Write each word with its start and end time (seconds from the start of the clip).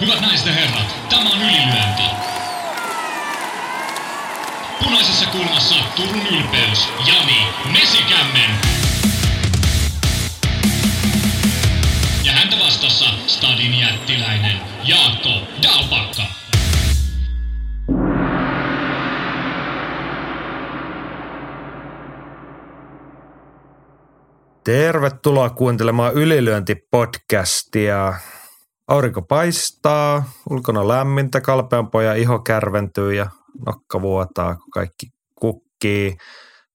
Hyvät 0.00 0.20
naiset 0.20 0.46
ja 0.46 0.52
herrat, 0.52 0.96
tämä 1.08 1.30
on 1.30 1.42
ylilyönti. 1.42 2.02
Punaisessa 4.84 5.26
kulmassa 5.26 5.74
Turun 5.96 6.26
ylpeys, 6.26 6.88
Jani 7.06 7.46
Mesikämmen. 7.72 8.50
Ja 12.24 12.32
häntä 12.32 12.56
vastassa 12.64 13.04
Stadin 13.26 13.78
jättiläinen 13.78 14.56
Jaakko 14.84 15.30
Dalpakka. 15.62 16.22
Tervetuloa 24.64 25.50
kuuntelemaan 25.50 26.14
Ylilyönti-podcastia. 26.14 28.14
Aurinko 28.88 29.22
paistaa, 29.22 30.24
ulkona 30.50 30.88
lämmintä, 30.88 31.40
kalpean 31.40 31.90
pojan 31.90 32.18
iho 32.18 32.38
kärventyy 32.38 33.14
ja 33.14 33.30
nokka 33.66 34.02
vuotaa, 34.02 34.54
kun 34.54 34.70
kaikki 34.70 35.06
kukkii. 35.34 36.16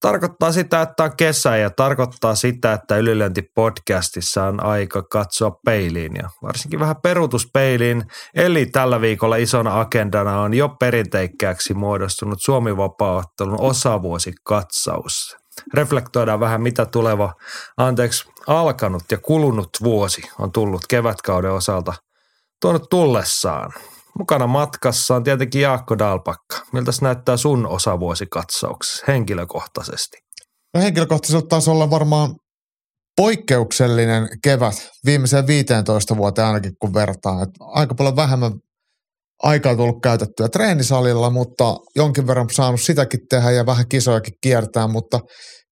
Tarkoittaa 0.01 0.51
sitä, 0.51 0.81
että 0.81 1.03
on 1.03 1.15
kesä 1.17 1.57
ja 1.57 1.69
tarkoittaa 1.69 2.35
sitä, 2.35 2.73
että 2.73 2.97
Ylilyönti-podcastissa 2.97 4.43
on 4.43 4.63
aika 4.63 5.03
katsoa 5.03 5.51
peiliin 5.65 6.15
ja 6.15 6.29
varsinkin 6.41 6.79
vähän 6.79 6.95
peruutuspeiliin. 7.03 8.03
Eli 8.35 8.65
tällä 8.65 9.01
viikolla 9.01 9.35
isona 9.35 9.79
agendana 9.79 10.41
on 10.41 10.53
jo 10.53 10.69
perinteikkääksi 10.69 11.73
muodostunut 11.73 12.39
Suomi-vapaaottelun 12.41 13.61
osavuosikatsaus 13.61 15.42
reflektoidaan 15.73 16.39
vähän, 16.39 16.61
mitä 16.61 16.85
tuleva, 16.85 17.33
anteeksi, 17.77 18.29
alkanut 18.47 19.03
ja 19.11 19.17
kulunut 19.17 19.69
vuosi 19.83 20.21
on 20.39 20.51
tullut 20.51 20.81
kevätkauden 20.89 21.51
osalta 21.51 21.93
tuonut 22.61 22.89
tullessaan. 22.89 23.71
Mukana 24.19 24.47
matkassa 24.47 25.15
on 25.15 25.23
tietenkin 25.23 25.61
Jaakko 25.61 25.97
Dalpakka. 25.97 26.57
Miltä 26.73 26.91
näyttää 27.01 27.37
sun 27.37 27.67
osavuosikatsauksessa 27.67 29.05
henkilökohtaisesti? 29.07 30.17
No 30.73 30.81
henkilökohtaisesti 30.81 31.47
taisi 31.47 31.69
olla 31.69 31.89
varmaan 31.89 32.35
poikkeuksellinen 33.17 34.29
kevät 34.43 34.89
viimeiseen 35.05 35.47
15 35.47 36.17
vuoteen 36.17 36.47
ainakin 36.47 36.73
kun 36.79 36.93
vertaa. 36.93 37.43
Että 37.43 37.57
aika 37.59 37.95
paljon 37.95 38.15
vähemmän 38.15 38.51
aikaa 39.43 39.75
tullut 39.75 40.01
käytettyä 40.03 40.47
treenisalilla, 40.49 41.29
mutta 41.29 41.75
jonkin 41.95 42.27
verran 42.27 42.49
saanut 42.51 42.81
sitäkin 42.81 43.19
tehdä 43.29 43.51
ja 43.51 43.65
vähän 43.65 43.85
kisojakin 43.89 44.33
kiertää, 44.41 44.87
mutta 44.87 45.19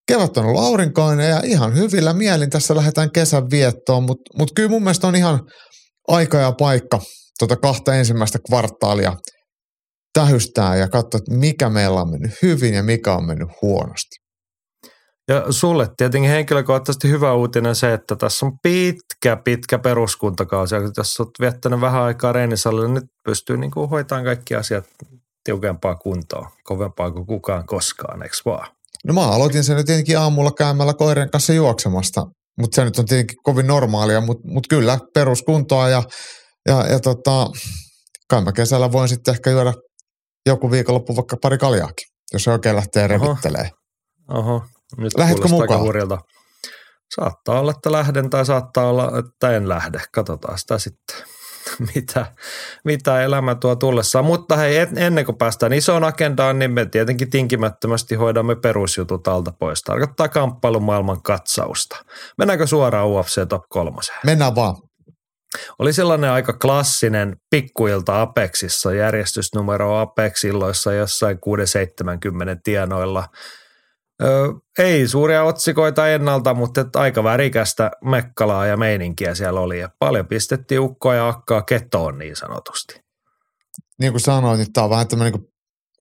kevät 0.08 0.38
on 0.38 0.46
ollut 0.46 0.64
aurinkoinen 0.64 1.30
ja 1.30 1.42
ihan 1.44 1.76
hyvillä 1.76 2.14
mielin 2.14 2.50
tässä 2.50 2.76
lähdetään 2.76 3.12
kesän 3.12 3.50
viettoon, 3.52 4.04
mutta 4.04 4.38
mut 4.38 4.52
kyllä 4.56 4.70
mun 4.70 4.84
mielestä 4.84 5.08
on 5.08 5.16
ihan 5.16 5.40
aika 6.08 6.38
ja 6.38 6.52
paikka 6.52 7.00
tuota 7.40 7.56
kahta 7.56 7.96
ensimmäistä 7.96 8.40
kvartaalia 8.50 9.14
tähystää 10.14 10.76
ja 10.76 10.88
katsoa, 10.88 11.18
että 11.18 11.36
mikä 11.36 11.70
meillä 11.70 12.02
on 12.02 12.12
mennyt 12.12 12.32
hyvin 12.42 12.74
ja 12.74 12.84
mikä 12.84 13.14
on 13.14 13.26
mennyt 13.26 13.50
huonosti. 13.62 14.22
Ja 15.28 15.46
sulle 15.50 15.88
tietenkin 15.98 16.32
henkilökohtaisesti 16.32 17.10
hyvä 17.10 17.34
uutinen 17.34 17.76
se, 17.76 17.94
että 17.94 18.16
tässä 18.16 18.46
on 18.46 18.52
pitkä, 18.64 19.38
pitkä 19.46 19.80
peruskuntakausi. 19.80 20.76
Ja 20.76 20.82
jos 20.98 21.20
olet 21.20 21.30
viettänyt 21.42 21.82
vähän 21.82 22.02
aikaa 22.02 22.32
reenisalilla, 22.32 22.88
niin 22.88 23.02
pystyy 23.24 23.58
niin 23.58 23.72
kuin 23.72 23.90
hoitamaan 23.90 24.26
kaikki 24.26 24.56
asiat 24.56 24.86
tiukempaa 25.44 25.96
kuntoa, 25.96 26.52
kovempaa 26.64 27.12
kuin 27.12 27.26
kukaan 27.26 27.66
koskaan, 27.66 28.24
eikö 28.24 28.36
vaan? 28.46 28.68
No 29.06 29.14
mä 29.14 29.22
aloitin 29.22 29.64
sen 29.64 29.76
nyt 29.76 29.86
tietenkin 29.86 30.20
aamulla 30.20 30.52
käymällä 30.52 30.94
koiren 30.94 31.30
kanssa 31.30 31.54
juoksemasta, 31.54 32.26
mutta 32.58 32.76
se 32.76 32.86
nyt 32.86 33.00
on 33.00 33.06
tietenkin 33.06 33.38
kovin 33.44 33.68
normaalia, 33.68 34.22
mutta 34.22 34.48
mut 34.48 34.68
kyllä 34.68 35.00
peruskuntoa 35.14 35.90
ja, 35.90 36.04
ja, 36.68 36.88
ja 36.88 37.00
tota, 37.00 37.48
kai 38.30 38.42
mä 38.42 38.52
kesällä 38.52 38.92
voin 38.92 39.10
sitten 39.10 39.34
ehkä 39.34 39.50
juoda 39.50 39.74
joku 40.46 40.72
viikonloppu 40.72 41.16
vaikka 41.16 41.38
pari 41.42 41.58
kaljaakin, 41.58 42.08
jos 42.34 42.44
se 42.44 42.52
oikein 42.52 42.76
lähtee 42.76 43.08
revittelee. 43.08 43.70
Oho, 44.34 44.64
nyt 44.98 45.18
Lähdetkö 45.18 45.42
kuulostaa 45.42 45.62
aika 45.62 45.74
mukaan? 45.74 45.82
hurjalta. 45.82 46.18
Saattaa 47.16 47.60
olla, 47.60 47.72
että 47.72 47.92
lähden 47.92 48.30
tai 48.30 48.46
saattaa 48.46 48.90
olla, 48.90 49.12
että 49.20 49.58
en 49.58 49.70
lähde. 49.70 50.02
Katsotaan 50.14 50.58
sitä 50.58 50.78
sitten, 50.78 51.16
mitä, 51.96 52.26
mitä 52.86 53.22
elämä 53.22 53.56
tuo 53.56 53.76
tullessaan. 53.76 54.26
Mutta 54.26 54.58
hei, 54.58 54.78
ennen 54.96 55.26
kuin 55.26 55.38
päästään 55.38 55.74
isoon 55.74 56.04
agendaan, 56.04 56.60
niin 56.60 56.72
me 56.72 56.86
tietenkin 56.86 57.30
tinkimättömästi 57.30 58.16
hoidamme 58.16 58.56
perusjutut 58.56 59.28
alta 59.28 59.54
pois. 59.60 59.82
Tarkoittaa 59.82 60.28
kamppailumaailman 60.30 61.22
katsausta. 61.22 61.96
Mennäänkö 62.38 62.68
suoraan 62.68 63.08
UFC 63.08 63.48
Top 63.50 63.64
3? 63.70 63.98
Mennään 64.26 64.56
vaan. 64.56 64.76
Oli 65.80 65.94
sellainen 65.94 66.30
aika 66.30 66.54
klassinen 66.54 67.36
pikkuilta 67.50 68.22
Apexissa, 68.22 68.94
järjestysnumero 68.94 69.98
Apex-illoissa 69.98 70.94
jossain 70.94 71.40
670 71.40 72.62
tienoilla. 72.64 73.28
Ei 74.80 75.08
suuria 75.08 75.44
otsikoita 75.44 76.08
ennalta, 76.08 76.54
mutta 76.54 76.86
aika 76.96 77.24
värikästä 77.24 77.92
mekkalaa 78.06 78.66
ja 78.66 78.78
meininkiä 78.78 79.36
siellä 79.36 79.60
oli. 79.60 79.80
Ja 79.80 79.90
paljon 80.00 80.28
pistettiin 80.28 80.82
ukkoa 80.82 81.16
ja 81.16 81.28
akkaa 81.28 81.62
ketoon 81.62 82.18
niin 82.18 82.36
sanotusti. 82.36 83.00
Niin 84.00 84.14
kuin 84.14 84.22
sanoin, 84.22 84.58
niin 84.58 84.74
tämä 84.74 84.84
on 84.84 84.90
vähän 84.90 85.08
tämmöinen 85.08 85.34
niin 85.34 85.52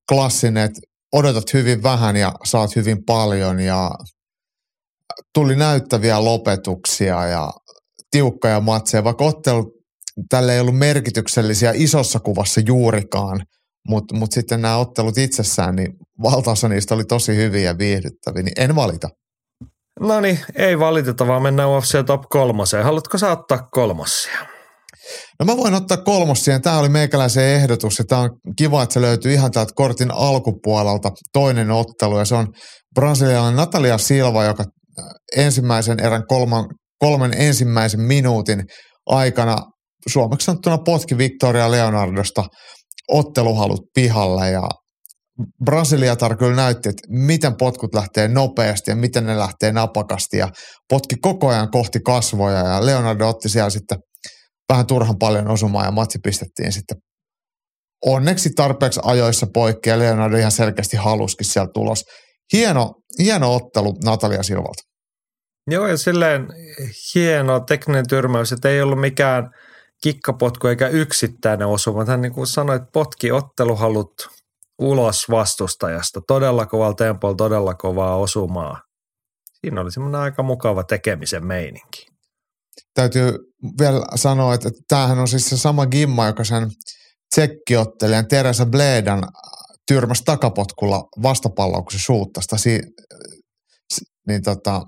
klassinen, 0.09 0.65
että 0.65 0.81
odotat 1.13 1.53
hyvin 1.55 1.83
vähän 1.83 2.17
ja 2.17 2.33
saat 2.45 2.77
hyvin 2.77 3.05
paljon 3.05 3.61
ja 3.61 3.91
tuli 5.35 5.57
näyttäviä 5.57 6.25
lopetuksia 6.25 7.27
ja 7.27 7.51
tiukkoja 8.11 8.61
matseja, 8.61 9.05
vaikka 9.05 9.25
ottelu 9.25 9.73
tälle 10.29 10.55
ei 10.55 10.61
ollut 10.61 10.79
merkityksellisiä 10.79 11.73
isossa 11.75 12.21
kuvassa 12.21 12.61
juurikaan, 12.67 13.45
mutta 13.91 14.17
mut 14.17 14.33
sitten 14.33 14.63
nämä 14.63 14.77
ottelut 14.77 15.19
itsessään, 15.19 15.77
niin 15.77 15.93
valtaosa 16.23 16.69
niistä 16.69 16.95
oli 16.95 17.05
tosi 17.05 17.37
hyviä 17.37 17.71
ja 17.71 17.79
viihdyttäviä, 17.79 18.43
niin 18.43 18.61
en 18.61 18.75
valita. 18.77 19.09
No 20.01 20.21
niin, 20.21 20.39
ei 20.55 20.79
valiteta, 20.79 21.27
vaan 21.27 21.43
mennään 21.43 21.69
UFC 21.69 22.07
Top 22.07 22.23
3. 22.31 22.63
Haluatko 22.83 23.19
saattaa 23.19 23.59
kolmosia? 23.71 24.39
No 25.39 25.47
mä 25.47 25.57
voin 25.57 25.75
ottaa 25.75 25.97
kolmossien. 25.97 26.63
Tämä 26.63 26.79
oli 26.79 26.89
meikäläisen 26.89 27.45
ehdotus 27.45 27.99
ja 27.99 28.05
tämä 28.05 28.21
on 28.21 28.31
kiva, 28.59 28.83
että 28.83 28.93
se 28.93 29.01
löytyy 29.01 29.33
ihan 29.33 29.51
täältä 29.51 29.73
kortin 29.75 30.11
alkupuolelta 30.11 31.11
toinen 31.33 31.71
ottelu 31.71 32.19
ja 32.19 32.25
se 32.25 32.35
on 32.35 32.47
brasilialainen 32.95 33.57
Natalia 33.57 33.99
Silva, 33.99 34.45
joka 34.45 34.65
äh, 34.99 35.05
ensimmäisen 35.37 36.01
erän 36.01 36.27
kolman, 36.27 36.65
kolmen 36.99 37.35
ensimmäisen 37.37 38.01
minuutin 38.01 38.63
aikana 39.07 39.57
suomeksi 40.09 40.45
sanottuna 40.45 40.79
potki 40.79 41.19
Victoria 41.19 41.71
Leonardosta 41.71 42.45
otteluhalut 43.11 43.81
pihalle 43.95 44.51
ja 44.51 44.69
Brasiliatar 45.65 46.37
kyllä 46.37 46.57
näytti, 46.57 46.89
että 46.89 47.03
miten 47.09 47.57
potkut 47.57 47.95
lähtee 47.95 48.29
nopeasti 48.29 48.91
ja 48.91 48.97
miten 48.97 49.27
ne 49.27 49.39
lähtee 49.39 49.73
napakasti 49.73 50.37
ja 50.37 50.49
potki 50.89 51.17
koko 51.17 51.49
ajan 51.49 51.71
kohti 51.71 52.01
kasvoja 52.01 52.59
ja 52.59 52.87
Leonardo 52.87 53.29
otti 53.29 53.49
siellä 53.49 53.71
sitten 53.71 53.99
vähän 54.69 54.87
turhan 54.87 55.19
paljon 55.19 55.49
osumaan 55.49 55.85
ja 55.85 55.91
matsi 55.91 56.19
pistettiin 56.23 56.73
sitten 56.73 56.97
onneksi 58.07 58.51
tarpeeksi 58.57 59.01
ajoissa 59.05 59.47
poikki 59.55 59.89
ja 59.89 59.99
Leonardo 59.99 60.37
ihan 60.37 60.53
selkeästi 60.53 60.97
haluskin 60.97 61.47
sieltä 61.47 61.71
tulos. 61.75 62.05
Hieno, 62.53 62.95
hieno 63.19 63.55
ottelu 63.55 63.95
Natalia 64.05 64.43
Silvalta. 64.43 64.83
Joo, 65.71 65.87
ja 65.87 65.97
silleen 65.97 66.47
hieno 67.15 67.61
tekninen 67.61 68.09
tyrmäys, 68.09 68.53
että 68.53 68.69
ei 68.69 68.83
ollut 68.83 69.01
mikään 69.01 69.51
kikkapotku 70.01 70.67
eikä 70.67 70.89
yksittäinen 70.89 71.67
osuma. 71.67 72.05
Hän 72.05 72.21
niin 72.21 72.33
kuin 72.33 72.47
sanoit, 72.47 72.83
potki 72.93 73.33
otteluhalut 73.33 74.13
ulos 74.79 75.31
vastustajasta. 75.31 76.21
Todella 76.27 76.67
kovalla 76.67 76.95
tempolla, 76.95 77.35
todella 77.35 77.75
kovaa 77.75 78.17
osumaa. 78.17 78.83
Siinä 79.61 79.81
oli 79.81 79.93
semmoinen 79.93 80.21
aika 80.21 80.43
mukava 80.43 80.85
tekemisen 80.85 81.47
meininki. 81.47 82.07
Täytyy 82.95 83.39
vielä 83.81 84.03
sanoa, 84.15 84.55
että 84.55 84.69
että 84.69 84.81
tämähän 84.89 85.19
on 85.19 85.29
siis 85.29 85.49
se 85.49 85.57
sama 85.57 85.87
gimma, 85.87 86.27
joka 86.27 86.45
sen 86.45 86.71
tsekkiottelijan 87.35 88.29
Teresa 88.29 88.67
Bledan 88.67 89.29
tyrmäsi 89.87 90.23
takapotkulla 90.25 91.09
se 91.91 91.99
suuttasta. 91.99 92.57
Si- 92.57 92.83
niin 94.29 94.43
tota, 94.43 94.83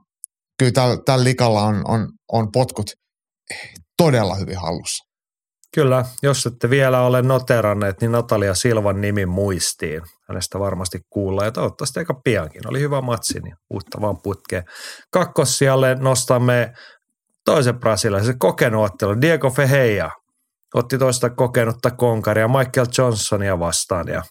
kyllä 0.59 0.73
tällä, 0.73 0.97
tällä 1.05 1.25
likalla 1.25 1.63
on, 1.63 1.91
on, 1.91 2.09
on 2.33 2.53
potkut 2.53 2.87
todella 3.97 4.35
hyvin 4.35 4.61
hallussa. 4.61 5.13
Kyllä, 5.75 6.05
jos 6.23 6.47
ette 6.47 6.71
vielä 6.71 7.01
ole 7.01 7.23
noteranneet, 7.23 8.01
niin 8.01 8.13
Natalia 8.13 8.55
Silvan 8.55 9.01
nimi 9.01 9.27
muistiin. 9.27 10.03
Hänestä 10.29 10.59
varmasti 10.59 11.01
kuullaan 11.11 11.47
ja 11.47 11.53
toivottavasti 11.53 11.99
aika 11.99 12.15
piankin. 12.25 12.69
Oli 12.69 12.81
hyvä 12.81 13.01
matsi, 13.01 13.41
niin 13.41 13.57
uutta 13.71 14.01
vaan 14.01 14.17
putkeen. 14.23 14.65
Kakkossijalle 15.11 15.95
nostamme 15.95 16.73
toisen 17.45 17.79
brasilialaisen 17.79 18.39
kokenut 18.39 18.85
ottelu, 18.85 19.21
Diego 19.21 19.51
Feheia. 19.51 20.11
Otti 20.75 20.99
toista 20.99 21.31
kokenutta 21.31 21.91
konkaria 21.91 22.49
Michael 22.49 22.87
Johnsonia 22.99 23.59
vastaan 23.59 24.09
ja 24.09 24.23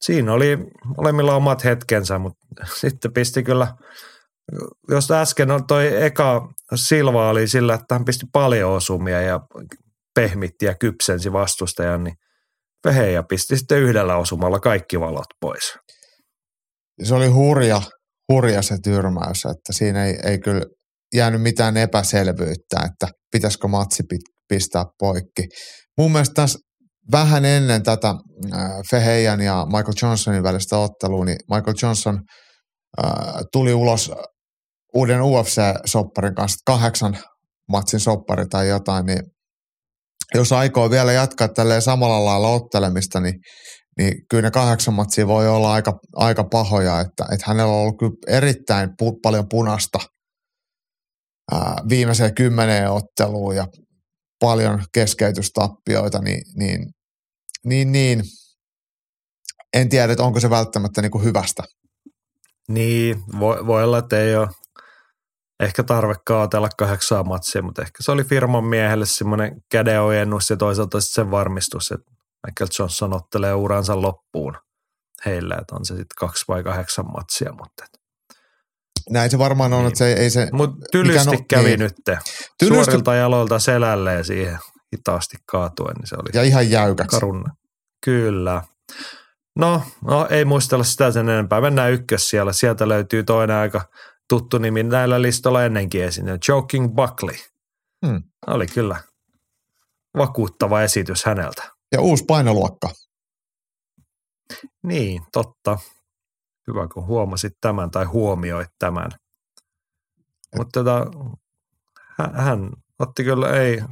siinä 0.00 0.32
oli 0.32 0.58
molemmilla 0.96 1.36
omat 1.36 1.64
hetkensä, 1.64 2.18
mutta 2.18 2.46
sitten 2.80 3.12
pisti 3.12 3.42
kyllä, 3.42 3.74
jos 4.88 5.10
äsken 5.10 5.50
on 5.50 5.66
toi 5.66 6.02
eka 6.02 6.48
Silva 6.74 7.30
oli 7.30 7.48
sillä, 7.48 7.74
että 7.74 7.94
hän 7.94 8.04
pisti 8.04 8.26
paljon 8.32 8.70
osumia 8.70 9.20
ja 9.20 9.40
pehmitti 10.14 10.66
ja 10.66 10.74
kypsensi 10.74 11.32
vastustajan, 11.32 12.04
niin 12.04 12.14
Feheja 12.84 13.22
pisti 13.22 13.56
sitten 13.56 13.78
yhdellä 13.78 14.16
osumalla 14.16 14.60
kaikki 14.60 15.00
valot 15.00 15.26
pois. 15.40 15.74
Se 17.02 17.14
oli 17.14 17.26
hurja, 17.26 17.82
hurja 18.32 18.62
se 18.62 18.76
tyrmäys, 18.84 19.44
että 19.44 19.72
siinä 19.72 20.04
ei, 20.04 20.18
ei 20.24 20.38
kyllä 20.38 20.62
jäänyt 21.14 21.42
mitään 21.42 21.76
epäselvyyttä, 21.76 22.76
että 22.84 23.08
pitäisikö 23.32 23.68
matsi 23.68 24.02
pistää 24.48 24.84
poikki. 24.98 25.46
Mun 25.98 26.12
mielestä 26.12 26.34
tässä 26.34 26.58
vähän 27.12 27.44
ennen 27.44 27.82
tätä 27.82 28.08
äh, 28.08 28.70
Feheijan 28.90 29.40
ja 29.40 29.66
Michael 29.66 29.94
Johnsonin 30.02 30.42
välistä 30.42 30.78
ottelua, 30.78 31.24
niin 31.24 31.38
Michael 31.50 31.76
Johnson 31.82 32.20
äh, 33.04 33.14
tuli 33.52 33.74
ulos 33.74 34.12
uuden 34.94 35.20
UFC-sopparin 35.20 36.34
kanssa, 36.34 36.58
kahdeksan 36.66 37.18
matsin 37.68 38.00
soppari 38.00 38.46
tai 38.46 38.68
jotain, 38.68 39.06
niin 39.06 39.22
jos 40.34 40.52
aikoo 40.52 40.90
vielä 40.90 41.12
jatkaa 41.12 41.48
tälleen 41.48 41.82
samalla 41.82 42.24
lailla 42.24 42.48
ottelemista, 42.48 43.20
niin, 43.20 43.34
niin 43.98 44.14
kyllä 44.30 44.42
ne 44.42 44.50
kahdeksan 44.50 44.94
matsia 44.94 45.26
voi 45.26 45.48
olla 45.48 45.72
aika, 45.72 45.92
aika 46.16 46.44
pahoja, 46.44 47.00
että, 47.00 47.24
että 47.32 47.44
hänellä 47.46 47.72
on 47.72 47.80
ollut 47.80 47.98
kyllä 47.98 48.12
erittäin 48.26 48.90
pu, 48.98 49.20
paljon 49.22 49.48
punasta 49.48 49.98
ää, 51.52 51.76
viimeiseen 51.88 52.34
kymmeneen 52.34 52.90
otteluun 52.90 53.56
ja 53.56 53.66
paljon 54.40 54.84
keskeytystappioita, 54.94 56.18
niin, 56.18 56.42
niin, 56.56 56.92
niin, 57.64 57.92
niin 57.92 58.22
en 59.72 59.88
tiedä, 59.88 60.12
että 60.12 60.24
onko 60.24 60.40
se 60.40 60.50
välttämättä 60.50 61.02
niin 61.02 61.12
kuin 61.12 61.24
hyvästä. 61.24 61.62
Niin, 62.68 63.16
voi, 63.40 63.66
voi 63.66 63.84
olla, 63.84 63.98
että 63.98 64.20
ei 64.20 64.36
ole 64.36 64.48
ehkä 65.62 65.82
tarve 65.82 66.14
kaatella 66.26 66.68
kahdeksaa 66.78 67.24
matsia, 67.24 67.62
mutta 67.62 67.82
ehkä 67.82 67.96
se 68.00 68.12
oli 68.12 68.24
firman 68.24 68.64
miehelle 68.64 69.06
semmoinen 69.06 69.62
kädenojennus 69.70 70.50
ja 70.50 70.56
toisaalta 70.56 71.00
sen 71.00 71.30
varmistus, 71.30 71.92
että 71.92 72.10
Michael 72.46 72.68
Johnson 72.78 73.14
ottelee 73.14 73.54
uransa 73.54 74.02
loppuun 74.02 74.56
heille, 75.26 75.54
että 75.54 75.74
on 75.74 75.84
se 75.84 75.88
sitten 75.88 76.16
kaksi 76.18 76.44
vai 76.48 76.62
kahdeksan 76.62 77.12
matsia, 77.12 77.52
mutta 77.52 77.84
näin 79.10 79.30
se 79.30 79.38
varmaan 79.38 79.72
on, 79.72 79.78
niin. 79.78 79.86
että 79.88 79.98
se 79.98 80.12
ei 80.12 80.30
se... 80.30 80.48
Mutta 80.52 80.76
tylysti 80.92 81.36
no, 81.36 81.44
kävi 81.48 81.64
niin. 81.64 81.80
nyt. 81.80 81.94
Tylysti... 82.58 82.84
Suorilta 82.84 83.14
jaloilta 83.14 83.58
selälleen 83.58 84.24
siihen 84.24 84.58
hitaasti 84.96 85.36
kaatuen, 85.46 85.94
niin 85.96 86.06
se 86.06 86.16
oli... 86.16 86.30
Ja 86.34 86.42
ihan 86.42 86.70
jäykäksi. 86.70 87.16
Karunne. 87.16 87.50
Kyllä. 88.04 88.62
No, 89.56 89.82
no, 90.04 90.26
ei 90.30 90.44
muistella 90.44 90.84
sitä 90.84 91.10
sen 91.10 91.28
enempää. 91.28 91.60
Mennään 91.60 91.92
ykkös 91.92 92.28
siellä. 92.28 92.52
Sieltä 92.52 92.88
löytyy 92.88 93.22
toinen 93.22 93.56
aika 93.56 93.80
tuttu 94.32 94.58
nimi 94.58 94.82
näillä 94.82 95.22
listoilla 95.22 95.64
ennenkin 95.64 96.04
esiin. 96.04 96.26
Joking 96.48 96.94
Buckley. 96.94 97.34
Hmm. 98.06 98.22
Oli 98.46 98.66
kyllä 98.66 99.00
vakuuttava 100.18 100.82
esitys 100.82 101.24
häneltä. 101.24 101.70
Ja 101.92 102.00
uusi 102.00 102.24
painoluokka. 102.24 102.88
Niin, 104.82 105.22
totta. 105.32 105.78
Hyvä, 106.66 106.88
kun 106.88 107.06
huomasit 107.06 107.52
tämän 107.60 107.90
tai 107.90 108.04
huomioit 108.04 108.68
tämän. 108.78 109.10
Mutta 110.56 110.84
tota, 110.84 111.06
hän, 112.18 112.34
hän 112.34 112.70
otti 112.98 113.24
kyllä, 113.24 113.48
ei. 113.48 113.82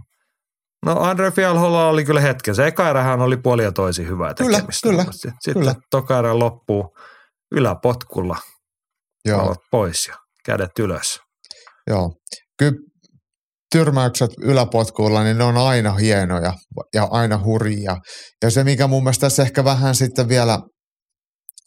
No 0.87 1.01
Andre 1.01 1.31
Fialholla 1.31 1.89
oli 1.89 2.05
kyllä 2.05 2.21
hetken. 2.21 2.55
Se 2.55 2.67
eka 2.67 2.91
erähän 2.91 3.21
oli 3.21 3.37
puoli 3.37 3.63
ja 3.63 3.73
toisi 3.73 4.07
hyvää 4.07 4.35
tekemistä. 4.35 4.89
Kyllä, 4.89 5.03
kyllä. 5.03 5.13
Sitten 5.13 5.55
kyllä. 5.55 5.75
toka 5.91 6.19
erä 6.19 6.39
loppuu 6.39 6.97
yläpotkulla 7.53 8.37
Joo. 9.25 9.57
pois 9.71 10.09
ja 10.09 10.20
kädet 10.47 10.79
ylös. 10.79 11.19
Joo. 11.87 12.11
Kyllä 12.59 12.73
tyrmäykset 13.73 14.31
yläpotkuilla, 14.43 15.25
niin 15.25 15.39
ne 15.39 15.45
on 15.45 15.57
aina 15.57 15.93
hienoja 15.93 16.53
ja 16.95 17.09
aina 17.11 17.41
hurjia. 17.45 17.97
Ja 18.43 18.51
se, 18.51 18.65
mikä 18.65 18.87
mun 18.87 19.03
mielestä 19.03 19.21
tässä 19.21 19.43
ehkä 19.43 19.65
vähän 19.65 19.95
sitten 19.95 20.29
vielä 20.29 20.59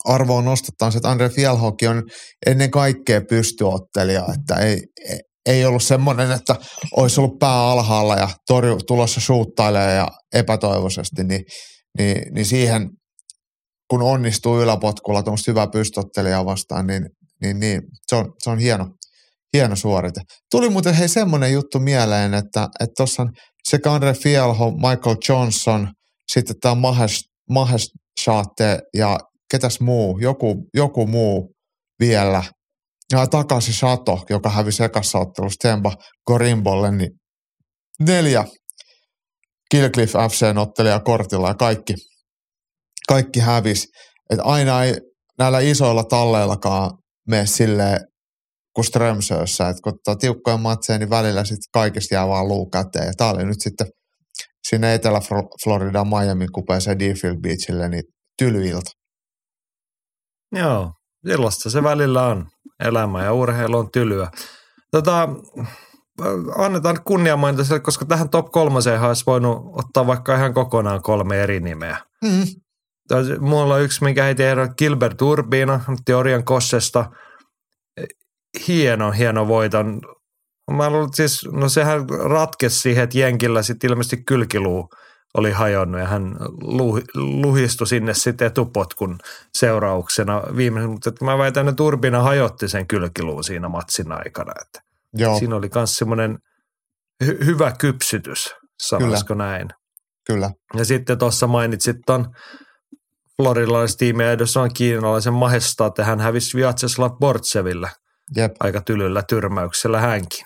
arvoon 0.06 0.46
nostetaan 0.46 0.92
se, 0.92 0.98
että 0.98 1.10
Andre 1.10 1.30
Fjellhoki 1.30 1.88
on 1.88 2.04
ennen 2.46 2.72
kaikkea 2.72 3.22
pystyottelija, 3.30 4.26
että 4.40 4.56
ei, 4.56 4.82
ei 5.46 5.66
ollut 5.66 5.84
semmoinen, 5.84 6.32
että 6.32 6.56
olisi 6.98 7.20
ollut 7.20 7.40
pää 7.40 7.72
alhaalla 7.72 8.16
ja 8.16 8.30
torju, 8.48 8.78
tulossa 8.88 9.22
suuttailee 9.22 9.96
ja 9.96 10.08
epätoivoisesti, 10.34 11.24
niin, 11.24 11.46
niin, 11.98 12.34
niin 12.34 12.46
siihen 12.46 12.90
kun 13.90 14.02
onnistuu 14.02 14.62
yläpotkulla 14.62 15.24
tuommoista 15.24 15.52
hyvää 15.52 15.68
pystottelijaa 15.68 16.46
vastaan, 16.46 16.88
niin, 16.88 17.06
niin, 17.44 17.60
niin 17.60 17.82
se, 18.08 18.16
on, 18.16 18.34
se 18.44 18.50
on 18.50 18.60
hieno, 18.60 18.88
hieno 19.54 19.76
suorite. 19.76 20.22
Tuli 20.52 20.70
muuten 20.70 20.94
hei 20.94 21.08
semmoinen 21.08 21.54
juttu 21.54 21.80
mieleen, 21.80 22.34
että 22.34 22.70
tuossa 22.98 23.22
on 23.22 23.32
sekä 23.70 23.92
Andre 23.92 24.14
Fielho, 24.14 24.72
Michael 24.72 25.16
Johnson, 25.30 25.92
sitten 26.32 26.56
tämä 26.62 26.76
Mahesh, 26.76 27.20
Mahesh 27.50 27.88
Shate 28.24 28.80
ja 28.94 29.20
ketäs 29.52 29.80
muu, 29.80 30.20
joku, 30.20 30.68
joku 30.74 31.08
muu 31.08 31.54
vielä. 32.00 32.44
Ja 33.12 33.28
takaisin 33.28 33.74
Sato, 33.74 34.26
joka 34.30 34.50
hävisi 34.50 34.84
ekassa 34.84 35.20
ottelussa 35.20 35.58
Temba 35.62 35.92
Gorimbolle, 36.28 36.92
niin 36.92 37.10
neljä 38.00 38.46
Killcliff 39.72 40.14
FCn 40.32 40.58
ottelijaa 40.58 41.00
kortilla 41.00 41.48
ja 41.48 41.56
kaikki, 41.56 41.94
kaikki 43.08 43.40
hävisi. 43.40 43.88
Et 44.30 44.40
aina 44.44 44.84
ei 44.84 44.94
näillä 45.40 45.60
isoilla 45.60 46.04
talleillakaan 46.04 46.92
mene 47.28 47.46
silleen 47.46 48.00
kuin 48.76 48.86
Strömsössä, 48.86 49.70
että 49.70 49.82
kun 49.84 49.94
ottaa 49.94 50.16
tiukkoja 50.16 50.58
matseja, 50.58 51.00
niin 51.00 51.10
välillä 51.10 51.44
sitten 51.44 51.72
kaikista 51.74 52.16
jää 52.16 52.28
vaan 52.28 52.48
luu 52.48 52.70
käteen. 52.70 53.08
Ja 53.08 53.14
tämä 53.18 53.30
oli 53.30 53.46
nyt 53.46 53.62
sitten 53.62 53.88
sinne 54.68 54.94
Etelä-Florida 54.94 56.04
Miami 56.04 56.48
kupeeseen 56.48 57.00
Deerfield 57.00 57.38
Beachille, 57.38 57.90
niin 57.90 58.04
tylyilta. 58.38 58.92
Joo, 60.56 60.92
sellaista 61.28 61.70
se 61.70 61.84
välillä 61.84 62.28
on. 62.28 62.48
Elämä 62.84 63.24
ja 63.24 63.34
urheilu 63.34 63.78
on 63.78 63.92
tylyä. 63.92 64.32
Tota, 64.92 65.30
annetaan 66.58 67.04
kunnia 67.04 67.38
mainita 67.38 67.64
sille, 67.64 67.80
koska 67.80 68.06
tähän 68.06 68.30
top 68.30 68.52
kolmoseen 68.52 69.02
olisi 69.02 69.24
voinut 69.26 69.58
ottaa 69.74 70.08
vaikka 70.08 70.36
ihan 70.36 70.54
kokonaan 70.54 71.02
kolme 71.02 71.44
eri 71.44 71.60
nimeä. 71.60 71.98
Mm. 72.24 72.46
Mulla 73.40 73.76
on 73.76 73.82
yksi, 73.82 74.04
minkä 74.04 74.24
heti 74.24 74.44
ehdon 74.44 74.74
Gilbert 74.78 75.22
Urbina, 75.22 75.80
Teorian 76.06 76.44
Kossesta. 76.44 77.12
Hieno, 78.68 79.12
hieno 79.12 79.48
voiton. 79.48 80.02
Mä 80.72 80.90
luulen, 80.90 81.10
siis, 81.14 81.48
no 81.52 81.70
sehän 81.70 82.10
ratkesi 82.10 82.80
siihen, 82.80 83.04
että 83.04 83.18
Jenkillä 83.18 83.64
sitten 83.64 83.90
ilmeisesti 83.90 84.24
kylkiluu– 84.26 84.90
oli 85.34 85.52
hajonnut 85.52 86.02
ja 86.02 86.08
hän 86.08 86.36
luhistui 87.16 87.88
sinne 87.88 88.14
sitten 88.14 88.48
etupotkun 88.48 89.18
seurauksena 89.58 90.44
viimeisen, 90.56 90.90
mutta 90.90 91.10
että 91.10 91.26
mä 91.26 91.38
väitän, 91.38 91.68
että 91.68 91.84
Urbina 91.84 92.22
hajotti 92.22 92.68
sen 92.68 92.88
kylkiluun 92.88 93.44
siinä 93.44 93.70
matsin 93.70 94.12
aikana. 94.12 94.54
Että 94.62 94.82
Joo. 95.14 95.40
Siinä 95.40 95.56
oli 95.56 95.70
myös 95.76 95.98
semmoinen 95.98 96.38
hy- 97.24 97.46
hyvä 97.46 97.72
kypsytys, 97.80 98.56
sanoisiko 98.82 99.34
Kyllä. 99.34 99.46
näin. 99.46 99.70
Kyllä. 100.28 100.52
Ja 100.74 100.86
sitten 100.86 101.18
tuossa 101.18 101.48
mainitsit 101.48 101.98
tuon 102.06 102.36
floridalaistiimiä 103.42 104.32
edessä 104.32 104.60
kiinalaisen 104.74 105.34
Mahestat, 105.34 105.98
hän 105.98 106.20
hävisi 106.20 106.58
Vyacheslav 106.58 107.12
Bortseville 107.20 107.92
Jep. 108.36 108.52
aika 108.60 108.82
tylyllä 108.82 109.24
tyrmäyksellä 109.30 110.02
hänkin. 110.02 110.46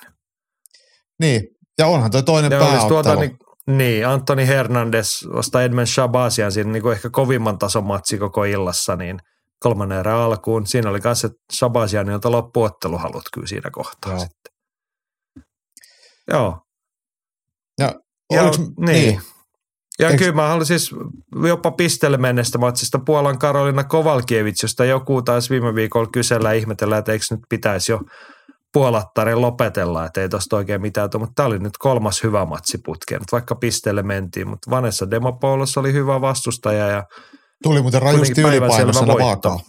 Niin, 1.20 1.42
ja 1.78 1.88
onhan 1.88 2.12
toi 2.12 2.24
toinen 2.24 2.52
ja 2.52 2.60
pääottelu. 2.60 2.90
Tuota, 2.90 3.16
niin, 3.16 3.38
niin, 3.68 4.08
Antoni 4.08 4.48
Hernandez 4.48 5.10
vastaa 5.34 5.64
Edmund 5.64 5.88
Shabazian 5.88 6.52
siinä 6.52 6.72
niin 6.72 6.84
kuin 6.84 6.94
ehkä 6.94 7.10
kovimman 7.10 7.60
tason 7.60 7.84
matsi 7.84 8.18
koko 8.18 8.44
illassa, 8.44 8.96
niin 8.96 9.20
kolmannen 9.60 10.00
erän 10.00 10.16
alkuun. 10.16 10.68
Siinä 10.68 10.90
oli 10.90 11.00
myös 11.04 11.28
Shabazianilta 11.54 12.32
loppuotteluhalut 12.32 13.24
kyllä 13.34 13.48
siinä 13.48 13.70
kohtaa 13.72 14.12
Joo. 14.12 14.20
sitten. 14.20 14.54
Joo. 16.32 16.60
Ja, 17.80 17.94
ja 18.34 18.44
oliks, 18.44 18.58
niin. 18.58 18.76
niin. 18.80 19.22
Ja 20.00 20.10
Eiks... 20.10 20.20
kyllä 20.20 20.36
mä 20.36 20.48
haluan 20.48 20.66
siis 20.66 20.96
jopa 21.48 21.72
pistelle 21.72 22.18
mennestä 22.18 22.58
matsista 22.58 23.00
Puolan 23.00 23.40
Karolina 23.40 23.84
Kovalkiewicz, 23.84 24.64
josta 24.64 24.86
joku 24.86 25.22
taisi 25.22 25.50
viime 25.50 25.76
viikolla 25.76 26.10
kysellä 26.12 26.54
ja 26.54 26.60
ihmetellä, 26.60 26.98
että 26.98 27.12
eikö 27.12 27.26
nyt 27.32 27.40
pitäisi 27.50 27.92
jo 27.92 28.02
puolattarin 28.74 29.42
lopetella, 29.42 30.06
että 30.06 30.22
ei 30.22 30.30
tosta 30.30 30.56
oikein 30.56 30.82
mitään 30.82 31.10
tule, 31.10 31.20
mutta 31.20 31.34
tämä 31.36 31.48
oli 31.48 31.60
nyt 31.60 31.78
kolmas 31.80 32.24
hyvä 32.24 32.46
matsi 32.46 32.78
putkeen, 32.86 33.22
vaikka 33.32 33.56
pisteelle 33.56 34.04
mentiin, 34.04 34.50
mutta 34.50 34.72
Vanessa 34.72 35.12
Demopoulos 35.12 35.78
oli 35.78 35.94
hyvä 35.94 36.22
vastustaja 36.22 36.88
ja 36.88 37.04
Tuli 37.64 37.82
muuten 37.82 38.02
rajusti 38.02 38.42
ylipainoisella 38.42 39.20
vaakaa. 39.20 39.60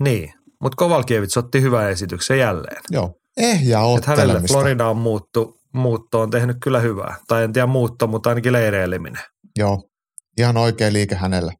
Niin, 0.00 0.32
mutta 0.62 0.76
Kovalkiewicz 0.76 1.36
otti 1.36 1.62
hyvän 1.62 1.90
esityksen 1.90 2.38
jälleen. 2.38 2.82
Joo, 2.90 3.14
ehjää 3.36 3.82
hänelle 4.06 4.40
Florida 4.48 4.86
on 4.86 4.96
muuttu, 4.96 5.57
muutto 5.72 6.20
on 6.20 6.30
tehnyt 6.30 6.56
kyllä 6.62 6.80
hyvää. 6.80 7.16
Tai 7.28 7.44
en 7.44 7.52
tiedä 7.52 7.66
muutto, 7.66 8.06
mutta 8.06 8.28
ainakin 8.28 8.52
leireileminen. 8.52 9.22
Joo, 9.58 9.82
ihan 10.38 10.56
oikea 10.56 10.92
liike 10.92 11.14
hänelle. 11.14 11.52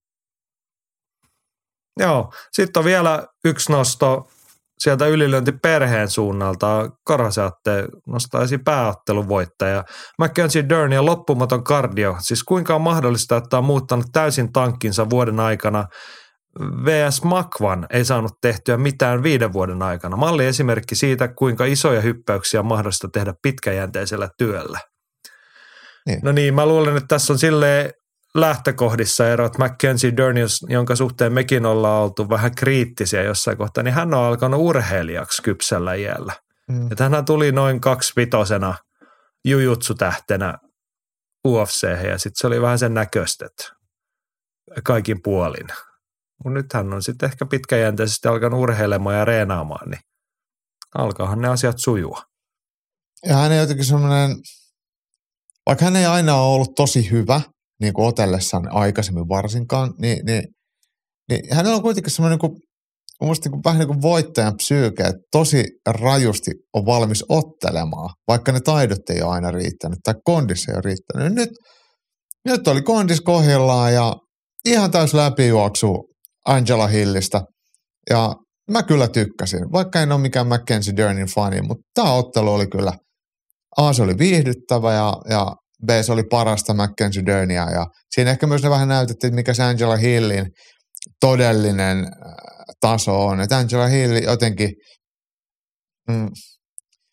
Joo, 2.01 2.33
sitten 2.53 2.81
on 2.81 2.85
vielä 2.85 3.27
yksi 3.45 3.73
nosto 3.73 4.29
sieltä 4.79 5.07
ylilöintiperheen 5.07 6.11
suunnalta 6.11 6.91
Karhaseatte 7.05 7.85
nostaisi 8.07 8.59
pääottelun 8.59 9.29
voittaja. 9.29 9.85
Mackenzie 10.19 10.69
Dern 10.69 10.93
ja 10.93 11.05
loppumaton 11.05 11.65
kardio. 11.65 12.17
Siis 12.21 12.45
kuinka 12.45 12.75
on 12.75 12.81
mahdollista, 12.81 13.37
että 13.37 13.59
on 13.59 13.65
muuttanut 13.65 14.07
täysin 14.13 14.53
tankkinsa 14.53 15.11
vuoden 15.11 15.41
aikana– 15.41 15.85
VS 16.59 17.25
Makvan 17.25 17.87
ei 17.91 18.05
saanut 18.05 18.33
tehtyä 18.41 18.77
mitään 18.77 19.23
viiden 19.23 19.53
vuoden 19.53 19.83
aikana. 19.83 20.17
Malli 20.17 20.47
esimerkki 20.47 20.95
siitä, 20.95 21.29
kuinka 21.29 21.65
isoja 21.65 22.01
hyppäyksiä 22.01 22.61
on 22.61 22.67
mahdollista 22.67 23.09
tehdä 23.13 23.35
pitkäjänteisellä 23.43 24.29
työllä. 24.39 24.81
Niin. 26.07 26.21
No 26.23 26.33
niin, 26.33 26.55
mä 26.55 26.67
luulen, 26.67 26.97
että 26.97 27.09
tässä 27.09 27.33
on 27.33 27.39
sille 27.39 27.93
lähtökohdissa 28.35 29.29
erot. 29.29 29.59
Mackenzie 29.59 30.13
Dernius, 30.17 30.67
jonka 30.69 30.97
suhteen 30.97 31.33
mekin 31.33 31.67
ollaan 31.67 32.03
oltu 32.03 32.29
vähän 32.29 32.55
kriittisiä 32.55 33.23
jossain 33.23 33.57
kohtaa, 33.57 33.85
niin 33.85 33.95
hän 33.95 34.15
on 34.15 34.25
alkanut 34.25 34.61
urheilijaksi 34.61 35.43
kypsellä 35.43 35.95
iällä. 35.95 36.33
Mm. 36.69 36.93
Että 36.93 37.09
hän 37.09 37.25
tuli 37.25 37.53
noin 37.53 37.81
kaksivitosena 37.81 38.75
jujutsutähtenä 39.45 40.55
UFC 41.47 41.83
ja 41.83 42.19
sitten 42.19 42.41
se 42.41 42.47
oli 42.47 42.63
vähän 42.63 42.79
sen 42.79 42.95
näköistä, 42.95 43.47
kaikin 44.85 45.23
puolin. 45.23 45.67
Mutta 46.45 46.59
nyt 46.59 46.73
hän 46.73 46.93
on 46.93 47.03
sitten 47.03 47.31
ehkä 47.31 47.47
pitkäjänteisesti 47.47 48.29
alkanut 48.29 48.61
urheilemaan 48.61 49.17
ja 49.17 49.25
reenaamaan, 49.25 49.91
niin 49.91 50.01
alkaahan 50.95 51.41
ne 51.41 51.49
asiat 51.49 51.79
sujua. 51.79 52.23
Ja 53.27 53.37
hän 53.37 53.53
ei 53.53 53.59
jotenkin 53.59 53.85
semmoinen, 53.85 54.37
vaikka 55.67 55.85
hän 55.85 55.97
ei 55.97 56.07
aina 56.07 56.35
ole 56.35 56.55
ollut 56.55 56.75
tosi 56.77 57.11
hyvä, 57.11 57.41
niin 57.81 57.93
kuin 57.93 58.09
otellessaan 58.09 58.73
aikaisemmin 58.73 59.29
varsinkaan, 59.29 59.95
niin, 59.99 60.27
niin, 60.27 60.43
niin 61.29 61.55
hänellä 61.55 61.77
on 61.77 61.83
kuitenkin 61.83 62.13
semmoinen 62.13 62.39
niin 62.43 62.51
kuin, 62.51 62.63
musta 63.23 63.51
niin 63.51 63.61
vähän 63.65 63.79
niin 63.79 63.89
kuin 63.89 64.03
voittajan 64.03 64.57
psyyke, 64.57 65.03
että 65.03 65.23
tosi 65.33 65.65
rajusti 65.87 66.51
on 66.75 66.87
valmis 66.87 67.25
ottelemaan, 67.29 68.11
vaikka 68.29 68.53
ne 68.53 68.61
taidot 68.61 69.11
ei 69.11 69.23
ole 69.23 69.33
aina 69.33 69.51
riittänyt 69.51 69.99
tai 70.05 70.15
kondissa 70.25 70.73
ei 70.73 70.77
ole 70.77 70.83
riittänyt. 70.85 71.35
Nyt, 71.35 71.51
nyt 72.45 72.69
oli 72.69 72.83
kondis 72.83 73.21
kohdillaan 73.21 73.95
ja 73.95 74.17
ihan 74.65 74.91
täys 74.91 75.15
läpijuoksu 75.15 76.08
Angela 76.49 76.87
Hillistä. 76.87 77.41
Ja 78.11 78.35
mä 78.71 78.83
kyllä 78.83 79.09
tykkäsin, 79.09 79.73
vaikka 79.73 80.01
en 80.01 80.13
ole 80.13 80.21
mikään 80.21 80.47
Mackenzie 80.47 80.97
Dernin 80.97 81.27
fani, 81.35 81.63
mutta 81.63 81.83
tämä 81.95 82.13
ottelu 82.13 82.53
oli 82.53 82.67
kyllä, 82.67 82.93
A 83.77 83.93
se 83.93 84.03
oli 84.03 84.19
viihdyttävä 84.19 84.95
ja, 84.95 85.13
ja 85.31 85.53
B 85.87 85.91
se 86.03 86.13
oli 86.13 86.23
parasta 86.31 86.75
Mackenzie 86.75 87.27
Dernia 87.27 87.71
ja 87.71 87.87
siinä 88.15 88.31
ehkä 88.31 88.47
myös 88.47 88.63
ne 88.63 88.71
vähän 88.71 88.89
näytettiin, 88.89 89.35
mikä 89.35 89.55
se 89.55 89.63
Angela 89.63 89.97
Hillin 89.97 90.47
todellinen 91.21 91.99
äh, 91.99 92.33
taso 92.81 93.27
on. 93.27 93.41
Että 93.41 93.59
Angela 93.59 93.87
Hill 93.87 94.17
jotenkin, 94.17 94.71
mm, 96.09 96.29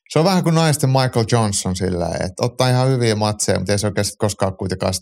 se 0.09 0.19
on 0.19 0.25
vähän 0.25 0.43
kuin 0.43 0.55
naisten 0.55 0.89
Michael 0.89 1.25
Johnson 1.31 1.75
sillä, 1.75 2.07
että 2.07 2.45
ottaa 2.45 2.69
ihan 2.69 2.89
hyviä 2.89 3.15
matseja, 3.15 3.59
mutta 3.59 3.71
ei 3.71 3.79
se 3.79 3.87
oikeasti 3.87 4.15
koskaan 4.17 4.57
kuitenkaan 4.57 4.93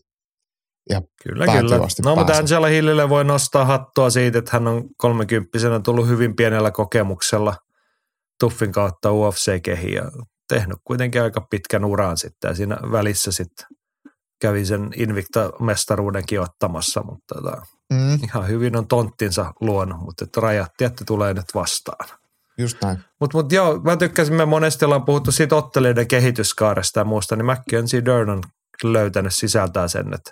ja 0.90 1.02
kyllä, 1.24 1.46
kyllä. 1.46 1.78
No 2.06 2.16
mutta 2.16 2.38
Angela 2.38 2.68
Hillille 2.68 3.10
voi 3.10 3.26
nostaa 3.26 3.66
hattua 3.66 4.10
siitä, 4.10 4.40
että 4.40 4.52
hän 4.54 4.68
on 4.68 4.84
kolmekymppisenä 4.98 5.80
tullut 5.80 6.08
hyvin 6.08 6.36
pienellä 6.36 6.72
kokemuksella 6.72 7.56
Tuffin 8.40 8.72
kautta 8.72 9.10
UFC-kehiin 9.10 9.94
ja 9.94 10.12
tehnyt 10.48 10.78
kuitenkin 10.84 11.22
aika 11.22 11.42
pitkän 11.50 11.86
uran 11.86 12.18
sitten 12.18 12.50
ja 12.50 12.56
siinä 12.56 12.78
välissä 12.92 13.32
sitten 13.32 13.66
kävi 14.42 14.66
sen 14.66 14.90
Invicta-mestaruudenkin 14.96 16.42
ottamassa, 16.42 17.04
mutta 17.04 17.36
tota, 17.36 17.62
mm. 17.94 18.20
ihan 18.24 18.48
hyvin 18.48 18.78
on 18.78 18.88
tonttinsa 18.88 19.54
luonut, 19.62 20.00
mutta 20.00 20.24
että 20.24 20.42
rajat 20.42 20.72
tietty 20.78 21.06
tulee 21.06 21.34
nyt 21.34 21.46
vastaan. 21.56 22.10
Just 22.58 22.78
näin. 22.82 23.00
Mutta 23.20 23.38
mut 23.38 23.52
joo, 23.52 23.80
mä 23.80 23.98
tykkäsin, 23.98 24.36
me 24.36 24.46
monesti 24.46 24.86
ollaan 24.86 25.06
puhuttu 25.06 25.32
siitä 25.32 25.56
ottelijoiden 25.56 26.08
kehityskaaresta 26.08 27.00
ja 27.00 27.06
muusta, 27.06 27.36
niin 27.36 28.06
Dern 28.06 28.30
on 28.30 28.42
löytänyt 28.84 29.34
sisältää 29.34 29.88
sen, 29.88 30.14
että 30.14 30.32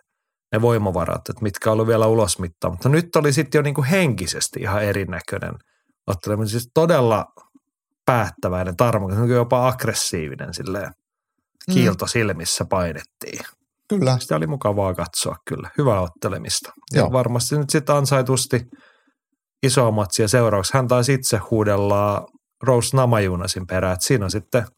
ne 0.52 0.62
voimavarat, 0.62 1.30
että 1.30 1.42
mitkä 1.42 1.72
ollut 1.72 1.88
vielä 1.88 2.08
ulosmittaa. 2.08 2.72
Mutta 2.72 2.90
nyt 2.90 3.16
oli 3.16 3.34
sitten 3.34 3.60
jo 3.60 3.64
niin 3.64 3.74
kuin 3.74 3.88
henkisesti 3.88 4.60
ihan 4.60 4.84
erinäköinen 4.84 5.54
otteleminen. 6.08 6.50
Siis 6.50 6.70
todella 6.74 7.26
päättäväinen, 8.06 8.78
tarmokas, 8.78 9.18
jopa 9.30 9.68
aggressiivinen 9.68 10.54
silleen. 10.54 10.92
Mm. 11.68 11.74
Kiilto 11.74 12.08
silmissä 12.08 12.66
painettiin. 12.66 13.46
Kyllä. 13.88 14.18
Sitä 14.20 14.36
oli 14.36 14.48
mukavaa 14.48 14.94
katsoa 14.94 15.36
kyllä. 15.48 15.70
Hyvää 15.78 16.02
ottelemista. 16.02 16.72
Joo. 16.94 17.06
Ja 17.06 17.12
varmasti 17.12 17.58
nyt 17.58 17.70
sitten 17.70 17.96
ansaitusti 17.96 18.62
isoa 19.64 19.92
matsia 19.92 20.28
seuraavaksi. 20.28 20.74
Hän 20.74 20.88
taisi 20.88 21.14
itse 21.14 21.38
huudella 21.38 22.26
Rose 22.64 22.98
Namajunasin 22.98 23.68
perään. 23.68 23.98
Siinä 24.00 24.26
on 24.26 24.32
sitten– 24.32 24.66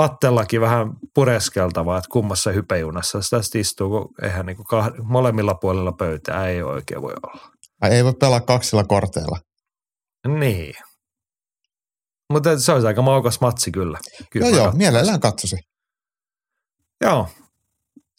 Attellakin 0.00 0.60
vähän 0.60 0.92
pureskeltavaa, 1.14 1.98
että 1.98 2.08
kummassa 2.12 2.52
hypejunassa 2.52 3.22
sitä 3.22 3.36
istuu, 3.58 3.90
kun 3.90 4.14
eihän 4.22 4.46
niin 4.46 4.56
kuin 4.56 4.66
kah- 4.66 5.02
molemmilla 5.02 5.54
puolilla 5.54 5.92
pöytää 5.92 6.48
ei 6.48 6.62
oikein 6.62 7.02
voi 7.02 7.12
olla. 7.22 7.50
Ai 7.80 7.90
ei 7.90 8.04
voi 8.04 8.14
pelaa 8.14 8.40
kaksilla 8.40 8.84
korteilla. 8.84 9.38
Niin. 10.28 10.74
Mutta 12.32 12.58
se 12.58 12.72
olisi 12.72 12.86
aika 12.86 13.02
maukas 13.02 13.40
matsi 13.40 13.72
kyllä. 13.72 13.98
kyllä 14.30 14.48
joo, 14.48 14.56
joo, 14.56 14.72
mielellään 14.72 15.20
katsosi. 15.20 15.56
Joo. 17.00 17.28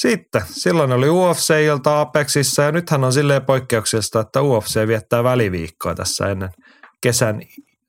Sitten, 0.02 0.42
silloin 0.46 0.92
oli 0.92 1.10
UFC-ilta 1.10 2.02
Apexissa 2.02 2.64
ja 2.64 2.72
nythän 2.72 3.04
on 3.04 3.14
silleen 3.14 3.46
poikkeuksellista, 3.46 4.20
että 4.20 4.42
UFC 4.42 4.88
viettää 4.88 5.24
väliviikkoa 5.24 5.96
tässä 5.96 6.28
ennen 6.28 6.50
kesän, 7.02 7.42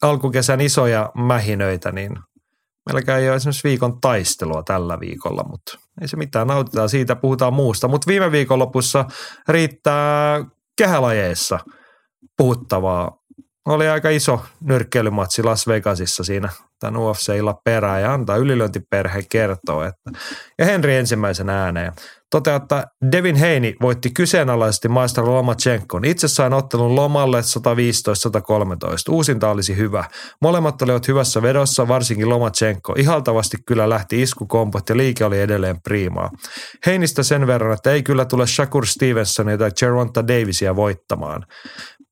alkukesän 0.02 0.60
isoja 0.60 1.10
mähinöitä, 1.14 1.92
niin 1.92 2.16
Meilläkään 2.86 3.20
ei 3.20 3.28
ole 3.28 3.36
esimerkiksi 3.36 3.68
viikon 3.68 4.00
taistelua 4.00 4.62
tällä 4.62 5.00
viikolla, 5.00 5.44
mutta 5.50 5.78
ei 6.00 6.08
se 6.08 6.16
mitään, 6.16 6.46
nautitaan 6.46 6.88
siitä, 6.88 7.16
puhutaan 7.16 7.54
muusta. 7.54 7.88
Mutta 7.88 8.06
viime 8.06 8.32
viikonlopussa 8.32 9.04
riittää 9.48 10.44
kehälajeissa 10.76 11.58
puhuttavaa. 12.36 13.22
Oli 13.66 13.88
aika 13.88 14.08
iso 14.08 14.44
nyrkkeilymatsi 14.60 15.42
Las 15.42 15.66
Vegasissa 15.66 16.24
siinä 16.24 16.48
tämän 16.80 17.00
UFC-illa 17.00 17.60
perään 17.64 18.02
ja 18.02 18.12
antaa 18.12 18.36
ylilöintiperhe 18.36 19.22
kertoa. 19.30 19.86
Että, 19.86 20.10
ja 20.58 20.64
Henri 20.64 20.96
ensimmäisen 20.96 21.48
ääneen. 21.48 21.92
Toteaa, 22.32 22.56
että 22.56 22.86
Devin 23.12 23.36
Heini 23.36 23.74
voitti 23.80 24.10
kyseenalaisesti 24.10 24.88
maistari 24.88 25.26
Lomachenkon. 25.26 26.04
Itse 26.04 26.28
sain 26.28 26.52
ottelun 26.52 26.96
lomalle 26.96 27.40
115-113. 27.40 27.44
Uusinta 29.10 29.50
olisi 29.50 29.76
hyvä. 29.76 30.04
Molemmat 30.40 30.82
olivat 30.82 31.08
hyvässä 31.08 31.42
vedossa, 31.42 31.88
varsinkin 31.88 32.28
Lomachenko. 32.28 32.94
Ihaltavasti 32.98 33.56
kyllä 33.66 33.88
lähti 33.88 34.22
iskukompot 34.22 34.88
ja 34.88 34.96
liike 34.96 35.24
oli 35.24 35.40
edelleen 35.40 35.82
priimaa. 35.82 36.30
Heinistä 36.86 37.22
sen 37.22 37.46
verran, 37.46 37.72
että 37.72 37.90
ei 37.90 38.02
kyllä 38.02 38.24
tule 38.24 38.46
Shakur 38.46 38.86
Stevensonia 38.86 39.58
tai 39.58 39.70
Geronta 39.78 40.28
Davisia 40.28 40.76
voittamaan. 40.76 41.46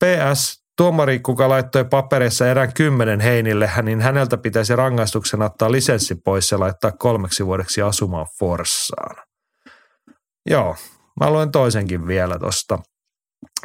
PS, 0.05 0.61
Tuomari, 0.77 1.19
kuka 1.19 1.49
laittoi 1.49 1.85
paperissa 1.85 2.51
erään 2.51 2.73
kymmenen 2.75 3.21
heinille, 3.21 3.71
niin 3.83 4.01
häneltä 4.01 4.37
pitäisi 4.37 4.77
rangaistuksen 4.77 5.43
ottaa 5.43 5.73
lisenssi 5.73 6.15
pois 6.25 6.51
ja 6.51 6.61
laittaa 6.61 6.93
kolmeksi 6.93 7.47
vuodeksi 7.47 7.83
asumaan 7.83 8.27
Forssaan. 8.39 9.30
Joo, 10.47 10.77
mä 11.21 11.31
luen 11.31 11.53
toisenkin 11.53 12.07
vielä 12.07 12.39
tuosta. 12.39 12.79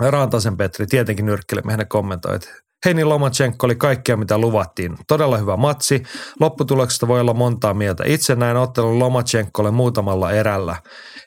Rantasen 0.01 0.57
Petri 0.57 0.87
tietenkin 0.87 1.25
nyrkkeli, 1.25 1.61
hänen 1.69 1.87
kommentoi, 1.87 2.35
että 2.35 2.49
Heini 2.85 3.03
Lomachenko 3.03 3.65
oli 3.65 3.75
kaikkea, 3.75 4.17
mitä 4.17 4.37
luvattiin. 4.37 4.97
Todella 5.07 5.37
hyvä 5.37 5.57
matsi. 5.57 6.03
Lopputuloksesta 6.39 7.07
voi 7.07 7.21
olla 7.21 7.33
montaa 7.33 7.73
mieltä. 7.73 8.03
Itse 8.07 8.35
näin 8.35 8.57
ottelun 8.57 8.99
Lomachenkolle 8.99 9.71
muutamalla 9.71 10.31
erällä. 10.31 10.75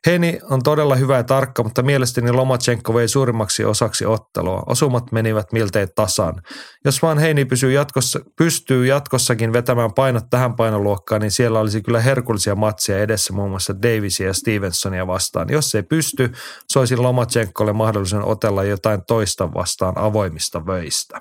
Heini 0.07 0.39
on 0.51 0.63
todella 0.63 0.97
hyvä 0.97 1.17
ja 1.17 1.25
tarkka, 1.25 1.63
mutta 1.63 1.83
mielestäni 1.83 2.33
Lomachenko 2.33 2.95
vei 2.95 3.09
suurimmaksi 3.09 3.65
osaksi 3.65 4.07
ottelua. 4.07 4.63
Osumat 4.67 5.13
menivät 5.13 5.53
miltei 5.53 5.87
tasan. 5.95 6.43
Jos 6.85 7.03
vaan 7.03 7.19
Heini 7.19 7.45
pysyy 7.45 7.73
jatkossa, 7.73 8.21
pystyy 8.39 8.87
jatkossakin 8.87 9.53
vetämään 9.53 9.93
painot 9.95 10.25
tähän 10.31 10.57
painoluokkaan, 10.57 11.21
niin 11.21 11.31
siellä 11.31 11.61
olisi 11.61 11.83
kyllä 11.83 12.01
herkullisia 12.01 12.55
matsia 12.55 12.99
edessä 12.99 13.33
muun 13.33 13.51
muassa 13.51 13.83
Davisia 13.83 14.27
ja 14.27 14.35
Stevensonia 14.35 15.07
vastaan. 15.07 15.49
Jos 15.51 15.75
ei 15.75 15.83
pysty, 15.83 16.33
soisin 16.73 17.03
Lomachenkolle 17.03 17.73
mahdollisen 17.73 18.25
otella 18.25 18.65
jotain 18.65 19.01
toista 19.07 19.55
vastaan 19.55 19.99
avoimista 19.99 20.67
vöistä. 20.67 21.21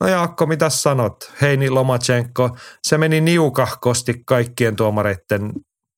No 0.00 0.08
Jaakko, 0.08 0.46
mitä 0.46 0.70
sanot? 0.70 1.32
Heini 1.40 1.70
Lomachenko, 1.70 2.56
se 2.88 2.98
meni 2.98 3.20
niukahkosti 3.20 4.14
kaikkien 4.26 4.76
tuomareiden 4.76 5.52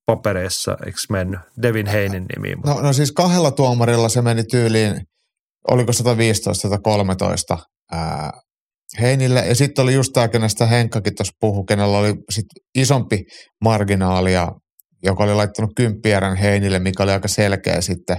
papereissa, 0.06 0.76
eikö 0.86 0.98
mennyt? 1.10 1.40
Devin 1.62 1.86
Heinin 1.86 2.26
nimi. 2.36 2.54
No, 2.66 2.80
no 2.80 2.92
siis 2.92 3.12
kahdella 3.12 3.50
tuomarilla 3.50 4.08
se 4.08 4.22
meni 4.22 4.44
tyyliin, 4.44 5.00
oliko 5.70 5.92
115 5.92 6.68
tai 6.68 6.78
13 6.82 7.58
ää, 7.92 8.30
Heinille. 9.00 9.40
Ja 9.40 9.54
sitten 9.54 9.82
oli 9.82 9.94
just 9.94 10.12
tämä, 10.12 10.28
kenestä 10.28 10.66
Henkkakin 10.66 11.14
tuossa 11.14 11.32
puhui, 11.40 11.64
kenellä 11.68 11.98
oli 11.98 12.14
sit 12.30 12.46
isompi 12.74 13.24
marginaalia, 13.64 14.48
joka 15.02 15.24
oli 15.24 15.34
laittanut 15.34 15.70
kymppierän 15.76 16.36
Heinille, 16.36 16.78
mikä 16.78 17.02
oli 17.02 17.12
aika 17.12 17.28
selkeä 17.28 17.80
sitten 17.80 18.16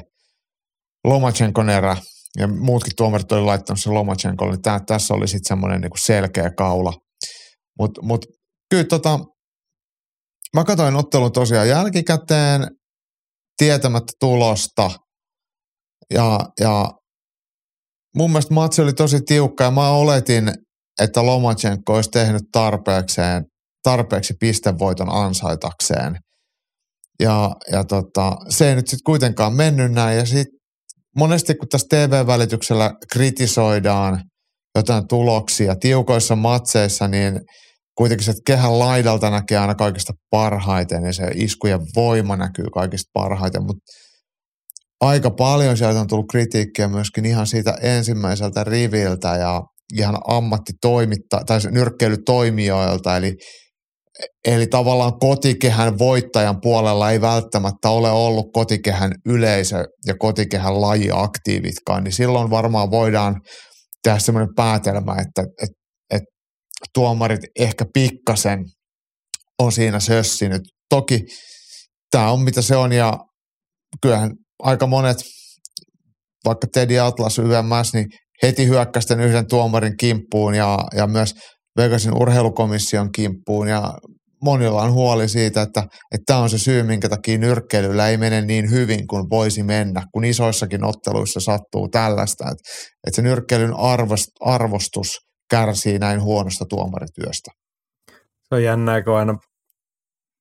Lomachenkon 1.04 1.70
erä 1.70 1.98
ja 2.38 2.48
muutkin 2.48 2.94
tuomarit 2.98 3.32
oli 3.32 3.42
laittanut 3.42 3.82
sen 3.82 3.94
Lomachenkolle, 3.94 4.54
niin 4.54 4.86
tässä 4.86 5.14
oli 5.14 5.28
sitten 5.28 5.48
semmoinen 5.48 5.82
niinku 5.82 5.98
selkeä 5.98 6.52
kaula. 6.58 6.94
Mutta 7.80 8.02
mut, 8.02 8.26
kyllä 8.70 8.84
tota, 8.84 9.20
mä 10.56 10.64
katsoin 10.64 10.96
ottelun 10.96 11.32
tosiaan 11.32 11.68
jälkikäteen 11.68 12.68
tietämättä 13.58 14.14
tulosta 14.20 14.92
ja, 16.14 16.40
ja 16.60 16.92
mun 18.18 18.32
mielestä 18.32 18.54
matsi 18.54 18.82
oli 18.82 18.94
tosi 18.94 19.22
tiukka 19.22 19.64
ja 19.64 19.72
mä 19.72 19.90
oletin, 19.90 20.52
että 21.02 21.26
Lomachenko 21.26 21.94
olisi 21.94 22.10
tehnyt 22.10 22.44
tarpeekseen, 22.52 23.44
tarpeeksi 23.84 24.34
pistevoiton 24.40 25.10
ansaitakseen. 25.10 26.18
Ja, 27.20 27.52
ja 27.72 27.84
tota, 27.84 28.36
se 28.50 28.70
ei 28.70 28.76
nyt 28.76 28.88
sitten 28.88 29.04
kuitenkaan 29.06 29.54
mennyt 29.54 29.92
näin. 29.92 30.18
Ja 30.18 30.26
sitten 30.26 30.60
monesti 31.18 31.56
kun 31.56 31.68
tässä 31.68 31.88
TV-välityksellä 31.90 32.92
kritisoidaan 33.14 34.24
jotain 34.76 35.08
tuloksia 35.08 35.76
tiukoissa 35.76 36.36
matseissa, 36.36 37.08
niin 37.08 37.40
kuitenkin 37.98 38.26
se 38.26 38.34
kehän 38.48 38.80
laidalta 38.80 39.30
näkee 39.30 39.58
aina 39.58 39.76
kaikista 39.76 40.14
parhaiten 40.30 41.04
ja 41.04 41.14
se 41.14 41.32
iskujen 41.36 41.80
voima 41.96 42.36
näkyy 42.36 42.66
kaikista 42.74 43.10
parhaiten, 43.14 43.64
mutta 43.64 43.84
aika 45.02 45.32
paljon 45.32 45.78
sieltä 45.78 46.00
on 46.00 46.08
tullut 46.08 46.30
kritiikkiä 46.32 46.88
myöskin 46.88 47.26
ihan 47.26 47.48
siitä 47.48 47.78
ensimmäiseltä 47.82 48.64
riviltä 48.64 49.36
ja 49.36 49.62
ihan 49.94 50.18
ammattitoimitta 50.28 51.42
tai 51.46 51.60
nyrkkeilytoimijoilta, 51.72 53.18
eli 53.18 53.36
Eli 54.46 54.68
tavallaan 54.68 55.20
kotikehän 55.20 56.00
voittajan 56.00 56.62
puolella 56.62 57.12
ei 57.12 57.22
välttämättä 57.22 57.90
ole 57.90 58.12
ollut 58.12 58.46
kotikehän 58.54 59.12
yleisö 59.26 59.86
ja 60.06 60.16
kotikehän 60.20 60.82
lajiaktiivitkaan, 60.82 62.04
niin 62.04 62.14
silloin 62.14 62.50
varmaan 62.50 62.92
voidaan 62.92 63.42
tehdä 64.04 64.20
semmoinen 64.20 64.56
päätelmä, 64.56 65.12
että, 65.12 65.42
että, 65.62 65.76
että 66.10 66.28
tuomarit 66.94 67.40
ehkä 67.60 67.86
pikkasen 67.94 68.60
on 69.60 69.72
siinä 69.72 70.00
sössinyt. 70.00 70.62
Toki 70.90 71.20
tämä 72.12 72.32
on 72.32 72.42
mitä 72.42 72.62
se 72.62 72.76
on 72.76 72.92
ja 72.92 73.18
kyllähän 74.02 74.32
aika 74.60 74.88
monet, 74.88 75.18
vaikka 76.46 76.68
Teddy 76.74 77.00
Atlas 77.00 77.40
YMS, 77.40 77.94
niin 77.94 78.06
heti 78.44 78.68
hyökkästen 78.68 79.20
yhden 79.20 79.48
tuomarin 79.48 79.98
kimppuun 79.98 80.56
ja, 80.56 80.80
ja 80.96 81.08
myös 81.08 81.34
Vegasin 81.78 82.22
urheilukomission 82.22 83.12
kimppuun 83.12 83.68
ja 83.68 83.94
monilla 84.44 84.82
on 84.82 84.94
huoli 84.94 85.30
siitä, 85.30 85.62
että, 85.62 85.84
tämä 86.26 86.40
on 86.40 86.50
se 86.50 86.58
syy, 86.58 86.84
minkä 86.84 87.10
takia 87.10 87.38
nyrkkeilyllä 87.38 88.08
ei 88.08 88.18
mene 88.18 88.42
niin 88.42 88.72
hyvin 88.72 89.08
kuin 89.08 89.30
voisi 89.30 89.64
mennä, 89.64 90.04
kun 90.12 90.26
isoissakin 90.26 90.84
otteluissa 90.84 91.40
sattuu 91.40 91.90
tällaista, 91.90 92.44
että, 92.44 92.64
että 93.08 93.16
se 93.16 93.22
nyrkkeilyn 93.22 93.74
arvostus 94.42 95.20
kärsii 95.50 96.00
näin 96.00 96.22
huonosta 96.22 96.66
tuomarityöstä. 96.66 97.52
Se 98.10 98.56
on 98.56 98.64
jännää, 98.64 99.02
kun 99.02 99.18
aina 99.18 99.38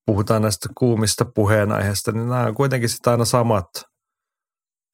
puhutaan 0.06 0.42
näistä 0.42 0.68
kuumista 0.78 1.24
puheenaiheista, 1.34 2.12
niin 2.12 2.28
nämä 2.28 2.46
on 2.46 2.54
kuitenkin 2.54 2.88
sitä 2.88 3.10
aina 3.10 3.24
samat 3.24 3.66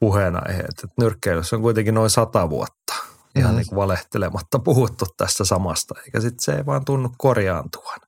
puheenaiheet. 0.01 0.69
Että 0.69 0.87
nyrkkeilyssä 0.99 1.57
on 1.57 1.63
kuitenkin 1.63 1.95
noin 1.95 2.11
sata 2.11 2.51
vuotta 2.51 2.95
ihan 3.37 3.57
niin 3.57 3.67
kuin 3.69 3.77
valehtelematta 3.77 4.59
puhuttu 4.59 5.05
tästä 5.17 5.45
samasta, 5.45 5.95
eikä 6.05 6.21
sitten 6.21 6.41
se 6.41 6.53
ei 6.53 6.67
vaan 6.67 6.85
tunnu 6.85 7.11
korjaantuvan. 7.19 7.99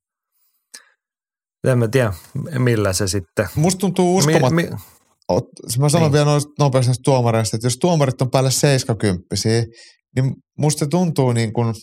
En 1.64 1.78
mä 1.78 1.88
tiedä, 1.88 2.12
millä 2.58 2.92
se 2.92 3.08
sitten. 3.08 3.48
Musta 3.54 3.78
tuntuu 3.78 4.16
uskomat... 4.16 4.52
Mi, 4.52 4.62
mi, 4.62 4.70
mä 5.78 5.88
sanon 5.88 6.06
niin. 6.06 6.12
vielä 6.12 6.24
noista 6.24 6.52
nopeasti 6.58 6.92
tuomareista, 7.04 7.56
että 7.56 7.66
jos 7.66 7.76
tuomarit 7.76 8.22
on 8.22 8.30
päälle 8.30 8.50
70 8.50 9.24
niin 10.16 10.34
musta 10.58 10.86
tuntuu 10.86 11.32
niin 11.32 11.52
kuin, 11.52 11.74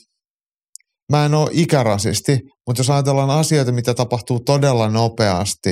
mä 1.12 1.25
en 1.25 1.34
ole 1.34 1.50
ikärasisti, 1.51 2.39
mutta 2.67 2.79
jos 2.79 2.89
ajatellaan 2.89 3.29
asioita, 3.29 3.72
mitä 3.72 3.94
tapahtuu 3.94 4.39
todella 4.39 4.89
nopeasti, 4.89 5.72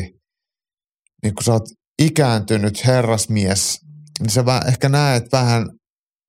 niin 1.24 1.36
kun 1.36 1.44
sä 1.44 1.54
oot 1.54 1.66
ikääntynyt 2.02 2.86
herrasmies, 2.86 3.80
niin 4.20 4.30
sä 4.30 4.44
ehkä 4.68 4.90
näet 4.90 5.24
vähän 5.32 5.66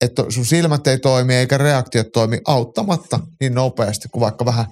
että 0.00 0.24
sun 0.28 0.44
silmät 0.44 0.86
ei 0.86 0.98
toimi 0.98 1.34
eikä 1.34 1.58
reaktiot 1.58 2.06
toimi 2.12 2.40
auttamatta 2.46 3.20
niin 3.40 3.54
nopeasti 3.54 4.08
kuin 4.08 4.20
vaikka 4.20 4.44
vähän, 4.44 4.66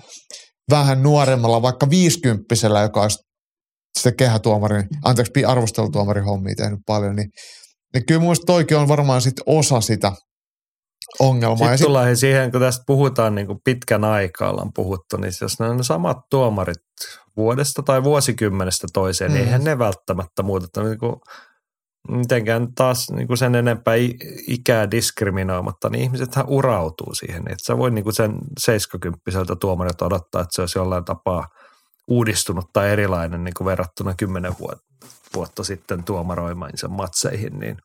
vähän 0.70 1.02
nuoremmalla, 1.02 1.62
vaikka 1.62 1.90
viisikymppisellä, 1.90 2.80
joka 2.80 3.02
olisi 3.02 3.18
se 4.00 4.12
kehätuomarin, 4.12 4.88
anteeksi, 5.04 5.44
arvostelutuomarin 5.44 6.24
hommia 6.24 6.54
tehnyt 6.54 6.80
paljon, 6.86 7.16
niin, 7.16 7.30
niin 7.94 8.06
kyllä 8.06 8.20
mun 8.20 8.36
toikin 8.46 8.76
on 8.76 8.88
varmaan 8.88 9.20
sit 9.20 9.40
osa 9.46 9.80
sitä 9.80 10.12
ongelmaa. 11.18 11.58
Sitten 11.58 11.78
sit... 11.78 11.84
tullaan 11.84 12.16
siihen, 12.16 12.50
kun 12.50 12.60
tästä 12.60 12.84
puhutaan 12.86 13.34
niin 13.34 13.46
kuin 13.46 13.58
pitkän 13.64 14.04
aikaa 14.04 14.50
ollaan 14.50 14.70
puhuttu, 14.74 15.16
niin 15.16 15.32
jos 15.40 15.60
ne 15.60 15.68
on 15.68 15.84
samat 15.84 16.16
tuomarit 16.30 16.82
vuodesta 17.36 17.82
tai 17.82 18.04
vuosikymmenestä 18.04 18.86
toiseen, 18.92 19.30
mm. 19.30 19.34
niin 19.34 19.44
eihän 19.44 19.64
ne 19.64 19.78
välttämättä 19.78 20.42
muuta. 20.42 20.82
Niin 20.82 20.98
kuin 20.98 21.14
mitenkään 22.08 22.74
taas 22.74 23.10
niin 23.10 23.26
kuin 23.26 23.38
sen 23.38 23.54
enempää 23.54 23.94
ikää 24.48 24.90
diskriminoimatta, 24.90 25.90
niin 25.90 26.02
ihmisethän 26.02 26.44
urautuu 26.48 27.14
siihen. 27.14 27.42
Että 27.42 27.64
sä 27.66 27.78
voi 27.78 27.90
niin 27.90 28.04
kuin 28.04 28.14
sen 28.14 28.38
70 28.58 29.20
tuomarilta 29.60 30.04
odottaa, 30.06 30.42
että 30.42 30.54
se 30.54 30.62
olisi 30.62 30.78
jollain 30.78 31.04
tapaa 31.04 31.48
uudistunut 32.08 32.64
tai 32.72 32.90
erilainen 32.90 33.44
niin 33.44 33.54
kuin 33.56 33.66
verrattuna 33.66 34.14
10 34.16 34.52
vuotta, 35.34 35.64
sitten 35.64 36.04
tuomaroimaansa 36.04 36.88
matseihin, 36.88 37.58
niin 37.58 37.76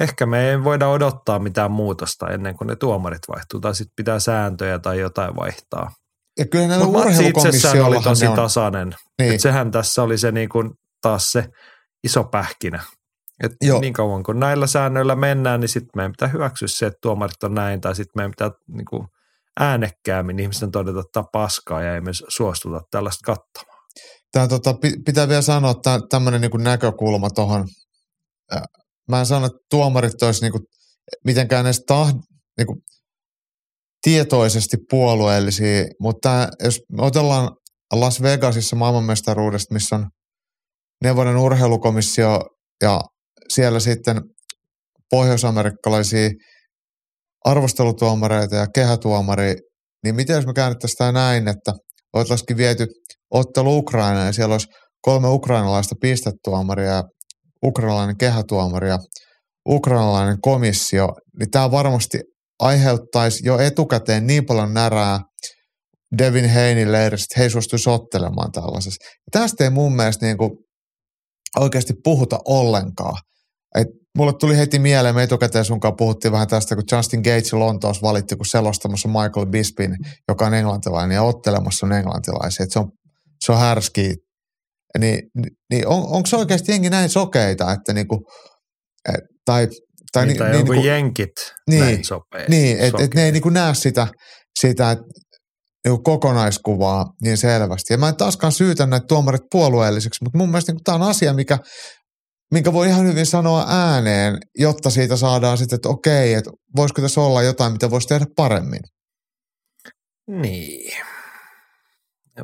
ehkä 0.00 0.26
me 0.26 0.50
ei 0.50 0.64
voida 0.64 0.88
odottaa 0.88 1.38
mitään 1.38 1.70
muutosta 1.70 2.28
ennen 2.28 2.56
kuin 2.56 2.68
ne 2.68 2.76
tuomarit 2.76 3.22
vaihtuu, 3.28 3.60
tai 3.60 3.74
sitten 3.74 3.92
pitää 3.96 4.18
sääntöjä 4.18 4.78
tai 4.78 5.00
jotain 5.00 5.36
vaihtaa. 5.36 5.90
Ja 6.38 6.46
kyllä 6.46 6.66
näillä 6.66 6.86
urheilukomissioilla 6.86 7.86
oli 7.86 8.02
tosi 8.02 8.26
tasainen. 8.36 8.94
Niin. 9.22 9.40
Sehän 9.40 9.70
tässä 9.70 10.02
oli 10.02 10.18
se 10.18 10.32
niin 10.32 10.48
kuin 10.48 10.70
taas 11.02 11.32
se 11.32 11.48
iso 12.04 12.24
pähkinä, 12.24 12.82
et 13.44 13.52
niin 13.80 13.92
kauan 13.92 14.22
kun 14.22 14.40
näillä 14.40 14.66
säännöillä 14.66 15.16
mennään, 15.16 15.60
niin 15.60 15.68
sitten 15.68 15.90
meidän 15.96 16.12
pitää 16.12 16.28
hyväksyä 16.28 16.68
se, 16.68 16.86
että 16.86 16.98
tuomarit 17.02 17.42
on 17.42 17.54
näin, 17.54 17.80
tai 17.80 17.94
sitten 17.94 18.12
meidän 18.16 18.30
pitää 18.30 18.50
niin 18.68 18.84
kuin 18.84 19.06
äänekkäämmin 19.60 20.38
ihmisten 20.38 20.70
todeta, 20.70 21.00
että 21.00 21.24
paskaa 21.32 21.82
ja 21.82 21.94
ei 21.94 22.00
me 22.00 22.10
suostuta 22.28 22.80
tällaista 22.90 23.32
katsomaan. 23.34 23.80
Tämä 24.32 24.48
tota, 24.48 24.74
pitää 25.04 25.28
vielä 25.28 25.42
sanoa 25.42 25.70
että 25.70 26.00
tämmöinen 26.10 26.40
niin 26.40 26.64
näkökulma 26.64 27.30
tuohon. 27.30 27.68
Mä 29.08 29.18
en 29.18 29.26
sano, 29.26 29.46
että 29.46 29.58
tuomarit 29.70 30.22
olisi 30.22 30.40
niin 30.40 30.52
kuin, 30.52 30.62
mitenkään 31.24 31.66
edes 31.66 31.84
tahd, 31.86 32.14
niin 32.58 32.66
kuin, 32.66 32.78
tietoisesti 34.02 34.76
puolueellisia, 34.90 35.84
mutta 36.00 36.48
jos 36.64 36.80
me 36.92 37.02
otellaan 37.02 37.50
Las 37.94 38.22
Vegasissa 38.22 38.76
maailmanmestaruudesta, 38.76 39.74
missä 39.74 39.96
on 39.96 40.10
neuvonen 41.02 41.36
urheilukomissio 41.36 42.40
ja 42.82 43.00
siellä 43.50 43.80
sitten 43.80 44.20
pohjoisamerikkalaisia 45.10 46.30
arvostelutuomareita 47.44 48.56
ja 48.56 48.66
kehätuomari, 48.74 49.54
niin 50.04 50.14
miten 50.14 50.36
jos 50.36 50.46
me 50.46 50.52
käännettäisiin 50.52 50.98
tämä 50.98 51.12
näin, 51.12 51.48
että 51.48 51.72
oltaisiin 52.12 52.56
viety 52.56 52.86
ottelu 53.30 53.76
Ukraina 53.76 54.24
ja 54.24 54.32
siellä 54.32 54.54
olisi 54.54 54.66
kolme 55.02 55.28
ukrainalaista 55.28 55.94
pistetuomaria 56.00 57.02
ukrainalainen 57.64 58.16
kehätuomari 58.16 58.88
ja 58.88 58.98
ukrainalainen 59.68 60.40
komissio, 60.40 61.08
niin 61.38 61.50
tämä 61.50 61.70
varmasti 61.70 62.18
aiheuttaisi 62.58 63.46
jo 63.46 63.58
etukäteen 63.58 64.26
niin 64.26 64.46
paljon 64.46 64.74
närää 64.74 65.20
Devin 66.18 66.48
Heinin 66.48 66.92
leiristä, 66.92 67.24
että 67.24 67.40
he 67.40 67.48
suostuisi 67.48 67.90
ottelemaan 67.90 68.52
tällaisessa. 68.52 69.04
Tästä 69.32 69.64
ei 69.64 69.70
mun 69.70 69.96
mielestä 69.96 70.26
niin 70.26 70.38
kuin 70.38 70.50
oikeasti 71.58 71.94
puhuta 72.04 72.38
ollenkaan. 72.44 73.18
Et 73.74 73.86
mulle 74.18 74.32
tuli 74.40 74.56
heti 74.56 74.78
mieleen, 74.78 75.14
me 75.14 75.22
etukäteen 75.22 75.64
sunkaan 75.64 75.96
puhuttiin 75.96 76.32
vähän 76.32 76.48
tästä, 76.48 76.74
kun 76.74 76.84
Justin 76.92 77.20
Gates 77.20 77.52
Lontoossa 77.52 78.02
valitti, 78.02 78.36
kun 78.36 78.46
selostamassa 78.46 79.08
Michael 79.08 79.46
Bispin, 79.46 79.96
joka 80.28 80.46
on 80.46 80.54
englantilainen, 80.54 81.14
ja 81.14 81.22
ottelemassa 81.22 81.86
on 81.86 81.92
englantilaisia. 81.92 82.64
Et 82.64 82.70
se 82.72 82.78
on, 82.78 82.90
se 83.44 83.52
on 83.52 83.58
härski. 83.58 84.14
Niin, 84.98 85.20
niin 85.70 85.88
on, 85.88 86.02
onko 86.02 86.26
se 86.26 86.36
oikeasti 86.36 86.72
jengi 86.72 86.90
näin 86.90 87.10
sokeita, 87.10 87.72
että 87.72 87.92
niinku, 87.92 88.18
et, 89.08 89.24
tai 89.44 89.68
tai 90.12 90.26
niin, 90.26 90.38
niin, 90.38 90.52
niin, 90.52 90.64
niin 90.64 90.84
jenkit 90.84 91.32
niin, 91.70 91.80
näin 91.80 92.04
sopee. 92.04 92.48
Niin, 92.48 92.78
että 92.78 93.02
et 93.02 93.14
ne 93.14 93.24
ei 93.24 93.32
niin 93.32 93.52
näe 93.52 93.74
sitä, 93.74 94.08
sitä 94.58 94.96
niin 95.86 96.02
kokonaiskuvaa 96.02 97.06
niin 97.22 97.36
selvästi. 97.36 97.92
Ja 97.94 97.98
mä 97.98 98.08
en 98.08 98.16
taaskaan 98.16 98.52
syytä 98.52 98.86
näitä 98.86 99.06
tuomarit 99.06 99.42
puolueellisiksi, 99.50 100.24
mutta 100.24 100.38
mun 100.38 100.48
mielestä 100.48 100.72
niin 100.72 100.84
tämä 100.84 100.94
on 100.94 101.02
asia, 101.02 101.34
mikä 101.34 101.58
minkä 102.50 102.72
voi 102.72 102.86
ihan 102.88 103.06
hyvin 103.06 103.26
sanoa 103.26 103.64
ääneen, 103.68 104.38
jotta 104.58 104.90
siitä 104.90 105.16
saadaan 105.16 105.58
sitten, 105.58 105.76
että 105.76 105.88
okei, 105.88 106.34
että 106.34 106.50
voisiko 106.76 107.02
tässä 107.02 107.20
olla 107.20 107.42
jotain, 107.42 107.72
mitä 107.72 107.90
voisi 107.90 108.08
tehdä 108.08 108.26
paremmin. 108.36 108.80
Niin. 110.28 110.92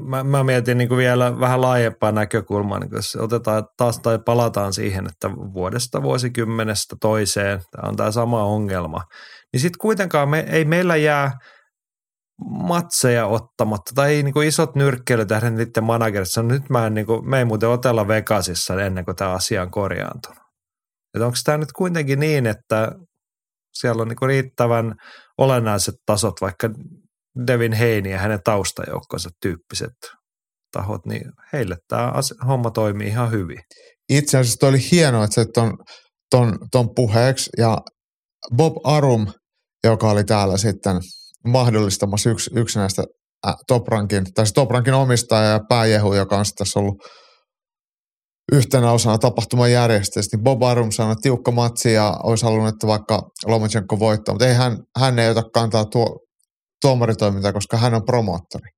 Mä, 0.01 0.25
mä 0.25 0.45
mietin 0.45 0.79
niin 0.79 0.89
kuin 0.89 0.99
vielä 0.99 1.41
vähän 1.41 1.61
laajempaa 1.61 2.13
näkökulmaa, 2.13 2.79
niin 2.79 2.91
jos 2.93 3.17
otetaan 3.17 3.65
taas 3.77 3.99
tai 3.99 4.19
palataan 4.19 4.73
siihen, 4.73 5.07
että 5.07 5.31
vuodesta 5.31 6.03
vuosikymmenestä 6.03 6.97
toiseen, 7.01 7.61
tämä 7.71 7.89
on 7.89 7.97
tämä 7.97 8.11
sama 8.11 8.45
ongelma, 8.45 9.03
niin 9.53 9.61
sitten 9.61 9.79
kuitenkaan 9.81 10.29
me, 10.29 10.47
ei 10.49 10.65
meillä 10.65 10.97
jää 10.97 11.33
matseja 12.45 13.27
ottamatta, 13.27 13.93
tai 13.95 14.23
niin 14.23 14.33
kuin 14.33 14.49
isot 14.49 14.75
nyrkkeilytähdet 14.75 15.55
niiden 15.55 15.85
managerit 15.85 16.31
sanoo, 16.31 16.53
nyt 16.53 16.71
mä 16.71 16.87
en, 16.87 16.95
niin 16.95 17.07
kuin, 17.07 17.31
me 17.31 17.39
ei 17.39 17.45
muuten 17.45 17.69
otella 17.69 18.09
Vegasissa 18.09 18.83
ennen 18.83 19.05
kuin 19.05 19.17
tämä 19.17 19.33
asia 19.33 19.63
on 19.63 19.71
korjaantunut. 19.71 20.43
Että 21.15 21.27
onko 21.27 21.39
tämä 21.45 21.59
nyt 21.59 21.73
kuitenkin 21.73 22.21
niin, 22.21 22.47
että 22.47 22.93
siellä 23.75 24.03
on 24.03 24.09
niin 24.09 24.17
kuin 24.17 24.29
riittävän 24.29 24.95
olennaiset 25.39 25.95
tasot, 26.07 26.41
vaikka 26.41 26.71
Devin 27.47 27.73
Heini 27.73 28.11
ja 28.11 28.19
hänen 28.19 28.41
taustajoukkonsa 28.45 29.31
tyyppiset 29.43 29.95
tahot, 30.73 31.07
niin 31.07 31.33
heille 31.53 31.77
tämä 31.89 32.13
homma 32.47 32.71
toimii 32.71 33.09
ihan 33.09 33.31
hyvin. 33.31 33.59
Itse 34.09 34.39
asiassa 34.39 34.67
oli 34.67 34.91
hienoa, 34.91 35.25
että 35.25 35.35
se 35.35 35.45
ton, 35.55 35.79
ton, 36.31 36.59
ton 36.73 36.95
puheeksi 36.95 37.51
ja 37.59 37.79
Bob 38.57 38.77
Arum, 38.85 39.27
joka 39.85 40.11
oli 40.11 40.25
täällä 40.25 40.57
sitten 40.57 41.01
mahdollistamassa 41.47 42.31
yksi, 42.31 42.51
yksi 42.55 42.79
näistä 42.79 43.05
äh, 43.47 43.55
Toprankin, 43.67 44.25
tai 44.35 44.47
se 44.47 44.53
Toprankin 44.53 44.95
omistaja 44.95 45.51
ja 45.51 45.61
pääjehu, 45.69 46.15
joka 46.15 46.39
on 46.39 46.45
tässä 46.59 46.79
ollut 46.79 46.97
yhtenä 48.53 48.91
osana 48.93 49.19
tapahtuman 49.19 49.73
järjestäjistä, 49.73 50.37
niin 50.37 50.45
Bob 50.45 50.63
Arum 50.63 50.91
sanoi, 50.91 51.13
että 51.13 51.23
tiukka 51.23 51.51
matsi 51.51 51.93
ja 51.93 52.17
olisi 52.23 52.45
halunnut, 52.45 52.75
että 52.75 52.87
vaikka 52.87 53.23
Lomachenko 53.47 53.99
voittaa, 53.99 54.35
mutta 54.35 54.47
ei 54.47 54.55
hän, 54.55 54.79
hän 54.99 55.19
ei 55.19 55.31
ota 55.31 55.43
kantaa 55.55 55.85
tuo, 55.85 56.19
tuomaritoimintaa, 56.81 57.53
koska 57.53 57.77
hän 57.77 57.95
on 57.95 58.05
promoottori. 58.05 58.71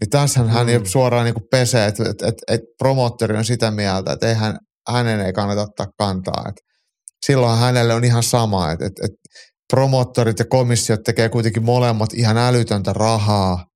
Niin 0.00 0.10
tässähän 0.10 0.50
hän 0.50 0.66
mm. 0.66 0.84
suoraan 0.84 1.24
niin 1.24 1.34
kuin 1.34 1.46
pesee, 1.50 1.86
että, 1.86 2.02
että, 2.10 2.26
että, 2.26 2.42
että 2.48 2.66
promoottori 2.78 3.36
on 3.36 3.44
sitä 3.44 3.70
mieltä, 3.70 4.12
että 4.12 4.28
ei 4.28 4.34
hän, 4.34 4.58
hänen 4.88 5.20
ei 5.20 5.32
kannata 5.32 5.62
ottaa 5.62 5.86
kantaa. 5.98 6.44
Että 6.48 6.62
silloin 7.26 7.58
hänelle 7.58 7.94
on 7.94 8.04
ihan 8.04 8.22
sama, 8.22 8.72
että, 8.72 8.86
että, 8.86 9.04
että 9.04 9.16
promoottorit 9.74 10.38
ja 10.38 10.44
komissiot 10.44 11.02
tekee 11.02 11.28
kuitenkin 11.28 11.64
molemmat 11.64 12.12
ihan 12.12 12.38
älytöntä 12.38 12.92
rahaa 12.92 13.66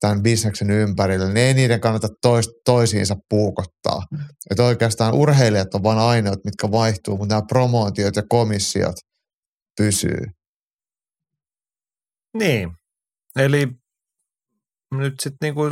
tämän 0.00 0.22
bisneksen 0.22 0.70
ympärillä, 0.70 1.26
niin 1.26 1.36
ei 1.36 1.54
niiden 1.54 1.80
kannata 1.80 2.08
tois, 2.22 2.50
toisiinsa 2.64 3.16
puukottaa. 3.28 4.02
Mm. 4.10 4.18
Että 4.50 4.64
oikeastaan 4.64 5.14
urheilijat 5.14 5.74
on 5.74 5.82
vain 5.82 5.98
ainoat, 5.98 6.44
mitkä 6.44 6.70
vaihtuu, 6.70 7.16
mutta 7.16 7.34
nämä 7.34 7.46
promootiot 7.46 8.16
ja 8.16 8.22
komissiot 8.28 8.96
pysyy. 9.78 10.26
Niin, 12.38 12.70
eli 13.36 13.68
nyt 14.94 15.14
sitten 15.20 15.46
niinku 15.46 15.62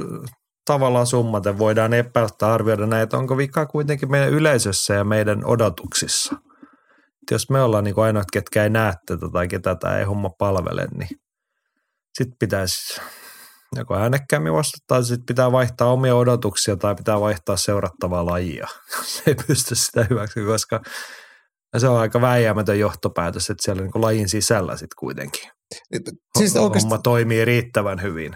tavallaan 0.64 1.06
summaten 1.06 1.58
voidaan 1.58 1.94
epäiltä 1.94 2.52
arvioida 2.52 2.86
näitä, 2.86 3.18
onko 3.18 3.36
vika 3.36 3.66
kuitenkin 3.66 4.10
meidän 4.10 4.30
yleisössä 4.30 4.94
ja 4.94 5.04
meidän 5.04 5.44
odotuksissa. 5.44 6.47
Jos 7.30 7.50
me 7.50 7.62
ollaan 7.62 7.84
niinku 7.84 8.00
ainoat, 8.00 8.30
ketkä 8.32 8.62
ei 8.62 8.70
näe 8.70 8.94
tätä 9.06 9.26
tai 9.32 9.48
ketä 9.48 9.74
tämä 9.74 9.98
ei 9.98 10.04
homma 10.04 10.30
palvele, 10.38 10.88
niin 10.98 11.20
sitten 12.18 12.38
pitäisi 12.38 13.00
joko 13.76 13.96
äänekkäämmin 13.96 14.52
vastata, 14.52 15.02
sitten 15.02 15.26
pitää 15.26 15.52
vaihtaa 15.52 15.92
omia 15.92 16.16
odotuksia 16.16 16.76
tai 16.76 16.94
pitää 16.94 17.20
vaihtaa 17.20 17.56
seurattavaa 17.56 18.26
lajia. 18.26 18.66
Se 19.04 19.22
ei 19.26 19.34
pysty 19.46 19.74
sitä 19.74 20.06
hyväksi, 20.10 20.40
koska 20.40 20.80
se 21.78 21.88
on 21.88 22.00
aika 22.00 22.20
väijämätön 22.20 22.78
johtopäätös, 22.78 23.50
että 23.50 23.62
siellä 23.62 23.82
niin 23.82 23.90
lajin 23.94 24.28
sisällä 24.28 24.72
sitten 24.72 24.96
kuitenkin 24.98 25.50
siis 26.38 26.56
oikeasti... 26.56 26.84
homma 26.84 26.98
toimii 26.98 27.44
riittävän 27.44 28.02
hyvin. 28.02 28.34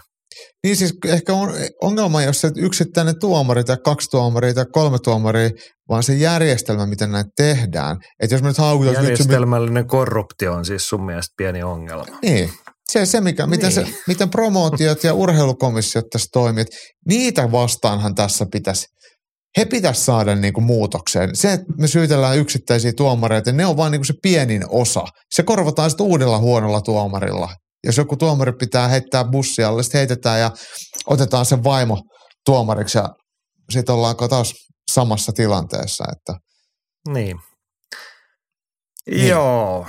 Niin 0.64 0.76
siis 0.76 0.94
ehkä 1.06 1.34
on 1.34 1.52
ongelma, 1.82 2.22
jos 2.22 2.40
se 2.40 2.50
yksittäinen 2.56 3.18
tuomari 3.20 3.64
tai 3.64 3.76
kaksi 3.84 4.10
tuomaria 4.10 4.54
tai 4.54 4.66
kolme 4.72 4.98
tuomaria, 5.04 5.50
vaan 5.88 6.02
se 6.02 6.14
järjestelmä, 6.14 6.86
miten 6.86 7.12
näitä 7.12 7.30
tehdään. 7.36 7.96
Että 8.22 8.34
jos 8.34 8.42
me 8.42 8.48
nyt 8.48 8.58
haukutaan... 8.58 8.94
Järjestelmällinen 8.94 9.86
korruptio 9.86 10.52
on 10.52 10.64
siis 10.64 10.88
sun 10.88 11.04
mielestä 11.04 11.34
pieni 11.36 11.62
ongelma. 11.62 12.18
Niin. 12.22 12.50
Se, 12.90 13.06
se 13.06 13.20
mikä, 13.20 13.42
niin. 13.42 13.50
miten, 13.50 13.72
se, 13.72 13.86
miten 14.06 14.30
promootiot 14.30 15.04
ja 15.04 15.14
urheilukomissiot 15.14 16.04
tässä 16.12 16.28
toimivat, 16.32 16.68
niitä 17.08 17.52
vastaanhan 17.52 18.14
tässä 18.14 18.46
pitäisi 18.52 18.86
he 19.56 19.64
pitäisi 19.64 20.04
saada 20.04 20.34
niin 20.34 20.52
kuin 20.52 20.64
muutokseen. 20.64 21.36
Se, 21.36 21.52
että 21.52 21.66
me 21.78 21.86
syytellään 21.88 22.38
yksittäisiä 22.38 22.92
tuomareita, 22.96 23.52
ne 23.52 23.66
on 23.66 23.76
vain 23.76 23.90
niin 23.90 24.04
se 24.04 24.14
pienin 24.22 24.62
osa. 24.68 25.04
Se 25.34 25.42
korvataan 25.42 25.90
sitten 25.90 26.06
uudella 26.06 26.38
huonolla 26.38 26.80
tuomarilla. 26.80 27.48
Jos 27.86 27.96
joku 27.96 28.16
tuomari 28.16 28.52
pitää 28.52 28.88
heittää 28.88 29.24
bussia 29.24 29.68
alle, 29.68 29.82
sitten 29.82 29.98
heitetään 29.98 30.40
ja 30.40 30.50
otetaan 31.06 31.46
sen 31.46 31.64
vaimo 31.64 32.02
tuomariksi 32.44 32.98
ja 32.98 33.08
sitten 33.70 33.94
ollaan 33.94 34.16
taas 34.30 34.52
samassa 34.92 35.32
tilanteessa. 35.32 36.04
Että. 36.12 36.34
Niin. 37.08 37.36
niin. 39.10 39.28
Joo. 39.28 39.86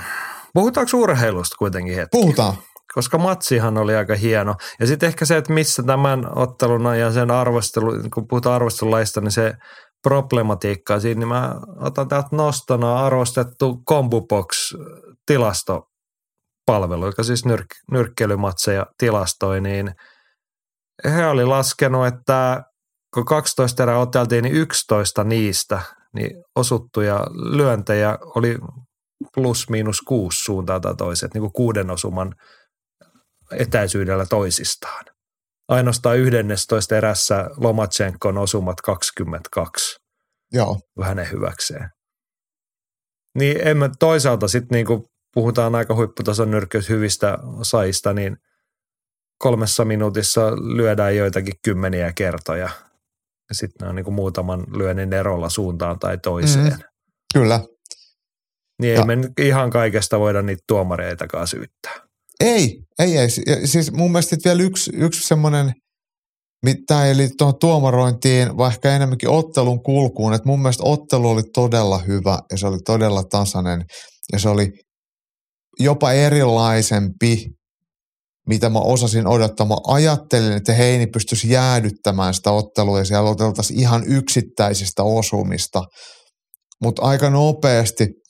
Puhutaanko 0.53 0.97
urheilusta 0.97 1.55
kuitenkin 1.59 1.95
hetki? 1.95 2.17
Puhutaan 2.19 2.57
koska 2.93 3.17
matsihan 3.17 3.77
oli 3.77 3.95
aika 3.95 4.15
hieno. 4.15 4.55
Ja 4.79 4.87
sitten 4.87 5.07
ehkä 5.07 5.25
se, 5.25 5.37
että 5.37 5.53
missä 5.53 5.83
tämän 5.83 6.37
ottelun 6.37 6.99
ja 6.99 7.11
sen 7.11 7.31
arvostelu, 7.31 7.91
kun 8.13 8.27
puhutaan 8.27 8.55
arvostelulaista, 8.55 9.21
niin 9.21 9.31
se 9.31 9.53
problematiikka 10.03 10.99
siinä, 10.99 11.19
niin 11.19 11.27
mä 11.27 11.55
otan 11.79 12.07
täältä 12.07 12.27
nostona 12.31 13.05
arvostettu 13.05 13.83
Combobox 13.89 14.73
tilastopalvelu, 16.65 17.05
joka 17.05 17.23
siis 17.23 17.45
nyrk- 17.45 17.83
nyrkkeilymatseja 17.91 18.85
tilastoi, 18.97 19.61
niin 19.61 19.95
he 21.05 21.27
oli 21.27 21.45
laskenut, 21.45 22.07
että 22.07 22.63
kun 23.13 23.25
12 23.25 23.83
erää 23.83 23.99
oteltiin, 23.99 24.43
niin 24.43 24.55
11 24.55 25.23
niistä 25.23 25.81
niin 26.13 26.43
osuttuja 26.55 27.19
lyöntejä 27.33 28.17
oli 28.35 28.57
plus 29.33 29.69
miinus 29.69 30.01
kuusi 30.01 30.43
suuntaan 30.43 30.81
tai 30.81 30.95
toiset, 30.95 31.33
niin 31.33 31.41
kuin 31.41 31.53
kuuden 31.53 31.91
osuman 31.91 32.35
etäisyydellä 33.51 34.25
toisistaan. 34.25 35.05
Ainoastaan 35.67 36.17
11 36.17 36.97
erässä 36.97 37.49
Lomachenko 37.57 38.29
osumat 38.29 38.81
22. 38.81 39.99
Joo. 40.51 40.79
Hänen 41.01 41.31
hyväkseen. 41.31 41.89
Niin 43.39 43.67
emme 43.67 43.89
toisaalta 43.99 44.47
sitten 44.47 44.75
niin 44.75 44.85
kuin 44.85 45.03
puhutaan 45.33 45.75
aika 45.75 45.95
huipputason 45.95 46.51
nyrkkeys 46.51 46.89
hyvistä 46.89 47.37
saista, 47.61 48.13
niin 48.13 48.37
kolmessa 49.37 49.85
minuutissa 49.85 50.51
lyödään 50.51 51.15
joitakin 51.15 51.53
kymmeniä 51.63 52.13
kertoja. 52.15 52.69
Ja 53.49 53.55
sitten 53.55 53.85
ne 53.85 53.89
on 53.89 53.95
niin 53.95 54.03
kuin 54.03 54.13
muutaman 54.13 54.63
lyönnin 54.77 55.13
erolla 55.13 55.49
suuntaan 55.49 55.99
tai 55.99 56.17
toiseen. 56.17 56.65
Mm, 56.65 56.79
kyllä. 57.33 57.59
Niin 58.81 58.91
ei 58.91 58.99
ja. 58.99 59.05
me 59.05 59.17
ihan 59.41 59.69
kaikesta 59.69 60.19
voida 60.19 60.41
niitä 60.41 60.63
tuomareitakaan 60.67 61.47
syyttää. 61.47 61.93
Ei, 62.39 62.79
ei, 62.99 63.17
ei. 63.17 63.29
Siis 63.65 63.91
mun 63.91 64.11
mielestä 64.11 64.35
vielä 64.45 64.63
yksi, 64.63 64.91
yksi 64.93 65.27
semmoinen, 65.27 65.73
mitä 66.65 67.05
eli 67.05 67.29
tuohon 67.37 67.59
tuomarointiin, 67.59 68.57
vaikka 68.57 68.89
enemmänkin 68.89 69.29
ottelun 69.29 69.83
kulkuun, 69.83 70.33
että 70.33 70.49
mun 70.49 70.61
mielestä 70.61 70.83
ottelu 70.83 71.29
oli 71.29 71.43
todella 71.53 71.97
hyvä 71.97 72.39
ja 72.51 72.57
se 72.57 72.67
oli 72.67 72.79
todella 72.85 73.23
tasainen 73.23 73.85
ja 74.33 74.39
se 74.39 74.49
oli 74.49 74.71
jopa 75.79 76.11
erilaisempi, 76.11 77.45
mitä 78.47 78.69
mä 78.69 78.79
osasin 78.79 79.27
odottaa. 79.27 79.65
Mä 79.65 79.75
ajattelin, 79.87 80.53
että 80.53 80.73
Heini 80.73 81.07
pystyisi 81.07 81.49
jäädyttämään 81.49 82.33
sitä 82.33 82.51
ottelua 82.51 82.99
ja 82.99 83.05
siellä 83.05 83.29
oteltaisiin 83.29 83.79
ihan 83.79 84.03
yksittäisistä 84.07 85.03
osumista. 85.03 85.83
Mutta 86.81 87.01
aika 87.01 87.29
nopeasti– 87.29 88.07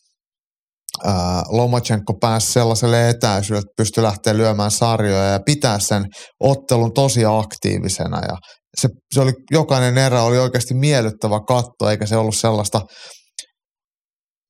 Lomachenko 1.50 2.14
pääsi 2.22 2.52
sellaiselle 2.52 3.10
etäisyydelle, 3.10 3.60
että 3.60 3.74
pystyi 3.78 4.04
lähteä 4.04 4.38
lyömään 4.38 4.72
sarjoja 4.72 5.24
ja 5.24 5.40
pitää 5.46 5.80
sen 5.80 6.06
ottelun 6.40 6.94
tosi 6.94 7.26
aktiivisena. 7.26 8.20
Ja 8.20 8.38
se, 8.78 8.90
se 9.14 9.22
oli, 9.22 9.34
jokainen 9.52 9.98
erä 9.98 10.22
oli 10.22 10.38
oikeasti 10.38 10.74
miellyttävä 10.74 11.40
katto, 11.48 11.90
eikä 11.90 12.06
se 12.06 12.18
ollut 12.18 12.36
sellaista 12.36 12.82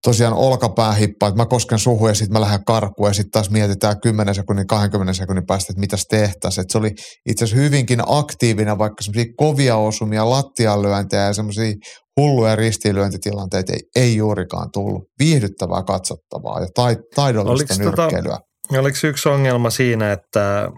tosiaan 0.03 0.33
olkapäähippaa, 0.33 1.29
että 1.29 1.41
mä 1.41 1.45
kosken 1.45 1.79
suhu 1.79 2.07
ja 2.07 2.13
sitten 2.13 2.33
mä 2.33 2.41
lähden 2.41 2.65
karkuun 2.65 3.09
ja 3.09 3.13
sitten 3.13 3.31
taas 3.31 3.49
mietitään 3.49 4.01
10 4.01 4.35
sekunnin, 4.35 4.67
20 4.67 5.13
sekunnin 5.13 5.45
päästä, 5.45 5.73
että 5.73 5.79
mitä 5.79 5.97
tehtäisiin. 6.09 6.65
se 6.69 6.77
oli 6.77 6.91
itse 7.29 7.45
asiassa 7.45 7.63
hyvinkin 7.63 8.01
aktiivinen, 8.07 8.77
vaikka 8.77 9.03
semmoisia 9.03 9.33
kovia 9.37 9.77
osumia, 9.77 10.29
lattianlyöntejä 10.29 11.23
ja 11.23 11.33
semmoisia 11.33 11.73
hulluja 12.19 12.55
ristiinlyöntitilanteita 12.55 13.73
ei, 13.73 13.79
ei 13.95 14.15
juurikaan 14.15 14.69
tullut. 14.73 15.03
Viihdyttävää 15.19 15.83
katsottavaa 15.83 16.59
ja 16.59 16.67
tai, 16.75 16.97
taidollista 17.15 17.73
oliko 17.73 17.91
tota- 17.91 18.01
nyrkkeilyä. 18.01 18.37
Tota, 18.67 18.79
oliko 18.81 18.97
yksi 19.03 19.29
ongelma 19.29 19.69
siinä, 19.69 20.11
että 20.11 20.69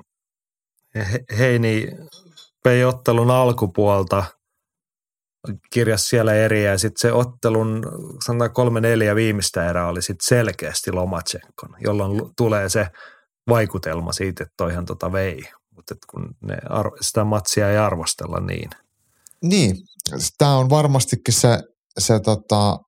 Heini 1.37 1.87
vei 2.65 2.83
ottelun 2.83 3.31
alkupuolta, 3.31 4.23
kirjas 5.73 6.09
siellä 6.09 6.33
eriä 6.33 6.71
ja 6.71 6.77
sitten 6.77 7.01
se 7.01 7.13
ottelun 7.13 7.83
sanotaan 8.25 8.53
kolme 8.53 8.81
neljä 8.81 9.15
viimeistä 9.15 9.69
erää 9.69 9.87
oli 9.87 10.01
sitten 10.01 10.27
selkeästi 10.27 10.91
Lomachenko, 10.91 11.67
jolloin 11.79 12.21
tulee 12.37 12.69
se 12.69 12.87
vaikutelma 13.49 14.11
siitä, 14.11 14.43
että 14.43 14.53
toihan 14.57 14.85
tota 14.85 15.11
vei. 15.11 15.43
Mutta 15.75 15.95
kun 16.09 16.35
ne, 16.41 16.57
sitä 17.01 17.23
matsia 17.23 17.71
ei 17.71 17.77
arvostella 17.77 18.39
niin. 18.39 18.69
Niin, 19.41 19.75
tämä 20.37 20.57
on 20.57 20.69
varmastikin 20.69 21.33
se, 21.33 21.59
se 21.99 22.19
tota, 22.19 22.79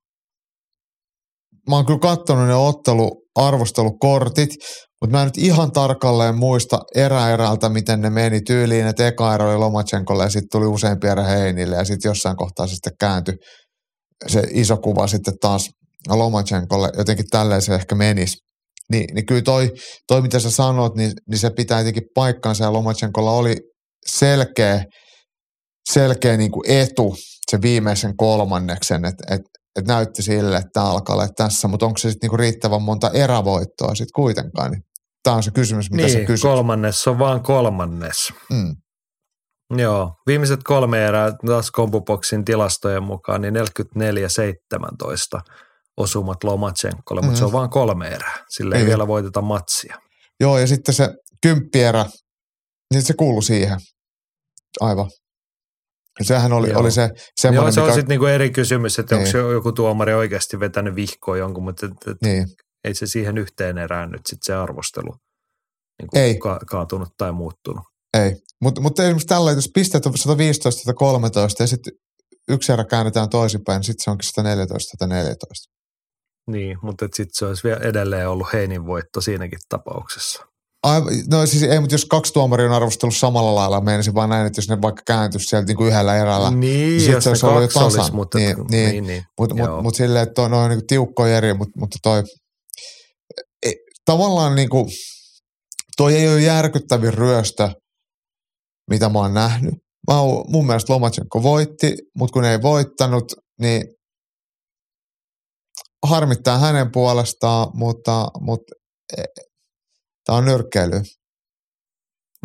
mä 1.69 1.75
oon 1.75 1.85
kyllä 1.85 1.99
katsonut 1.99 2.47
ne 2.47 2.55
ottelu, 2.55 3.25
arvostelukortit, 3.35 4.49
Mutta 5.01 5.17
mä 5.17 5.21
en 5.21 5.25
nyt 5.25 5.37
ihan 5.37 5.71
tarkalleen 5.71 6.35
muista 6.35 6.79
erä 6.95 7.29
erältä, 7.29 7.69
miten 7.69 8.01
ne 8.01 8.09
meni 8.09 8.41
tyyliin, 8.41 8.87
että 8.87 9.07
eka 9.07 9.35
ero 9.35 9.49
oli 9.49 9.57
Lomachenkolle 9.57 10.23
ja 10.23 10.29
sitten 10.29 10.49
tuli 10.51 10.65
useampi 10.65 11.07
erä 11.07 11.23
Heinille 11.23 11.75
ja 11.75 11.85
sitten 11.85 12.09
jossain 12.09 12.37
kohtaa 12.37 12.67
sitten 12.67 12.93
kääntyi 12.99 13.33
se 14.27 14.43
iso 14.49 14.77
kuva 14.77 15.07
sitten 15.07 15.33
taas 15.41 15.69
Lomachenkolle, 16.09 16.89
jotenkin 16.97 17.25
tälleen 17.31 17.61
se 17.61 17.75
ehkä 17.75 17.95
menisi. 17.95 18.37
Ni, 18.91 19.05
niin 19.13 19.25
kyllä 19.25 19.41
toi, 19.41 19.71
toi, 20.07 20.21
mitä 20.21 20.39
sä 20.39 20.51
sanot, 20.51 20.95
niin, 20.95 21.11
niin 21.29 21.39
se 21.39 21.49
pitää 21.49 21.79
jotenkin 21.79 22.09
paikkansa 22.15 22.63
ja 22.63 22.73
Lomachenkolla 22.73 23.31
oli 23.31 23.55
selkeä, 24.07 24.83
selkeä 25.89 26.37
niin 26.37 26.51
kuin 26.51 26.69
etu 26.71 27.15
se 27.51 27.61
viimeisen 27.61 28.17
kolmanneksen, 28.17 29.05
että 29.05 29.35
et, 29.35 29.41
et 29.79 29.87
näytti 29.87 30.23
sille, 30.23 30.57
että 30.57 30.81
alkaa 30.81 31.15
olla 31.15 31.27
tässä, 31.37 31.67
mutta 31.67 31.85
onko 31.85 31.97
se 31.97 32.09
sitten 32.09 32.27
niinku 32.27 32.37
riittävän 32.37 32.81
monta 32.81 33.11
erävoittoa 33.13 33.95
sitten 33.95 34.15
kuitenkaan, 34.15 34.71
niin 34.71 34.81
tämä 35.27 35.37
on 35.37 35.43
se 35.43 35.51
kysymys, 35.51 35.91
mitä 35.91 36.03
niin, 36.03 36.19
sä 36.19 36.25
kysyt. 36.25 36.49
kolmannes 36.49 37.07
on 37.07 37.19
vaan 37.19 37.43
kolmannes. 37.43 38.33
Mm. 38.49 38.75
Joo, 39.77 40.11
viimeiset 40.27 40.59
kolme 40.63 41.05
erää 41.05 41.31
taas 41.45 41.71
Kompuboxin 41.71 42.45
tilastojen 42.45 43.03
mukaan, 43.03 43.41
niin 43.41 43.53
44-17 43.55 43.59
osumat 45.97 46.43
Lomachenkolle, 46.43 47.21
mm. 47.21 47.25
mutta 47.25 47.39
se 47.39 47.45
on 47.45 47.51
vaan 47.51 47.69
kolme 47.69 48.07
erää. 48.07 48.45
Sillä 48.49 48.75
ei, 48.75 48.81
ei 48.81 48.87
vielä 48.87 49.07
voiteta 49.07 49.41
matsia. 49.41 49.95
Joo, 50.39 50.57
ja 50.57 50.67
sitten 50.67 50.93
se 50.93 51.09
kymppierä, 51.41 52.05
niin 52.93 53.03
se 53.03 53.13
kuuluu 53.13 53.41
siihen. 53.41 53.77
Aivan. 54.79 55.09
Sehän 56.21 56.53
oli, 56.53 56.73
oli 56.73 56.91
se 56.91 57.09
semmoinen, 57.41 57.65
Joo, 57.65 57.71
se 57.71 57.79
mikä... 57.79 57.91
on 57.91 57.95
sitten 57.95 58.09
niinku 58.09 58.25
eri 58.25 58.49
kysymys, 58.49 58.99
että 58.99 59.15
niin. 59.15 59.37
onko 59.37 59.51
joku 59.51 59.71
tuomari 59.71 60.13
oikeasti 60.13 60.59
vetänyt 60.59 60.95
vihkoa 60.95 61.37
jonkun, 61.37 61.63
mutta 61.63 61.85
et, 61.85 61.91
et 62.07 62.17
niin. 62.21 62.47
Ei 62.87 62.93
se 62.93 63.07
siihen 63.07 63.37
yhteen 63.37 63.77
erään 63.77 64.09
nyt 64.09 64.21
sitten 64.25 64.45
se 64.45 64.53
arvostelu 64.53 65.15
niinku 66.01 66.17
ei. 66.17 66.37
Ka- 66.37 66.59
kaatunut 66.67 67.09
tai 67.17 67.31
muuttunut. 67.31 67.83
Ei, 68.17 68.35
mutta 68.61 68.81
mut 68.81 68.99
esimerkiksi 68.99 69.27
tällä, 69.27 69.51
jos 69.51 69.69
pisteet 69.73 70.05
on 70.05 70.17
115 70.17 70.81
tai 70.85 70.93
13 70.93 71.63
ja 71.63 71.67
sitten 71.67 71.93
yksi 72.49 72.71
erä 72.71 72.85
käännetään 72.85 73.29
toisinpäin, 73.29 73.77
niin 73.77 73.83
sitten 73.83 74.03
se 74.03 74.11
onkin 74.11 74.27
114 74.27 74.97
tai 74.99 75.07
14. 75.07 75.73
Niin, 76.47 76.77
mutta 76.81 77.05
sitten 77.05 77.29
se 77.33 77.45
olisi 77.45 77.63
vielä 77.63 77.79
edelleen 77.79 78.29
ollut 78.29 78.53
Heinin 78.53 78.85
voitto 78.85 79.21
siinäkin 79.21 79.59
tapauksessa. 79.69 80.45
Aivan, 80.83 81.13
no 81.31 81.45
siis 81.45 81.63
ei, 81.63 81.79
mutta 81.79 81.93
jos 81.93 82.05
kaksi 82.05 82.33
tuomaria 82.33 82.67
on 82.67 82.73
arvostellut 82.73 83.15
samalla 83.15 83.55
lailla, 83.55 83.81
menisin 83.81 84.13
vaan 84.13 84.29
näin, 84.29 84.47
että 84.47 84.59
jos 84.59 84.69
ne 84.69 84.81
vaikka 84.81 85.01
kääntyisi 85.07 85.45
sieltä 85.45 85.67
niin 85.67 85.77
kuin 85.77 85.87
yhdellä 85.87 86.17
erällä, 86.17 86.51
niin, 86.51 86.97
niin 86.97 87.11
jos 87.11 87.23
se 87.23 87.29
olisi 87.29 87.45
ollut 87.45 87.73
tasan. 87.73 87.99
Olisi, 87.99 88.13
mutta, 88.15 88.37
niin, 88.37 88.57
niin, 88.57 88.91
niin, 88.91 89.07
niin, 89.07 89.23
mutta 89.39 89.55
mut, 89.55 89.83
mut 89.83 89.95
silleen, 89.95 90.23
että 90.23 90.41
on, 90.41 90.53
on 90.53 90.69
niin 90.69 90.87
tiukkoja 90.87 91.37
eri, 91.37 91.53
mutta, 91.53 91.79
mutta 91.79 91.97
toi, 92.03 92.23
tavallaan 94.07 94.55
niin 94.55 94.69
kuin, 94.69 94.89
toi 95.97 96.15
ei 96.15 96.27
ole 96.27 96.41
järkyttävin 96.41 97.13
ryöstö, 97.13 97.69
mitä 98.89 99.09
mä 99.09 99.19
oon 99.19 99.33
nähnyt. 99.33 99.73
Mä 100.11 100.19
oon, 100.19 100.45
mun 100.51 100.67
mielestä 100.67 100.93
Lomachenko 100.93 101.43
voitti, 101.43 101.97
mutta 102.17 102.33
kun 102.33 102.45
ei 102.45 102.61
voittanut, 102.61 103.33
niin 103.59 103.83
harmittaa 106.05 106.57
hänen 106.57 106.91
puolestaan, 106.91 107.67
mutta, 107.73 108.27
mutta 108.41 108.75
e, 109.17 109.23
Tämä 110.27 110.37
on 110.37 110.45
nyrkkeily. 110.45 111.01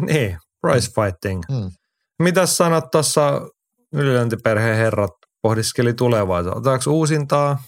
Niin, 0.01 0.39
price 0.61 0.91
fighting. 0.95 1.43
Hmm. 1.53 1.71
Mitä 2.19 2.47
sanot 2.47 2.85
tuossa 2.93 3.41
ylilöntiperheen 3.93 4.77
herrat 4.77 5.11
pohdiskeli 5.43 5.95
tulevaisuutta? 5.95 6.59
Otetaanko 6.59 6.91
uusintaa? 6.91 7.63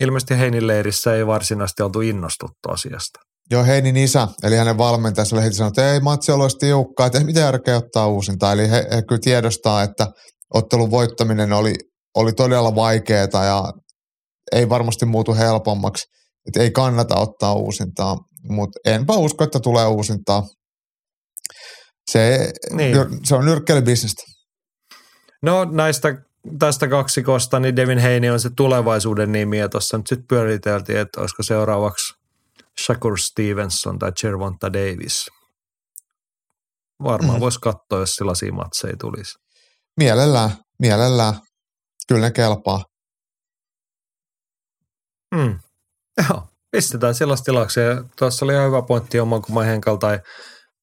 Ilmeisesti 0.00 0.38
Heinin 0.38 0.66
leirissä 0.66 1.14
ei 1.14 1.26
varsinaisesti 1.26 1.82
oltu 1.82 2.00
innostuttu 2.00 2.68
asiasta. 2.68 3.20
Joo, 3.50 3.64
Heinin 3.64 3.96
isä, 3.96 4.28
eli 4.42 4.56
hänen 4.56 4.78
valmentajansa 4.78 5.36
oli 5.36 5.44
heti 5.44 5.56
sanonut, 5.56 5.78
että 5.78 5.92
ei 5.92 6.00
matsi 6.00 6.32
olisi 6.32 6.56
tiukkaa, 6.58 7.06
että 7.06 7.18
ei 7.18 7.24
mitään 7.24 7.44
järkeä 7.44 7.76
ottaa 7.76 8.08
uusintaa. 8.08 8.52
Eli 8.52 8.70
he, 8.70 8.86
he 8.94 9.02
kyllä 9.02 9.20
tiedostaa, 9.20 9.82
että 9.82 10.06
ottelun 10.54 10.90
voittaminen 10.90 11.52
oli, 11.52 11.74
oli 12.16 12.32
todella 12.32 12.74
vaikeaa 12.74 13.44
ja 13.46 13.72
ei 14.52 14.68
varmasti 14.68 15.06
muutu 15.06 15.34
helpommaksi. 15.34 16.04
Että 16.46 16.60
ei 16.60 16.70
kannata 16.70 17.20
ottaa 17.20 17.54
uusintaa 17.54 18.16
mutta 18.48 18.78
enpä 18.84 19.14
usko, 19.14 19.44
että 19.44 19.60
tulee 19.60 19.86
uusintaa. 19.86 20.42
Se, 22.10 22.52
niin. 22.72 22.96
se 23.24 23.34
on 23.34 23.44
nyrkkelybisnestä. 23.44 24.22
No 25.42 25.64
näistä 25.64 26.22
tästä 26.58 26.88
kaksikosta, 26.88 27.60
niin 27.60 27.76
Devin 27.76 27.98
Heini 27.98 28.30
on 28.30 28.40
se 28.40 28.50
tulevaisuuden 28.56 29.32
nimi, 29.32 29.58
ja 29.58 29.68
tuossa 29.68 29.96
nyt 29.96 30.06
sitten 30.06 30.26
pyöriteltiin, 30.28 30.98
että 30.98 31.20
olisiko 31.20 31.42
seuraavaksi 31.42 32.12
Shakur 32.84 33.18
Stevenson 33.18 33.98
tai 33.98 34.12
Chervonta 34.12 34.72
Davis. 34.72 35.26
Varmaan 37.04 37.38
mm. 37.38 37.40
voisi 37.40 37.60
katsoa, 37.60 37.98
jos 37.98 38.14
sellaisia 38.14 38.52
matseja 38.52 38.96
tulisi. 39.00 39.38
Mielellään, 39.96 40.50
mielellään. 40.78 41.34
Kyllä 42.08 42.20
ne 42.20 42.30
kelpaa. 42.30 42.84
Mm. 45.34 45.58
Joo. 46.28 46.48
Pistetään 46.70 47.14
sellaista 47.14 47.44
tilaksi. 47.44 47.80
tuossa 48.18 48.44
oli 48.44 48.52
ihan 48.52 48.66
hyvä 48.66 48.82
pointti 48.82 49.20
oman 49.20 49.42
kuin 49.42 49.66
Henkal 49.66 49.96
tai 49.96 50.20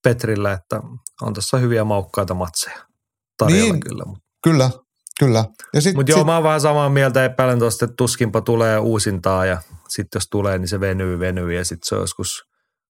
Petrillä, 0.03 0.51
että 0.53 0.81
on 1.21 1.33
tuossa 1.33 1.57
hyviä 1.57 1.83
maukkaita 1.83 2.33
matseja 2.33 2.85
tarjolla 3.37 3.63
niin, 3.63 3.79
kyllä. 3.79 4.03
Kyllä, 4.43 4.69
kyllä. 5.19 5.45
Mutta 5.95 6.11
joo, 6.11 6.19
sit... 6.19 6.25
mä 6.25 6.35
oon 6.35 6.43
vähän 6.43 6.61
samaa 6.61 6.89
mieltä, 6.89 7.25
epäilen 7.25 7.59
tuosta, 7.59 7.85
että 7.85 7.95
tuskinpa 7.97 8.41
tulee 8.41 8.79
uusintaa 8.79 9.45
ja 9.45 9.61
sitten 9.89 10.19
jos 10.19 10.27
tulee, 10.29 10.57
niin 10.57 10.67
se 10.67 10.79
venyy, 10.79 11.19
venyy 11.19 11.53
ja 11.53 11.65
sitten 11.65 11.87
se 11.87 11.95
on 11.95 12.01
joskus 12.01 12.43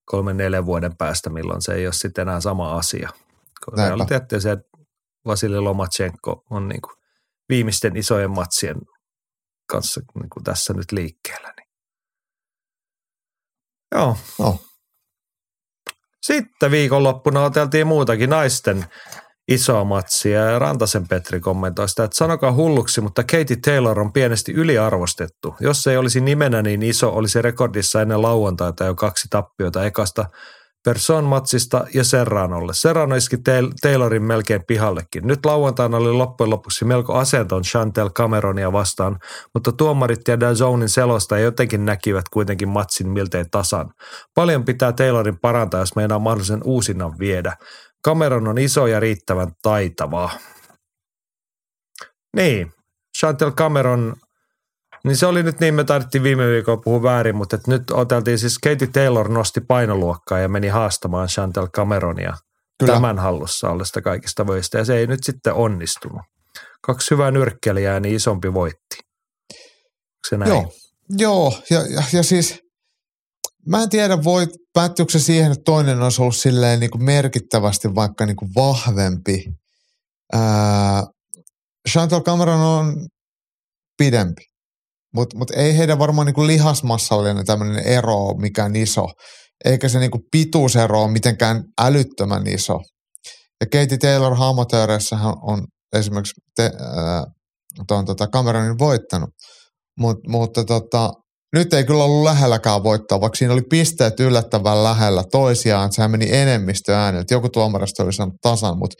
kolmen, 0.05 0.37
neljän 0.37 0.65
vuoden 0.65 0.97
päästä, 0.97 1.29
milloin 1.29 1.61
se 1.61 1.73
ei 1.73 1.87
ole 1.87 1.93
sitten 1.93 2.21
enää 2.21 2.41
sama 2.41 2.77
asia. 2.77 3.09
Realiteetti 3.77 4.41
se, 4.41 4.51
että 4.51 4.67
Vasili 5.25 5.59
Lomachenko 5.59 6.43
on 6.49 6.67
niin 6.67 6.81
kuin 6.81 6.93
viimeisten 7.49 7.97
isojen 7.97 8.31
matsien 8.31 8.77
kanssa 9.69 10.01
niin 10.15 10.29
kuin 10.29 10.43
tässä 10.43 10.73
nyt 10.73 10.91
liikkeellä. 10.91 11.53
Niin 11.57 11.69
Joo. 13.95 14.17
No. 14.39 14.59
Sitten 16.21 16.71
viikonloppuna 16.71 17.43
oteltiin 17.43 17.87
muutakin 17.87 18.29
naisten 18.29 18.85
isoa 19.47 19.83
matsia 19.83 20.39
ja 20.39 20.59
Rantasen 20.59 21.07
Petri 21.07 21.39
kommentoi 21.39 21.89
sitä, 21.89 22.03
että 22.03 22.17
sanokaa 22.17 22.53
hulluksi, 22.53 23.01
mutta 23.01 23.23
Katie 23.23 23.57
Taylor 23.65 23.99
on 23.99 24.13
pienesti 24.13 24.51
yliarvostettu. 24.51 25.55
Jos 25.59 25.83
se 25.83 25.91
ei 25.91 25.97
olisi 25.97 26.21
nimenä 26.21 26.61
niin 26.61 26.83
iso, 26.83 27.09
olisi 27.09 27.41
rekordissa 27.41 28.01
ennen 28.01 28.21
lauantaita 28.21 28.83
jo 28.83 28.95
kaksi 28.95 29.27
tappiota 29.29 29.85
ekasta 29.85 30.25
Person-matsista 30.85 31.87
ja 31.93 32.03
Serranolle. 32.03 32.73
Serrano 32.73 33.15
iski 33.15 33.37
Taylorin 33.81 34.23
melkein 34.23 34.63
pihallekin. 34.67 35.27
Nyt 35.27 35.45
lauantaina 35.45 35.97
oli 35.97 36.11
loppujen 36.11 36.49
lopuksi 36.49 36.85
melko 36.85 37.13
asenton 37.13 37.61
Chantel 37.61 38.09
Cameronia 38.09 38.71
vastaan, 38.71 39.17
mutta 39.53 39.71
tuomarit 39.71 40.27
ja 40.27 40.39
Dazonin 40.39 40.89
selosta 40.89 41.37
jotenkin 41.37 41.85
näkivät 41.85 42.29
kuitenkin 42.29 42.69
matsin 42.69 43.09
miltei 43.09 43.45
tasan. 43.51 43.89
Paljon 44.35 44.65
pitää 44.65 44.91
Taylorin 44.91 45.39
parantaa, 45.39 45.79
jos 45.79 45.95
meinaa 45.95 46.19
mahdollisen 46.19 46.61
uusinnan 46.63 47.19
viedä. 47.19 47.55
Cameron 48.05 48.47
on 48.47 48.57
iso 48.57 48.87
ja 48.87 48.99
riittävän 48.99 49.51
taitava. 49.61 50.29
Niin, 52.35 52.73
Chantel 53.19 53.51
Cameron 53.51 54.15
niin 55.05 55.17
se 55.17 55.25
oli 55.25 55.43
nyt 55.43 55.59
niin, 55.59 55.73
me 55.73 55.83
taidettiin 55.83 56.23
viime 56.23 56.47
viikolla 56.47 56.81
puhua 56.81 57.03
väärin, 57.03 57.35
mutta 57.35 57.57
nyt 57.67 57.91
oteltiin 57.91 58.39
siis 58.39 58.59
Katie 58.59 58.87
Taylor 58.87 59.29
nosti 59.29 59.61
painoluokkaa 59.61 60.39
ja 60.39 60.49
meni 60.49 60.67
haastamaan 60.67 61.27
Chantel 61.27 61.67
Cameronia 61.67 62.33
Kyllä. 62.79 62.93
tämän 62.93 63.19
hallussa 63.19 63.69
ollesta 63.69 64.01
kaikista 64.01 64.47
voista 64.47 64.77
ja 64.77 64.85
se 64.85 64.97
ei 64.97 65.07
nyt 65.07 65.23
sitten 65.23 65.53
onnistunut. 65.53 66.21
Kaksi 66.81 67.11
hyvää 67.11 67.31
nyrkkelijää, 67.31 67.99
niin 67.99 68.15
isompi 68.15 68.53
voitti. 68.53 68.97
Onko 68.97 70.29
se 70.29 70.37
näin? 70.37 70.51
Joo, 70.51 70.73
Joo. 71.17 71.53
Ja, 71.69 71.79
ja, 71.79 72.03
ja 72.13 72.23
siis 72.23 72.64
mä 73.67 73.83
en 73.83 73.89
tiedä, 73.89 74.23
voi, 74.23 74.47
päättyykö 74.73 75.11
se 75.11 75.19
siihen, 75.19 75.51
että 75.51 75.63
toinen 75.65 76.01
olisi 76.01 76.21
ollut 76.21 76.35
silleen 76.35 76.79
niin 76.79 76.91
kuin 76.91 77.03
merkittävästi 77.03 77.95
vaikka 77.95 78.25
niin 78.25 78.35
kuin 78.35 78.51
vahvempi. 78.55 79.45
Ää, 80.33 81.03
Chantal 81.89 82.21
Cameron 82.21 82.61
on 82.61 83.07
pidempi. 83.97 84.41
Mutta 85.15 85.37
mut 85.37 85.51
ei 85.51 85.77
heidän 85.77 85.99
varmaan 85.99 86.25
niinku 86.25 86.47
lihasmassallinen 86.47 87.45
tämmöinen 87.45 87.83
ero 87.83 88.15
ole 88.15 88.41
mikään 88.41 88.75
iso. 88.75 89.05
Eikä 89.65 89.89
se 89.89 89.99
niinku 89.99 90.19
pituusero 90.31 91.03
ole 91.03 91.11
mitenkään 91.11 91.63
älyttömän 91.81 92.47
iso. 92.47 92.79
Ja 93.61 93.67
Katie 93.71 93.97
Taylor 93.97 94.35
hahmotööreissähän 94.35 95.33
on 95.41 95.67
esimerkiksi 95.95 96.41
te, 96.55 96.65
äh, 96.65 97.23
tuon 97.87 98.05
tota 98.05 98.27
Cameronin 98.27 98.79
voittanut. 98.79 99.29
Mut, 99.99 100.17
mutta 100.27 100.63
tota, 100.63 101.11
nyt 101.55 101.73
ei 101.73 101.83
kyllä 101.83 102.03
ollut 102.03 102.23
lähelläkään 102.23 102.83
voittaa, 102.83 103.21
vaikka 103.21 103.35
siinä 103.35 103.53
oli 103.53 103.61
pisteet 103.69 104.19
yllättävän 104.19 104.83
lähellä 104.83 105.23
toisiaan. 105.31 105.91
Sehän 105.91 106.11
meni 106.11 106.35
enemmistöääneltä. 106.35 107.33
Joku 107.33 107.49
tuomarista 107.49 108.03
oli 108.03 108.13
sanonut 108.13 108.41
tasan, 108.41 108.77
mutta 108.77 108.95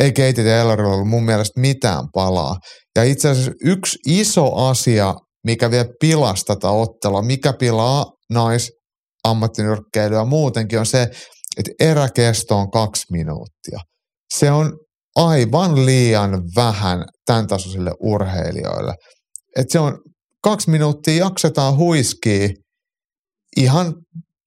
ei 0.00 0.12
Katie 0.12 0.44
Taylorilla 0.44 0.94
ollut 0.94 1.08
mun 1.08 1.24
mielestä 1.24 1.60
mitään 1.60 2.04
palaa. 2.14 2.56
Ja 2.96 3.04
itse 3.04 3.28
asiassa 3.28 3.52
yksi 3.64 3.98
iso 4.06 4.54
asia, 4.54 5.14
mikä 5.46 5.70
vielä 5.70 5.88
pilasi 6.00 6.44
tätä 6.44 6.68
ottelua, 6.68 7.22
mikä 7.22 7.52
pilaa 7.52 8.06
nais 8.30 8.70
ammattinyrkkeilyä 9.24 10.24
muutenkin 10.24 10.78
on 10.78 10.86
se, 10.86 11.02
että 11.56 11.70
eräkesto 11.80 12.56
on 12.56 12.70
kaksi 12.70 13.04
minuuttia. 13.10 13.78
Se 14.34 14.50
on 14.50 14.72
aivan 15.16 15.86
liian 15.86 16.42
vähän 16.56 17.04
tämän 17.26 17.46
tasoisille 17.46 17.90
urheilijoille. 18.00 18.94
Et 19.56 19.70
se 19.70 19.78
on 19.78 19.98
kaksi 20.44 20.70
minuuttia 20.70 21.24
jaksetaan 21.24 21.76
huiskii 21.76 22.54
ihan 23.56 23.94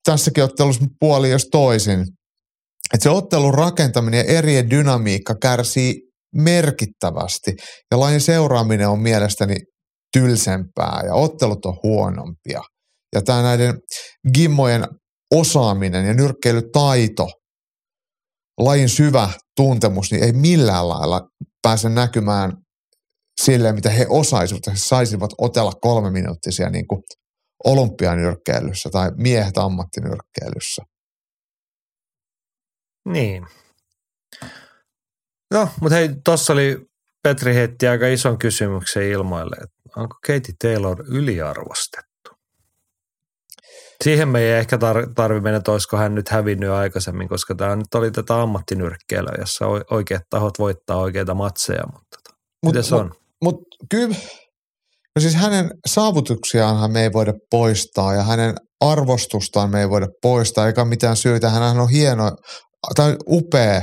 tässäkin 0.03 0.43
ottelussa 0.43 0.85
puoli 0.99 1.29
jos 1.29 1.47
toisin. 1.51 1.99
Että 2.93 3.03
se 3.03 3.09
ottelun 3.09 3.53
rakentaminen 3.53 4.17
ja 4.17 4.37
eri 4.37 4.69
dynamiikka 4.69 5.35
kärsii 5.41 5.95
merkittävästi 6.35 7.53
ja 7.91 7.99
lajin 7.99 8.21
seuraaminen 8.21 8.89
on 8.89 8.99
mielestäni 8.99 9.55
tylsempää 10.13 11.01
ja 11.05 11.13
ottelut 11.13 11.65
on 11.65 11.77
huonompia. 11.83 12.61
Ja 13.15 13.21
tämä 13.21 13.41
näiden 13.41 13.79
gimmojen 14.33 14.87
osaaminen 15.35 16.05
ja 16.05 16.13
nyrkkeilytaito, 16.13 17.27
lajin 18.59 18.89
syvä 18.89 19.29
tuntemus, 19.55 20.11
niin 20.11 20.23
ei 20.23 20.31
millään 20.31 20.89
lailla 20.89 21.21
pääse 21.61 21.89
näkymään 21.89 22.51
silleen, 23.41 23.75
mitä 23.75 23.89
he 23.89 24.05
osaisivat, 24.09 24.67
he 24.67 24.71
saisivat 24.75 25.31
otella 25.37 25.73
kolme 25.81 26.11
minuuttisia 26.11 26.69
niin 26.69 26.87
kuin 26.87 27.03
olympianyrkkeilyssä 27.63 28.89
tai 28.89 29.11
miehet 29.15 29.57
ammattinyrkkeilyssä. 29.57 30.81
Niin. 33.05 33.47
No, 35.53 35.69
mutta 35.81 35.95
hei, 35.95 36.09
tuossa 36.25 36.53
oli 36.53 36.87
Petri 37.23 37.55
heitti 37.55 37.87
aika 37.87 38.07
ison 38.07 38.39
kysymyksen 38.39 39.03
ilmoille, 39.03 39.55
että 39.55 40.01
onko 40.01 40.15
Katie 40.27 40.55
Taylor 40.61 41.03
yliarvostettu? 41.07 42.07
Siihen 44.03 44.27
me 44.27 44.39
ei 44.39 44.51
ehkä 44.51 44.75
tar- 44.75 45.13
tarvi 45.15 45.39
mennä, 45.41 45.57
että 45.57 45.71
olisiko 45.71 45.97
hän 45.97 46.15
nyt 46.15 46.29
hävinnyt 46.29 46.69
aikaisemmin, 46.69 47.27
koska 47.27 47.55
tämä 47.55 47.75
nyt 47.75 47.95
oli 47.95 48.11
tätä 48.11 48.41
ammattinyrkkeilyä, 48.41 49.33
jossa 49.39 49.65
oikeat 49.91 50.23
tahot 50.29 50.59
voittaa 50.59 50.97
oikeita 50.97 51.33
matseja, 51.33 51.83
mutta 51.93 52.17
tota, 52.23 52.37
mut, 52.63 52.73
miten 52.73 52.83
se 52.83 52.95
on? 52.95 53.13
Mutta 53.43 53.65
kyllä, 53.91 54.15
no 55.15 55.21
siis 55.21 55.35
hänen 55.35 55.69
saavutuksiaanhan 55.87 56.91
me 56.91 57.03
ei 57.03 57.13
voida 57.13 57.33
poistaa 57.51 58.13
ja 58.13 58.23
hänen 58.23 58.55
arvostustaan 58.81 59.71
me 59.71 59.81
ei 59.81 59.89
voida 59.89 60.07
poistaa, 60.21 60.67
eikä 60.67 60.85
mitään 60.85 61.15
syytä. 61.15 61.49
Hän 61.49 61.79
on 61.79 61.89
hieno 61.89 62.31
tai 62.95 63.15
upea 63.29 63.81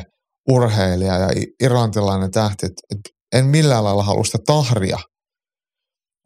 urheilija 0.50 1.18
ja 1.18 1.28
irlantilainen 1.62 2.30
tähti. 2.30 2.66
En 3.34 3.46
millään 3.46 3.84
lailla 3.84 4.02
halua 4.02 4.24
sitä 4.24 4.38
tahria– 4.46 4.98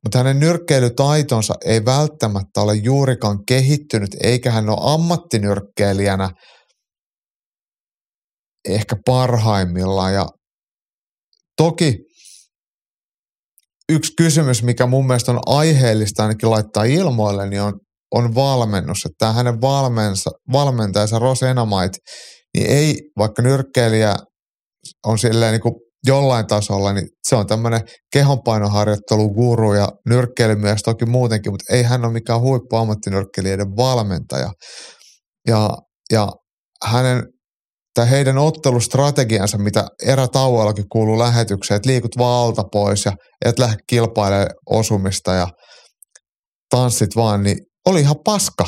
mutta 0.05 0.19
hänen 0.19 0.41
nyrkkeilytaitonsa 0.41 1.55
ei 1.65 1.85
välttämättä 1.85 2.61
ole 2.61 2.75
juurikaan 2.75 3.39
kehittynyt, 3.49 4.11
eikä 4.23 4.51
hän 4.51 4.69
ole 4.69 4.95
ammattinyrkkeilijänä 4.95 6.31
ehkä 8.69 8.97
parhaimmillaan. 9.07 10.15
Ja 10.15 10.27
toki 11.57 11.97
yksi 13.93 14.13
kysymys, 14.17 14.63
mikä 14.63 14.87
mun 14.87 15.07
mielestä 15.07 15.33
on 15.33 15.41
aiheellista 15.47 16.23
ainakin 16.23 16.51
laittaa 16.51 16.85
ilmoille, 16.85 17.49
niin 17.49 17.63
on, 17.63 17.73
on 18.15 18.35
valmennus. 18.35 18.99
Että 18.99 19.17
tämä 19.19 19.33
hänen 19.33 19.61
valmensa, 19.61 20.31
valmentajansa 20.53 21.19
Ros 21.19 21.43
Enamait, 21.43 21.93
niin 22.57 22.71
ei, 22.71 23.01
vaikka 23.19 23.43
nyrkkeilijä 23.43 24.17
on 25.07 25.19
silleen 25.19 25.53
niin 25.53 25.61
kuin 25.61 25.75
jollain 26.07 26.47
tasolla, 26.47 26.93
niin 26.93 27.09
se 27.29 27.37
on 27.37 27.47
tämmöinen 27.47 27.81
kehonpainoharjoitteluguru 28.13 29.73
ja 29.73 29.89
nyrkkeilymies 30.09 30.83
toki 30.83 31.07
muutenkin, 31.07 31.53
mutta 31.53 31.75
ei 31.75 31.83
hän 31.83 32.05
ole 32.05 32.13
mikään 32.13 32.41
huippuammattinyrkkeilijöiden 32.41 33.77
valmentaja. 33.77 34.53
Ja, 35.49 35.71
ja 36.13 36.29
hänen 36.85 37.23
tai 37.99 38.11
heidän 38.11 38.39
ottelustrategiansa, 38.39 39.59
mitä 39.59 39.87
erätauollakin 40.07 40.85
kuuluu 40.93 41.19
lähetykseen, 41.19 41.77
että 41.77 41.89
liikut 41.89 42.19
vaan 42.19 42.47
alta 42.47 42.63
pois 42.73 43.05
ja 43.05 43.13
et 43.45 43.59
lähde 43.59 43.77
kilpailemaan 43.89 44.51
osumista 44.71 45.33
ja 45.33 45.49
tanssit 46.71 47.17
vaan, 47.17 47.43
niin 47.43 47.59
oli 47.87 48.01
ihan 48.01 48.17
paska. 48.25 48.65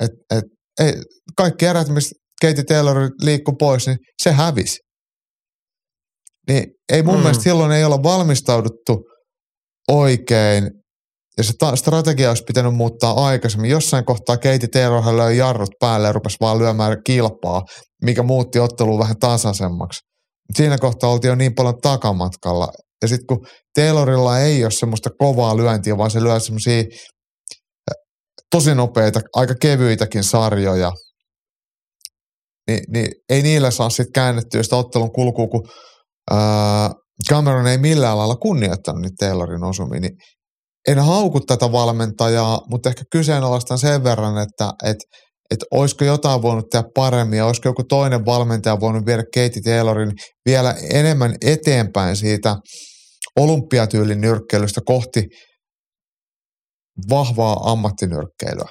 Et, 0.00 0.10
et, 0.30 0.44
ei, 0.80 0.92
kaikki 1.36 1.66
erät, 1.66 1.88
mistä 1.88 2.14
Katie 2.42 2.64
Taylor 2.64 3.10
liikkui 3.22 3.54
pois, 3.58 3.86
niin 3.86 3.98
se 4.22 4.32
hävisi. 4.32 4.78
Niin 6.48 6.64
ei 6.92 7.02
mun 7.02 7.14
mm. 7.14 7.20
mielestä 7.20 7.42
silloin 7.42 7.72
ei 7.72 7.84
olla 7.84 8.02
valmistauduttu 8.02 9.02
oikein 9.90 10.70
ja 11.38 11.44
se 11.44 11.52
ta- 11.58 11.76
strategia 11.76 12.28
olisi 12.28 12.42
pitänyt 12.46 12.74
muuttaa 12.74 13.26
aikaisemmin. 13.26 13.70
Jossain 13.70 14.04
kohtaa 14.04 14.36
Katie 14.36 14.68
Taylor 14.72 15.16
löi 15.16 15.36
jarrut 15.36 15.70
päälle 15.80 16.06
ja 16.06 16.12
rupesi 16.12 16.36
vaan 16.40 16.58
lyömään 16.58 16.96
kilpaa, 17.06 17.62
mikä 18.02 18.22
muutti 18.22 18.58
ottelua 18.58 18.98
vähän 18.98 19.18
tasaisemmaksi. 19.20 20.00
Siinä 20.56 20.78
kohtaa 20.78 21.10
oltiin 21.10 21.28
jo 21.28 21.34
niin 21.34 21.54
paljon 21.54 21.78
takamatkalla. 21.82 22.68
Ja 23.02 23.08
sitten 23.08 23.26
kun 23.26 23.46
Taylorilla 23.74 24.38
ei 24.38 24.64
ole 24.64 24.70
semmoista 24.70 25.10
kovaa 25.18 25.56
lyöntiä, 25.56 25.98
vaan 25.98 26.10
se 26.10 26.22
lyö 26.22 26.40
semmoisia 26.40 26.84
tosi 28.50 28.74
nopeita, 28.74 29.20
aika 29.32 29.54
kevyitäkin 29.60 30.24
sarjoja, 30.24 30.92
niin, 32.68 32.80
niin 32.88 33.08
ei 33.28 33.42
niillä 33.42 33.70
saa 33.70 33.90
sitten 33.90 34.12
käännettyä 34.12 34.62
sitä 34.62 34.76
ottelun 34.76 35.12
kulkua, 35.12 35.46
kun 35.46 35.68
ää, 36.30 36.90
Cameron 37.30 37.66
ei 37.66 37.78
millään 37.78 38.18
lailla 38.18 38.36
kunnioittanut 38.36 39.02
niitä 39.02 39.26
Taylorin 39.26 39.64
osumia, 39.64 40.00
niin 40.00 40.16
en 40.88 40.98
hauku 40.98 41.40
tätä 41.40 41.72
valmentajaa, 41.72 42.60
mutta 42.70 42.88
ehkä 42.88 43.02
kyseenalaistan 43.12 43.78
sen 43.78 44.04
verran, 44.04 44.38
että 44.38 44.72
et, 44.84 44.96
et 45.50 45.58
olisiko 45.70 46.04
jotain 46.04 46.42
voinut 46.42 46.68
tehdä 46.70 46.88
paremmin 46.94 47.36
ja 47.36 47.46
olisiko 47.46 47.68
joku 47.68 47.84
toinen 47.84 48.26
valmentaja 48.26 48.80
voinut 48.80 49.06
viedä 49.06 49.22
Katie 49.34 49.62
Taylorin 49.64 50.12
vielä 50.46 50.74
enemmän 50.90 51.34
eteenpäin 51.40 52.16
siitä 52.16 52.56
olympiatyylin 53.36 54.20
nyrkkeilystä 54.20 54.80
kohti 54.84 55.26
vahvaa 57.10 57.56
ammattinyrkkeilyä. 57.72 58.68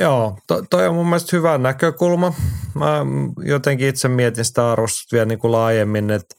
Joo, 0.00 0.38
to, 0.48 0.62
toi 0.70 0.86
on 0.86 0.94
mun 0.94 1.06
mielestä 1.06 1.36
hyvä 1.36 1.58
näkökulma. 1.58 2.34
Mä 2.74 3.06
jotenkin 3.44 3.88
itse 3.88 4.08
mietin 4.08 4.44
sitä 4.44 4.72
arvostusta 4.72 5.14
vielä 5.14 5.26
niin 5.26 5.38
kuin 5.38 5.52
laajemmin, 5.52 6.10
että 6.10 6.34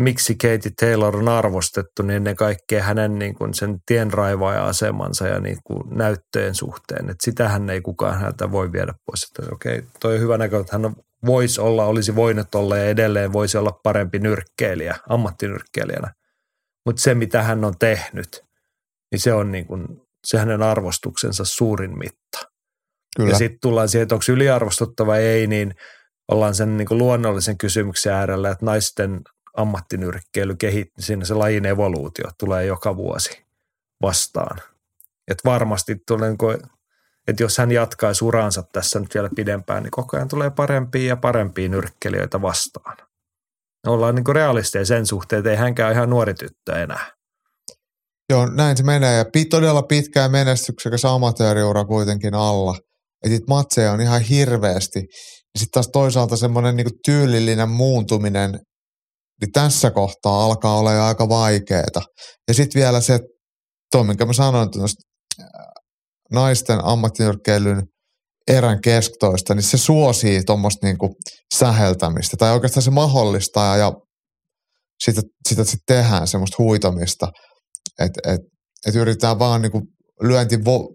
miksi 0.00 0.34
Katie 0.34 0.72
Taylor 0.80 1.16
on 1.16 1.28
arvostettu, 1.28 2.02
niin 2.02 2.16
ennen 2.16 2.36
kaikkea 2.36 2.82
hänen 2.82 3.18
niin 3.18 3.34
kuin 3.34 3.54
sen 3.54 3.78
tienraivaaja-asemansa 3.86 5.28
ja 5.28 5.40
niin 5.40 5.58
kuin 5.64 5.82
näyttöjen 5.90 6.54
suhteen. 6.54 7.10
Että 7.10 7.24
sitähän 7.24 7.70
ei 7.70 7.80
kukaan 7.80 8.20
häntä 8.20 8.52
voi 8.52 8.72
viedä 8.72 8.94
pois. 9.06 9.24
Että 9.24 9.54
okei, 9.54 9.82
toi 10.00 10.14
on 10.14 10.20
hyvä 10.20 10.38
näkö, 10.38 10.60
että 10.60 10.78
hän 10.78 10.94
voisi 11.26 11.60
olla, 11.60 11.84
olisi 11.84 12.16
voinut 12.16 12.54
olla 12.54 12.76
ja 12.76 12.84
edelleen 12.84 13.32
voisi 13.32 13.58
olla 13.58 13.80
parempi 13.82 14.18
nyrkkeilijä, 14.18 14.96
ammattinyrkkeilijänä. 15.08 16.12
Mutta 16.86 17.02
se, 17.02 17.14
mitä 17.14 17.42
hän 17.42 17.64
on 17.64 17.74
tehnyt, 17.78 18.42
niin 19.12 19.20
se 19.20 19.32
on 19.32 19.52
niin 19.52 19.66
kuin, 19.66 19.86
se 20.26 20.38
hänen 20.38 20.62
arvostuksensa 20.62 21.44
suurin 21.44 21.98
mitta. 21.98 22.50
Kyllä. 23.16 23.30
Ja 23.30 23.38
sitten 23.38 23.58
tullaan 23.62 23.88
siihen, 23.88 24.02
että 24.02 24.14
onko 24.14 24.24
yliarvostettu 24.28 25.06
vai 25.06 25.22
ei, 25.22 25.46
niin 25.46 25.74
ollaan 26.30 26.54
sen 26.54 26.76
niin 26.76 26.88
kuin 26.88 26.98
luonnollisen 26.98 27.58
kysymyksen 27.58 28.12
äärellä, 28.12 28.50
että 28.50 28.64
naisten 28.66 29.20
ammattinyrkkeily 29.60 30.56
kehittyy, 30.56 31.04
siinä 31.04 31.24
se 31.24 31.34
lajin 31.34 31.66
evoluutio 31.66 32.24
tulee 32.38 32.64
joka 32.64 32.96
vuosi 32.96 33.46
vastaan. 34.02 34.60
Että 35.28 35.42
varmasti 35.44 35.96
tulee, 36.06 36.28
niin 36.28 36.62
että 37.28 37.42
jos 37.42 37.58
hän 37.58 37.72
jatkaa 37.72 38.12
uransa 38.22 38.62
tässä 38.72 39.00
nyt 39.00 39.14
vielä 39.14 39.30
pidempään, 39.36 39.82
niin 39.82 39.90
koko 39.90 40.16
ajan 40.16 40.28
tulee 40.28 40.50
parempia 40.50 41.08
ja 41.08 41.16
parempia 41.16 41.68
nyrkkelijöitä 41.68 42.42
vastaan. 42.42 42.96
Ollaan 43.86 44.14
niin 44.14 44.34
realisteja 44.34 44.84
sen 44.84 45.06
suhteen, 45.06 45.38
että 45.38 45.50
ei 45.50 45.56
hänkään 45.56 45.92
ihan 45.92 46.10
nuori 46.10 46.34
tyttö 46.34 46.82
enää. 46.82 47.12
Joo, 48.30 48.46
näin 48.46 48.76
se 48.76 48.82
menee. 48.82 49.16
Ja 49.16 49.24
todella 49.50 49.82
pitkään 49.82 50.30
menestyksekäs 50.30 51.04
amatööriura 51.04 51.84
kuitenkin 51.84 52.34
alla– 52.34 52.74
että 53.22 53.40
matseja 53.48 53.92
on 53.92 54.00
ihan 54.00 54.20
hirveästi. 54.20 54.98
Ja 55.54 55.58
sitten 55.58 55.72
taas 55.72 55.88
toisaalta 55.88 56.36
semmoinen 56.36 56.76
niin 56.76 57.00
tyylillinen 57.04 57.68
muuntuminen, 57.68 58.60
niin 59.40 59.52
tässä 59.52 59.90
kohtaa 59.90 60.44
alkaa 60.44 60.78
olla 60.78 60.92
jo 60.92 61.04
aika 61.04 61.28
vaikeeta. 61.28 62.02
Ja 62.48 62.54
sitten 62.54 62.80
vielä 62.80 63.00
se, 63.00 63.18
tuo 63.92 64.04
minkä 64.04 64.26
mä 64.26 64.32
sanoin 64.32 64.68
naisten 66.32 66.84
ammattinyrkkeilyn 66.84 67.82
erän 68.48 68.80
kestoista, 68.80 69.54
niin 69.54 69.62
se 69.62 69.78
suosii 69.78 70.42
tuommoista 70.44 70.86
niinku 70.86 71.14
säheltämistä. 71.54 72.36
Tai 72.36 72.52
oikeastaan 72.52 72.82
se 72.82 72.90
mahdollistaa 72.90 73.76
ja 73.76 73.92
sitä, 75.04 75.22
sitä 75.48 75.64
sitten 75.64 75.96
tehdään 75.96 76.28
semmoista 76.28 76.56
huitamista. 76.58 77.28
Että 77.98 78.32
et, 78.32 78.40
et 78.86 78.94
yritetään 78.94 79.38
vaan 79.38 79.62
niinku 79.62 79.82
lyönti 80.22 80.64
vo, 80.64 80.88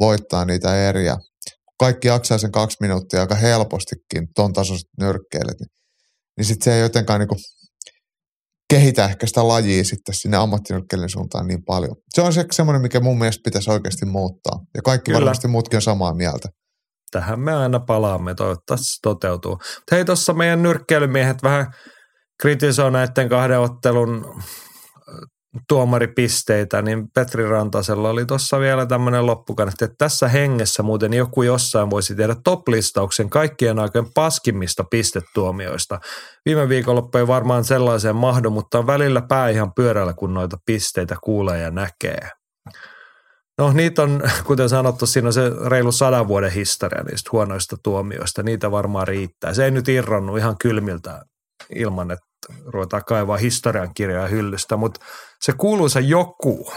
voittaa 0.00 0.44
niitä 0.44 0.88
eriä. 0.88 1.16
Kaikki 1.78 2.08
jaksaa 2.08 2.38
sen 2.38 2.52
kaksi 2.52 2.76
minuuttia 2.80 3.20
aika 3.20 3.34
helpostikin, 3.34 4.28
ton 4.34 4.52
tasoiset 4.52 4.88
nyrkkeilet, 5.00 5.60
niin, 5.60 5.68
niin 6.36 6.44
sitten 6.44 6.64
se 6.64 6.74
ei 6.74 6.80
jotenkaan 6.80 7.20
niinku 7.20 7.36
kehitä 8.70 9.04
ehkä 9.04 9.26
sitä 9.26 9.48
lajia 9.48 9.84
sitten 9.84 10.14
sinne 10.14 10.36
ammattinyrkkeilyn 10.36 11.08
suuntaan 11.08 11.46
niin 11.46 11.64
paljon. 11.64 11.96
Se 12.14 12.22
on 12.22 12.32
se 12.32 12.44
semmoinen, 12.52 12.82
mikä 12.82 13.00
mun 13.00 13.18
mielestä 13.18 13.40
pitäisi 13.44 13.70
oikeasti 13.70 14.06
muuttaa. 14.06 14.58
Ja 14.74 14.82
kaikki 14.82 15.10
Kyllä. 15.10 15.20
varmasti 15.20 15.48
muutkin 15.48 15.76
on 15.76 15.82
samaa 15.82 16.14
mieltä. 16.14 16.48
Tähän 17.10 17.40
me 17.40 17.54
aina 17.54 17.80
palaamme, 17.80 18.34
toivottavasti 18.34 18.86
se 18.86 18.98
toteutuu. 19.02 19.52
Mutta 19.52 19.94
hei, 19.94 20.04
tuossa 20.04 20.32
meidän 20.32 20.62
nyrkkeilymiehet 20.62 21.42
vähän 21.42 21.66
kritisoi 22.42 22.90
näiden 22.90 23.28
kahden 23.28 23.60
ottelun 23.60 24.42
tuomaripisteitä, 25.68 26.82
niin 26.82 27.08
Petri 27.14 27.48
Rantasella 27.48 28.10
oli 28.10 28.26
tuossa 28.26 28.60
vielä 28.60 28.86
tämmöinen 28.86 29.26
loppukanetti, 29.26 29.84
että 29.84 29.94
tässä 29.98 30.28
hengessä 30.28 30.82
muuten 30.82 31.14
joku 31.14 31.42
jossain 31.42 31.90
voisi 31.90 32.14
tehdä 32.14 32.36
top-listauksen 32.44 33.30
kaikkien 33.30 33.78
aikojen 33.78 34.12
paskimmista 34.14 34.84
pistetuomioista. 34.84 36.00
Viime 36.44 36.68
viikonloppu 36.68 37.18
ei 37.18 37.26
varmaan 37.26 37.64
sellaiseen 37.64 38.16
mahdu, 38.16 38.50
mutta 38.50 38.78
on 38.78 38.86
välillä 38.86 39.22
pää 39.22 39.48
ihan 39.48 39.72
pyörällä, 39.74 40.12
kun 40.12 40.34
noita 40.34 40.58
pisteitä 40.66 41.16
kuulee 41.22 41.60
ja 41.60 41.70
näkee. 41.70 42.28
No 43.58 43.72
niitä 43.72 44.02
on, 44.02 44.22
kuten 44.46 44.68
sanottu, 44.68 45.06
siinä 45.06 45.28
on 45.28 45.32
se 45.32 45.52
reilu 45.66 45.92
sadan 45.92 46.28
vuoden 46.28 46.52
historia 46.52 47.02
niistä 47.02 47.30
huonoista 47.32 47.76
tuomioista. 47.82 48.42
Niitä 48.42 48.70
varmaan 48.70 49.08
riittää. 49.08 49.54
Se 49.54 49.64
ei 49.64 49.70
nyt 49.70 49.88
irronnut 49.88 50.38
ihan 50.38 50.58
kylmiltä 50.58 51.24
ilman, 51.74 52.10
että 52.10 52.26
ruvetaan 52.66 53.04
kaivaa 53.04 53.36
historian 53.36 53.90
kirjaa 53.94 54.28
hyllystä, 54.28 54.76
mutta 54.76 55.00
se 55.42 55.52
kuuluisa 55.52 56.00
joku 56.00 56.72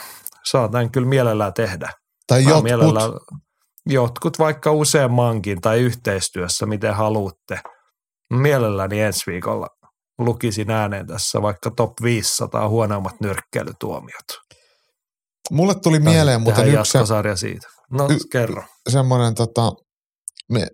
saa 0.50 0.70
tämän 0.70 0.92
kyllä 0.92 1.08
mielellään 1.08 1.54
tehdä. 1.54 1.90
Tai 2.28 2.42
Mä 2.44 2.50
jotkut, 2.50 2.64
mielellään- 2.64 3.12
jotkut 3.86 4.40
vaikka 4.40 4.72
useammankin 4.72 5.62
tai 5.62 5.80
yhteistyössä, 5.80 6.66
miten 6.66 6.94
haluatte. 6.96 7.60
Mielelläni 8.34 9.02
ensi 9.02 9.22
viikolla 9.32 9.68
lukisin 10.20 10.72
ääneen 10.72 11.08
tässä 11.08 11.42
vaikka 11.42 11.72
top 11.72 11.92
500 12.04 12.70
huonoimmat 12.70 13.14
nyrkkeilytuomiot. 13.22 14.26
mulle 15.52 15.76
tuli 15.84 16.00
mieleen 16.00 16.42
muuten 16.42 16.68
yksi 16.68 16.92
se- 16.92 16.98
jatkosarja 16.98 17.36
siitä. 17.36 17.68
No 17.92 18.08
Y- 18.10 18.18
kerro. 18.32 18.64
semmoinen, 18.90 19.36
tota, 19.36 19.72
me, 20.52 20.68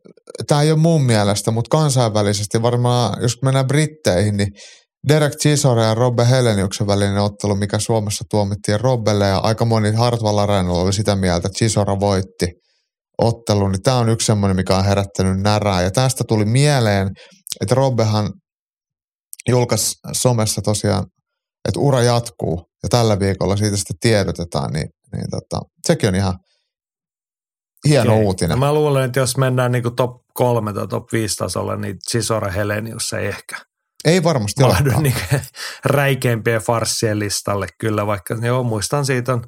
tämä 0.48 0.62
ei 0.62 0.72
ole 0.72 0.80
mun 0.80 1.04
mielestä, 1.04 1.52
mutta 1.52 1.70
kansainvälisesti 1.78 2.62
varmaan, 2.62 3.22
jos 3.22 3.42
mennään 3.42 3.68
Britteihin, 3.68 4.38
niin 4.38 4.48
Derek 5.08 5.34
Chisore 5.34 5.84
ja 5.84 5.94
Robbe 5.94 6.30
Heleniuksen 6.30 6.88
välinen 6.88 7.18
ottelu, 7.18 7.56
mikä 7.56 7.80
Suomessa 7.80 8.24
tuomittiin 8.30 8.80
Robbelle 8.80 9.28
ja 9.28 9.38
aika 9.38 9.66
moni 9.66 9.92
Hartwall 9.92 10.38
Arenalla 10.38 10.82
oli 10.82 10.94
sitä 10.94 11.16
mieltä, 11.16 11.38
että 11.38 11.58
Chisora 11.58 12.00
voitti 12.00 12.48
ottelun, 13.22 13.72
niin 13.72 13.82
tämä 13.82 13.98
on 13.98 14.10
yksi 14.10 14.26
semmoinen, 14.26 14.56
mikä 14.56 14.78
on 14.78 14.86
herättänyt 14.86 15.42
närää. 15.42 15.82
Ja 15.82 15.92
tästä 15.92 16.24
tuli 16.28 16.46
mieleen, 16.46 17.10
että 17.62 17.76
Robbehan 17.76 18.34
julkaisi 19.50 19.96
somessa 20.12 20.62
tosiaan, 20.62 21.06
että 21.68 21.80
ura 21.80 22.02
jatkuu 22.02 22.66
ja 22.84 22.90
tällä 22.90 23.20
viikolla 23.20 23.58
siitä 23.58 23.78
sitten 23.78 23.96
tiedotetaan, 24.02 24.74
niin, 24.74 24.90
niin 25.16 25.26
tota, 25.32 25.62
sekin 25.88 26.10
on 26.10 26.16
ihan 26.16 26.34
hieno 27.88 28.14
Okei. 28.14 28.26
uutinen. 28.26 28.50
No 28.50 28.66
mä 28.66 28.74
luulen, 28.74 29.06
että 29.06 29.20
jos 29.20 29.38
mennään 29.38 29.72
niin 29.72 29.96
top 29.96 30.12
3 30.34 30.74
tai 30.74 30.88
top 30.88 31.04
5 31.14 31.36
tasolla, 31.36 31.76
niin 31.76 31.96
Chisora 32.12 32.52
Helenius 32.52 33.14
ei 33.14 33.28
ehkä 33.28 33.56
Ei 34.06 34.24
varmasti 34.24 34.64
mahdu 34.64 35.00
niin 35.00 35.16
räikeimpien 35.86 36.62
farssien 36.62 37.20
listalle 37.20 37.68
kyllä, 37.80 38.08
vaikka 38.08 38.36
joo, 38.42 38.64
muistan 38.64 39.06
siitä 39.06 39.34
on 39.34 39.44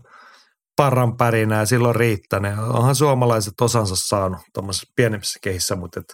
parran 0.75 1.17
pärinää 1.17 1.65
silloin 1.65 1.95
riittänyt. 1.95 2.59
Onhan 2.59 2.95
suomalaiset 2.95 3.61
osansa 3.61 3.95
saanut 3.95 4.41
tuommoisissa 4.53 4.93
pienemmissä 4.95 5.39
kehissä, 5.41 5.75
mutta 5.75 5.99
et 5.99 6.13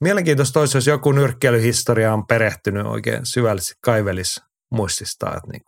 mielenkiintoista 0.00 0.60
olisi, 0.60 0.76
jos 0.76 0.86
joku 0.86 1.12
nyrkkeilyhistoria 1.12 2.14
on 2.14 2.26
perehtynyt 2.26 2.86
oikein 2.86 3.26
syvällisesti 3.26 3.74
kaivelis 3.84 4.40
muististaa, 4.70 5.36
että 5.36 5.50
niin 5.52 5.62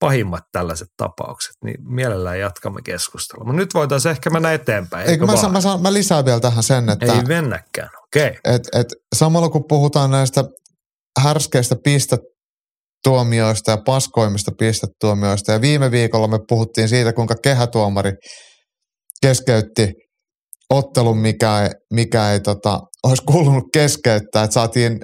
pahimmat 0.00 0.44
tällaiset 0.52 0.88
tapaukset, 0.96 1.54
niin 1.64 1.76
mielellään 1.80 2.40
jatkamme 2.40 2.82
keskustelua. 2.84 3.44
Mutta 3.44 3.56
nyt 3.56 3.74
voitaisiin 3.74 4.10
ehkä 4.10 4.30
mennä 4.30 4.52
eteenpäin, 4.52 5.08
eikö, 5.08 5.26
mä, 5.26 5.36
saan, 5.36 5.52
mä, 5.52 5.60
saan, 5.60 5.82
mä 5.82 5.92
lisään 5.92 6.24
vielä 6.24 6.40
tähän 6.40 6.62
sen, 6.62 6.88
että 6.88 7.12
Ei 7.12 7.22
mennäkään, 7.22 7.90
okei. 8.04 8.28
Okay. 8.28 8.54
et, 8.54 8.62
et 8.72 8.86
samalla 9.14 9.48
kun 9.48 9.64
puhutaan 9.68 10.10
näistä 10.10 10.44
härskeistä 11.22 11.76
pistetuomioista 11.84 13.70
ja 13.70 13.78
paskoimmista 13.86 14.50
pistetuomioista, 14.58 15.52
ja 15.52 15.60
viime 15.60 15.90
viikolla 15.90 16.28
me 16.28 16.38
puhuttiin 16.48 16.88
siitä, 16.88 17.12
kuinka 17.12 17.34
kehätuomari 17.42 18.12
keskeytti 19.22 19.92
ottelun, 20.70 21.18
mikä 21.18 21.62
ei, 21.62 21.70
mikä 21.92 22.32
ei 22.32 22.40
tota, 22.40 22.80
olisi 23.06 23.22
kuulunut 23.24 23.64
keskeyttää, 23.72 24.44
että 24.44 24.54
saatiin 24.54 24.98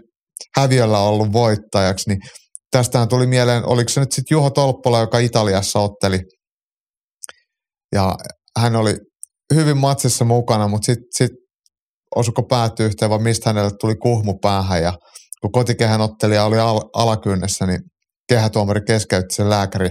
häviöllä 0.56 0.98
ollut 0.98 1.32
voittajaksi, 1.32 2.08
niin 2.10 2.18
tästähän 2.70 3.08
tuli 3.08 3.26
mieleen, 3.26 3.68
oliko 3.68 3.88
se 3.88 4.00
nyt 4.00 4.12
sitten 4.12 4.34
Juho 4.34 4.50
Tolppola, 4.50 5.00
joka 5.00 5.18
Italiassa 5.18 5.78
otteli, 5.78 6.18
ja 7.94 8.14
hän 8.58 8.76
oli 8.76 8.96
hyvin 9.54 9.76
matsissa 9.76 10.24
mukana, 10.24 10.68
mutta 10.68 10.86
sitten 10.86 11.08
sit 11.14 11.30
osuko 12.16 12.42
päätty 12.42 12.86
yhteen, 12.86 13.10
vai 13.10 13.18
mistä 13.18 13.50
hänelle 13.50 13.70
tuli 13.80 13.94
kuhmu 13.94 14.38
päähän, 14.42 14.82
ja 14.82 14.92
kun 15.42 15.52
kotikehän 15.52 16.00
ottelija 16.00 16.44
oli 16.44 16.58
al- 16.58 16.90
alakynnessä, 16.94 17.66
niin 17.66 17.80
kehätuomari 18.28 18.80
keskeytti 18.86 19.34
sen 19.34 19.50
lääkäri 19.50 19.90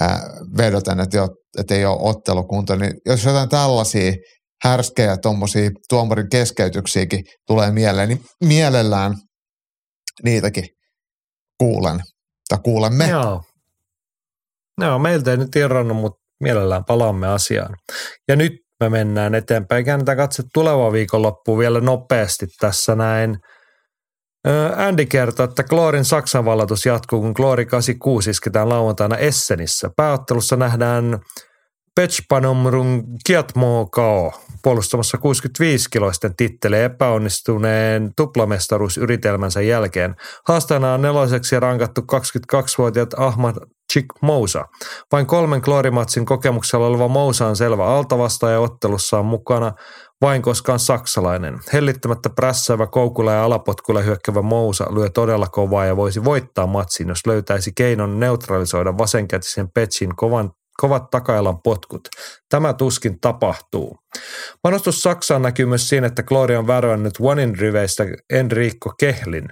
ää, 0.00 0.20
vedoten, 0.56 1.00
että, 1.00 1.16
jo, 1.16 1.28
että 1.58 1.74
ei 1.74 1.84
ole 1.84 1.98
ottelukunto, 2.00 2.76
niin 2.76 2.92
jos 3.06 3.24
jotain 3.24 3.48
tällaisia 3.48 4.12
härskejä 4.64 5.16
tuommoisia 5.16 5.70
tuomarin 5.88 6.28
keskeytyksiäkin 6.30 7.24
tulee 7.46 7.70
mieleen, 7.70 8.08
niin 8.08 8.20
mielellään 8.44 9.14
niitäkin 10.22 10.64
kuulen, 11.58 12.00
tai 12.48 12.58
kuulemme. 12.64 13.08
Joo. 13.08 13.42
Joo, 14.80 14.98
meiltä 14.98 15.30
ei 15.30 15.36
nyt 15.36 15.56
irronnut, 15.56 15.96
mutta 15.96 16.18
mielellään 16.40 16.84
palaamme 16.84 17.28
asiaan. 17.28 17.74
Ja 18.28 18.36
nyt 18.36 18.52
me 18.80 18.88
mennään 18.88 19.34
eteenpäin. 19.34 19.84
Käännetään 19.84 20.16
katse 20.16 20.42
tulevaan 20.54 20.92
viikonloppuun 20.92 21.58
vielä 21.58 21.80
nopeasti 21.80 22.46
tässä 22.60 22.94
näin. 22.94 23.36
Andy 24.76 25.06
kertoo, 25.06 25.44
että 25.44 25.62
Kloorin 25.62 26.04
Saksan 26.04 26.44
vallatus 26.44 26.86
jatkuu, 26.86 27.20
kun 27.20 27.34
Kloori 27.34 27.66
86 27.66 28.30
isketään 28.30 28.68
lauantaina 28.68 29.16
Essenissä. 29.16 29.90
Pääottelussa 29.96 30.56
nähdään 30.56 31.18
Pechpanomrun 31.94 33.04
Kiatmo 33.26 33.88
Kao 33.92 34.32
puolustamassa 34.62 35.18
65-kiloisten 35.18 36.34
tittele 36.36 36.84
epäonnistuneen 36.84 38.10
tuplamestaruusyritelmänsä 38.16 39.60
jälkeen. 39.60 40.16
Haastajana 40.48 40.94
on 40.94 41.02
neloseksi 41.02 41.60
rankattu 41.60 42.00
22-vuotiaat 42.00 43.14
Ahmad 43.16 43.56
Chik 43.92 44.06
Mousa. 44.20 44.64
Vain 45.12 45.26
kolmen 45.26 45.62
kloorimatsin 45.62 46.26
kokemuksella 46.26 46.86
oleva 46.86 47.08
Mousa 47.08 47.46
on 47.46 47.56
selvä 47.56 47.86
altavastaaja 47.86 48.60
ottelussa 48.60 49.18
on 49.18 49.26
mukana 49.26 49.72
vain 50.20 50.42
koska 50.42 50.72
on 50.72 50.78
saksalainen. 50.78 51.58
Hellittämättä 51.72 52.30
prässäävä 52.30 52.86
koukulla 52.86 53.32
ja 53.32 53.44
alapotkulla 53.44 54.00
hyökkävä 54.00 54.42
Mousa 54.42 54.94
lyö 54.94 55.10
todella 55.10 55.46
kovaa 55.46 55.86
ja 55.86 55.96
voisi 55.96 56.24
voittaa 56.24 56.66
matsin, 56.66 57.08
jos 57.08 57.26
löytäisi 57.26 57.72
keinon 57.76 58.20
neutralisoida 58.20 58.98
vasenkätisen 58.98 59.68
Petsin 59.74 60.16
kovan 60.16 60.50
kovat 60.80 61.10
takailan 61.10 61.62
potkut. 61.62 62.08
Tämä 62.48 62.72
tuskin 62.72 63.20
tapahtuu. 63.20 63.96
Panostus 64.62 65.00
Saksaan 65.00 65.42
näkyy 65.42 65.66
myös 65.66 65.88
siinä, 65.88 66.06
että 66.06 66.22
Gloria 66.22 66.58
on 66.58 66.66
värvännyt 66.66 67.14
Onein 67.20 67.58
riveistä 67.58 68.04
Enrico 68.30 68.94
Kehlin. 68.98 69.48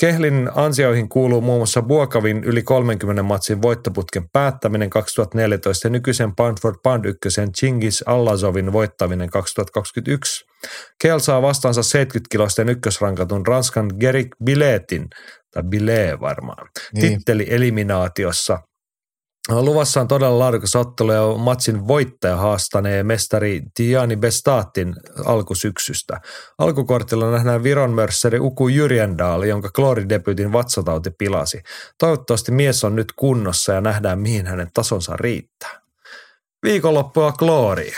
Kehlin 0.00 0.50
ansioihin 0.54 1.08
kuuluu 1.08 1.40
muun 1.40 1.58
muassa 1.58 1.82
Buokavin 1.82 2.44
yli 2.44 2.62
30 2.62 3.22
matsin 3.22 3.62
voittoputken 3.62 4.28
päättäminen 4.32 4.90
2014 4.90 5.86
ja 5.86 5.90
nykyisen 5.90 6.32
for 6.62 6.78
Pound 6.82 7.04
ykkösen 7.04 7.52
Chingis 7.52 8.02
Allazovin 8.06 8.72
voittaminen 8.72 9.30
2021. 9.30 10.44
Kehl 11.02 11.18
saa 11.18 11.42
vastaansa 11.42 11.80
70-kiloisten 11.80 12.68
ykkösrankatun 12.68 13.46
Ranskan 13.46 13.90
Gerik 14.00 14.28
Biletin, 14.44 15.08
tai 15.54 15.62
Bilet 15.62 16.20
varmaan, 16.20 16.68
Niin. 16.92 17.18
titteli 17.18 17.46
eliminaatiossa– 17.50 18.58
Luvassa 19.50 20.00
on 20.00 20.08
todella 20.08 20.38
laadukas 20.38 20.76
ottelu 20.76 21.12
ja 21.12 21.34
matsin 21.38 21.88
voittaja 21.88 22.36
haastanee 22.36 23.02
mestari 23.02 23.62
Tiani 23.74 24.16
Bestatin 24.16 24.94
alkusyksystä. 25.24 26.20
Alkukortilla 26.58 27.30
nähdään 27.30 27.62
Viron 27.62 27.90
mörsseri 27.90 28.38
Uku 28.38 28.68
Jyrjendal, 28.68 29.42
jonka 29.42 29.70
klooridebytin 29.76 30.52
vatsatauti 30.52 31.10
pilasi. 31.10 31.62
Toivottavasti 31.98 32.52
mies 32.52 32.84
on 32.84 32.96
nyt 32.96 33.12
kunnossa 33.16 33.72
ja 33.72 33.80
nähdään 33.80 34.18
mihin 34.18 34.46
hänen 34.46 34.70
tasonsa 34.74 35.16
riittää. 35.16 35.80
Viikonloppua 36.62 37.32
kloori, 37.32 37.92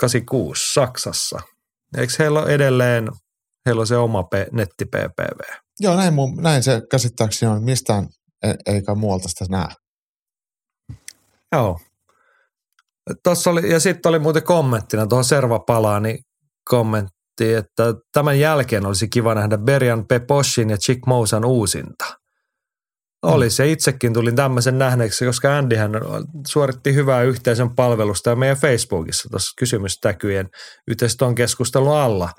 86 0.00 0.72
Saksassa. 0.72 1.40
Eikö 1.96 2.12
heillä 2.18 2.42
ole 2.42 2.50
edelleen, 2.50 3.08
heillä 3.66 3.80
on 3.80 3.86
se 3.86 3.96
oma 3.96 4.22
P- 4.22 4.52
netti 4.52 4.84
PPV? 4.84 5.40
Joo, 5.80 5.96
näin, 5.96 6.14
mun, 6.14 6.36
näin 6.36 6.62
se 6.62 6.82
käsittääkseni 6.90 7.52
on. 7.52 7.64
Mistään 7.64 8.08
e- 8.42 8.74
eikä 8.74 8.94
muualta 8.94 9.28
sitä 9.28 9.44
näe. 9.48 9.68
Joo. 11.52 11.78
Tossa 13.22 13.50
oli, 13.50 13.72
ja 13.72 13.80
sitten 13.80 14.10
oli 14.10 14.18
muuten 14.18 14.42
kommenttina 14.42 15.06
tuohon 15.06 15.24
Serva 15.24 16.00
niin 16.00 16.18
kommentti, 16.64 17.54
että 17.54 17.94
tämän 18.12 18.40
jälkeen 18.40 18.86
olisi 18.86 19.08
kiva 19.08 19.34
nähdä 19.34 19.58
Berjan 19.58 20.06
Peposhin 20.06 20.70
ja 20.70 20.76
Chick 20.76 21.06
Mousan 21.06 21.44
uusinta. 21.44 22.04
Oli 23.22 23.50
se, 23.50 23.70
itsekin 23.70 24.12
tulin 24.12 24.36
tämmöisen 24.36 24.78
nähneeksi, 24.78 25.24
koska 25.24 25.56
Andyhän 25.56 25.90
suoritti 26.46 26.94
hyvää 26.94 27.22
yhteisön 27.22 27.74
palvelusta 27.74 28.30
ja 28.30 28.36
meidän 28.36 28.56
Facebookissa 28.56 29.28
tuossa 29.30 29.54
kysymystäkyjen 29.58 30.48
yhteistyön 30.88 31.34
keskustelun 31.34 31.96
alla. 31.96 32.30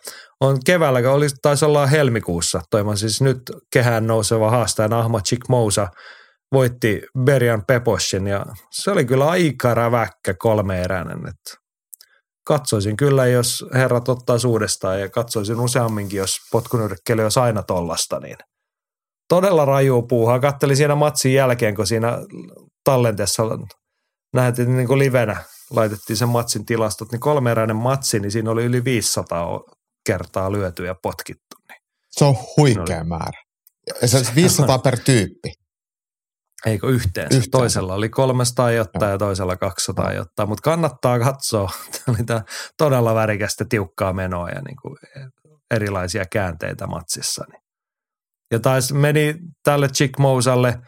On 0.42 0.58
keväällä, 0.66 1.12
oli, 1.12 1.28
taisi 1.42 1.66
olla 1.66 1.88
helmikuussa, 1.88 2.62
toiman 2.70 2.98
siis 2.98 3.22
nyt 3.22 3.42
kehään 3.74 4.08
nouseva 4.08 4.52
haastaja 4.52 5.00
Ahmad 5.00 5.22
Chikmousa 5.22 5.88
voitti 6.52 7.02
Berian 7.24 7.64
Peposhin 7.68 8.28
ja 8.28 8.46
se 8.72 8.92
oli 8.92 9.06
kyllä 9.06 9.30
aika 9.30 9.74
räväkkä 9.74 10.34
kolmeeräinen. 10.40 11.18
Että 11.18 11.58
katsoisin 12.48 12.98
kyllä, 12.98 13.28
jos 13.28 13.66
herrat 13.74 14.10
ottaa 14.10 14.38
uudestaan 14.48 15.00
ja 15.00 15.10
katsoisin 15.10 15.60
useamminkin, 15.60 16.18
jos 16.18 16.38
potkunyrkkely 16.52 17.24
olisi 17.24 17.40
aina 17.40 17.64
tollasta, 17.64 18.20
niin 18.20 18.38
todella 19.30 19.66
raju 19.66 20.02
puuhaa. 20.02 20.40
Kattelin 20.40 20.78
siinä 20.78 20.96
matsin 20.96 21.34
jälkeen, 21.34 21.76
kun 21.76 21.88
siinä 21.88 22.18
tallenteessa 22.84 23.44
nähtiin 24.34 24.78
niin 24.78 24.88
kuin 24.88 25.00
livenä, 25.00 25.44
laitettiin 25.72 26.18
sen 26.18 26.30
matsin 26.30 26.66
tilastot, 26.66 27.12
niin 27.12 27.20
kolmeeräinen 27.20 27.76
matsi, 27.76 28.20
niin 28.20 28.32
siinä 28.32 28.52
oli 28.52 28.66
yli 28.66 28.84
500 28.84 29.60
kertaa 30.06 30.52
lyöty 30.52 30.86
ja 30.86 30.96
potkittu. 31.04 31.56
Niin. 31.70 31.82
Se 32.12 32.26
on 32.26 32.36
huikea 32.58 33.04
määrä. 33.04 33.42
Se 34.06 34.18
on 34.18 34.24
500 34.36 34.80
per 34.80 35.00
tyyppi. 35.00 35.59
Eikö 36.66 36.88
yhteensä? 36.88 37.38
yhteensä. 37.38 37.52
Toisella 37.52 37.94
oli 37.94 38.10
300 38.10 38.72
jotta 38.72 39.06
ja 39.06 39.18
toisella 39.18 39.58
200 39.58 40.14
jotta, 40.14 40.46
mutta 40.46 40.62
kannattaa 40.62 41.20
katsoa. 41.20 41.72
Tämä 41.92 42.16
oli 42.18 42.26
tämä 42.26 42.42
todella 42.78 43.16
värikästä 43.16 43.66
tiukkaa 43.70 44.14
menoa 44.14 44.50
ja 44.50 44.62
niin 44.62 44.78
kuin 44.82 44.96
erilaisia 45.72 46.26
käänteitä 46.32 46.88
matsissa. 46.88 47.46
Niin. 47.52 47.62
Ja 48.52 48.60
taisi 48.60 48.94
meni 48.94 49.36
tälle 49.64 49.88
Chick 49.88 50.20
Mousalle 50.20 50.80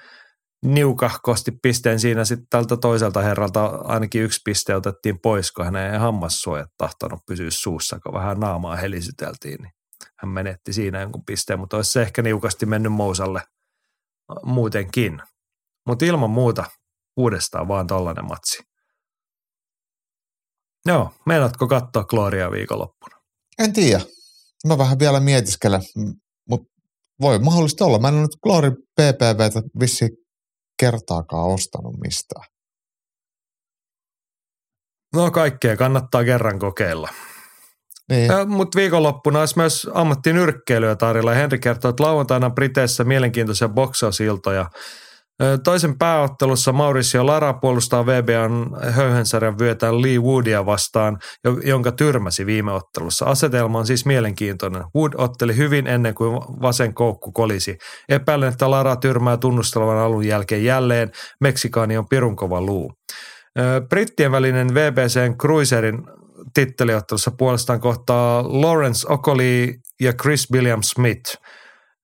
niukahkosti 0.66 1.52
pisteen 1.62 2.00
siinä 2.00 2.26
sitten 2.26 2.48
tältä 2.50 2.78
toiselta 2.78 3.22
herralta 3.22 3.66
ainakin 3.66 4.24
yksi 4.24 4.42
piste 4.46 4.76
otettiin 4.76 5.20
pois, 5.20 5.52
kun 5.52 5.66
hänen 5.66 6.00
hammassuojat 6.00 6.70
tahtonut 6.78 7.20
pysyä 7.28 7.50
suussa, 7.50 8.00
kun 8.00 8.14
vähän 8.14 8.40
naamaa 8.40 8.76
helisyteltiin. 8.76 9.58
Niin 9.62 9.72
hän 10.20 10.32
menetti 10.32 10.74
siinä 10.74 11.02
jonkun 11.02 11.26
pisteen, 11.26 11.60
mutta 11.60 11.78
olisi 11.78 11.92
se 11.92 12.02
ehkä 12.02 12.22
niukasti 12.22 12.66
mennyt 12.66 12.94
Mousalle 12.94 13.42
muutenkin. 14.44 15.22
Mutta 15.88 16.06
ilman 16.06 16.30
muuta 16.30 16.64
uudestaan 17.18 17.68
vaan 17.68 17.88
tollainen 17.88 18.26
matsi. 18.26 18.64
Joo, 20.86 21.10
meinaatko 21.26 21.68
katsoa 21.68 22.04
Gloria 22.04 22.52
viikonloppuna? 22.52 23.18
En 23.60 23.74
tiedä. 23.74 24.02
Mä 24.68 24.78
vähän 24.78 25.00
vielä 25.00 25.20
mietiskelen, 25.20 25.82
mutta 26.50 26.72
voi 27.22 27.40
mahdollisesti 27.40 27.84
olla. 27.84 28.00
Mä 28.00 28.08
en 28.08 28.14
ole 28.14 28.22
nyt 28.22 28.38
Glory 28.44 28.72
PPVtä 28.72 29.62
vissi 29.80 30.10
kertaakaan 30.80 31.54
ostanut 31.54 31.96
mistään. 32.04 32.46
No 35.16 35.32
kaikkea 35.32 35.78
kannattaa 35.78 36.24
kerran 36.24 36.60
kokeilla. 36.60 37.10
Niin. 38.10 38.32
Mutta 38.48 38.76
viikonloppuna 38.76 39.40
olisi 39.40 39.58
myös 39.58 39.88
ammattinyrkkeilyä 39.94 40.96
tarjolla. 40.96 41.32
Henri 41.32 41.60
kertoo, 41.60 41.90
että 41.90 42.04
lauantaina 42.04 42.50
Briteissä 42.50 43.04
mielenkiintoisia 43.04 43.70
boksausiltoja– 43.70 44.70
Toisen 45.64 45.98
pääottelussa 45.98 46.72
Mauricio 46.72 47.26
Lara 47.26 47.54
puolustaa 47.54 48.06
VBAn 48.06 48.70
höyhensarjan 48.92 49.60
vyötään 49.60 50.02
Lee 50.02 50.20
Woodia 50.20 50.66
vastaan, 50.66 51.18
jonka 51.64 51.92
tyrmäsi 51.92 52.46
viime 52.46 52.72
ottelussa. 52.72 53.26
Asetelma 53.26 53.80
on 53.80 53.88
siis 53.88 54.06
mielenkiintoinen. 54.06 54.84
Wood 54.96 55.14
otteli 55.18 55.58
hyvin 55.58 55.88
ennen 55.88 56.16
kuin 56.16 56.34
vasen 56.62 56.94
koukku 56.94 57.32
kolisi. 57.32 57.78
Epäilen, 58.10 58.50
että 58.50 58.72
Lara 58.72 58.96
tyrmää 58.96 59.38
tunnustelevan 59.38 59.98
alun 59.98 60.26
jälkeen 60.26 60.64
jälleen. 60.64 61.12
Meksikaani 61.40 61.98
on 61.98 62.10
pirunkova 62.10 62.62
luu. 62.62 62.94
Brittien 63.90 64.32
välinen 64.32 64.74
VBCn 64.74 65.38
Cruiserin 65.38 66.04
titteliottelussa 66.54 67.32
puolestaan 67.32 67.80
kohtaa 67.80 68.44
Lawrence 68.44 69.08
Okoli 69.10 69.76
ja 70.02 70.14
Chris 70.14 70.52
William 70.52 70.82
Smith– 70.84 71.38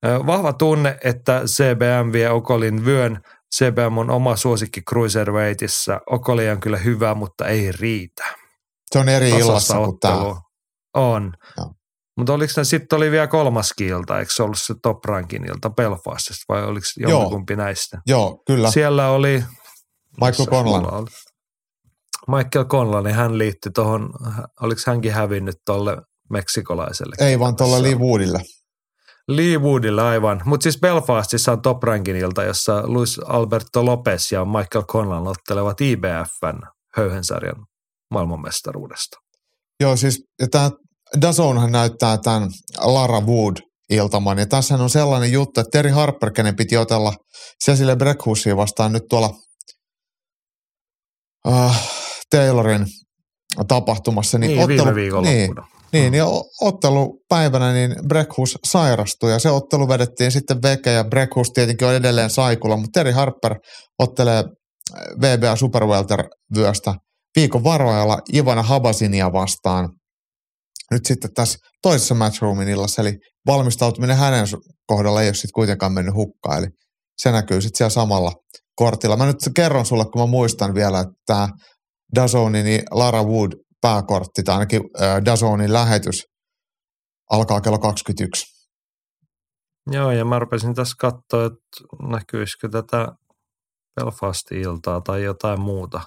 Vahva 0.04 0.54
tunne, 0.54 0.98
että 1.04 1.42
CBM 1.46 2.12
vie 2.12 2.30
Okolin 2.30 2.86
vyön. 2.86 3.22
CBM 3.56 3.98
on 3.98 4.10
oma 4.10 4.36
suosikki 4.36 4.82
Cruiserweightissa. 4.82 6.02
Okoli 6.10 6.50
on 6.50 6.60
kyllä 6.60 6.78
hyvä, 6.78 7.16
mutta 7.16 7.48
ei 7.48 7.72
riitä. 7.72 8.24
Se 8.92 9.00
on 9.00 9.10
eri 9.10 9.30
illassa 9.30 9.78
kuin 9.78 10.00
tämä. 10.00 10.36
On. 10.94 11.34
Mutta 12.18 12.34
oliko 12.34 12.54
ne 12.58 12.64
sitten 12.64 12.98
oli 12.98 13.12
vielä 13.12 13.28
kolmas 13.28 13.74
ilta, 13.82 14.20
eikö 14.20 14.34
se 14.34 14.44
ollut 14.44 14.58
se 14.62 14.74
Top 14.82 15.06
Rankin 15.06 15.46
ilta 15.46 15.70
Belfastista 15.70 16.54
vai 16.54 16.64
oliko 16.64 16.86
jompikumpi 16.98 17.56
näistä? 17.56 18.02
Joo, 18.08 18.44
kyllä. 18.48 18.72
Siellä 18.72 19.10
oli... 19.10 19.44
Michael 20.22 20.50
Conlan. 20.50 21.08
Michael 22.28 22.66
Conlan, 22.66 23.04
niin 23.04 23.16
hän 23.16 23.38
liittyi 23.38 23.72
tuohon, 23.72 24.10
oliko 24.62 24.82
hänkin 24.88 25.14
hävinnyt 25.14 25.56
tuolle 25.66 25.98
meksikolaiselle? 26.30 27.16
Ei 27.20 27.40
vaan 27.40 27.56
tuolla 27.56 27.82
Lee 27.82 27.96
Woodille. 27.96 28.40
Lee 29.28 29.58
Woodilla 29.58 30.08
aivan. 30.08 30.42
Mutta 30.46 30.64
siis 30.64 30.80
Belfastissa 30.80 31.52
on 31.52 31.62
Top 31.62 31.84
Rankinilta, 31.84 32.44
jossa 32.44 32.84
Luis 32.86 33.20
Alberto 33.20 33.86
Lopez 33.86 34.32
ja 34.32 34.46
Michael 34.46 34.86
Conlan 34.86 35.28
ottelevat 35.28 35.82
IBFn 35.82 36.60
höyhensarjan 36.98 37.66
maailmanmestaruudesta. 38.12 39.18
Joo, 39.80 39.96
siis 39.96 40.24
tämä 40.52 40.72
Dazonhan 41.22 41.72
näyttää 41.72 42.18
tämän 42.18 42.50
Lara 42.78 43.22
Wood 43.22 43.56
iltaman. 43.90 44.38
Ja 44.38 44.46
tässä 44.46 44.76
on 44.76 44.90
sellainen 44.90 45.32
juttu, 45.32 45.60
että 45.60 45.72
Terry 45.72 45.92
Harper, 45.92 46.32
kenen 46.32 46.56
piti 46.56 46.78
otella 46.78 47.14
Cecilia 47.66 47.96
Breckhusia 47.96 48.58
vastaan 48.58 48.92
nyt 48.92 49.04
tuolla 49.10 49.34
uh, 51.48 51.76
Taylorin 52.30 52.86
tapahtumassa. 53.68 54.38
Niin, 54.38 54.68
niin 54.68 54.82
ottelu, 54.82 54.96
viime 54.96 55.22
niin, 55.22 55.56
niin, 55.94 56.14
ja 56.14 56.26
ottelupäivänä 56.62 57.74
niin 57.74 57.96
Breckhus 58.08 58.58
sairastui 58.66 59.32
ja 59.32 59.40
se 59.40 59.52
ottelu 59.52 59.88
vedettiin 59.88 60.32
sitten 60.32 60.62
veke 60.62 60.92
ja 60.92 61.04
Breckhus 61.04 61.52
tietenkin 61.52 61.88
on 61.88 61.96
edelleen 61.96 62.30
saikulla, 62.30 62.78
mutta 62.78 63.00
Terry 63.00 63.12
Harper 63.12 63.56
ottelee 64.00 64.44
VBA 65.22 65.56
Super 65.56 65.84
Welter-vyöstä 65.86 66.96
viikon 67.36 67.64
varoajalla 67.64 68.20
Ivana 68.34 68.64
Habasinia 68.64 69.34
vastaan 69.34 69.90
nyt 70.92 71.06
sitten 71.06 71.34
tässä 71.34 71.60
toisessa 71.82 72.16
matchroomin 72.16 72.68
illassa, 72.68 73.02
eli 73.02 73.14
valmistautuminen 73.48 74.18
hänen 74.18 74.48
kohdalla 74.88 75.22
ei 75.22 75.28
ole 75.28 75.34
sitten 75.34 75.54
kuitenkaan 75.56 75.94
mennyt 75.94 76.16
hukkaan, 76.16 76.58
eli 76.58 76.68
se 77.22 77.32
näkyy 77.32 77.62
sitten 77.62 77.78
siellä 77.78 77.90
samalla 77.90 78.32
kortilla. 78.76 79.18
Mä 79.18 79.26
nyt 79.26 79.38
kerron 79.56 79.86
sulle, 79.86 80.06
kun 80.06 80.22
mä 80.22 80.26
muistan 80.26 80.74
vielä, 80.74 81.00
että 81.00 81.14
tämä 81.26 81.50
niin 82.64 82.82
Lara 82.92 83.24
Wood 83.24 83.52
pääkortti 83.82 84.44
tai 84.44 84.56
ainakin 84.56 84.82
Dazonin 85.26 85.74
lähetys 85.74 86.26
alkaa 87.32 87.62
kello 87.62 87.80
21. 87.80 88.68
Joo, 89.92 90.12
ja 90.12 90.26
mä 90.26 90.40
rupesin 90.40 90.74
tässä 90.74 90.96
katsoa, 91.00 91.46
että 91.46 92.08
näkyisikö 92.10 92.70
tätä 92.70 93.08
Belfast-iltaa 93.96 95.02
tai 95.02 95.24
jotain 95.24 95.62
muuta. 95.62 96.02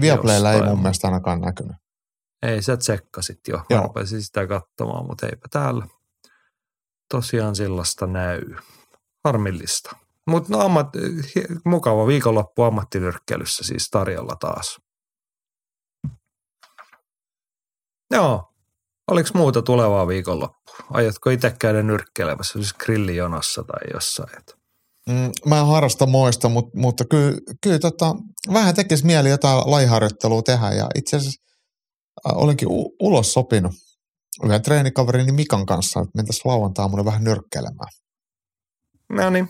Viaplaylla 0.00 0.52
ei 0.52 0.62
mun 0.62 0.82
mielestä 0.82 1.06
ainakaan 1.06 1.40
näkynyt. 1.40 1.76
Ei, 2.42 2.62
sä 2.62 2.76
tsekkasit 2.76 3.38
jo. 3.48 3.60
Joo. 3.70 3.80
Mä 3.80 3.86
rupesin 3.86 4.22
sitä 4.22 4.46
katsomaan, 4.46 5.06
mutta 5.06 5.26
eipä 5.26 5.48
täällä 5.50 5.86
tosiaan 7.10 7.56
sellaista 7.56 8.06
näy. 8.06 8.42
Harmillista. 9.24 9.96
Mutta 10.26 10.52
no, 10.52 10.60
ammat, 10.60 10.88
mukava 11.64 12.06
viikonloppu 12.06 12.62
ammattinyrkkeilyssä 12.62 13.64
siis 13.64 13.88
tarjolla 13.90 14.36
taas. 14.40 14.80
Joo. 18.10 18.52
Oliko 19.10 19.28
muuta 19.34 19.62
tulevaa 19.62 20.06
viikonloppua? 20.06 20.74
Aiotko 20.90 21.30
itse 21.30 21.54
käydä 21.58 21.82
nyrkkeilemässä 21.82 22.52
siis 22.52 22.74
grillijonossa 22.74 23.64
tai 23.64 23.80
jossain? 23.94 24.42
Mm, 25.08 25.30
mä 25.46 25.60
en 25.60 25.66
harrasta 25.66 26.06
moista, 26.06 26.48
mutta, 26.48 26.78
mutta 26.78 27.04
kyllä, 27.04 27.38
kyllä 27.62 27.78
tota, 27.78 28.14
vähän 28.52 28.74
tekisi 28.74 29.06
mieli 29.06 29.28
jotain 29.28 29.70
laiharjoittelua 29.70 30.42
tehdä. 30.42 30.72
Ja 30.72 30.88
itse 30.94 31.16
asiassa 31.16 31.42
olenkin 32.24 32.68
u- 32.68 32.96
ulos 33.00 33.32
sopinut 33.32 33.72
yhden 34.44 34.62
treenikaverini 34.62 35.32
Mikan 35.32 35.66
kanssa, 35.66 36.00
että 36.00 36.12
mentäisiin 36.14 36.52
lauantaamuna 36.52 37.04
vähän 37.04 37.24
nyrkkeilemään. 37.24 37.88
No 39.08 39.30
niin, 39.30 39.48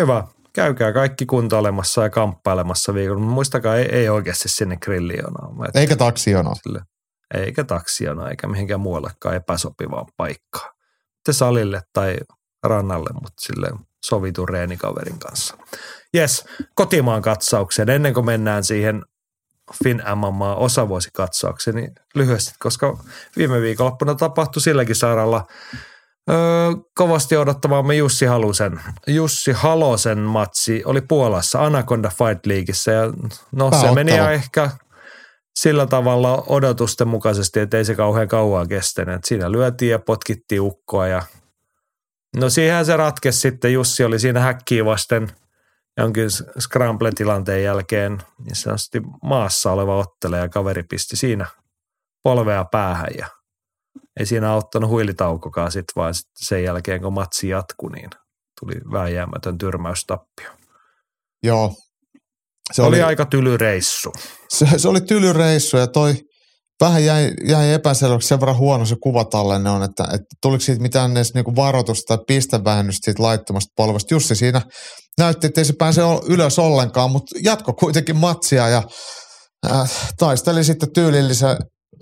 hyvä. 0.00 0.24
Käykää 0.52 0.92
kaikki 0.92 1.26
kuntoilemassa 1.26 2.02
ja 2.02 2.10
kamppailemassa 2.10 2.94
viikolla. 2.94 3.20
Muistakaa, 3.20 3.76
ei, 3.76 3.84
ei 3.84 4.08
oikeasti 4.08 4.48
sinne 4.48 4.76
grillijonoon. 4.76 5.56
Eikä 5.74 5.96
taksijonoon 5.96 6.56
eikä 7.34 7.64
taksiona 7.64 8.30
eikä 8.30 8.46
mihinkään 8.46 8.80
muuallekaan 8.80 9.36
epäsopivaan 9.36 10.06
paikkaan. 10.16 10.74
Te 11.24 11.32
salille 11.32 11.82
tai 11.92 12.16
rannalle, 12.62 13.10
mutta 13.12 13.40
sille 13.40 13.70
sovitun 14.04 14.48
reenikaverin 14.48 15.18
kanssa. 15.18 15.56
Jes, 16.14 16.44
kotimaan 16.74 17.22
katsaukseen 17.22 17.90
ennen 17.90 18.14
kuin 18.14 18.26
mennään 18.26 18.64
siihen 18.64 19.02
Fin 19.84 20.02
MMA 20.14 20.54
osavuosikatsaukseen, 20.54 21.76
niin 21.76 21.92
lyhyesti, 22.14 22.54
koska 22.58 22.98
viime 23.36 23.60
viikonloppuna 23.60 24.14
tapahtui 24.14 24.62
silläkin 24.62 24.96
saaralla 24.96 25.46
Öö, 26.30 26.36
kovasti 26.94 27.36
odottamamme 27.36 27.94
Jussi 27.94 28.26
Halusen, 28.26 28.80
Jussi 29.06 29.52
Halosen 29.52 30.18
matsi 30.18 30.82
oli 30.84 31.00
Puolassa 31.00 31.64
Anaconda 31.64 32.08
Fight 32.08 32.46
Leagueissä 32.46 32.92
ja 32.92 33.12
no 33.52 33.70
se 33.80 33.94
meni 33.94 34.12
ehkä 34.12 34.70
sillä 35.56 35.86
tavalla 35.86 36.44
odotusten 36.46 37.08
mukaisesti, 37.08 37.60
että 37.60 37.78
ei 37.78 37.84
se 37.84 37.94
kauhean 37.94 38.28
kauan 38.28 38.68
kestänyt. 38.68 39.24
Siinä 39.24 39.52
lyötiin 39.52 39.90
ja 39.90 39.98
potkittiin 39.98 40.60
ukkoa 40.60 41.06
ja 41.06 41.22
no 42.36 42.50
siihen 42.50 42.84
se 42.84 42.96
ratkesi 42.96 43.40
sitten. 43.40 43.72
Jussi 43.72 44.04
oli 44.04 44.18
siinä 44.18 44.40
häkkiä 44.40 44.84
vasten 44.84 45.28
jonkin 45.96 46.28
scramble-tilanteen 46.60 47.62
jälkeen 47.62 48.12
niin 48.38 48.72
on 48.72 49.18
maassa 49.22 49.72
oleva 49.72 49.98
ottele 49.98 50.38
ja 50.38 50.48
kaveri 50.48 50.82
pisti 50.82 51.16
siinä 51.16 51.46
polvea 52.22 52.64
päähän 52.64 53.10
ja 53.18 53.26
ei 54.20 54.26
siinä 54.26 54.52
auttanut 54.52 54.90
huilitaukokaan 54.90 55.72
sit 55.72 55.84
vaan 55.96 56.14
sit 56.14 56.30
sen 56.36 56.64
jälkeen 56.64 57.02
kun 57.02 57.12
matsi 57.12 57.48
jatkui, 57.48 57.92
niin 57.92 58.10
tuli 58.60 58.74
vääjäämätön 58.92 59.58
tyrmäystappio. 59.58 60.50
Joo. 61.42 61.74
Se 62.72 62.82
oli, 62.82 62.88
oli 62.88 63.02
aika 63.02 63.26
tyly 63.26 63.56
reissu. 63.56 64.12
Se, 64.48 64.66
se 64.76 64.88
oli 64.88 65.00
tyly 65.00 65.32
reissu 65.32 65.76
ja 65.76 65.86
toi 65.86 66.16
vähän 66.80 67.04
jäi, 67.04 67.30
jäi 67.48 67.72
epäselväksi 67.72 68.28
sen 68.28 68.40
verran 68.40 68.56
huono 68.56 68.86
se 68.86 68.96
kuvatallenne 69.02 69.70
on, 69.70 69.82
että, 69.82 70.04
että 70.04 70.26
tuliko 70.42 70.60
siitä 70.60 70.82
mitään 70.82 71.16
edes 71.16 71.34
niinku 71.34 71.56
varoitusta 71.56 72.16
tai 72.16 72.24
pistevähennystä 72.26 73.04
siitä 73.04 73.22
laittomasta 73.22 73.72
polvesta. 73.76 74.14
Jussi 74.14 74.34
siinä 74.34 74.60
näytti, 75.18 75.46
että 75.46 75.60
ei 75.60 75.64
se 75.64 75.72
pääse 75.78 76.00
ylös 76.28 76.58
ollenkaan, 76.58 77.10
mutta 77.10 77.38
jatko 77.44 77.72
kuitenkin 77.72 78.16
matsia 78.16 78.68
ja 78.68 78.82
äh, 79.70 79.90
taisteli 80.18 80.64
sitten 80.64 80.92
tyylillisen, 80.92 81.56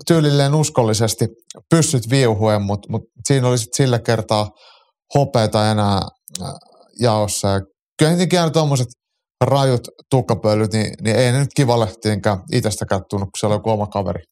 tyylilleen 0.07 0.55
uskollisesti 0.55 1.27
pyssyt 1.69 2.09
viuhuen, 2.09 2.61
mutta, 2.61 2.91
mutta 2.91 3.09
siinä 3.27 3.47
oli 3.47 3.57
sitten 3.57 3.85
sillä 3.85 3.99
kertaa 3.99 4.49
hopeita 5.15 5.71
enää 5.71 6.01
äh, 6.41 6.49
jaossa. 6.99 7.47
Ja 7.47 7.61
kyllä 7.99 8.11
tietenkin 8.11 8.39
aina 8.39 8.51
tuommoiset 8.51 8.87
rajut 9.41 9.87
tukkapölyt, 10.09 10.73
niin, 10.73 10.93
niin 11.01 11.15
ei 11.15 11.31
ne 11.31 11.39
nyt 11.39 11.53
kivalle 11.55 11.87
tietenkään 12.01 12.37
itsestäkään 12.51 13.01
tunnu, 13.09 13.25
kun 13.25 13.31
siellä 13.39 13.53
on 13.53 13.59
joku 13.59 13.69
oma 13.69 13.87
kaveri. 13.87 14.23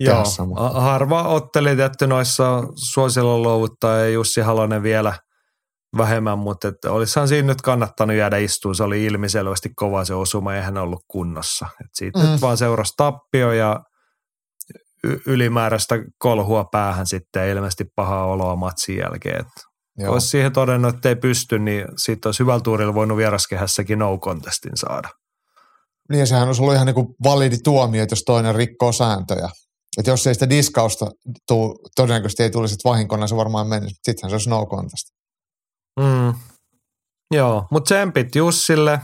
Joo, 0.00 0.14
tehässä, 0.14 0.44
mutta. 0.44 0.80
harva 0.80 1.22
otteli 1.22 1.76
tietty 1.76 2.06
noissa 2.06 2.62
suosilla 2.74 3.38
luovuttaa 3.38 3.96
ja 3.96 4.08
Jussi 4.08 4.40
Halonen 4.40 4.82
vielä 4.82 5.14
vähemmän, 5.96 6.38
mutta 6.38 6.68
että 6.68 6.92
olisihan 6.92 7.28
siinä 7.28 7.46
nyt 7.46 7.62
kannattanut 7.62 8.16
jäädä 8.16 8.36
istuun. 8.36 8.74
Se 8.74 8.82
oli 8.82 9.04
ilmiselvästi 9.04 9.70
kova 9.76 10.04
se 10.04 10.14
osuma, 10.14 10.54
ei 10.54 10.62
hän 10.62 10.78
ollut 10.78 11.04
kunnossa. 11.08 11.66
Et 11.80 11.90
siitä 11.94 12.18
mm. 12.18 12.26
nyt 12.26 12.40
vaan 12.40 12.56
seurasi 12.56 12.92
tappio 12.96 13.52
ja 13.52 13.80
ylimääräistä 15.26 15.94
kolhua 16.18 16.64
päähän 16.72 17.06
sitten 17.06 17.48
ilmeisesti 17.48 17.84
pahaa 17.96 18.26
oloa 18.26 18.56
matsin 18.56 18.98
jälkeen. 18.98 19.44
Et 19.98 20.08
olisi 20.08 20.28
siihen 20.28 20.52
todennut, 20.52 20.94
että 20.94 21.08
ei 21.08 21.16
pysty, 21.16 21.58
niin 21.58 21.84
siitä 21.96 22.28
olisi 22.28 22.40
hyvällä 22.40 22.60
tuurilla 22.60 22.94
voinut 22.94 23.18
vieraskehässäkin 23.18 23.98
no 23.98 24.18
contestin 24.18 24.76
saada. 24.76 25.08
Niin 26.10 26.20
ja 26.20 26.26
sehän 26.26 26.46
olisi 26.46 26.62
ollut 26.62 26.74
ihan 26.74 26.86
niin 26.86 26.94
kuin 26.94 27.14
validi 27.24 27.58
tuomio, 27.64 28.02
että 28.02 28.12
jos 28.12 28.22
toinen 28.22 28.54
rikkoo 28.54 28.92
sääntöjä. 28.92 29.48
Että 29.98 30.10
jos 30.10 30.26
ei 30.26 30.34
sitä 30.34 30.50
diskausta 30.50 31.10
tuu, 31.46 31.78
todennäköisesti 31.96 32.42
ei 32.42 32.50
tulisi 32.50 32.76
vahinkona, 32.84 33.26
se 33.26 33.36
varmaan 33.36 33.68
menisi. 33.68 33.94
Sittenhän 34.02 34.30
se 34.30 34.34
olisi 34.34 34.50
no 34.50 34.66
contest. 34.66 35.06
Mm. 36.00 36.34
Joo, 37.34 37.66
mutta 37.70 37.94
tsempit 37.94 38.34
Jussille. 38.34 39.00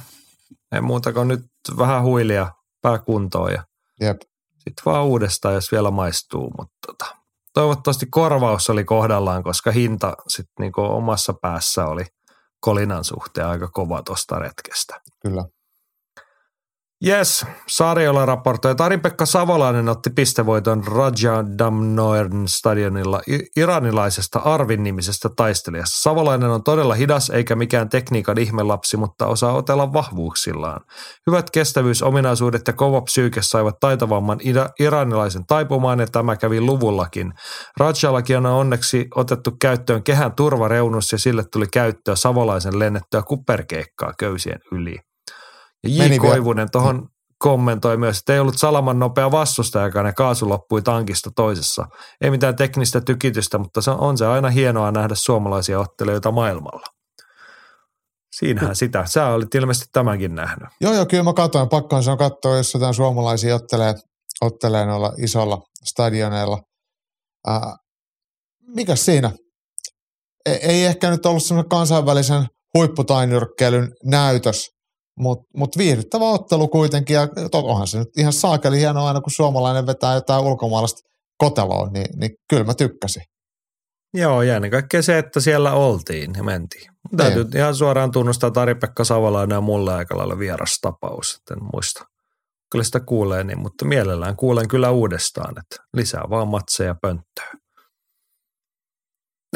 Ei 0.72 0.80
muuta 0.80 1.12
kuin 1.12 1.28
nyt 1.28 1.40
vähän 1.78 2.02
huilia 2.02 2.50
pääkuntoon 2.82 3.52
ja 3.52 3.64
Jep. 4.00 4.20
sitten 4.54 4.84
vaan 4.84 5.04
uudestaan, 5.04 5.54
jos 5.54 5.72
vielä 5.72 5.90
maistuu. 5.90 6.52
Mutta 6.58 6.74
tota, 6.86 7.16
toivottavasti 7.54 8.06
korvaus 8.06 8.70
oli 8.70 8.84
kohdallaan, 8.84 9.42
koska 9.42 9.70
hinta 9.70 10.14
sitten 10.28 10.54
niinku 10.58 10.80
omassa 10.80 11.34
päässä 11.42 11.86
oli 11.86 12.04
kolinan 12.60 13.04
suhteen 13.04 13.46
aika 13.46 13.68
kova 13.68 14.02
tuosta 14.02 14.38
retkestä. 14.38 15.00
Kyllä. 15.22 15.44
Yes, 17.06 17.46
Sarjola 17.68 18.26
raportoi. 18.26 18.74
Tari-Pekka 18.74 19.26
Savolainen 19.26 19.88
otti 19.88 20.10
pistevoiton 20.10 20.84
Raja 20.86 21.44
Damnoern 21.58 22.48
stadionilla 22.48 23.20
iranilaisesta 23.56 24.38
Arvin 24.38 24.82
nimisestä 24.82 25.28
taistelijasta. 25.36 26.02
Savolainen 26.02 26.50
on 26.50 26.62
todella 26.62 26.94
hidas 26.94 27.30
eikä 27.30 27.56
mikään 27.56 27.88
tekniikan 27.88 28.38
ihmelapsi, 28.38 28.96
mutta 28.96 29.26
osaa 29.26 29.52
otella 29.52 29.92
vahvuuksillaan. 29.92 30.80
Hyvät 31.26 31.50
kestävyysominaisuudet 31.50 32.66
ja 32.66 32.72
kova 32.72 33.00
psyyke 33.00 33.42
saivat 33.42 33.80
taitavamman 33.80 34.38
iranilaisen 34.80 35.46
taipumaan 35.46 36.00
ja 36.00 36.06
tämä 36.06 36.36
kävi 36.36 36.60
luvullakin. 36.60 37.32
Rajallakin 37.76 38.36
on 38.36 38.46
onneksi 38.46 39.08
otettu 39.14 39.50
käyttöön 39.60 40.02
kehän 40.02 40.32
turvareunus 40.32 41.12
ja 41.12 41.18
sille 41.18 41.44
tuli 41.52 41.66
käyttöä 41.72 42.16
Savolaisen 42.16 42.78
lennettyä 42.78 43.22
kuperkeikkaa 43.22 44.12
köysien 44.18 44.58
yli. 44.72 45.09
Ja 45.84 46.06
J. 46.06 46.16
Koivunen 46.16 46.70
tuohon 46.70 47.08
kommentoi 47.38 47.96
myös, 47.96 48.18
että 48.18 48.32
ei 48.32 48.40
ollut 48.40 48.58
Salaman 48.58 48.98
nopea 48.98 49.30
vastustajakaan 49.30 50.06
ja 50.06 50.12
kaasu 50.12 50.48
loppui 50.48 50.82
tankista 50.82 51.30
toisessa. 51.36 51.86
Ei 52.20 52.30
mitään 52.30 52.56
teknistä 52.56 53.00
tykitystä, 53.00 53.58
mutta 53.58 53.80
se 53.80 53.90
on 53.90 54.18
se 54.18 54.26
aina 54.26 54.50
hienoa 54.50 54.92
nähdä 54.92 55.14
suomalaisia 55.14 55.80
ottelijoita 55.80 56.30
maailmalla. 56.30 56.86
Siinähän 58.32 58.76
sitä. 58.76 59.06
Sä 59.06 59.26
olit 59.26 59.54
ilmeisesti 59.54 59.88
tämänkin 59.92 60.34
nähnyt. 60.34 60.68
Joo, 60.80 60.94
joo, 60.94 61.06
kyllä 61.06 61.22
mä 61.22 61.32
katsoin. 61.32 61.68
Pakkohan 61.68 62.02
se 62.02 62.10
on 62.10 62.18
katsoa, 62.18 62.56
jos 62.56 62.74
jotain 62.74 62.94
suomalaisia 62.94 63.54
ottelee, 63.54 63.94
ottelee 64.40 64.86
noilla 64.86 65.12
isolla 65.18 65.62
stadioneilla. 65.84 66.58
Äh, 67.48 67.60
mikä 68.66 68.96
siinä? 68.96 69.32
Ei, 70.46 70.54
ei 70.54 70.84
ehkä 70.84 71.10
nyt 71.10 71.26
ollut 71.26 71.42
semmoinen 71.42 71.68
kansainvälisen 71.68 72.46
huipputainyrkkeilyn 72.78 73.92
näytös, 74.04 74.70
mutta 75.20 75.44
mut 75.56 75.78
viihdyttävä 75.78 76.24
ottelu 76.24 76.68
kuitenkin, 76.68 77.14
ja 77.14 77.28
onhan 77.52 77.86
se 77.86 77.98
nyt 77.98 78.18
ihan 78.18 78.32
saakeli 78.32 78.78
hienoa 78.78 79.08
aina, 79.08 79.20
kun 79.20 79.32
suomalainen 79.32 79.86
vetää 79.86 80.14
jotain 80.14 80.44
ulkomaalaista 80.44 81.00
koteloon, 81.38 81.92
niin, 81.92 82.18
niin 82.20 82.30
kyllä 82.50 82.64
mä 82.64 82.74
tykkäsin. 82.74 83.22
Joo, 84.14 84.42
ja 84.42 84.56
ennen 84.56 84.70
kaikkea 84.70 85.02
se, 85.02 85.18
että 85.18 85.40
siellä 85.40 85.72
oltiin 85.72 86.32
ja 86.36 86.42
mentiin. 86.42 86.90
Täytyy 87.16 87.44
niin. 87.44 87.56
ihan 87.56 87.74
suoraan 87.74 88.10
tunnustaa 88.10 88.50
Tari-Pekka 88.50 89.04
Savolainen 89.04 89.56
ja 89.56 89.60
mulle 89.60 89.94
aika 89.94 90.16
lailla 90.16 90.38
vieras 90.38 90.78
tapaus, 90.80 91.34
että 91.34 91.54
en 91.54 91.68
muista. 91.72 92.04
Kyllä 92.70 92.84
sitä 92.84 93.00
kuulee 93.00 93.44
niin, 93.44 93.60
mutta 93.60 93.84
mielellään 93.84 94.36
kuulen 94.36 94.68
kyllä 94.68 94.90
uudestaan, 94.90 95.54
että 95.58 95.88
lisää 95.96 96.24
vaan 96.30 96.48
matseja 96.48 96.94
pönttöä. 97.02 97.52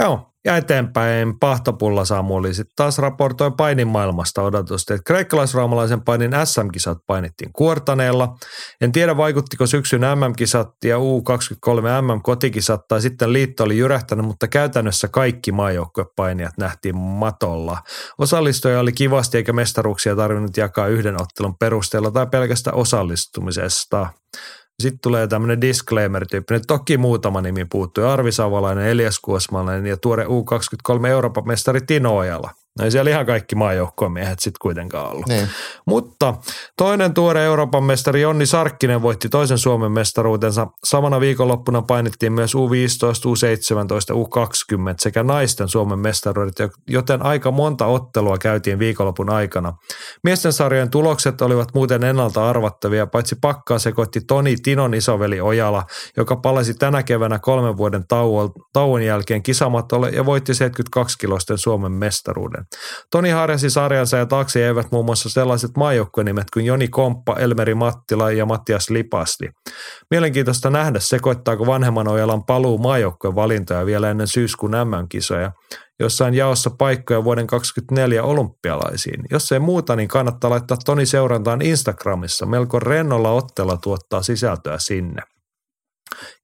Joo, 0.01 0.34
ja 0.45 0.57
eteenpäin 0.57 1.39
Pahtopulla 1.39 2.05
Samuli 2.05 2.55
sitten 2.55 2.73
taas 2.77 2.99
raportoi 2.99 3.51
painin 3.57 3.89
maailmasta 3.89 4.43
odotusta, 4.43 4.95
että 4.95 5.05
kreikkalaisraamalaisen 5.07 6.03
painin 6.03 6.31
SM-kisat 6.45 6.99
painittiin 7.07 7.51
kuortaneella. 7.53 8.37
En 8.81 8.93
tiedä 8.93 9.17
vaikuttiko 9.17 9.67
syksyn 9.67 10.01
MM-kisat 10.01 10.69
ja 10.85 10.97
U23 10.97 12.03
MM-kotikisat 12.03 12.81
tai 12.89 13.01
sitten 13.01 13.33
liitto 13.33 13.65
oli 13.65 13.79
jyrähtänyt, 13.79 14.27
mutta 14.27 14.49
käytännössä 14.49 15.09
kaikki 15.09 15.53
maajoukkuepainijat 15.53 16.59
nähtiin 16.59 16.97
matolla. 16.97 17.79
Osallistujia 18.19 18.81
oli 18.81 18.93
kivasti 18.93 19.37
eikä 19.37 19.53
mestaruuksia 19.53 20.17
tarvinnut 20.17 20.57
jakaa 20.57 20.87
yhden 20.87 21.23
ottelun 21.23 21.59
perusteella 21.59 22.11
tai 22.11 22.27
pelkästä 22.27 22.73
osallistumisesta. 22.73 24.07
Sitten 24.83 25.01
tulee 25.03 25.27
tämmöinen 25.27 25.61
disclaimer-tyyppinen. 25.61 26.67
Toki 26.67 26.99
muutama 26.99 27.41
nimi 27.41 27.65
puuttui. 27.65 28.07
Arvi 28.07 28.33
Savolainen, 28.33 28.87
Elias 28.87 29.19
Kuosmalainen 29.19 29.87
ja 29.87 29.97
tuore 29.97 30.25
U23 30.25 31.07
Euroopan 31.07 31.47
mestari 31.47 31.81
Tino 31.81 32.17
Ojala– 32.17 32.51
No 32.79 32.85
ei 32.85 32.91
siellä 32.91 33.11
ihan 33.11 33.27
kaikki 33.27 33.55
maajoukkojen 33.55 34.13
miehet 34.13 34.39
sitten 34.39 34.59
kuitenkaan 34.63 35.11
ollut. 35.11 35.27
Niin. 35.29 35.49
Mutta 35.87 36.35
toinen 36.77 37.15
tuore 37.15 37.45
Euroopan 37.45 37.85
mestari 37.85 38.21
Jonni 38.21 38.47
Sarkkinen 38.47 39.03
voitti 39.03 39.29
toisen 39.29 39.59
Suomen 39.59 39.93
mestaruutensa. 39.93 40.67
Samana 40.85 41.21
viikonloppuna 41.21 41.83
painittiin 41.83 42.33
myös 42.33 42.55
U15, 42.55 42.59
U17, 42.59 44.15
U20 44.15 44.95
sekä 44.99 45.23
naisten 45.23 45.69
Suomen 45.69 45.99
mestaruudet, 45.99 46.55
joten 46.89 47.23
aika 47.23 47.51
monta 47.51 47.87
ottelua 47.87 48.39
käytiin 48.39 48.79
viikonlopun 48.79 49.31
aikana. 49.31 49.73
Miesten 50.23 50.53
sarjojen 50.53 50.91
tulokset 50.91 51.43
olivat 51.43 51.75
muuten 51.75 52.05
ennalta 52.05 52.49
arvattavia, 52.49 53.07
paitsi 53.07 53.37
pakkaa 53.41 53.79
sekoitti 53.79 54.21
Toni 54.21 54.57
Tinon 54.57 54.95
isoveli 54.95 55.41
Ojala, 55.41 55.85
joka 56.17 56.37
palasi 56.37 56.75
tänä 56.75 57.03
keväänä 57.03 57.39
kolmen 57.39 57.77
vuoden 57.77 58.07
tauon, 58.09 58.53
tauon 58.73 59.03
jälkeen 59.03 59.43
kisamatolle 59.43 60.11
ja 60.11 60.27
voitti 60.27 60.53
72-kilosten 60.53 61.59
Suomen 61.59 61.93
mestaruuden. 61.93 62.65
Toni 63.11 63.31
harjasi 63.31 63.71
sarjansa 63.71 64.17
ja 64.17 64.27
taakse 64.27 64.61
jäivät 64.61 64.93
muun 64.93 65.05
muassa 65.05 65.29
sellaiset 65.29 65.71
maajoukkuenimet 65.77 66.51
kuin 66.51 66.67
Joni 66.67 66.89
Komppa, 66.89 67.37
Elmeri 67.39 67.75
Mattila 67.75 68.31
ja 68.31 68.47
Mattias 68.47 68.91
Lipasti. 68.91 69.49
Mielenkiintoista 70.11 70.71
nähdä, 70.71 71.01
sekoittaako 71.01 71.67
vanhemman 71.67 72.09
Ojalan 72.09 72.45
paluu 72.45 72.79
maajoukkueen 72.79 73.35
valintoja 73.35 73.87
vielä 73.87 74.11
ennen 74.11 74.29
syyskuun 74.29 74.71
MM-kisoja, 74.71 75.53
jossain 76.01 76.35
jaossa 76.35 76.71
paikkoja 76.71 77.25
vuoden 77.25 77.47
2024 77.47 78.23
olympialaisiin. 78.23 79.25
Jos 79.31 79.53
ei 79.53 79.59
muuta, 79.59 79.97
niin 79.97 80.09
kannattaa 80.09 80.51
laittaa 80.51 80.77
Toni 80.85 81.07
seurantaan 81.07 81.63
Instagramissa. 81.63 82.47
Melko 82.47 82.79
rennolla 82.79 83.31
ottella 83.31 83.77
tuottaa 83.77 84.23
sisältöä 84.23 84.79
sinne. 84.79 85.23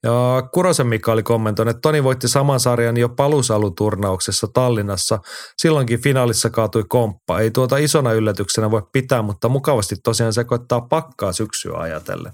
Ja 0.03 0.43
Kurosen 0.53 0.87
Mika 0.87 1.13
oli 1.13 1.23
kommentoinut, 1.23 1.71
että 1.71 1.81
Toni 1.81 2.05
voitti 2.05 2.29
saman 2.29 2.61
sarjan 2.61 2.97
jo 2.97 3.09
palusaluturnauksessa 3.09 4.47
Tallinnassa. 4.55 5.19
Silloinkin 5.57 6.03
finaalissa 6.03 6.51
kaatui 6.51 6.85
komppa. 6.89 7.41
Ei 7.41 7.51
tuota 7.51 7.77
isona 7.77 8.13
yllätyksenä 8.13 8.71
voi 8.71 8.83
pitää, 8.93 9.23
mutta 9.23 9.49
mukavasti 9.49 9.97
tosiaan 10.05 10.33
sekoittaa 10.33 10.81
pakkaa 10.81 11.33
syksyä 11.33 11.79
ajatellen. 11.79 12.33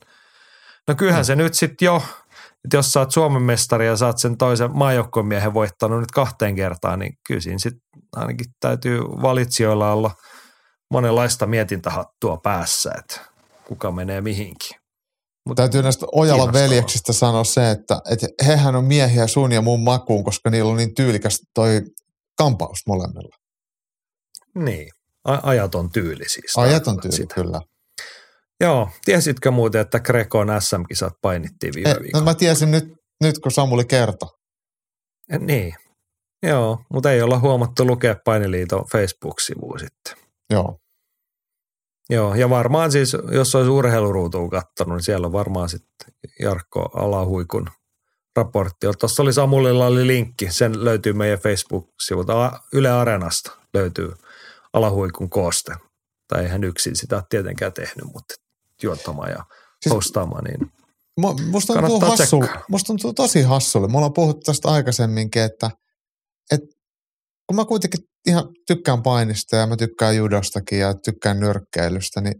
No 0.88 0.94
kyllähän 0.94 1.24
se 1.24 1.36
nyt 1.36 1.54
sitten 1.54 1.86
jo, 1.86 2.02
että 2.66 2.76
jos 2.76 2.92
sä 2.92 3.00
oot 3.00 3.12
Suomen 3.12 3.42
mestari 3.42 3.86
ja 3.86 3.96
saat 3.96 4.18
sen 4.18 4.36
toisen 4.36 4.70
miehen 5.26 5.54
voittanut 5.54 6.00
nyt 6.00 6.10
kahteen 6.10 6.56
kertaan, 6.56 6.98
niin 6.98 7.12
kyllä 7.26 7.40
siinä 7.40 7.58
sitten 7.58 7.82
ainakin 8.16 8.46
täytyy 8.60 9.00
valitsijoilla 9.00 9.92
olla 9.92 10.10
monenlaista 10.90 11.46
mietintähattua 11.46 12.36
päässä, 12.42 12.90
että 12.98 13.20
kuka 13.64 13.90
menee 13.90 14.20
mihinkin. 14.20 14.80
Mutta 15.48 15.62
täytyy 15.62 15.82
näistä 15.82 16.06
Ojalan 16.12 16.52
veljeksistä 16.52 17.12
sanoa 17.12 17.44
se, 17.44 17.70
että, 17.70 18.00
että 18.10 18.26
hehän 18.46 18.76
on 18.76 18.84
miehiä 18.84 19.26
sun 19.26 19.52
ja 19.52 19.62
mun 19.62 19.80
makuun, 19.80 20.24
koska 20.24 20.50
niillä 20.50 20.70
on 20.70 20.76
niin 20.76 20.94
tyylikäs 20.94 21.40
toi 21.54 21.82
kampaus 22.38 22.78
molemmilla. 22.86 23.36
Niin, 24.54 24.88
ajaton 25.24 25.90
tyyli 25.90 26.28
siis. 26.28 26.52
Ajaton 26.56 27.00
tyyli, 27.00 27.16
sitä. 27.16 27.34
kyllä. 27.34 27.60
Joo, 28.60 28.90
tiesitkö 29.04 29.50
muuten, 29.50 29.80
että 29.80 30.00
Grekon 30.00 30.48
SM-kisat 30.58 31.12
painittiin 31.22 31.74
viime 31.74 31.90
Ei, 31.90 32.10
No 32.14 32.20
mä 32.20 32.34
tiesin 32.34 32.70
nyt, 32.70 32.84
nyt 33.22 33.38
kun 33.38 33.52
Samuli 33.52 33.84
kertoi. 33.84 34.28
Niin, 35.38 35.74
joo, 36.42 36.78
mutta 36.92 37.12
ei 37.12 37.22
olla 37.22 37.38
huomattu 37.38 37.86
lukea 37.86 38.16
Painiliiton 38.24 38.84
Facebook-sivua 38.92 39.78
sitten. 39.78 40.26
Joo. 40.50 40.78
Joo, 42.10 42.34
ja 42.34 42.50
varmaan 42.50 42.92
siis, 42.92 43.16
jos 43.32 43.54
olisi 43.54 43.70
urheiluruutuun 43.70 44.50
katsonut, 44.50 44.96
niin 44.96 45.04
siellä 45.04 45.26
on 45.26 45.32
varmaan 45.32 45.68
sitten 45.68 46.14
Jarkko 46.40 46.80
Alahuikun 46.80 47.68
raportti. 48.36 48.86
Tuossa 49.00 49.22
oli 49.22 49.32
Samulilla 49.32 49.86
oli 49.86 50.06
linkki, 50.06 50.52
sen 50.52 50.84
löytyy 50.84 51.12
meidän 51.12 51.38
Facebook-sivulta. 51.38 52.60
Yle 52.72 52.90
Areenasta 52.90 53.50
löytyy 53.74 54.12
Alahuikun 54.72 55.30
kooste. 55.30 55.74
Tai 56.28 56.42
eihän 56.42 56.64
yksin 56.64 56.96
sitä 56.96 57.22
tietenkään 57.28 57.72
tehnyt, 57.72 58.04
mutta 58.14 58.34
juottamaan 58.82 59.30
ja 59.30 59.44
siis, 59.82 59.94
postaamaan, 59.94 60.44
niin 60.44 60.72
musta 61.50 61.74
tuntuu, 61.74 62.00
hassu, 62.00 62.40
musta 62.68 62.86
tuntuu 62.86 63.12
tosi 63.12 63.42
hassulle. 63.42 63.88
Me 63.88 63.96
ollaan 63.96 64.12
puhuttu 64.12 64.40
tästä 64.40 64.68
aikaisemminkin, 64.68 65.42
että, 65.42 65.70
että 66.52 66.66
kun 67.46 67.56
mä 67.56 67.64
kuitenkin 67.64 68.00
ihan 68.26 68.44
tykkään 68.66 69.02
painista 69.02 69.56
ja 69.56 69.66
mä 69.66 69.76
tykkään 69.76 70.16
judostakin 70.16 70.78
ja 70.78 70.94
tykkään 70.94 71.40
nyrkkeilystä, 71.40 72.20
niin 72.20 72.34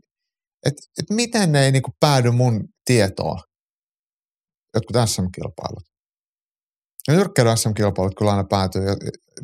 että 0.66 0.82
et 0.98 1.10
miten 1.10 1.52
ne 1.52 1.64
ei 1.64 1.72
niinku 1.72 1.90
päädy 2.00 2.30
mun 2.30 2.68
tietoa, 2.84 3.40
jotkut 4.74 4.96
SM-kilpailut. 5.08 5.84
Ja 7.08 7.14
nyrkkeily 7.14 7.56
SM-kilpailut 7.56 8.14
kyllä 8.18 8.30
aina 8.30 8.44
päätyy, 8.50 8.82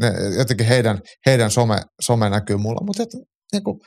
ne, 0.01 0.13
jotenkin 0.39 0.67
heidän, 0.67 0.99
heidän 1.27 1.51
some, 1.51 1.83
some 2.01 2.31
näkyy 2.31 2.57
mulla, 2.57 2.87
mutta 2.87 3.03
et, 3.03 3.09
niinku, 3.53 3.81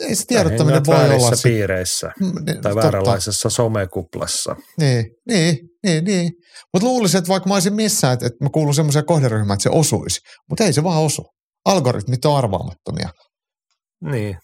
ei 0.00 0.14
se 0.14 0.24
tiedottaminen 0.26 0.86
voi 0.86 0.96
olla. 0.96 1.30
piireissä 1.42 2.12
mm, 2.20 2.32
niin, 2.46 2.62
tai 2.62 2.74
vääränlaisessa 2.74 3.50
somekuplassa. 3.50 4.56
Niin, 4.78 5.06
niin, 5.28 5.58
niin, 5.82 6.04
niin. 6.04 6.32
Mutta 6.72 6.88
luulisin, 6.88 7.18
että 7.18 7.28
vaikka 7.28 7.48
mä 7.48 7.54
olisin 7.54 7.74
missään, 7.74 8.12
että, 8.12 8.26
että 8.26 8.44
mä 8.44 8.50
kuulun 8.50 8.74
semmoiseen 8.74 9.06
kohderyhmään, 9.06 9.54
että 9.54 9.62
se 9.62 9.70
osuisi. 9.72 10.20
Mutta 10.48 10.64
ei 10.64 10.72
se 10.72 10.82
vaan 10.82 11.02
osu. 11.02 11.22
Algoritmit 11.64 12.24
on 12.24 12.36
arvaamattomia. 12.36 13.08
Niin. 14.04 14.38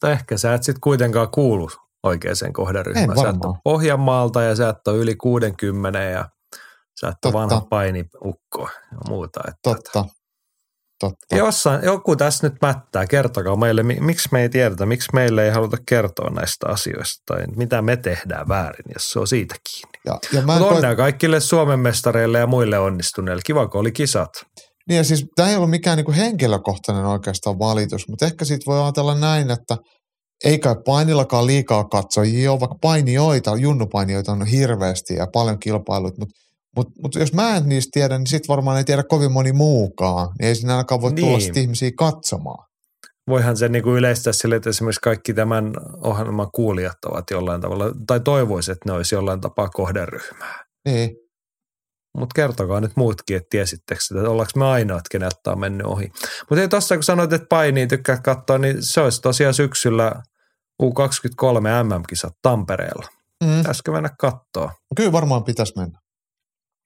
Tai 0.00 0.12
ehkä 0.12 0.36
sä 0.36 0.54
et 0.54 0.62
sitten 0.62 0.80
kuitenkaan 0.80 1.30
kuulu 1.30 1.68
oikeaan 2.02 2.52
kohderyhmään. 2.52 3.18
Sä 3.18 3.28
et 3.28 3.44
ole 3.44 3.56
Pohjanmaalta 3.64 4.42
ja 4.42 4.56
sä 4.56 4.68
et 4.68 4.88
ole 4.88 4.96
yli 4.96 5.16
60 5.16 5.98
ja 5.98 6.28
sä 7.00 7.08
et 7.08 7.24
ole 7.24 7.32
vanha 7.32 7.60
painiukko 7.70 8.68
ja 8.92 8.98
muuta. 9.08 9.40
Että 9.48 9.58
Totta. 9.62 10.04
Totta. 11.00 11.36
Jossain, 11.36 11.84
joku 11.84 12.16
tässä 12.16 12.48
nyt 12.48 12.56
mättää, 12.62 13.06
kertokaa 13.06 13.56
meille, 13.56 13.82
miksi 13.82 14.28
me 14.32 14.42
ei 14.42 14.48
tiedetä, 14.48 14.86
miksi 14.86 15.08
meille 15.12 15.44
ei 15.44 15.50
haluta 15.50 15.76
kertoa 15.88 16.30
näistä 16.30 16.66
asioista 16.68 17.22
tai 17.26 17.46
mitä 17.56 17.82
me 17.82 17.96
tehdään 17.96 18.48
väärin, 18.48 18.84
jos 18.94 19.10
se 19.12 19.18
on 19.18 19.26
siitä 19.26 19.54
kiinni. 19.70 19.98
Ja, 20.04 20.18
ja 20.32 20.46
mä 20.46 20.58
Mutta 20.58 20.74
onnea 20.74 20.90
koet... 20.90 20.96
kaikille 20.96 21.40
Suomen 21.40 21.80
mestareille 21.80 22.38
ja 22.38 22.46
muille 22.46 22.78
onnistuneille. 22.78 23.42
Kiva, 23.46 23.68
kun 23.68 23.80
oli 23.80 23.92
kisat. 23.92 24.30
Niin 24.88 24.96
ja 24.96 25.04
siis 25.04 25.26
tämä 25.36 25.48
ei 25.48 25.56
ollut 25.56 25.70
mikään 25.70 25.96
niinku 25.96 26.12
henkilökohtainen 26.12 27.06
oikeastaan 27.06 27.58
valitus, 27.58 28.08
mutta 28.08 28.26
ehkä 28.26 28.44
siitä 28.44 28.66
voi 28.66 28.82
ajatella 28.82 29.14
näin, 29.14 29.50
että 29.50 29.76
ei 30.44 30.58
kai 30.58 30.76
painillakaan 30.86 31.46
liikaa 31.46 31.84
katsojia 31.84 32.52
ole, 32.52 32.60
vaikka 32.60 32.76
painijoita, 32.80 33.56
junnupainijoita 33.56 34.32
on 34.32 34.46
hirveästi 34.46 35.14
ja 35.14 35.26
paljon 35.32 35.58
kilpailut, 35.58 36.18
mutta 36.18 36.34
mutta 36.76 36.92
mut 37.02 37.14
jos 37.14 37.32
mä 37.32 37.56
en 37.56 37.68
niistä 37.68 37.90
tiedä, 37.92 38.18
niin 38.18 38.26
sitten 38.26 38.48
varmaan 38.48 38.78
ei 38.78 38.84
tiedä 38.84 39.02
kovin 39.02 39.32
moni 39.32 39.52
muukaan. 39.52 40.28
Niin 40.38 40.48
ei 40.48 40.54
siinä 40.54 40.72
ainakaan 40.72 41.00
voi 41.00 41.12
niin. 41.12 41.26
tulla 41.26 41.60
ihmisiä 41.60 41.90
katsomaan. 41.98 42.66
Voihan 43.30 43.56
se 43.56 43.68
niinku 43.68 43.94
yleistää 43.94 44.32
sille, 44.32 44.56
että 44.56 44.70
esimerkiksi 44.70 45.00
kaikki 45.00 45.34
tämän 45.34 45.72
ohjelman 46.02 46.50
kuulijat 46.54 47.04
ovat 47.04 47.30
jollain 47.30 47.60
tavalla, 47.60 47.84
tai 48.06 48.20
toivoisi, 48.20 48.72
että 48.72 48.88
ne 48.88 48.92
olisi 48.92 49.14
jollain 49.14 49.40
tapaa 49.40 49.68
kohderyhmää. 49.68 50.64
Niin. 50.84 51.10
Mutta 52.18 52.34
kertokaa 52.34 52.80
nyt 52.80 52.96
muutkin, 52.96 53.36
että 53.36 53.46
tiesittekö 53.50 54.00
että 54.10 54.30
ollaanko 54.30 54.52
me 54.56 54.64
ainoat, 54.64 55.08
keneltä 55.10 55.50
on 55.50 55.60
mennyt 55.60 55.86
ohi. 55.86 56.12
Mutta 56.50 56.62
ei 56.62 56.68
tossa, 56.68 56.94
kun 56.94 57.04
sanoit, 57.04 57.32
että 57.32 57.46
painii 57.48 57.86
tykkää 57.86 58.16
katsoa, 58.16 58.58
niin 58.58 58.76
se 58.80 59.00
olisi 59.00 59.22
tosiaan 59.22 59.54
syksyllä 59.54 60.12
U23 60.82 61.60
MM-kisat 61.84 62.32
Tampereella. 62.42 63.06
Mm. 63.44 63.56
Pitäisikö 63.56 63.92
mennä 63.92 64.10
katsoa? 64.18 64.72
Kyllä 64.96 65.12
varmaan 65.12 65.44
pitäisi 65.44 65.72
mennä. 65.76 65.98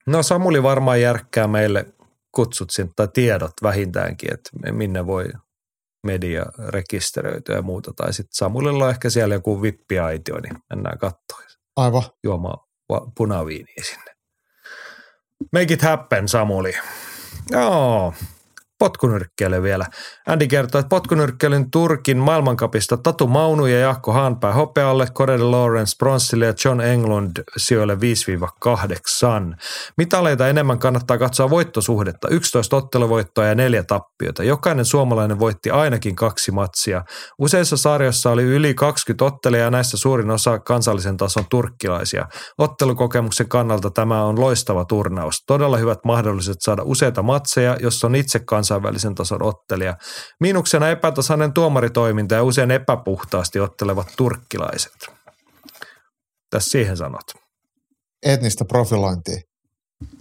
No 0.05 0.23
Samuli 0.23 0.63
varmaan 0.63 1.01
järkkää 1.01 1.47
meille 1.47 1.85
kutsut 2.31 2.69
sinne, 2.69 2.91
tai 2.95 3.07
tiedot 3.13 3.53
vähintäänkin, 3.63 4.33
että 4.33 4.49
minne 4.71 5.05
voi 5.05 5.25
media 6.03 6.45
rekisteröityä 6.67 7.55
ja 7.55 7.61
muuta. 7.61 7.93
Tai 7.95 8.13
sitten 8.13 8.33
Samulilla 8.35 8.83
on 8.85 8.89
ehkä 8.89 9.09
siellä 9.09 9.35
joku 9.35 9.61
vippiaitio, 9.61 10.39
niin 10.39 10.57
mennään 10.69 10.97
katsoa. 10.97 11.41
Aivan. 11.75 12.03
Juomaan 12.23 12.67
punaviiniä 13.17 13.83
sinne. 13.83 14.15
Make 15.51 15.73
it 15.73 15.81
happen, 15.81 16.27
Samuli. 16.27 16.73
Joo 17.51 18.13
potkunyrkkeily 18.81 19.63
vielä. 19.63 19.85
Andy 20.27 20.47
kertoo, 20.47 20.79
että 20.79 20.89
potkunyrkkeilyn 20.89 21.71
Turkin 21.71 22.17
maailmankapista 22.17 22.97
Tatu 22.97 23.27
Maunu 23.27 23.65
ja 23.65 23.79
Jaakko 23.79 24.11
Haanpää 24.11 24.53
hopealle, 24.53 25.07
Corey 25.13 25.39
Lawrence 25.39 25.97
bronssille 25.97 26.45
ja 26.45 26.53
John 26.65 26.81
Englund 26.81 27.31
sijoille 27.57 27.95
5-8. 27.95 27.97
Mitaleita 29.97 30.47
enemmän 30.47 30.79
kannattaa 30.79 31.17
katsoa 31.17 31.49
voittosuhdetta. 31.49 32.27
11 32.27 32.77
otteluvoittoa 32.77 33.45
ja 33.45 33.55
neljä 33.55 33.83
tappiota. 33.83 34.43
Jokainen 34.43 34.85
suomalainen 34.85 35.39
voitti 35.39 35.69
ainakin 35.69 36.15
kaksi 36.15 36.51
matsia. 36.51 37.03
Useissa 37.39 37.77
sarjoissa 37.77 38.31
oli 38.31 38.43
yli 38.43 38.73
20 38.73 39.25
ottelijaa 39.25 39.65
ja 39.65 39.71
näistä 39.71 39.97
suurin 39.97 40.31
osa 40.31 40.59
kansallisen 40.59 41.17
tason 41.17 41.45
turkkilaisia. 41.49 42.25
Ottelukokemuksen 42.57 43.49
kannalta 43.49 43.89
tämä 43.89 44.23
on 44.23 44.39
loistava 44.39 44.85
turnaus. 44.85 45.43
Todella 45.47 45.77
hyvät 45.77 45.99
mahdollisuudet 46.05 46.61
saada 46.61 46.81
useita 46.85 47.21
matseja, 47.23 47.77
jos 47.81 48.03
on 48.03 48.15
itse 48.15 48.39
kanssa 48.39 48.70
kansainvälisen 48.71 49.15
tason 49.15 49.43
ottelija. 49.43 49.97
Miinuksena 50.39 50.89
epätasainen 50.89 51.53
tuomaritoiminta 51.53 52.35
ja 52.35 52.43
usein 52.43 52.71
epäpuhtaasti 52.71 53.59
ottelevat 53.59 54.07
turkkilaiset. 54.17 55.11
Tässä 56.49 56.69
siihen 56.69 56.97
sanot. 56.97 57.33
Etnistä 58.23 58.65
profilointia. 58.65 59.41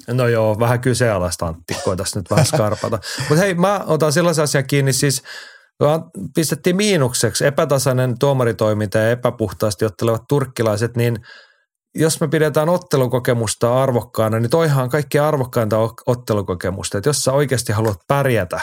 No 0.09 0.29
joo, 0.29 0.59
vähän 0.59 0.81
kyseenalaista 0.81 1.47
Antti, 1.47 1.75
tässä 1.97 2.19
nyt 2.19 2.31
vähän 2.31 2.47
skarpata. 2.47 2.99
Mutta 3.29 3.45
hei, 3.45 3.55
mä 3.55 3.81
otan 3.87 4.13
sellaisen 4.13 4.43
asian 4.43 4.67
kiinni, 4.67 4.93
siis 4.93 5.23
pistettiin 6.35 6.77
miinukseksi 6.77 7.47
epätasainen 7.47 8.19
tuomaritoiminta 8.19 8.99
ja 8.99 9.11
epäpuhtaasti 9.11 9.85
ottelevat 9.85 10.23
turkkilaiset, 10.29 10.97
niin– 10.97 11.19
jos 11.95 12.21
me 12.21 12.29
pidetään 12.29 12.69
ottelukokemusta 12.69 13.83
arvokkaana, 13.83 14.41
niin 14.41 14.51
toihan 14.51 14.85
on 14.85 14.91
kaikkein 14.91 15.25
arvokkainta 15.25 15.77
ottelukokemusta. 16.07 16.99
Että 16.99 17.09
jos 17.09 17.25
sä 17.25 17.33
oikeasti 17.33 17.73
haluat 17.73 18.01
pärjätä 18.09 18.61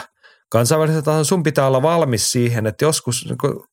kansainvälisellä 0.50 1.02
tasolla, 1.02 1.24
sun 1.24 1.42
pitää 1.42 1.66
olla 1.66 1.82
valmis 1.82 2.32
siihen, 2.32 2.66
että 2.66 2.84
joskus, 2.84 3.24
niin 3.24 3.38
kun, 3.38 3.64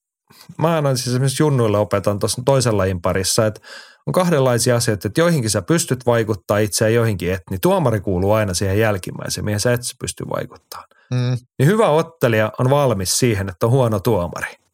mä 0.57 0.75
aina 0.75 0.95
siis 0.95 1.07
esimerkiksi 1.07 1.43
junnuille 1.43 1.77
opetan 1.77 2.19
tuossa 2.19 2.41
toisen 2.45 2.77
lajin 2.77 3.01
parissa, 3.01 3.45
että 3.45 3.61
on 4.07 4.13
kahdenlaisia 4.13 4.75
asioita, 4.75 5.07
että 5.07 5.21
joihinkin 5.21 5.49
sä 5.49 5.61
pystyt 5.61 6.05
vaikuttaa 6.05 6.57
itse 6.57 6.85
ja 6.85 6.89
joihinkin 6.89 7.33
et, 7.33 7.41
niin 7.49 7.61
tuomari 7.61 7.99
kuuluu 7.99 8.31
aina 8.31 8.53
siihen 8.53 8.79
jälkimmäiseen, 8.79 9.45
mihin 9.45 9.59
sä 9.59 9.73
et 9.73 9.81
pysty 9.99 10.25
vaikuttamaan. 10.29 10.89
Mm. 11.11 11.37
Niin 11.59 11.67
hyvä 11.67 11.89
ottelija 11.89 12.51
on 12.59 12.69
valmis 12.69 13.19
siihen, 13.19 13.49
että 13.49 13.65
on 13.65 13.71
huono 13.71 13.99
tuomari 13.99 14.64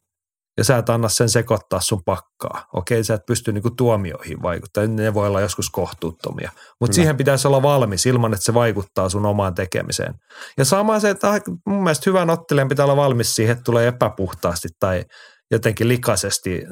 ja 0.58 0.64
sä 0.64 0.78
et 0.78 0.90
anna 0.90 1.08
sen 1.08 1.28
sekoittaa 1.28 1.80
sun 1.80 2.02
pakkaa. 2.04 2.66
Okei, 2.72 3.04
sä 3.04 3.14
et 3.14 3.26
pysty 3.26 3.52
niinku 3.52 3.70
tuomioihin 3.70 4.42
vaikuttamaan, 4.42 4.96
ne 4.96 5.14
voi 5.14 5.28
olla 5.28 5.40
joskus 5.40 5.70
kohtuuttomia, 5.70 6.50
mutta 6.80 6.94
siihen 6.94 7.16
pitäisi 7.16 7.48
olla 7.48 7.62
valmis 7.62 8.06
ilman, 8.06 8.32
että 8.32 8.44
se 8.44 8.54
vaikuttaa 8.54 9.08
sun 9.08 9.26
omaan 9.26 9.54
tekemiseen. 9.54 10.14
Ja 10.58 10.64
sama 10.64 11.00
se, 11.00 11.10
että 11.10 11.40
mun 11.66 11.82
mielestä 11.82 12.10
hyvän 12.10 12.30
ottelijan 12.30 12.68
pitää 12.68 12.84
olla 12.84 12.96
valmis 12.96 13.34
siihen, 13.34 13.52
että 13.52 13.64
tulee 13.64 13.88
epäpuhtaasti 13.88 14.68
tai 14.80 15.04
jotenkin 15.50 15.88
likaisesti 15.88 16.62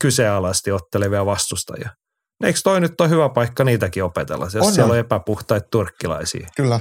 kyseenalaisesti 0.00 0.72
ottelevia 0.72 1.26
vastustajia. 1.26 1.90
Eikö 2.44 2.58
toi 2.64 2.80
nyt 2.80 3.00
ole 3.00 3.08
hyvä 3.08 3.28
paikka 3.28 3.64
niitäkin 3.64 4.04
opetella, 4.04 4.44
jos 4.44 4.66
On, 4.66 4.72
siellä 4.72 4.84
on. 4.84 4.90
on 4.90 4.98
epäpuhtaita 4.98 5.68
turkkilaisia? 5.70 6.48
Kyllä. 6.56 6.80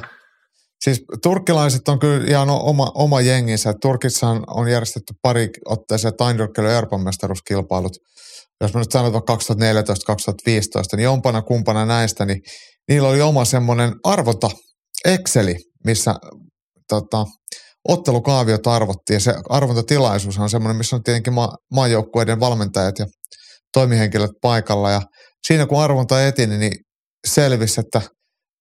Siis 0.84 1.02
turkkilaiset 1.24 1.88
on 1.88 2.00
kyllä 2.00 2.26
ihan 2.28 2.50
oma, 2.50 2.92
oma 2.96 3.22
jenginsä. 3.22 3.74
Turkissa 3.82 4.28
on 4.48 4.68
järjestetty 4.68 5.14
pari 5.22 5.50
otteeseen 5.66 6.14
tainyrkkeilyn 6.18 6.74
Euroopan 6.74 7.04
mestaruuskilpailut. 7.04 7.94
Jos 8.62 8.74
mä 8.74 8.80
nyt 8.80 8.92
sanon 8.92 9.14
vaikka 9.14 9.36
2014-2015, 9.36 9.38
niin 10.96 11.04
jompana 11.04 11.42
kumpana 11.42 11.86
näistä, 11.86 12.26
niin 12.26 12.42
niillä 12.90 13.10
oli 13.10 13.22
oma 13.22 13.46
semmoinen 13.46 13.94
arvota 14.04 14.50
Exceli, 15.06 15.56
missä 15.86 16.16
tota, 16.90 17.26
ottelukaaviot 17.88 18.68
arvottiin. 18.68 19.16
Ja 19.16 19.20
se 19.20 19.34
arvontatilaisuus 19.50 20.38
on 20.38 20.50
semmoinen, 20.50 20.78
missä 20.78 20.96
on 20.96 21.04
tietenkin 21.04 21.34
ma- 21.34 21.58
maajoukkueiden 21.74 22.40
valmentajat 22.40 23.00
ja 23.00 23.06
toimihenkilöt 23.74 24.32
paikalla. 24.42 24.92
Ja 24.92 25.02
siinä 25.48 25.66
kun 25.66 25.82
arvonta 25.82 26.28
etini, 26.28 26.58
niin 26.58 26.74
selvisi, 27.28 27.80
että 27.80 28.02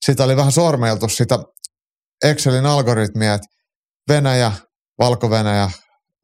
sitä 0.07 0.25
oli 0.25 0.37
vähän 0.37 0.53
sormeiltu 0.53 1.09
sitä 1.09 1.39
Excelin 2.25 2.67
algoritmia, 2.67 3.35
että 3.35 3.47
Venäjä, 4.09 4.53
Valko-Venäjä, 4.99 5.71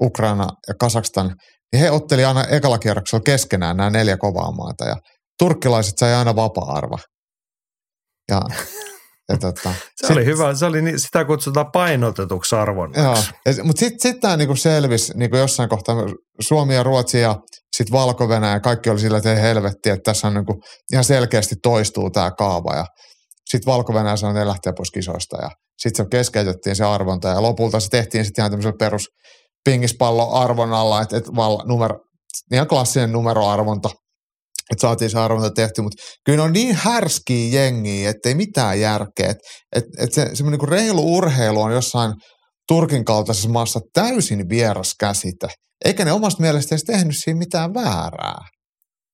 Ukraina 0.02 0.46
ja 0.68 0.74
Kazakstan, 0.80 1.34
niin 1.72 1.80
he 1.80 1.90
otteli 1.90 2.24
aina 2.24 2.44
ekalla 2.44 2.78
kierroksella 2.78 3.22
keskenään 3.22 3.76
nämä 3.76 3.90
neljä 3.90 4.16
kovaa 4.16 4.52
maata 4.52 4.84
ja 4.84 4.96
turkkilaiset 5.38 5.98
sai 5.98 6.14
aina 6.14 6.36
vapaa-arva. 6.36 6.98
Ja, 8.30 8.40
ja 9.28 9.38
tota, 9.38 9.74
Se 9.96 10.12
oli 10.12 10.24
hyvä, 10.24 10.54
se 10.54 10.66
oli, 10.66 10.98
sitä 10.98 11.24
kutsutaan 11.24 11.70
painotetuksi 11.72 12.56
arvonnaksi. 12.56 13.32
Joo, 13.46 13.64
mutta 13.64 13.80
sitten 13.80 14.00
sit 14.00 14.20
tämä 14.20 14.36
niinku 14.36 14.56
selvisi 14.56 15.12
niinku 15.16 15.36
jossain 15.36 15.68
kohtaa 15.68 15.96
Suomi 16.40 16.74
ja 16.74 16.82
Ruotsi 16.82 17.20
ja 17.20 17.36
sitten 17.76 17.92
valko 17.92 18.24
ja 18.24 18.60
kaikki 18.60 18.90
oli 18.90 19.00
sillä, 19.00 19.18
että 19.18 19.34
helvetti, 19.34 19.90
että 19.90 20.12
tässä 20.12 20.26
on 20.26 20.34
niinku 20.34 20.60
ihan 20.92 21.04
selkeästi 21.04 21.54
toistuu 21.62 22.10
tämä 22.10 22.30
kaava 22.30 22.74
ja 22.74 22.86
sitten 23.50 23.72
valko 23.72 23.92
sanoi, 23.92 24.36
että 24.36 24.48
lähtee 24.48 24.72
pois 24.76 24.90
kisoista 24.90 25.36
ja 25.42 25.50
sitten 25.78 26.04
se 26.04 26.08
keskeytettiin 26.10 26.76
se 26.76 26.84
arvonta 26.84 27.28
ja 27.28 27.42
lopulta 27.42 27.80
se 27.80 27.88
tehtiin 27.88 28.24
sitten 28.24 28.42
ihan 28.42 28.50
tämmöisellä 28.50 28.76
perus 28.78 29.08
pingispalloarvonnalla, 29.64 31.02
että 31.02 31.16
et 31.16 31.28
val, 31.36 31.58
numero, 31.66 32.00
ihan 32.52 32.68
klassinen 32.68 33.12
numeroarvonta, 33.12 33.90
että 34.72 34.80
saatiin 34.80 35.10
se 35.10 35.18
arvonta 35.18 35.50
tehty, 35.50 35.82
mutta 35.82 36.02
kyllä 36.24 36.44
on 36.44 36.52
niin 36.52 36.74
härskiä 36.74 37.60
jengiä, 37.60 38.10
ettei 38.10 38.34
mitään 38.34 38.80
järkeä. 38.80 39.30
Että 39.30 39.42
et, 39.76 39.84
et 39.98 40.12
se 40.12 40.30
semmoinen 40.34 40.60
niin 40.60 40.68
reilu 40.68 41.16
urheilu 41.16 41.62
on 41.62 41.72
jossain 41.72 42.12
Turkin 42.68 43.04
kaltaisessa 43.04 43.48
maassa 43.48 43.80
täysin 43.92 44.48
vieras 44.48 44.94
käsite. 45.00 45.48
Eikä 45.84 46.04
ne 46.04 46.12
omasta 46.12 46.42
mielestä 46.42 46.74
edes 46.74 46.84
tehnyt 46.84 47.14
siinä 47.18 47.38
mitään 47.38 47.74
väärää. 47.74 48.38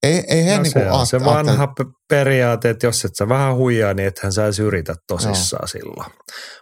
Ei, 0.02 0.24
ei 0.28 0.44
he 0.44 0.56
No 0.56 0.62
niin 0.62 0.72
se 0.72 0.90
on 0.90 1.06
se 1.06 1.24
vanha 1.24 1.66
pe- 1.66 1.84
periaate, 2.08 2.70
että 2.70 2.86
jos 2.86 3.04
et 3.04 3.16
sä 3.16 3.28
vähän 3.28 3.56
huijaa, 3.56 3.94
niin 3.94 4.08
ethän 4.08 4.32
sä 4.32 4.44
edes 4.44 4.58
yritä 4.58 4.94
tosissaan 5.06 5.68
silloin. 5.68 6.12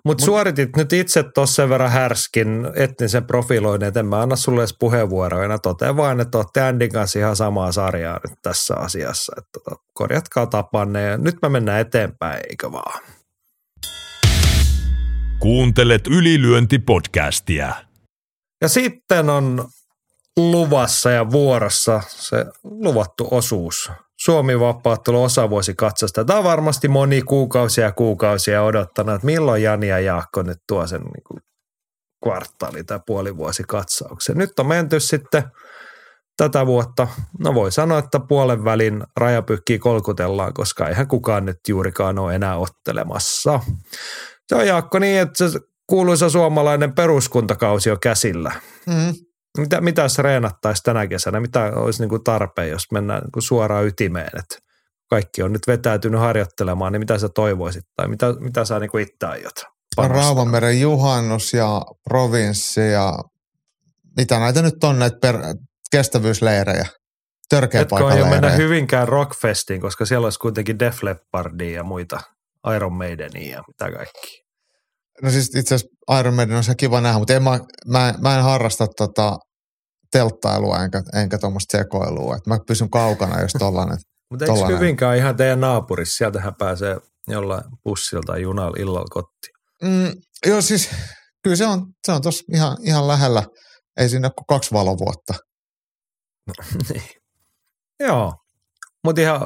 Mutta 0.05 0.25
suoritit 0.25 0.77
nyt 0.77 0.93
itse 0.93 1.25
tuossa 1.35 1.55
sen 1.55 1.69
verran 1.69 1.91
härskin 1.91 2.69
etnisen 2.75 3.27
profiloinnin, 3.27 3.89
että 3.89 4.01
en 4.01 4.07
mä 4.07 4.21
anna 4.21 4.37
sulle 4.37 4.61
edes 4.61 4.77
puheenvuoroina. 4.79 5.59
Totean 5.59 5.97
vaan, 5.97 6.21
että 6.21 6.39
olette 6.39 6.61
Andin 6.61 6.93
kanssa 6.93 7.19
ihan 7.19 7.37
samaa 7.37 7.73
sarjaa 7.73 8.21
nyt 8.29 8.39
tässä 8.43 8.75
asiassa. 8.75 9.33
Että 9.39 9.51
tota, 9.53 9.83
korjatkaa 9.93 10.47
tapanne 10.47 11.03
ja 11.03 11.17
nyt 11.17 11.37
me 11.43 11.49
mennään 11.49 11.81
eteenpäin, 11.81 12.41
eikö 12.51 12.73
vaan? 12.73 13.01
Kuuntelet 15.41 16.07
ylilyöntipodcastia. 16.07 17.75
Ja 18.63 18.69
sitten 18.69 19.31
on 19.31 19.69
luvassa 20.39 21.11
ja 21.11 21.31
vuorossa 21.31 22.01
se 22.09 22.45
luvattu 22.65 23.29
osuus. 23.31 23.91
Suomi 24.21 24.61
vapaattelu 24.61 25.23
osavuosikatsasta. 25.23 26.25
Tämä 26.25 26.39
on 26.39 26.45
varmasti 26.45 26.89
moni 26.89 27.23
kuukausia 27.23 27.85
ja 27.85 27.93
kuukausia 27.93 28.63
odottanut, 28.63 29.15
että 29.15 29.27
milloin 29.27 29.63
Jani 29.63 29.89
ja 29.89 30.01
Jaakko 30.01 30.43
nyt 30.43 30.59
tuo 30.69 30.87
sen 30.87 31.01
niin 31.01 31.25
kuin 31.27 31.41
kvartaali- 32.25 32.85
tai 32.85 33.01
puolivuosikatsauksen. 33.07 34.39
Nyt 34.39 34.59
on 34.59 34.67
menty 34.67 35.01
sitten 35.01 35.43
tätä 36.37 36.67
vuotta, 36.67 37.09
no 37.39 37.55
voi 37.55 37.73
sanoa, 37.73 37.99
että 37.99 38.21
puolen 38.21 38.65
välin 38.65 39.05
rajapykkiä 39.17 39.79
kolkutellaan, 39.79 40.55
koska 40.55 40.89
eihän 40.89 41.09
kukaan 41.09 41.45
nyt 41.45 41.59
juurikaan 41.69 42.19
ole 42.19 42.35
enää 42.35 42.57
ottelemassa. 42.57 43.61
Se 44.47 44.55
on 44.55 44.67
Jaakko 44.67 44.99
niin, 44.99 45.21
että 45.21 45.49
se 45.49 45.61
kuuluisa 45.87 46.31
suomalainen 46.31 46.95
peruskuntakausi 46.95 47.91
on 47.91 48.01
käsillä. 48.01 48.53
Mm. 48.87 49.28
Mitä, 49.59 49.81
mitä 49.81 50.03
jos 50.03 50.19
reenattaisiin 50.19 50.85
tänä 50.85 51.07
kesänä? 51.07 51.41
Mitä 51.41 51.73
olisi 51.77 52.03
niin 52.03 52.09
kuin 52.09 52.25
tarpeen, 52.25 52.71
jos 52.71 52.93
mennään 52.93 53.23
niin 53.23 53.33
kuin 53.33 53.43
suoraan 53.43 53.87
ytimeen? 53.87 54.39
Että 54.39 54.57
kaikki 55.11 55.43
on 55.43 55.53
nyt 55.53 55.67
vetäytynyt 55.67 56.21
harjoittelemaan, 56.21 56.93
niin 56.93 57.01
mitä 57.01 57.19
sä 57.19 57.29
toivoisit? 57.29 57.85
Tai 57.97 58.09
mitä, 58.09 58.35
mitä 58.41 58.65
sä 58.65 58.79
niin 58.79 58.91
kuin 58.91 59.03
itse 59.03 59.27
aiot? 59.27 59.79
panostaa? 59.97 60.23
Rauvanmeren 60.23 60.81
juhannus 60.81 61.53
ja 61.53 61.83
provinssi 62.09 62.91
ja 62.91 63.19
mitä 64.17 64.39
näitä 64.39 64.63
nyt 64.63 64.85
on 64.85 64.99
näitä 64.99 65.19
per, 65.21 65.37
kestävyysleirejä. 65.91 66.87
Törkeä 67.49 67.81
Etkö 67.81 68.19
jo 68.19 68.27
mennä. 68.27 68.51
Hyvinkään 68.51 69.09
Rockfestiin, 69.09 69.81
koska 69.81 70.07
siellä 70.07 70.27
olisi 70.27 70.39
kuitenkin 70.39 70.79
Def 70.79 71.03
Leppardia 71.03 71.75
ja 71.75 71.85
muita 71.85 72.21
Iron 72.77 72.93
Maidenia 72.93 73.57
ja 73.57 73.63
mitä 73.69 73.97
kaikki. 73.97 74.43
No 75.23 75.31
siis 75.31 75.55
itse 75.57 75.75
asiassa 75.75 76.21
Iron 76.21 76.35
Maiden 76.35 76.57
on 76.57 76.65
se 76.65 76.75
kiva 76.75 77.01
nähdä, 77.01 77.19
mutta 77.19 77.35
en 77.35 77.43
mä, 77.43 77.61
mä, 77.87 78.15
mä 78.23 78.37
en 78.37 78.43
harrasta 78.43 78.87
tota 78.87 79.37
telttailua 80.13 80.85
enkä, 80.85 81.03
enkä 81.15 81.39
tuommoista 81.39 81.79
sekoilua. 81.79 82.37
Et 82.37 82.47
mä 82.47 82.59
pysyn 82.67 82.91
kaukana 82.91 83.41
jos 83.41 83.53
tollanen. 83.59 83.99
Mutta 84.31 84.45
eikö 84.45 84.55
Tollainen. 84.55 84.81
Hyvinkään 84.81 85.17
ihan 85.17 85.37
teidän 85.37 85.61
naapurissa? 85.61 86.17
Sieltähän 86.17 86.55
pääsee 86.59 86.97
jollain 87.29 87.65
bussilla 87.85 88.23
tai 88.27 88.43
junalla 88.43 88.77
illalla 88.79 89.07
kotiin. 89.11 89.55
Mm, 89.83 90.21
joo 90.47 90.63
siis 90.63 90.91
kyllä 91.43 91.57
se 91.57 91.67
on, 91.67 91.87
se 92.07 92.13
on 92.13 92.23
tossa 92.23 92.45
ihan, 92.55 92.77
ihan 92.83 93.09
lähellä. 93.09 93.43
Ei 93.97 94.09
siinä 94.09 94.27
ole 94.27 94.33
kuin 94.37 94.47
kaksi 94.47 94.73
valovuotta. 94.73 95.35
niin. 96.93 97.03
Joo, 98.01 98.33
mutta 99.05 99.21
ihan 99.21 99.41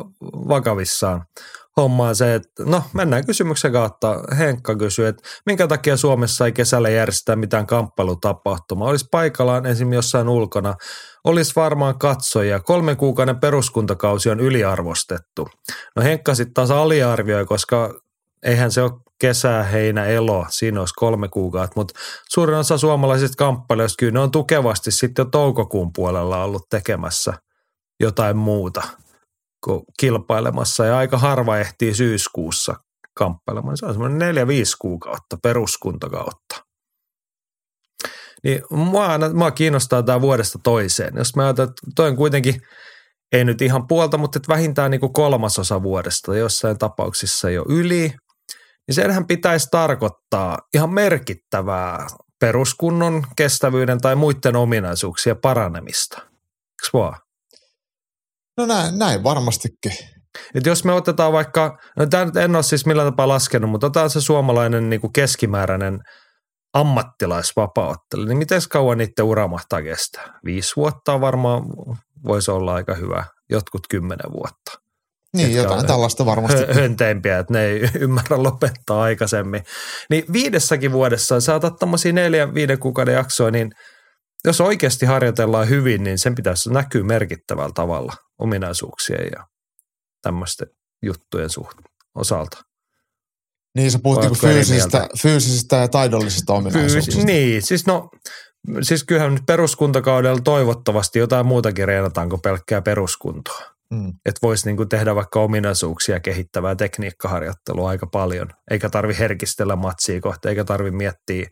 vakavissaan 0.48 1.24
homma 1.76 2.08
on 2.08 2.16
se, 2.16 2.34
että 2.34 2.64
no 2.64 2.82
mennään 2.92 3.26
kysymyksen 3.26 3.72
kautta. 3.72 4.22
Henkka 4.38 4.76
kysyy, 4.76 5.06
että 5.06 5.22
minkä 5.46 5.66
takia 5.66 5.96
Suomessa 5.96 6.46
ei 6.46 6.52
kesällä 6.52 6.88
järjestetä 6.88 7.36
mitään 7.36 7.66
kamppailutapahtumaa? 7.66 8.88
Olisi 8.88 9.06
paikallaan 9.10 9.66
esim. 9.66 9.92
jossain 9.92 10.28
ulkona. 10.28 10.74
Olisi 11.24 11.52
varmaan 11.56 11.98
katsojia. 11.98 12.60
Kolmen 12.60 12.96
kuukauden 12.96 13.40
peruskuntakausi 13.40 14.30
on 14.30 14.40
yliarvostettu. 14.40 15.48
No 15.96 16.02
Henkka 16.02 16.34
sitten 16.34 16.54
taas 16.54 16.70
aliarvioi, 16.70 17.46
koska 17.46 17.94
eihän 18.42 18.70
se 18.70 18.82
ole 18.82 18.92
kesä, 19.20 19.62
heinä, 19.62 20.04
elo, 20.04 20.46
siinä 20.48 20.80
olisi 20.80 20.94
kolme 20.94 21.28
kuukautta, 21.28 21.74
mutta 21.76 21.94
suurin 22.28 22.56
osa 22.56 22.78
suomalaisista 22.78 23.36
kamppailijoista 23.36 23.96
kyllä 23.98 24.12
ne 24.12 24.20
on 24.20 24.30
tukevasti 24.30 24.90
sitten 24.90 25.22
jo 25.22 25.30
toukokuun 25.30 25.92
puolella 25.92 26.44
ollut 26.44 26.62
tekemässä 26.70 27.34
jotain 28.00 28.36
muuta 28.36 28.82
kilpailemassa 30.00 30.84
ja 30.84 30.98
aika 30.98 31.18
harva 31.18 31.58
ehtii 31.58 31.94
syyskuussa 31.94 32.74
kamppailemaan. 33.14 33.76
Se 33.76 33.86
on 33.86 33.92
semmoinen 33.92 34.18
neljä, 34.18 34.46
viisi 34.46 34.76
kuukautta 34.78 35.36
peruskuntakautta. 35.42 36.64
Niin 38.44 38.62
mua, 38.70 39.06
aina, 39.06 39.32
mua 39.32 39.50
kiinnostaa 39.50 40.02
tämä 40.02 40.20
vuodesta 40.20 40.58
toiseen. 40.62 41.16
Jos 41.16 41.36
mä 41.36 41.42
ajatellaan, 41.42 41.70
että 41.70 41.90
toi 41.96 42.08
on 42.08 42.16
kuitenkin, 42.16 42.60
ei 43.32 43.44
nyt 43.44 43.62
ihan 43.62 43.86
puolta, 43.86 44.18
mutta 44.18 44.38
että 44.38 44.52
vähintään 44.52 44.90
niin 44.90 45.00
kuin 45.00 45.12
kolmasosa 45.12 45.82
vuodesta, 45.82 46.36
jossain 46.36 46.78
tapauksissa 46.78 47.50
jo 47.50 47.64
yli, 47.68 48.12
niin 48.86 48.94
senhän 48.94 49.26
pitäisi 49.26 49.68
tarkoittaa 49.70 50.58
ihan 50.74 50.90
merkittävää 50.90 52.06
peruskunnon 52.40 53.26
kestävyyden 53.36 54.00
tai 54.00 54.16
muiden 54.16 54.56
ominaisuuksien 54.56 55.36
paranemista. 55.36 56.18
Eikö 56.18 56.88
vaan? 56.92 57.20
No 58.56 58.66
näin, 58.66 58.98
näin 58.98 59.22
varmastikin. 59.22 59.92
Et 60.54 60.66
jos 60.66 60.84
me 60.84 60.92
otetaan 60.92 61.32
vaikka, 61.32 61.78
no 61.98 62.06
tämä 62.06 62.24
nyt 62.24 62.36
en 62.36 62.56
ole 62.56 62.62
siis 62.62 62.86
millään 62.86 63.12
tapaa 63.12 63.28
laskenut, 63.28 63.70
mutta 63.70 63.86
otetaan 63.86 64.10
se 64.10 64.20
suomalainen 64.20 64.90
niin 64.90 65.00
kuin 65.00 65.12
keskimääräinen 65.12 65.98
ammattilaisvapaaottelu, 66.74 68.24
niin 68.24 68.38
miten 68.38 68.60
kauan 68.70 68.98
niiden 68.98 69.24
ura 69.24 69.48
mahtaa 69.48 69.82
kestää? 69.82 70.40
Viisi 70.44 70.72
vuotta 70.76 71.20
varmaan 71.20 71.62
voisi 72.24 72.50
olla 72.50 72.74
aika 72.74 72.94
hyvä, 72.94 73.24
jotkut 73.50 73.82
kymmenen 73.90 74.32
vuotta. 74.32 74.82
Niin, 75.36 75.54
jotain 75.54 75.86
tällaista 75.86 76.26
varmasti. 76.26 76.62
Hö- 76.62 76.74
hönteimpiä, 76.74 77.38
että 77.38 77.52
ne 77.52 77.64
ei 77.64 77.80
ymmärrä 78.04 78.42
lopettaa 78.42 79.02
aikaisemmin. 79.02 79.62
Niin 80.10 80.24
viidessäkin 80.32 80.92
vuodessa, 80.92 81.40
sä 81.40 81.54
otat 81.54 81.74
tämmöisiä 81.78 82.12
neljän, 82.12 82.54
viiden 82.54 82.78
kuukauden 82.78 83.14
jaksoja, 83.14 83.50
niin 83.50 83.70
jos 84.44 84.60
oikeasti 84.60 85.06
harjoitellaan 85.06 85.68
hyvin, 85.68 86.04
niin 86.04 86.18
sen 86.18 86.34
pitäisi 86.34 86.72
näkyä 86.72 87.04
merkittävällä 87.04 87.72
tavalla 87.74 88.12
ominaisuuksien 88.42 89.28
ja 89.36 89.46
tämmöisten 90.22 90.68
juttujen 91.02 91.50
suht 91.50 91.78
osalta. 92.14 92.64
Niin 93.74 93.90
sä 93.90 93.98
puhut 94.02 94.20
niinku 94.20 94.34
fyysisistä, 94.34 95.08
fyysisistä 95.22 95.76
ja 95.76 95.88
taidollisista 95.88 96.52
ominaisuuksista. 96.52 97.12
Fyys- 97.12 97.26
niin, 97.26 97.62
siis 97.62 97.86
no, 97.86 98.10
siis 98.82 99.04
kyllähän 99.04 99.34
nyt 99.34 99.46
peruskuntakaudella 99.46 100.40
toivottavasti 100.40 101.18
jotain 101.18 101.46
muutakin 101.46 101.88
reenataan 101.88 102.28
kuin 102.28 102.42
pelkkää 102.42 102.82
peruskuntoa. 102.82 103.72
Mm. 103.90 104.08
Että 104.08 104.38
voisi 104.42 104.72
niin 104.72 104.88
tehdä 104.88 105.14
vaikka 105.14 105.40
ominaisuuksia 105.40 106.20
kehittävää 106.20 106.74
tekniikkaharjoittelua 106.74 107.88
aika 107.88 108.06
paljon, 108.06 108.48
eikä 108.70 108.90
tarvi 108.90 109.18
herkistellä 109.18 109.76
matsia 109.76 110.20
kohta, 110.20 110.48
eikä 110.48 110.64
tarvi 110.64 110.90
miettiä 110.90 111.50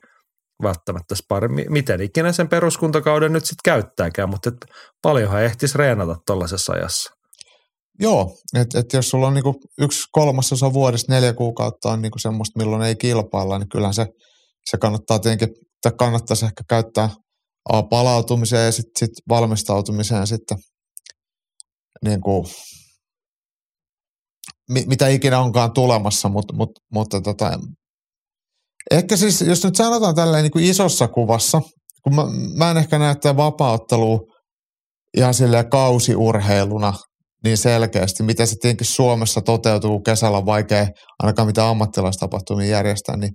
välttämättä 0.63 1.15
spari, 1.15 1.49
miten 1.49 2.01
ikinä 2.01 2.33
sen 2.33 2.49
peruskuntakauden 2.49 3.33
nyt 3.33 3.45
sitten 3.45 3.63
käyttääkään, 3.65 4.29
mutta 4.29 4.49
et 4.49 4.57
paljonhan 5.03 5.43
ehtisi 5.45 5.79
reenata 5.79 6.17
tuollaisessa 6.27 6.73
ajassa. 6.73 7.11
Joo, 8.01 8.37
että 8.55 8.79
et 8.79 8.93
jos 8.93 9.11
sulla 9.11 9.27
on 9.27 9.35
niinku 9.35 9.61
yksi 9.81 10.01
kolmasosa 10.13 10.73
vuodesta 10.73 11.13
neljä 11.13 11.33
kuukautta 11.33 11.91
on 11.91 12.03
niinku 12.03 12.19
semmoista, 12.19 12.59
milloin 12.59 12.83
ei 12.83 12.97
kilpailla, 12.97 13.59
niin 13.59 13.69
kyllähän 13.69 13.95
se, 13.95 14.07
se 14.71 14.77
kannattaa 14.79 15.19
tietenkin, 15.19 15.49
tai 15.83 15.93
kannattaisi 15.99 16.45
ehkä 16.45 16.65
käyttää 16.69 17.11
A, 17.69 17.83
palautumiseen 17.83 18.67
ja 18.67 18.73
sitten 18.73 18.99
sit 18.99 19.11
valmistautumiseen 19.29 20.27
sitten 20.27 20.59
niin 22.05 22.21
kuin, 22.21 22.47
mitä 24.69 25.09
ikinä 25.09 25.41
onkaan 25.41 25.73
tulemassa, 25.73 26.29
mutta, 26.29 26.55
mutta, 26.55 26.81
mutta 26.93 27.21
tota, 27.21 27.59
ehkä 28.91 29.17
siis, 29.17 29.41
jos 29.41 29.65
nyt 29.65 29.77
sanotaan 29.77 30.15
tälleen 30.15 30.43
niin 30.43 30.53
kuin 30.53 30.65
isossa 30.65 31.09
kuvassa, 31.09 31.61
kun 32.05 32.15
mä, 32.15 32.23
mä 32.57 32.71
en 32.71 32.77
ehkä 32.77 32.99
näe 32.99 33.15
tätä 33.15 33.37
vapauttelua 33.37 34.19
ihan 35.17 35.35
silleen 35.35 35.71
kausiurheiluna 35.71 36.93
niin 37.45 37.59
selkeästi, 37.59 38.23
mitä 38.23 38.47
se 38.47 38.57
tietenkin 38.61 38.87
Suomessa 38.87 39.41
toteutuu, 39.41 39.91
kun 39.91 40.03
kesällä 40.03 40.39
on 40.39 40.47
vaikea 40.47 40.87
ainakaan 41.23 41.49
mitä 41.49 41.69
ammattilaistapahtumia 41.69 42.67
järjestää, 42.67 43.17
niin 43.17 43.33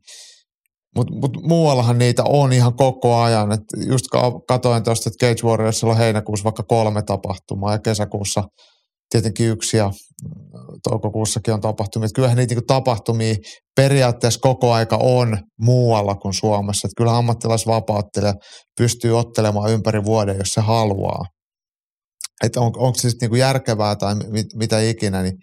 mutta 0.96 1.14
mut 1.14 1.32
muuallahan 1.44 1.98
niitä 1.98 2.24
on 2.24 2.54
ihan 2.54 2.76
koko 2.76 3.16
ajan. 3.18 3.52
Et 3.52 3.62
just 3.88 4.06
katoin 4.48 4.84
tuosta, 4.84 5.10
että 5.10 5.26
Cage 5.26 5.48
Warriorsilla 5.48 5.94
on 5.94 6.00
heinäkuussa 6.00 6.44
vaikka 6.44 6.64
kolme 6.64 7.02
tapahtumaa 7.02 7.72
ja 7.72 7.80
kesäkuussa 7.80 8.44
tietenkin 9.16 9.50
yksi 9.50 9.78
ja 9.78 9.92
toukokuussakin 10.90 11.54
on 11.54 11.62
tapahtumia. 11.62 12.06
Et 12.06 12.12
kyllähän 12.16 12.38
niitä 12.38 12.56
niinku 12.56 12.66
tapahtumia 12.68 13.36
periaatteessa 13.76 14.40
koko 14.40 14.74
aika 14.74 14.98
on 15.02 15.38
muualla 15.60 16.16
kuin 16.16 16.34
Suomessa. 16.34 16.88
Et 16.88 16.92
kyllä 16.98 17.18
ammattilaisvapauttelija 17.18 18.34
pystyy 18.78 19.18
ottelemaan 19.18 19.72
ympäri 19.72 20.04
vuoden, 20.04 20.38
jos 20.38 20.48
se 20.48 20.62
haluaa. 20.62 21.26
Että 22.44 22.60
on, 22.60 22.66
onko 22.66 22.96
se 22.96 23.10
sitten 23.10 23.28
niinku 23.28 23.36
järkevää 23.36 23.96
tai 23.96 24.16
mit, 24.16 24.48
mitä 24.56 24.80
ikinä, 24.80 25.24
niin, 25.24 25.36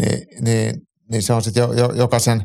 niin, 0.00 0.26
niin, 0.40 0.74
niin 1.10 1.22
se 1.22 1.32
on 1.32 1.42
sitten 1.42 1.60
jo, 1.60 1.72
jo, 1.72 1.92
jokaisen 1.94 2.42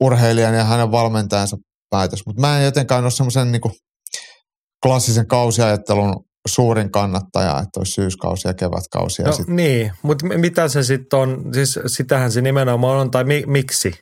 urheilijan 0.00 0.54
ja 0.54 0.64
hänen 0.64 0.92
valmentajansa 0.92 1.56
päätös. 1.90 2.26
Mutta 2.26 2.40
mä 2.40 2.58
en 2.58 2.64
jotenkaan 2.64 3.04
ole 3.04 3.10
semmoisen 3.10 3.52
niin 3.52 3.62
klassisen 4.82 5.26
kausiajattelun 5.26 6.27
suurin 6.46 6.90
kannattaja, 6.90 7.58
että 7.58 7.80
olisi 7.80 7.92
syyskausi 7.92 8.48
ja 8.48 8.54
kevätkausi. 8.54 9.22
No 9.22 9.32
sit... 9.32 9.48
niin, 9.48 9.92
mutta 10.02 10.26
mitä 10.26 10.68
se 10.68 10.82
sitten 10.82 11.18
on, 11.18 11.54
siis 11.54 11.78
sitähän 11.86 12.32
se 12.32 12.40
nimenomaan 12.40 12.98
on, 12.98 13.10
tai 13.10 13.24
mi- 13.24 13.44
miksi 13.46 13.92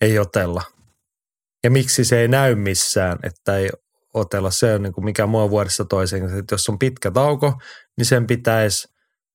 ei 0.00 0.18
otella? 0.18 0.62
Ja 1.64 1.70
miksi 1.70 2.04
se 2.04 2.20
ei 2.20 2.28
näy 2.28 2.54
missään, 2.54 3.18
että 3.22 3.56
ei 3.56 3.70
otella. 4.14 4.50
Se 4.50 4.74
on 4.74 4.82
niin 4.82 4.92
kuin 4.92 5.04
mikä 5.04 5.26
mua 5.26 5.50
vuodesta 5.50 5.84
toiseen, 5.84 6.38
että 6.38 6.54
jos 6.54 6.68
on 6.68 6.78
pitkä 6.78 7.10
tauko, 7.10 7.52
niin 7.96 8.06
sen 8.06 8.26
pitäisi 8.26 8.88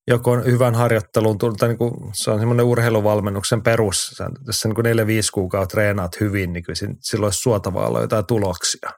joko 0.07 0.37
hyvän 0.37 0.75
harjoittelun, 0.75 1.37
tai 1.37 1.67
niin 1.67 1.77
kuin, 1.77 1.93
se 2.13 2.31
on 2.31 2.39
semmoinen 2.39 2.65
urheiluvalmennuksen 2.65 3.63
perus, 3.63 4.15
jos 4.47 4.59
sä 4.59 4.69
niin 4.69 4.83
neljä 4.83 5.07
viisi 5.07 5.31
kuukautta 5.31 5.73
treenaat 5.73 6.19
hyvin, 6.19 6.53
niin 6.53 6.63
kyllä 6.63 6.93
silloin 7.01 7.27
olisi 7.27 7.39
suotavaa 7.39 7.87
olla 7.87 8.01
jotain 8.01 8.25
tuloksia. 8.25 8.89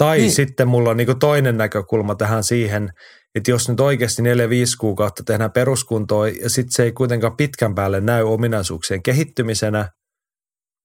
Tai 0.00 0.18
niin. 0.18 0.32
sitten 0.32 0.68
mulla 0.68 0.90
on 0.90 0.96
niin 0.96 1.18
toinen 1.18 1.56
näkökulma 1.56 2.14
tähän 2.14 2.44
siihen, 2.44 2.90
että 3.34 3.50
jos 3.50 3.68
nyt 3.68 3.80
oikeasti 3.80 4.22
4-5 4.22 4.24
kuukautta 4.78 5.22
tehdään 5.24 5.52
peruskuntoa 5.52 6.28
ja 6.28 6.50
sitten 6.50 6.72
se 6.72 6.82
ei 6.82 6.92
kuitenkaan 6.92 7.36
pitkän 7.36 7.74
päälle 7.74 8.00
näy 8.00 8.22
ominaisuuksien 8.22 9.02
kehittymisenä, 9.02 9.88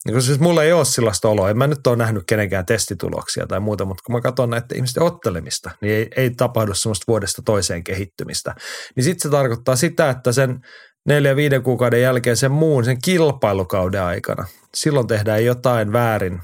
niin 0.06 0.22
siis 0.22 0.40
mulla 0.40 0.64
ei 0.64 0.74
ole 0.74 0.86
sellaista 0.86 1.30
oloa. 1.30 1.50
En 1.50 1.58
mä 1.58 1.68
nyt 1.68 1.88
ole 1.88 1.96
nähnyt 1.96 2.24
kenenkään 2.28 2.66
testituloksia 2.66 3.48
tai 3.48 3.60
muuta, 3.60 3.86
mutta 3.86 4.02
kun 4.06 4.16
mä 4.16 4.22
katson 4.22 4.50
näiden 4.50 4.76
ihmisten 4.76 5.04
ottelemista, 5.04 5.72
niin 5.82 5.94
ei, 5.94 6.08
ei 6.16 6.30
tapahdu 6.30 6.74
semmoista 6.74 7.06
vuodesta 7.08 7.42
toiseen 7.46 7.84
kehittymistä. 7.84 8.56
Niin 8.96 9.04
sitten 9.04 9.22
se 9.22 9.30
tarkoittaa 9.30 9.76
sitä, 9.76 10.10
että 10.10 10.32
sen 10.32 10.60
neljä 11.06 11.36
viiden 11.36 11.64
kuukauden 11.64 12.02
jälkeen 12.02 12.38
sen 12.38 12.52
muun, 12.52 12.86
sen 12.86 13.02
kilpailukauden 13.02 14.02
aikana, 14.02 14.46
silloin 14.76 15.08
tehdään 15.08 15.46
jotain 15.46 15.94
väärin, 15.94 16.42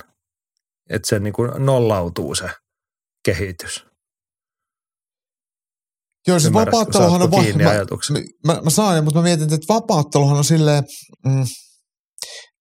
että 0.89 1.07
se 1.07 1.19
niin 1.19 1.34
kuin 1.34 1.51
nollautuu 1.57 2.36
se 2.36 2.49
kehitys. 3.26 3.86
Joo, 6.28 6.39
siis 6.39 6.53
vapautteluhan 6.53 7.22
on... 7.22 7.32
Va- 7.32 7.43
mä, 7.43 8.53
mä, 8.53 8.61
mä 8.63 8.69
saan, 8.69 9.03
mutta 9.03 9.19
mä 9.19 9.24
mietin, 9.24 9.53
että 9.53 9.74
vapautteluhan 9.74 10.38
on 10.38 10.43
silleen, 10.43 10.84
mm, 11.26 11.45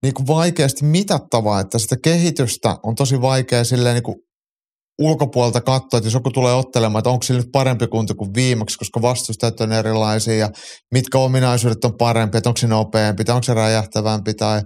niin 0.03 0.13
kuin 0.13 0.27
vaikeasti 0.27 0.85
mitattavaa, 0.85 1.59
että 1.59 1.79
sitä 1.79 1.95
kehitystä 2.03 2.77
on 2.83 2.95
tosi 2.95 3.21
vaikea 3.21 3.63
silleen 3.63 3.93
niin 3.93 4.03
kuin 4.03 4.15
ulkopuolelta 4.99 5.61
katsoa, 5.61 5.97
että 5.97 6.07
jos 6.07 6.13
joku 6.13 6.31
tulee 6.31 6.53
ottelemaan, 6.53 6.99
että 6.99 7.09
onko 7.09 7.23
sillä 7.23 7.41
nyt 7.41 7.51
parempi 7.51 7.87
kunto 7.87 8.15
kuin 8.15 8.33
viimeksi, 8.33 8.77
koska 8.77 9.01
vastustajat 9.01 9.61
on 9.61 9.71
erilaisia 9.71 10.35
ja 10.35 10.49
mitkä 10.91 11.17
ominaisuudet 11.17 11.85
on 11.85 11.97
parempi, 11.97 12.37
että 12.37 12.49
onko 12.49 12.57
se 12.57 12.67
nopeampi 12.67 13.23
tai 13.23 13.35
onko 13.35 13.43
se 13.43 13.53
räjähtävämpi 13.53 14.33
tai 14.33 14.61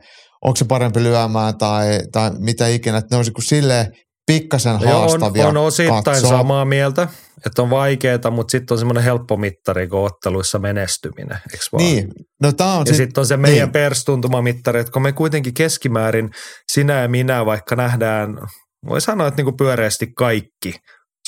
onko 0.45 0.55
se 0.55 0.65
parempi 0.65 1.03
lyömään 1.03 1.57
tai, 1.57 1.99
tai 2.11 2.31
mitä 2.39 2.67
ikinä. 2.67 2.97
Että 2.97 3.15
ne 3.15 3.19
on 3.19 3.25
silleen 3.43 3.87
pikkasen 4.25 4.79
haastavia 4.79 5.47
on, 5.47 5.57
on 5.57 5.65
osittain 5.65 6.03
katsoa. 6.03 6.29
samaa 6.29 6.65
mieltä, 6.65 7.07
että 7.45 7.61
on 7.61 7.69
vaikeaa, 7.69 8.31
mutta 8.31 8.51
sitten 8.51 8.75
on 8.75 8.79
semmoinen 8.79 9.03
helppo 9.03 9.37
mittari 9.37 9.87
kuin 9.87 10.01
otteluissa 10.01 10.59
menestyminen, 10.59 11.37
eikö 11.53 11.65
vaan? 11.71 11.83
Niin. 11.83 12.11
No, 12.41 12.51
tää 12.51 12.73
on 12.73 12.79
ja 12.79 12.85
sitten 12.85 13.07
sit 13.07 13.17
on 13.17 13.25
se 13.25 13.37
meidän 13.37 13.65
niin. 13.65 13.71
perstuntumamittari, 13.71 14.79
että 14.79 14.91
kun 14.91 15.01
me 15.01 15.11
kuitenkin 15.11 15.53
keskimäärin 15.53 16.29
sinä 16.71 17.01
ja 17.01 17.07
minä 17.07 17.45
vaikka 17.45 17.75
nähdään, 17.75 18.37
voi 18.89 19.01
sanoa, 19.01 19.27
että 19.27 19.37
niinku 19.37 19.57
pyöreästi 19.57 20.07
kaikki 20.17 20.75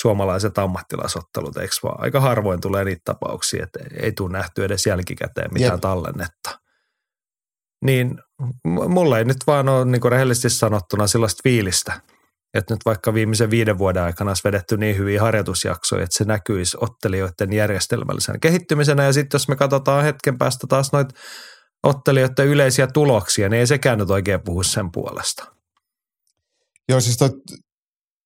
suomalaiset 0.02 0.58
ammattilaisottelut, 0.58 1.58
eikö 1.58 1.76
vaan? 1.84 2.04
Aika 2.04 2.20
harvoin 2.20 2.62
tulee 2.62 2.84
niitä 2.84 3.02
tapauksia, 3.06 3.64
että 3.64 3.80
ei 4.02 4.12
tule 4.12 4.32
nähty 4.32 4.64
edes 4.64 4.86
jälkikäteen 4.86 5.54
mitään 5.54 5.74
Jep. 5.74 5.82
tallennetta. 5.82 6.60
Niin 7.86 8.16
mulla 8.66 9.20
ei 9.20 9.26
nyt 9.26 9.38
vaan 9.48 9.70
ole 9.70 9.86
niin 9.86 10.12
rehellisesti 10.12 10.50
sanottuna 10.50 11.08
sellaista 11.08 11.40
fiilistä– 11.44 11.94
että 12.58 12.74
nyt 12.74 12.86
vaikka 12.86 13.14
viimeisen 13.14 13.50
viiden 13.50 13.78
vuoden 13.78 14.04
aikana 14.04 14.30
olisi 14.32 14.44
vedetty 14.44 14.78
niin 14.78 14.98
hyviä 14.98 15.22
harjoitusjaksoja, 15.22 16.04
että 16.04 16.18
se 16.18 16.24
näkyisi 16.24 16.78
ottelijoiden 16.82 17.54
järjestelmällisenä 17.54 18.40
kehittymisenä. 18.40 19.04
Ja 19.04 19.14
sitten 19.14 19.36
jos 19.36 19.48
me 19.48 19.56
katsotaan 19.56 20.04
hetken 20.04 20.38
päästä 20.38 20.68
taas 20.68 20.92
noita 20.92 21.16
ottelijoiden 21.84 22.48
yleisiä 22.48 22.88
tuloksia, 22.88 23.50
niin 23.50 23.60
ei 23.60 23.68
sekään 23.68 24.00
nyt 24.00 24.10
oikein 24.10 24.42
puhu 24.46 24.64
sen 24.64 24.92
puolesta. 24.92 25.46
Joo, 26.90 27.00
siis 27.02 27.18
toi 27.18 27.30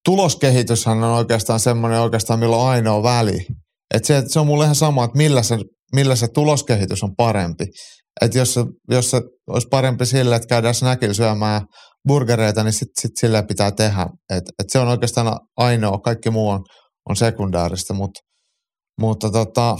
tuloskehityshän 0.05 1.03
on 1.03 1.17
oikeastaan 1.17 1.59
semmoinen 1.59 1.99
oikeastaan, 1.99 2.39
millä 2.39 2.55
on 2.55 2.69
ainoa 2.69 3.03
väli. 3.03 3.45
Et 3.93 4.05
se, 4.05 4.23
se 4.27 4.39
on 4.39 4.47
mulle 4.47 4.63
ihan 4.63 4.75
sama, 4.75 5.03
että 5.03 5.17
millä 5.17 5.43
se, 5.43 5.57
millä 5.95 6.15
se 6.15 6.27
tuloskehitys 6.34 7.03
on 7.03 7.15
parempi. 7.15 7.65
Että 8.21 8.38
jos, 8.38 8.59
jos 8.89 9.11
se 9.11 9.21
olisi 9.49 9.67
parempi 9.67 10.05
sille, 10.05 10.36
että 10.36 10.47
käydään 10.47 10.75
snäkillä 10.75 11.13
syömään– 11.13 11.61
burgereita, 12.08 12.64
niin 12.64 12.74
sitten 12.74 13.02
sit 13.02 13.12
sillä 13.20 13.43
pitää 13.43 13.72
tehdä. 13.72 14.08
Et, 14.30 14.43
et 14.60 14.70
se 14.70 14.80
on 14.80 14.88
oikeastaan 14.88 15.39
ainoa, 15.58 15.97
kaikki 15.97 16.30
muu 16.30 16.49
on, 16.49 16.64
on 17.10 17.16
sekundaarista, 17.16 17.93
mut, 17.93 18.12
mutta 19.02 19.30
tota, 19.32 19.78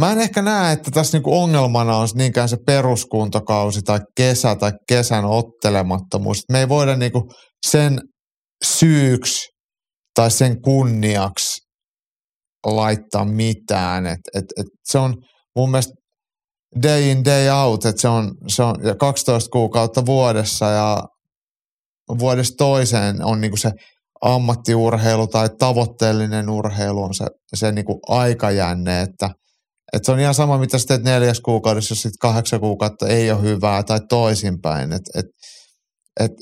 Mä 0.00 0.12
en 0.12 0.20
ehkä 0.20 0.42
näe, 0.42 0.72
että 0.72 0.90
tässä 0.90 1.16
niinku 1.16 1.38
ongelmana 1.38 1.96
on 1.96 2.08
niinkään 2.14 2.48
se 2.48 2.56
peruskuntokausi 2.66 3.82
tai 3.82 4.00
kesä 4.16 4.56
tai 4.56 4.72
kesän 4.88 5.24
ottelemattomuus. 5.24 6.42
Me 6.52 6.60
ei 6.60 6.68
voida 6.68 6.96
niinku 6.96 7.30
sen 7.66 8.00
syyksi 8.64 9.48
tai 10.14 10.30
sen 10.30 10.62
kunniaksi 10.62 11.60
laittaa 12.66 13.24
mitään. 13.24 14.06
Et, 14.06 14.20
et, 14.34 14.44
et 14.56 14.66
se 14.84 14.98
on 14.98 15.16
mun 15.56 15.70
mielestä 15.70 15.92
day 16.82 17.10
in 17.10 17.24
day 17.24 17.48
out, 17.50 17.84
että 17.84 18.02
se 18.02 18.08
on, 18.08 18.34
se 18.48 18.62
on 18.62 18.76
12 18.98 19.50
kuukautta 19.50 20.06
vuodessa 20.06 20.66
ja 20.66 21.02
vuodesta 22.18 22.56
toiseen 22.56 23.24
on 23.24 23.40
niinku 23.40 23.56
se 23.56 23.70
ammattiurheilu 24.22 25.26
tai 25.26 25.48
tavoitteellinen 25.58 26.50
urheilu 26.50 27.02
on 27.02 27.14
se, 27.14 27.26
se 27.54 27.72
niinku 27.72 28.00
aikajänne, 28.08 29.00
että, 29.00 29.30
että 29.92 30.06
se 30.06 30.12
on 30.12 30.20
ihan 30.20 30.34
sama, 30.34 30.58
mitä 30.58 30.78
sä 30.78 30.86
teet 30.86 31.02
neljäs 31.02 31.40
kuukaudessa, 31.40 31.92
jos 31.92 32.02
sitten 32.02 32.18
kahdeksan 32.20 32.60
kuukautta 32.60 33.08
ei 33.08 33.30
ole 33.30 33.42
hyvää 33.42 33.82
tai 33.82 34.00
toisinpäin. 34.08 34.92
Et, 34.92 35.02
et, 35.14 35.26
et, 36.20 36.32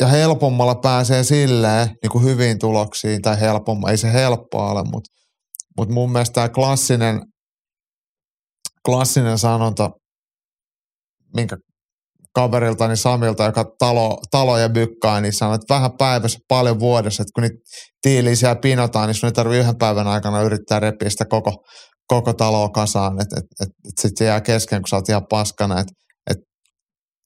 ja 0.00 0.06
helpommalla 0.06 0.74
pääsee 0.74 1.24
silleen 1.24 1.88
niin 2.02 2.10
kuin 2.10 2.24
hyviin 2.24 2.58
tuloksiin, 2.58 3.22
tai 3.22 3.40
helpomma, 3.40 3.90
ei 3.90 3.96
se 3.96 4.12
helppoa 4.12 4.70
ole, 4.70 4.84
mutta 4.84 5.10
mut 5.76 5.88
mun 5.88 6.12
mielestä 6.12 6.34
tämä 6.34 6.48
klassinen 6.48 7.20
klassinen 8.86 9.38
sanonta, 9.38 9.90
minkä 11.36 11.56
kaveriltani 12.34 12.96
Samilta, 12.96 13.44
joka 13.44 13.64
talo, 13.78 14.18
taloja 14.30 14.68
bykkaa, 14.68 15.20
niin 15.20 15.32
sanoo, 15.32 15.54
että 15.54 15.74
vähän 15.74 15.90
päivässä, 15.98 16.38
paljon 16.48 16.80
vuodessa, 16.80 17.22
että 17.22 17.32
kun 17.34 17.42
niitä 17.42 17.56
tiiliä 18.02 18.34
siellä 18.34 18.56
pinotaan, 18.56 19.06
niin 19.06 19.14
sun 19.14 19.26
ei 19.26 19.32
tarvitse 19.32 19.60
yhden 19.60 19.78
päivän 19.78 20.06
aikana 20.06 20.42
yrittää 20.42 20.80
repiä 20.80 21.10
sitä 21.10 21.24
koko, 21.24 21.64
koko 22.06 22.32
taloa 22.32 22.68
kasaan, 22.68 23.22
että 23.22 23.36
et, 23.38 23.44
et, 23.60 23.68
et 23.68 23.94
sitten 24.00 24.26
jää 24.26 24.40
kesken, 24.40 24.82
kun 24.82 24.88
sä 24.88 24.96
oot 24.96 25.08
ihan 25.08 25.26
paskana, 25.30 25.80
että 25.80 25.92
et 26.30 26.38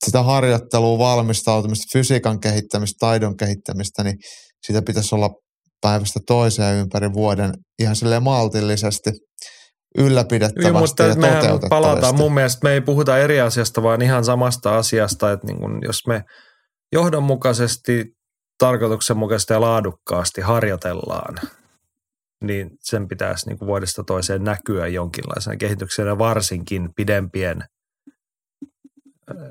sitä 0.07 0.23
harjoittelua, 0.23 0.99
valmistautumista, 0.99 1.99
fysiikan 1.99 2.41
kehittämistä, 2.41 2.97
taidon 3.01 3.37
kehittämistä, 3.37 4.05
niin 4.05 4.17
sitä 4.67 4.83
pitäisi 4.83 5.15
olla 5.15 5.31
päivästä 5.81 6.21
toiseen 6.27 6.77
ympäri 6.77 7.13
vuoden 7.13 7.53
ihan 7.79 7.97
sille 7.97 8.21
maltillisesti 8.21 9.11
ylläpidettävästi 9.99 10.71
Joo, 10.71 10.81
mutta 10.81 11.03
ja 11.03 11.15
mehän 11.15 11.61
palataan 11.69 12.17
mun 12.17 12.35
mielestä, 12.35 12.61
me 12.63 12.73
ei 12.73 12.81
puhuta 12.81 13.19
eri 13.19 13.41
asiasta, 13.41 13.83
vaan 13.83 14.03
ihan 14.03 14.25
samasta 14.25 14.79
asiasta, 14.79 15.33
että 15.33 15.47
niin 15.47 15.59
kun, 15.59 15.79
jos 15.83 16.07
me 16.07 16.25
johdonmukaisesti, 16.93 18.07
tarkoituksenmukaisesti 18.59 19.53
ja 19.53 19.61
laadukkaasti 19.61 20.41
harjoitellaan, 20.41 21.35
niin 22.45 22.71
sen 22.81 23.09
pitäisi 23.09 23.49
niin 23.49 23.59
vuodesta 23.61 24.05
toiseen 24.05 24.45
näkyä 24.45 24.87
jonkinlaisena 24.87 25.57
kehityksenä, 25.57 26.19
varsinkin 26.19 26.91
pidempien 26.97 27.65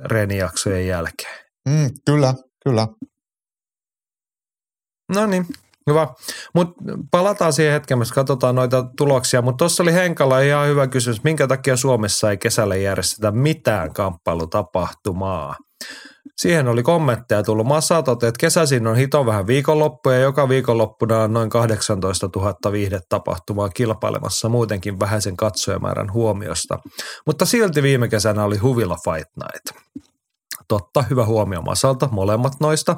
reenijaksojen 0.06 0.88
jälkeen. 0.88 1.46
Mm, 1.70 1.90
kyllä, 2.06 2.34
kyllä. 2.64 2.88
No 5.14 5.26
niin, 5.26 5.46
Hyvä. 5.90 6.08
Mutta 6.56 6.74
palataan 7.12 7.54
siihen 7.54 7.74
hetken, 7.74 8.00
jos 8.00 8.12
katsotaan 8.12 8.56
noita 8.56 8.86
tuloksia. 8.98 9.42
Mutta 9.42 9.58
tuossa 9.58 9.84
oli 9.84 9.94
Henkalla 9.94 10.40
ihan 10.40 10.68
hyvä 10.68 10.88
kysymys. 10.88 11.24
Minkä 11.24 11.48
takia 11.48 11.78
Suomessa 11.78 12.32
ei 12.32 12.38
kesällä 12.38 12.76
järjestetä 12.76 13.32
mitään 13.32 13.94
kamppailutapahtumaa? 13.94 15.56
Siihen 16.38 16.68
oli 16.68 16.84
kommentteja 16.84 17.44
tullut. 17.44 17.68
Massa 17.68 18.04
toteaa, 18.04 18.28
että 18.28 18.40
kesäisin 18.40 18.88
on 18.88 18.96
hito 18.96 19.26
vähän 19.26 19.48
viikonloppuja. 19.48 20.20
Joka 20.20 20.50
viikonloppuna 20.50 21.20
on 21.20 21.34
noin 21.34 21.50
18 21.50 22.30
000 22.36 22.72
viihdetapahtumaa 22.72 23.70
kilpailemassa 23.70 24.50
muutenkin 24.50 25.00
vähäisen 25.00 25.38
katsojamäärän 25.38 26.14
huomiosta. 26.14 26.80
Mutta 27.26 27.46
silti 27.46 27.84
viime 27.84 28.08
kesänä 28.08 28.44
oli 28.44 28.58
Huvila 28.58 28.98
Fight 29.04 29.30
Night. 29.38 29.84
Totta, 30.68 31.02
hyvä 31.10 31.26
huomio 31.26 31.62
Masalta, 31.62 32.10
molemmat 32.12 32.54
noista. 32.60 32.98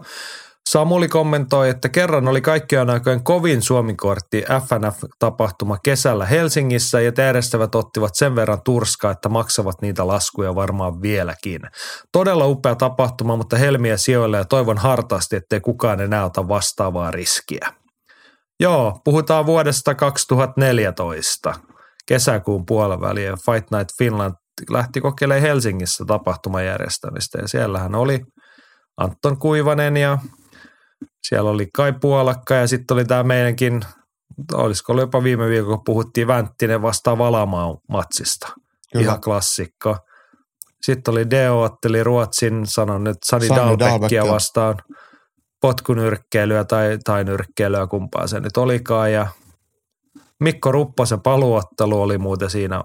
Samuli 0.70 1.08
kommentoi, 1.08 1.70
että 1.70 1.90
kerran 1.90 2.28
oli 2.28 2.42
kaikkien 2.42 2.90
aikojen 2.90 3.24
kovin 3.24 3.62
Suomikortti 3.62 4.42
FNF-tapahtuma 4.42 5.78
kesällä 5.84 6.26
Helsingissä 6.26 7.02
ja 7.02 7.12
järjestävät 7.18 7.76
ottivat 7.76 8.16
sen 8.16 8.36
verran 8.36 8.62
turskaa, 8.66 9.12
että 9.12 9.30
maksavat 9.30 9.82
niitä 9.82 10.08
laskuja 10.08 10.56
varmaan 10.56 11.02
vieläkin. 11.02 11.62
Todella 12.12 12.46
upea 12.46 12.76
tapahtuma, 12.76 13.36
mutta 13.36 13.58
helmiä 13.58 13.98
sijoille 13.98 14.38
ja 14.38 14.46
toivon 14.46 14.78
hartaasti, 14.78 15.36
ettei 15.36 15.60
kukaan 15.62 16.02
enää 16.02 16.26
ota 16.26 16.48
vastaavaa 16.48 17.12
riskiä. 17.12 17.70
Joo, 18.60 19.00
puhutaan 19.04 19.46
vuodesta 19.46 19.96
2014, 19.96 21.54
kesäkuun 22.08 22.66
puoliväliä. 22.66 23.32
Fight 23.32 23.72
Night 23.72 23.90
Finland 23.98 24.34
lähti 24.70 25.02
kokeilemaan 25.02 25.42
Helsingissä 25.42 26.06
tapahtuman 26.06 26.66
järjestämistä 26.66 27.38
ja 27.42 27.48
siellähän 27.48 27.96
oli 27.96 28.20
Anton 28.98 29.38
Kuivanen 29.38 29.98
ja 29.98 30.18
siellä 31.28 31.50
oli 31.50 31.68
Kai 31.74 31.94
Puolakka 32.02 32.54
ja 32.54 32.68
sitten 32.68 32.96
oli 32.96 33.06
tämä 33.06 33.24
meidänkin, 33.24 33.82
olisiko 34.54 34.92
ollut 34.92 35.04
jopa 35.04 35.24
viime 35.24 35.50
viikolla, 35.50 35.78
kun 35.78 35.86
puhuttiin 35.86 36.28
Vänttinen 36.28 36.82
vastaan 36.82 37.18
Valamaan 37.18 37.78
matsista. 37.90 38.48
Kyllä. 38.94 39.04
Ihan 39.04 39.22
klassikko. 39.22 39.98
Sitten 40.82 41.12
oli 41.12 41.30
Deo 41.30 41.62
otteli 41.62 42.04
Ruotsin, 42.04 42.68
sanon 42.68 43.04
nyt 43.04 43.18
Sani, 43.26 43.48
Sani 43.48 43.80
Dalbeckia 43.80 44.28
vastaan 44.28 44.78
potkunyrkkeilyä 45.62 46.64
tai, 46.64 46.98
tai 47.04 47.24
nyrkkeilyä, 47.24 47.88
kumpaa 47.88 48.28
se 48.28 48.40
nyt 48.40 48.58
olikaan. 48.58 49.14
Ja 49.14 49.28
Mikko 50.40 50.72
Ruppasen 50.72 51.22
paluottelu 51.22 52.02
oli 52.02 52.18
muuten 52.18 52.50
siinä, 52.50 52.84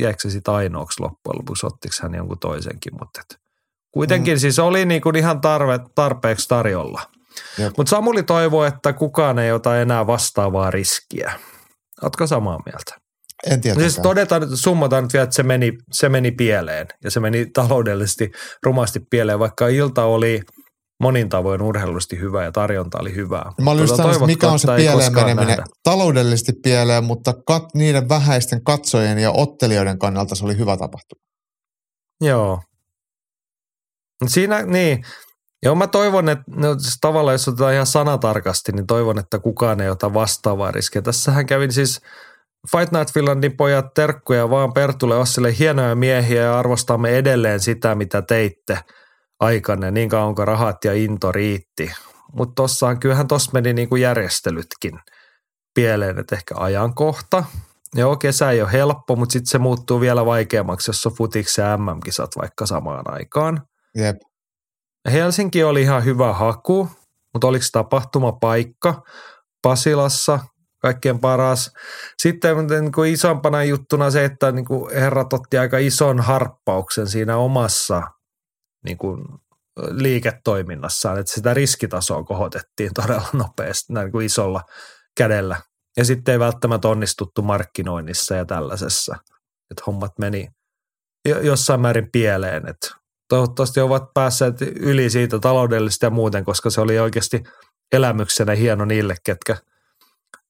jäikö 0.00 0.20
se 0.22 0.30
sitten 0.30 0.54
ainoaksi 0.54 1.02
loppujen 1.02 1.38
lopuksi, 1.38 1.66
ottiko 1.66 1.94
hän 2.02 2.14
jonkun 2.14 2.38
toisenkin, 2.38 2.92
mutta 3.00 3.20
et, 3.20 3.40
kuitenkin 3.90 4.34
mm. 4.34 4.38
siis 4.38 4.58
oli 4.58 4.84
niinku 4.84 5.12
ihan 5.16 5.40
tarve, 5.40 5.80
tarpeeksi 5.94 6.48
tarjolla– 6.48 7.02
mutta 7.76 7.90
Samuli 7.90 8.22
toivoo, 8.22 8.64
että 8.64 8.92
kukaan 8.92 9.38
ei 9.38 9.52
ota 9.52 9.80
enää 9.80 10.06
vastaavaa 10.06 10.70
riskiä. 10.70 11.32
Oletko 12.02 12.26
samaa 12.26 12.58
mieltä? 12.66 13.08
En 13.46 13.60
tiedä. 13.60 13.80
Siis 13.80 13.98
todetaan, 14.02 14.56
summataan 14.56 15.04
nyt 15.04 15.12
vielä, 15.12 15.24
että 15.24 15.36
se 15.36 15.42
meni, 15.42 15.72
se 15.92 16.08
meni 16.08 16.30
pieleen 16.30 16.86
ja 17.04 17.10
se 17.10 17.20
meni 17.20 17.46
taloudellisesti 17.46 18.30
rumasti 18.62 19.00
pieleen, 19.10 19.38
vaikka 19.38 19.68
ilta 19.68 20.04
oli 20.04 20.40
monin 21.00 21.28
tavoin 21.28 21.62
urheilullisesti 21.62 22.18
hyvä 22.20 22.44
ja 22.44 22.52
tarjonta 22.52 22.98
oli 23.00 23.14
hyvää. 23.14 23.52
Mä 23.60 23.70
olin 23.70 23.86
tuota, 23.86 24.08
just 24.08 24.26
mikä 24.26 24.48
on 24.48 24.58
se 24.58 24.68
pieleen 24.76 25.14
meneminen. 25.14 25.46
Nähdä. 25.46 25.64
Taloudellisesti 25.82 26.52
pieleen, 26.62 27.04
mutta 27.04 27.34
kat, 27.46 27.64
niiden 27.74 28.08
vähäisten 28.08 28.64
katsojien 28.64 29.18
ja 29.18 29.30
ottelijoiden 29.30 29.98
kannalta 29.98 30.34
se 30.34 30.44
oli 30.44 30.58
hyvä 30.58 30.76
tapahtuma. 30.76 31.22
Joo. 32.20 32.60
Siinä, 34.26 34.62
niin, 34.62 35.04
Joo, 35.62 35.74
mä 35.74 35.86
toivon, 35.86 36.28
että 36.28 36.44
no, 36.56 36.78
siis 36.78 36.98
tavallaan 37.00 37.34
jos 37.34 37.48
otetaan 37.48 37.74
ihan 37.74 37.86
sanatarkasti, 37.86 38.72
niin 38.72 38.86
toivon, 38.86 39.18
että 39.18 39.38
kukaan 39.38 39.80
ei 39.80 39.90
ota 39.90 40.14
vastaavaa 40.14 40.70
riskiä. 40.70 41.02
Tässähän 41.02 41.46
kävin 41.46 41.72
siis 41.72 42.00
Fight 42.72 42.92
Night 42.92 43.14
Finlandin 43.14 43.56
pojat 43.56 43.94
terkkuja 43.94 44.50
vaan 44.50 44.72
Pertulle 44.72 45.16
Ossille 45.16 45.58
hienoja 45.58 45.94
miehiä 45.94 46.42
ja 46.42 46.58
arvostamme 46.58 47.18
edelleen 47.18 47.60
sitä, 47.60 47.94
mitä 47.94 48.22
teitte 48.22 48.78
aikanne, 49.40 49.90
niin 49.90 50.08
kauan 50.08 50.34
kuin 50.34 50.48
rahat 50.48 50.84
ja 50.84 50.94
into 50.94 51.32
riitti. 51.32 51.92
Mutta 52.32 52.54
tossahan 52.54 53.00
kyllähän 53.00 53.28
tossa 53.28 53.50
meni 53.54 53.72
niinku 53.72 53.96
järjestelytkin 53.96 55.00
pieleen, 55.74 56.18
että 56.18 56.36
ehkä 56.36 56.54
ajankohta. 56.58 57.44
Joo, 57.94 58.16
kesä 58.16 58.50
ei 58.50 58.62
ole 58.62 58.72
helppo, 58.72 59.16
mutta 59.16 59.32
sitten 59.32 59.50
se 59.50 59.58
muuttuu 59.58 60.00
vielä 60.00 60.26
vaikeammaksi, 60.26 60.90
jos 60.90 61.06
on 61.06 61.12
futiksi 61.12 61.60
ja 61.60 61.76
MM-kisat 61.76 62.30
vaikka 62.40 62.66
samaan 62.66 63.14
aikaan. 63.14 63.62
Jep. 63.94 64.16
Helsinki 65.08 65.64
oli 65.64 65.82
ihan 65.82 66.04
hyvä 66.04 66.32
haku, 66.32 66.88
mutta 67.34 67.46
oliko 67.46 67.64
tapahtumapaikka 67.72 69.02
Pasilassa 69.62 70.40
kaikkein 70.82 71.18
paras. 71.18 71.70
Sitten 72.22 72.66
niin 72.66 72.92
kuin 72.92 73.12
isompana 73.12 73.64
juttuna 73.64 74.10
se, 74.10 74.24
että 74.24 74.52
niin 74.52 74.64
kuin 74.64 74.94
herrat 74.94 75.32
otti 75.32 75.58
aika 75.58 75.78
ison 75.78 76.20
harppauksen 76.20 77.06
siinä 77.06 77.36
omassa 77.36 78.02
niin 78.84 78.98
kuin 78.98 79.24
liiketoiminnassaan, 79.90 81.18
että 81.18 81.32
sitä 81.32 81.54
riskitasoa 81.54 82.24
kohotettiin 82.24 82.90
todella 82.94 83.28
nopeasti 83.32 83.92
näin 83.92 84.12
kuin 84.12 84.26
isolla 84.26 84.62
kädellä. 85.16 85.56
Ja 85.96 86.04
sitten 86.04 86.32
ei 86.32 86.38
välttämättä 86.38 86.88
onnistuttu 86.88 87.42
markkinoinnissa 87.42 88.34
ja 88.34 88.44
tällaisessa, 88.44 89.16
että 89.70 89.82
hommat 89.86 90.12
meni 90.18 90.48
jossain 91.42 91.80
määrin 91.80 92.08
pieleen, 92.12 92.68
että 92.68 92.88
toivottavasti 93.28 93.80
ovat 93.80 94.14
päässeet 94.14 94.62
yli 94.62 95.10
siitä 95.10 95.38
taloudellisesti 95.38 96.06
ja 96.06 96.10
muuten, 96.10 96.44
koska 96.44 96.70
se 96.70 96.80
oli 96.80 96.98
oikeasti 96.98 97.42
elämyksenä 97.92 98.54
hieno 98.54 98.84
niille, 98.84 99.14
ketkä 99.24 99.56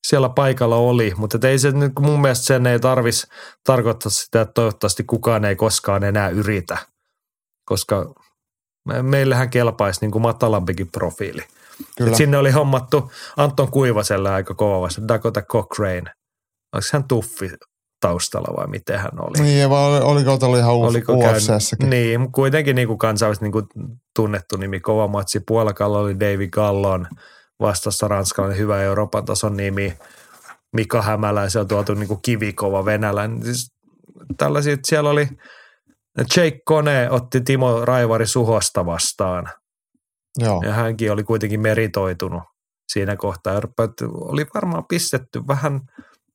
siellä 0.07 0.29
paikalla 0.29 0.77
oli. 0.77 1.13
Mutta 1.17 1.49
ei 1.49 1.59
se 1.59 1.71
nyt 1.71 1.93
mun 2.01 2.21
mielestä 2.21 2.45
sen 2.45 2.67
ei 2.67 2.81
tarvitsisi 2.81 3.27
tarkoittaa 3.65 4.11
sitä, 4.11 4.41
että 4.41 4.53
toivottavasti 4.53 5.05
kukaan 5.05 5.45
ei 5.45 5.57
koskaan 5.57 6.05
enää 6.05 6.29
yritä, 6.29 6.79
koska 7.65 8.15
meillähän 9.03 9.51
kelpaisi 9.51 10.01
niin 10.01 10.11
kuin 10.11 10.23
matalampikin 10.23 10.91
profiili. 10.93 11.43
Kyllä. 11.99 12.17
sinne 12.17 12.39
oli 12.39 12.51
hommattu 12.51 13.13
Anton 13.37 13.71
Kuivaselle 13.71 14.31
aika 14.31 14.55
kova 14.55 14.89
Dakota 15.09 15.43
Cochrane. 15.43 16.13
Onko 16.73 16.87
hän 16.93 17.09
tuffi 17.09 17.51
taustalla 18.01 18.57
vai 18.57 18.67
miten 18.67 18.99
hän 18.99 19.21
oli. 19.21 19.43
Niin, 19.43 19.71
vai 19.71 20.01
oliko 20.01 20.39
ollut 20.43 20.59
ihan 20.59 20.75
Oliko 20.75 21.13
UFCssäkin? 21.13 21.91
Niin, 21.91 22.33
kuitenkin 22.33 22.77
niin 22.77 22.89
kuin 22.89 22.99
kansainvälisesti 22.99 23.45
niin 23.45 23.53
kuin 23.53 23.67
tunnettu 24.17 24.57
nimi, 24.57 24.81
kova 24.81 25.09
matsi. 25.09 25.41
Puolakalla 25.41 25.99
oli 25.99 26.21
David 26.21 26.51
Gallon, 26.51 27.07
vastassa 27.61 28.09
ranskalainen 28.09 28.59
hyvä 28.59 28.83
Euroopan 28.83 29.25
tason 29.25 29.57
nimi. 29.57 29.95
Mika 30.73 31.03
Hämäläisen 31.03 31.61
on 31.61 31.69
tuotu 31.69 31.95
niin 31.95 32.09
kuin 32.09 32.23
kivikova 32.23 32.85
venäläinen. 32.85 33.43
Siis 33.43 33.73
tällaisia, 34.37 34.77
siellä 34.85 35.11
oli 35.11 35.29
Jake 36.19 36.61
Kone 36.65 37.11
otti 37.11 37.41
Timo 37.41 37.85
Raivari 37.85 38.27
Suhosta 38.27 38.87
vastaan. 38.87 39.49
Joo. 40.39 40.63
Ja 40.65 40.73
hänkin 40.73 41.13
oli 41.13 41.23
kuitenkin 41.23 41.61
meritoitunut 41.61 42.43
siinä 42.93 43.17
kohtaa. 43.17 43.61
Oli 44.15 44.47
varmaan 44.55 44.85
pistetty 44.89 45.47
vähän– 45.47 45.81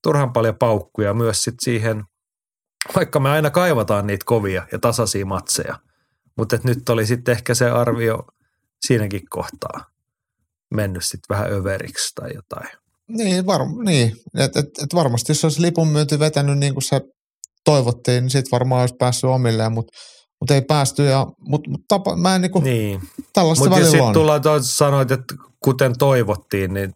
turhan 0.03 0.33
paljon 0.33 0.55
paukkuja 0.55 1.13
myös 1.13 1.43
sit 1.43 1.55
siihen, 1.61 2.03
vaikka 2.95 3.19
me 3.19 3.29
aina 3.29 3.49
kaivataan 3.49 4.07
niitä 4.07 4.25
kovia 4.25 4.67
ja 4.71 4.79
tasaisia 4.79 5.25
matseja. 5.25 5.79
Mutta 6.37 6.57
nyt 6.63 6.89
oli 6.89 7.05
sitten 7.05 7.31
ehkä 7.31 7.53
se 7.53 7.69
arvio 7.69 8.23
siinäkin 8.85 9.21
kohtaa 9.29 9.85
mennyt 10.73 11.03
sitten 11.05 11.35
vähän 11.35 11.53
överiksi 11.53 12.15
tai 12.15 12.29
jotain. 12.35 12.69
Niin, 13.07 13.45
var, 13.45 13.61
niin. 13.85 14.15
Et, 14.37 14.57
et, 14.57 14.65
et 14.83 14.93
varmasti 14.95 15.31
jos 15.31 15.43
olisi 15.43 15.61
lipun 15.61 15.87
myynti 15.87 16.19
vetänyt 16.19 16.57
niin 16.57 16.73
kuin 16.73 16.83
se 16.83 17.01
toivottiin, 17.65 18.23
niin 18.23 18.29
sitten 18.29 18.51
varmaan 18.51 18.81
olisi 18.81 18.95
päässyt 18.99 19.29
omilleen, 19.29 19.71
mutta 19.71 19.97
mutta 20.43 20.55
ei 20.55 20.61
päästy. 20.61 21.03
Ja, 21.03 21.27
mutta, 21.39 21.69
mutta 21.69 21.85
tapa, 21.87 22.15
mä 22.15 22.35
en 22.35 22.41
niinku, 22.41 22.59
niin. 22.59 23.01
tällaista 23.33 23.65
Mutta 23.65 23.75
välillä 23.75 23.91
sitten 23.91 24.07
on. 24.07 24.13
tullaan, 24.13 24.41
sanoit, 24.61 25.11
että 25.11 25.35
kuten 25.63 25.97
toivottiin, 25.97 26.73
niin 26.73 26.93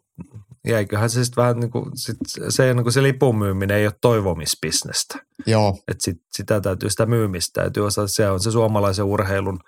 jäiköhän 0.70 1.10
se 1.10 1.26
sitten 1.26 1.42
vähän 1.42 1.60
niin 1.60 1.72
kuin, 1.72 1.86
sit 1.96 2.18
se, 2.50 2.74
niin 2.74 2.84
kuin 2.84 2.94
se 2.94 3.04
lipun 3.04 3.38
myyminen 3.38 3.78
ei 3.78 3.86
ole 3.86 3.94
toivomisbisnestä. 4.02 5.20
Joo, 5.46 5.78
Että 5.88 6.04
sit, 6.04 6.18
sitä 6.32 6.62
täytyy, 6.62 6.90
sitä 6.90 7.06
myymistä 7.06 7.62
täytyy 7.62 7.86
osata. 7.86 8.08
Se 8.08 8.30
on 8.30 8.40
se 8.40 8.52
suomalaisen 8.52 9.06
urheilun 9.06 9.60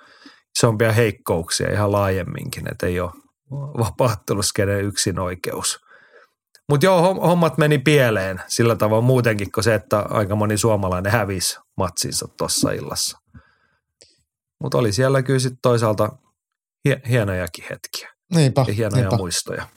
isompia 0.58 0.92
heikkouksia 0.92 1.72
ihan 1.72 1.92
laajemminkin, 1.92 2.72
että 2.72 2.88
ei 2.88 3.00
ole 3.00 3.12
vapaatteluskenen 3.52 4.86
yksin 4.86 5.20
oikeus. 5.20 5.80
Mutta 6.70 6.86
joo, 6.86 7.02
hom- 7.02 7.22
hommat 7.22 7.58
meni 7.58 7.78
pieleen 7.78 8.42
sillä 8.48 8.76
tavalla 8.76 9.02
muutenkin 9.02 9.52
kuin 9.52 9.64
se, 9.64 9.76
että 9.76 10.00
aika 10.00 10.36
moni 10.36 10.58
suomalainen 10.58 11.12
hävisi 11.12 11.58
matsinsa 11.78 12.28
tuossa 12.38 12.72
illassa. 12.72 13.18
Mutta 14.62 14.78
oli 14.78 14.92
siellä 14.92 15.22
kyllä 15.22 15.40
sitten 15.40 15.60
toisaalta 15.62 16.10
hie- 16.90 17.10
hienojakin 17.10 17.66
hetkiä 17.70 18.10
niinpä, 18.36 18.66
ja 18.68 18.74
hienoja 18.74 19.02
niinpä 19.02 19.18
muistoja. 19.18 19.68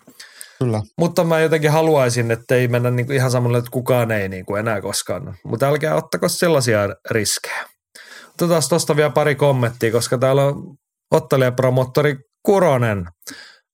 Kyllä. 0.64 0.82
Mutta 0.98 1.24
mä 1.24 1.40
jotenkin 1.40 1.70
haluaisin, 1.70 2.30
että 2.30 2.54
ei 2.54 2.68
mennä 2.68 2.90
niinku 2.90 3.12
ihan 3.12 3.30
samalle, 3.30 3.58
että 3.58 3.70
kukaan 3.70 4.10
ei 4.10 4.28
niinku 4.28 4.56
enää 4.56 4.80
koskaan. 4.80 5.34
Mutta 5.44 5.68
älkää 5.68 5.94
ottako 5.94 6.28
sellaisia 6.28 6.80
riskejä. 7.10 7.64
Otetaan 8.28 8.62
tuosta 8.68 8.96
vielä 8.96 9.10
pari 9.10 9.34
kommenttia, 9.34 9.92
koska 9.92 10.18
täällä 10.18 10.44
on 10.44 10.76
ottelijapromottori 11.10 12.16
Kuronen 12.42 13.06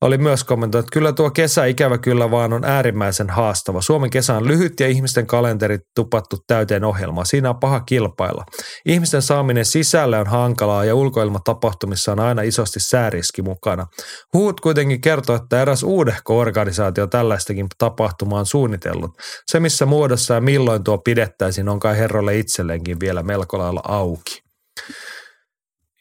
oli 0.02 0.18
myös 0.18 0.44
kommentoinut, 0.44 0.86
että 0.86 0.92
kyllä 0.92 1.12
tuo 1.12 1.30
kesä 1.30 1.64
ikävä 1.64 1.98
kyllä 1.98 2.30
vaan 2.30 2.52
on 2.52 2.64
äärimmäisen 2.64 3.30
haastava. 3.30 3.82
Suomen 3.82 4.10
kesä 4.10 4.36
on 4.36 4.48
lyhyt 4.48 4.80
ja 4.80 4.88
ihmisten 4.88 5.26
kalenterit 5.26 5.80
tupattu 5.94 6.36
täyteen 6.46 6.84
ohjelmaa. 6.84 7.24
Siinä 7.24 7.50
on 7.50 7.60
paha 7.60 7.80
kilpailla. 7.80 8.44
Ihmisten 8.86 9.22
saaminen 9.22 9.64
sisälle 9.64 10.18
on 10.18 10.26
hankalaa 10.26 10.84
ja 10.84 10.94
ulkoilmatapahtumissa 10.94 12.12
on 12.12 12.20
aina 12.20 12.42
isosti 12.42 12.80
sääriski 12.80 13.42
mukana. 13.42 13.86
Huut 14.34 14.60
kuitenkin 14.60 15.00
kertoo, 15.00 15.36
että 15.36 15.62
eräs 15.62 15.82
uudehko 15.82 16.38
organisaatio 16.38 17.06
tällaistakin 17.06 17.66
tapahtumaa 17.78 18.38
on 18.38 18.46
suunnitellut. 18.46 19.10
Se, 19.50 19.60
missä 19.60 19.86
muodossa 19.86 20.34
ja 20.34 20.40
milloin 20.40 20.84
tuo 20.84 20.98
pidettäisiin, 20.98 21.68
on 21.68 21.80
kai 21.80 21.98
herrolle 21.98 22.38
itselleenkin 22.38 23.00
vielä 23.00 23.22
melko 23.22 23.58
lailla 23.58 23.82
auki. 23.84 24.42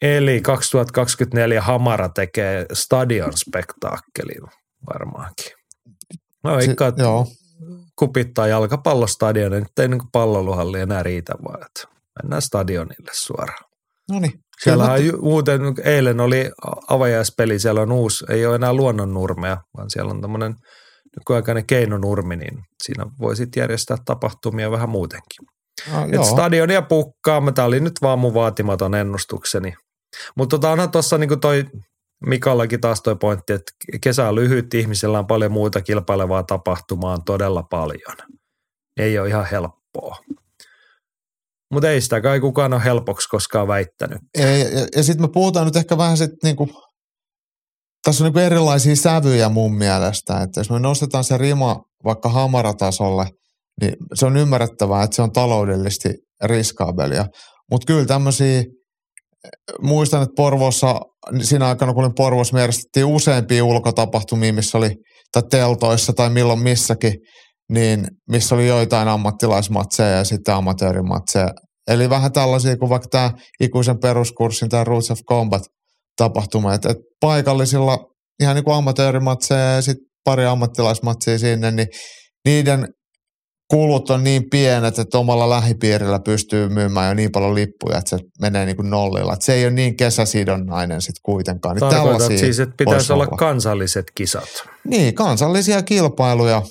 Eli 0.02 0.40
2024 0.40 1.62
Hamara 1.62 2.08
tekee 2.08 2.66
stadion 2.72 3.32
spektaakkelin 3.36 4.42
varmaankin. 4.94 5.52
No 6.44 6.58
eikä 6.58 6.90
Si- 6.96 7.02
joo, 7.02 7.26
kupittaa 7.98 8.46
jalkapallostadionin, 8.46 9.62
nyt 9.62 9.78
ei 9.78 9.88
niin 9.88 10.00
palloluhalli 10.12 10.80
enää 10.80 11.02
riitä 11.02 11.34
vaan, 11.44 11.66
että 11.66 11.96
mennään 12.22 12.42
stadionille 12.42 13.10
suoraan. 13.12 13.64
no 14.10 14.20
niin. 14.20 14.32
Siellä 14.62 14.84
on 14.84 15.00
muuten, 15.20 15.60
eilen 15.84 16.20
oli 16.20 16.50
avajaispeli, 16.88 17.58
siellä 17.58 17.80
on 17.80 17.92
uusi, 17.92 18.24
ei 18.28 18.46
ole 18.46 18.54
enää 18.54 18.72
luonnonnurmea, 18.72 19.56
vaan 19.76 19.90
siellä 19.90 20.10
on 20.10 20.20
tämmöinen 20.20 20.54
nykyaikainen 21.18 21.66
keinonurmi, 21.66 22.36
niin 22.36 22.58
siinä 22.82 23.06
voi 23.20 23.36
sitten 23.36 23.60
järjestää 23.60 23.96
tapahtumia 24.04 24.70
vähän 24.70 24.88
muutenkin. 24.88 25.46
Ah, 25.92 26.04
Et 26.04 26.12
joo. 26.12 26.24
stadionia 26.24 26.82
pukkaa, 26.82 27.52
tämä 27.54 27.66
oli 27.66 27.80
nyt 27.80 27.94
vaan 28.02 28.18
mun 28.18 28.34
vaatimaton 28.34 28.94
ennustukseni. 28.94 29.74
Mutta 30.36 30.56
tota 30.56 30.70
onhan 30.70 30.90
tuossa 30.90 31.18
niinku 31.18 31.36
toi 31.36 31.64
Mikallakin 32.26 32.80
taas 32.80 33.02
toi 33.02 33.16
pointti, 33.16 33.52
että 33.52 33.72
kesä 34.00 34.28
on 34.28 34.34
lyhyt, 34.34 34.74
ihmisillä 34.74 35.18
on 35.18 35.26
paljon 35.26 35.52
muuta 35.52 35.80
kilpailevaa 35.80 36.42
tapahtumaa 36.42 37.12
on 37.12 37.24
todella 37.24 37.62
paljon. 37.62 38.16
Ei 38.96 39.18
ole 39.18 39.28
ihan 39.28 39.46
helppoa. 39.50 40.16
Mutta 41.72 41.90
ei 41.90 42.00
sitä 42.00 42.20
kai 42.20 42.40
kukaan 42.40 42.72
ole 42.72 42.84
helpoksi 42.84 43.28
koskaan 43.28 43.68
väittänyt. 43.68 44.18
Ei, 44.34 44.60
ja, 44.60 44.86
ja 44.96 45.02
sitten 45.02 45.24
me 45.24 45.28
puhutaan 45.32 45.66
nyt 45.66 45.76
ehkä 45.76 45.98
vähän 45.98 46.16
sitten 46.16 46.38
niinku, 46.42 46.68
tässä 48.02 48.24
on 48.24 48.26
niinku 48.26 48.38
erilaisia 48.38 48.96
sävyjä 48.96 49.48
mun 49.48 49.74
mielestä, 49.74 50.40
että 50.42 50.60
jos 50.60 50.70
me 50.70 50.78
nostetaan 50.78 51.24
se 51.24 51.38
rima 51.38 51.84
vaikka 52.04 52.28
hamaratasolle, 52.28 53.26
niin 53.80 53.96
se 54.14 54.26
on 54.26 54.36
ymmärrettävää, 54.36 55.02
että 55.02 55.16
se 55.16 55.22
on 55.22 55.32
taloudellisesti 55.32 56.08
riskaabelia. 56.44 57.26
Mutta 57.70 57.86
kyllä 57.86 58.04
tämmöisiä, 58.04 58.64
muistan, 59.82 60.22
että 60.22 60.34
Porvossa, 60.36 61.00
siinä 61.42 61.68
aikana 61.68 61.92
kun 61.94 62.04
olin 62.04 62.14
Porvossa, 62.14 62.54
me 62.54 62.60
järjestettiin 62.60 63.06
useampia 63.06 63.64
ulkotapahtumia, 63.64 64.52
missä 64.52 64.78
oli, 64.78 64.90
tai 65.32 65.42
teltoissa 65.50 66.12
tai 66.12 66.30
milloin 66.30 66.62
missäkin, 66.62 67.12
niin 67.72 68.06
missä 68.30 68.54
oli 68.54 68.66
joitain 68.68 69.08
ammattilaismatseja 69.08 70.16
ja 70.16 70.24
sitten 70.24 70.54
amatöörimatseja. 70.54 71.50
Eli 71.88 72.10
vähän 72.10 72.32
tällaisia 72.32 72.76
kuin 72.76 72.90
vaikka 72.90 73.08
tämä 73.08 73.30
ikuisen 73.60 73.98
peruskurssin, 73.98 74.68
tämä 74.68 74.84
Roots 74.84 75.10
of 75.10 75.18
Combat 75.28 75.62
tapahtuma, 76.16 76.74
että 76.74 76.90
et 76.90 76.96
paikallisilla 77.20 77.98
ihan 78.42 78.54
niin 78.54 78.64
kuin 78.64 78.74
amatöörimatseja 78.74 79.74
ja 79.74 79.82
sitten 79.82 80.06
pari 80.24 80.46
ammattilaismatsia 80.46 81.38
sinne, 81.38 81.70
niin 81.70 81.88
niiden 82.44 82.88
kulut 83.68 84.10
on 84.10 84.24
niin 84.24 84.50
pienet, 84.50 84.98
että 84.98 85.18
omalla 85.18 85.50
lähipiirillä 85.50 86.20
pystyy 86.20 86.68
myymään 86.68 87.08
jo 87.08 87.14
niin 87.14 87.32
paljon 87.32 87.54
lippuja, 87.54 87.98
että 87.98 88.10
se 88.10 88.18
menee 88.40 88.66
niin 88.66 88.76
kuin 88.76 88.90
nollilla. 88.90 89.32
Että 89.32 89.44
se 89.44 89.52
ei 89.54 89.64
ole 89.64 89.70
niin 89.70 89.96
kesäsidonnainen 89.96 91.02
sitten 91.02 91.22
kuitenkaan. 91.22 91.76
Niin 91.76 91.90
Tarkoitat 91.90 92.38
siis, 92.38 92.60
että 92.60 92.74
pitäisi 92.76 93.12
olla 93.12 93.26
kansalliset 93.26 94.12
kisat. 94.14 94.64
Niin, 94.84 95.14
kansallisia 95.14 95.82
kilpailuja. 95.82 96.62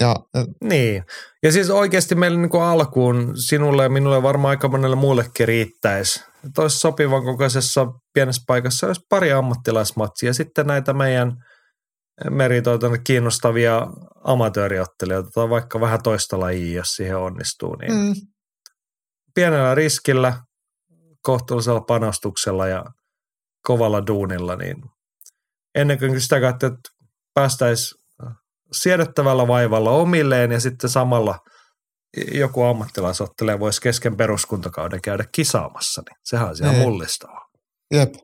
Ja, 0.00 0.16
Niin. 0.64 1.04
Ja 1.42 1.52
siis 1.52 1.70
oikeasti 1.70 2.14
meillä 2.14 2.38
niin 2.38 2.62
alkuun 2.62 3.32
sinulle 3.36 3.82
ja 3.82 3.88
minulle 3.88 4.22
varmaan 4.22 4.50
aika 4.50 4.68
monelle 4.68 4.96
muullekin 4.96 5.48
riittäisi. 5.48 6.24
Että 6.46 6.62
olisi 6.62 6.78
sopivan 6.78 7.24
kokoisessa 7.24 7.86
pienessä 8.14 8.42
paikassa 8.46 8.86
olisi 8.86 9.00
pari 9.08 9.32
ammattilaismatsia 9.32 10.28
ja 10.28 10.34
sitten 10.34 10.66
näitä 10.66 10.92
meidän 10.92 11.32
meritoitunut 12.30 13.00
kiinnostavia 13.04 13.86
amatööriottelijoita 14.24 15.30
tai 15.30 15.50
vaikka 15.50 15.80
vähän 15.80 16.02
toista 16.02 16.40
lajia, 16.40 16.76
jos 16.76 16.88
siihen 16.88 17.16
onnistuu. 17.16 17.76
Niin 17.76 17.92
mm. 17.92 17.98
mm, 17.98 18.14
Pienellä 19.34 19.74
riskillä, 19.74 20.42
kohtuullisella 21.22 21.80
panostuksella 21.80 22.68
ja 22.68 22.84
kovalla 23.66 24.06
duunilla, 24.06 24.56
niin 24.56 24.76
ennen 25.74 25.98
kuin 25.98 26.20
sitä 26.20 26.40
kautta, 26.40 26.66
että 26.66 26.90
päästäisiin 27.34 28.00
siedettävällä 28.72 29.48
vaivalla 29.48 29.90
omilleen 29.90 30.52
ja 30.52 30.60
sitten 30.60 30.90
samalla 30.90 31.38
joku 32.34 32.62
ammattilaisottelija 32.62 33.60
voisi 33.60 33.80
kesken 33.80 34.16
peruskuntakauden 34.16 35.02
käydä 35.02 35.24
kisaamassa, 35.32 36.02
niin 36.08 36.16
sehän 36.24 36.48
on 36.48 36.54
ihan 36.62 36.74
Niin. 36.74 36.82
mullistavaa. 36.82 37.46
jep. 37.90 38.14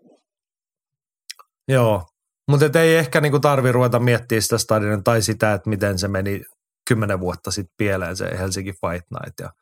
Joo, 1.68 2.06
mutta 2.60 2.80
ei 2.80 2.96
ehkä 2.96 3.20
niinku 3.20 3.40
tarvi 3.40 3.72
ruveta 3.72 3.98
miettimään 3.98 4.42
sitä 4.42 4.58
stadionia 4.58 5.00
tai 5.04 5.22
sitä, 5.22 5.52
että 5.52 5.70
miten 5.70 5.98
se 5.98 6.08
meni 6.08 6.42
kymmenen 6.88 7.20
vuotta 7.20 7.50
sitten 7.50 7.74
pieleen 7.76 8.16
se 8.16 8.38
Helsinki 8.38 8.72
Fight 8.72 9.06
Night. 9.10 9.40
Ja 9.40 9.52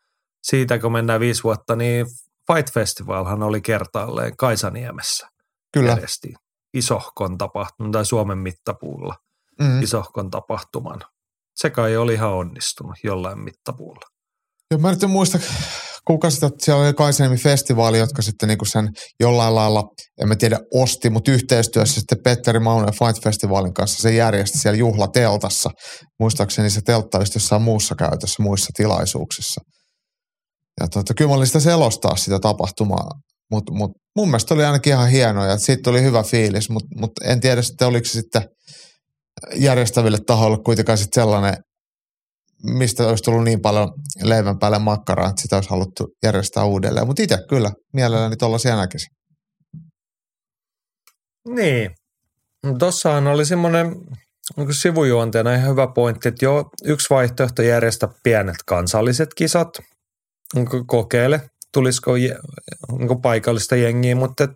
siitä 0.42 0.78
kun 0.78 0.92
mennään 0.92 1.20
viisi 1.20 1.42
vuotta, 1.42 1.76
niin 1.76 2.06
Fight 2.52 2.72
Festivalhan 2.74 3.42
oli 3.42 3.60
kertaalleen 3.60 4.36
Kaisaniemessä. 4.36 5.28
Kyllä. 5.72 5.88
Järjesti 5.88 6.34
isohkon 6.74 7.38
tapahtuman 7.38 7.92
tai 7.92 8.04
Suomen 8.04 8.38
mittapuulla 8.38 9.14
Mm. 9.60 9.82
isohkon 9.82 10.30
tapahtuman. 10.30 11.00
Se 11.54 11.70
kai 11.70 11.96
oli 11.96 12.14
ihan 12.14 12.30
onnistunut 12.30 12.96
jollain 13.04 13.38
mittapuulla. 13.38 14.10
Ja 14.70 14.78
mä 14.78 14.90
nyt 14.90 15.02
en 15.02 15.10
muista, 15.10 15.38
kuka 16.10 16.30
sitä, 16.30 16.50
siellä 16.58 16.84
oli 16.84 16.94
Kaisenemi 16.94 17.36
festivaali, 17.36 17.98
jotka 17.98 18.22
sitten 18.22 18.48
niinku 18.48 18.64
sen 18.64 18.88
jollain 19.20 19.54
lailla, 19.54 19.84
en 20.22 20.28
mä 20.28 20.36
tiedä, 20.36 20.58
osti, 20.74 21.10
mutta 21.10 21.30
yhteistyössä 21.30 22.00
sitten 22.00 22.18
Petteri 22.24 22.60
Maunen 22.60 22.94
Fight 22.94 23.24
Festivalin 23.24 23.74
kanssa 23.74 24.02
se 24.02 24.14
järjesti 24.14 24.58
siellä 24.58 24.78
juhlateltassa. 24.78 25.70
Muistaakseni 26.20 26.70
se 26.70 26.80
teltta 26.80 27.18
olisi 27.18 27.36
jossain 27.36 27.62
muussa 27.62 27.94
käytössä, 27.94 28.42
muissa 28.42 28.70
tilaisuuksissa. 28.76 29.60
Ja 30.80 30.88
tuota, 30.88 31.14
kyllä 31.14 31.28
mä 31.28 31.34
olin 31.34 31.46
sitä 31.46 31.60
selostaa 31.60 32.16
sitä 32.16 32.38
tapahtumaa, 32.38 33.10
mutta 33.50 33.72
mut, 33.72 33.90
mun 34.16 34.28
mielestä 34.28 34.54
oli 34.54 34.64
ainakin 34.64 34.92
ihan 34.92 35.08
hienoa 35.08 35.46
ja 35.46 35.58
siitä 35.58 35.82
tuli 35.84 36.02
hyvä 36.02 36.22
fiilis, 36.22 36.70
mutta 36.70 36.88
mut 37.00 37.12
en 37.24 37.40
tiedä 37.40 37.62
sitten 37.62 37.88
oliko 37.88 38.04
se 38.04 38.12
sitten 38.12 38.42
järjestäville 39.56 40.18
tahoille 40.26 40.58
kuitenkaan 40.64 40.98
sitten 40.98 41.22
sellainen 41.22 41.56
mistä 42.62 43.08
olisi 43.08 43.22
tullut 43.22 43.44
niin 43.44 43.60
paljon 43.60 43.88
leivän 44.22 44.58
päälle 44.58 44.78
makkaraa, 44.78 45.28
että 45.30 45.42
sitä 45.42 45.56
olisi 45.56 45.70
haluttu 45.70 46.08
järjestää 46.22 46.64
uudelleen. 46.64 47.06
Mutta 47.06 47.22
itse 47.22 47.38
kyllä, 47.48 47.70
mielelläni 47.92 48.36
tuollaisia 48.36 48.76
näkisin. 48.76 49.08
Niin. 51.48 51.90
Tuossahan 52.78 53.26
oli 53.26 53.44
semmoinen 53.44 53.94
sivujuonteena 54.70 55.54
ihan 55.54 55.70
hyvä 55.70 55.86
pointti, 55.94 56.28
että 56.28 56.44
joo, 56.44 56.70
yksi 56.84 57.10
vaihtoehto 57.10 57.62
järjestää 57.62 58.08
pienet 58.22 58.56
kansalliset 58.66 59.28
kisat, 59.34 59.68
Onko 60.56 60.84
kokeile, 60.86 61.40
tulisiko 61.72 62.14
niin 62.14 63.20
paikallista 63.22 63.76
jengiä, 63.76 64.16
mutta 64.16 64.48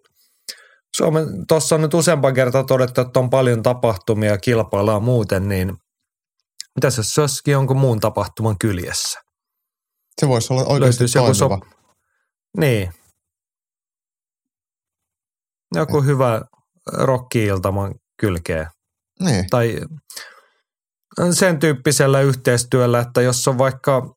Suomen, 0.96 1.26
tuossa 1.48 1.74
on 1.74 1.80
nyt 1.80 1.94
useampaan 1.94 2.34
kertaa 2.34 2.64
todettu, 2.64 3.00
että 3.00 3.20
on 3.20 3.30
paljon 3.30 3.62
tapahtumia 3.62 4.38
kilpaillaan 4.38 5.02
muuten, 5.02 5.48
niin 5.48 5.72
mitäs 6.76 6.96
jos 6.96 7.08
se 7.14 7.20
olisikin 7.20 7.52
jonkun 7.52 7.76
muun 7.78 8.00
tapahtuman 8.00 8.58
kyljessä? 8.58 9.20
Se 10.20 10.28
voisi 10.28 10.52
olla 10.52 10.64
oikeasti 10.64 10.80
Löytyisi 10.80 11.18
joku 11.18 11.30
sop- 11.30 11.74
Niin. 12.56 12.92
joku 15.74 16.02
hyvä 16.02 16.42
rokki-iltaman 16.92 17.94
kylkeen. 18.20 18.66
Niin. 19.20 19.46
Tai 19.50 19.80
sen 21.30 21.58
tyyppisellä 21.58 22.20
yhteistyöllä, 22.20 22.98
että 23.00 23.22
jos 23.22 23.48
on 23.48 23.58
vaikka 23.58 24.14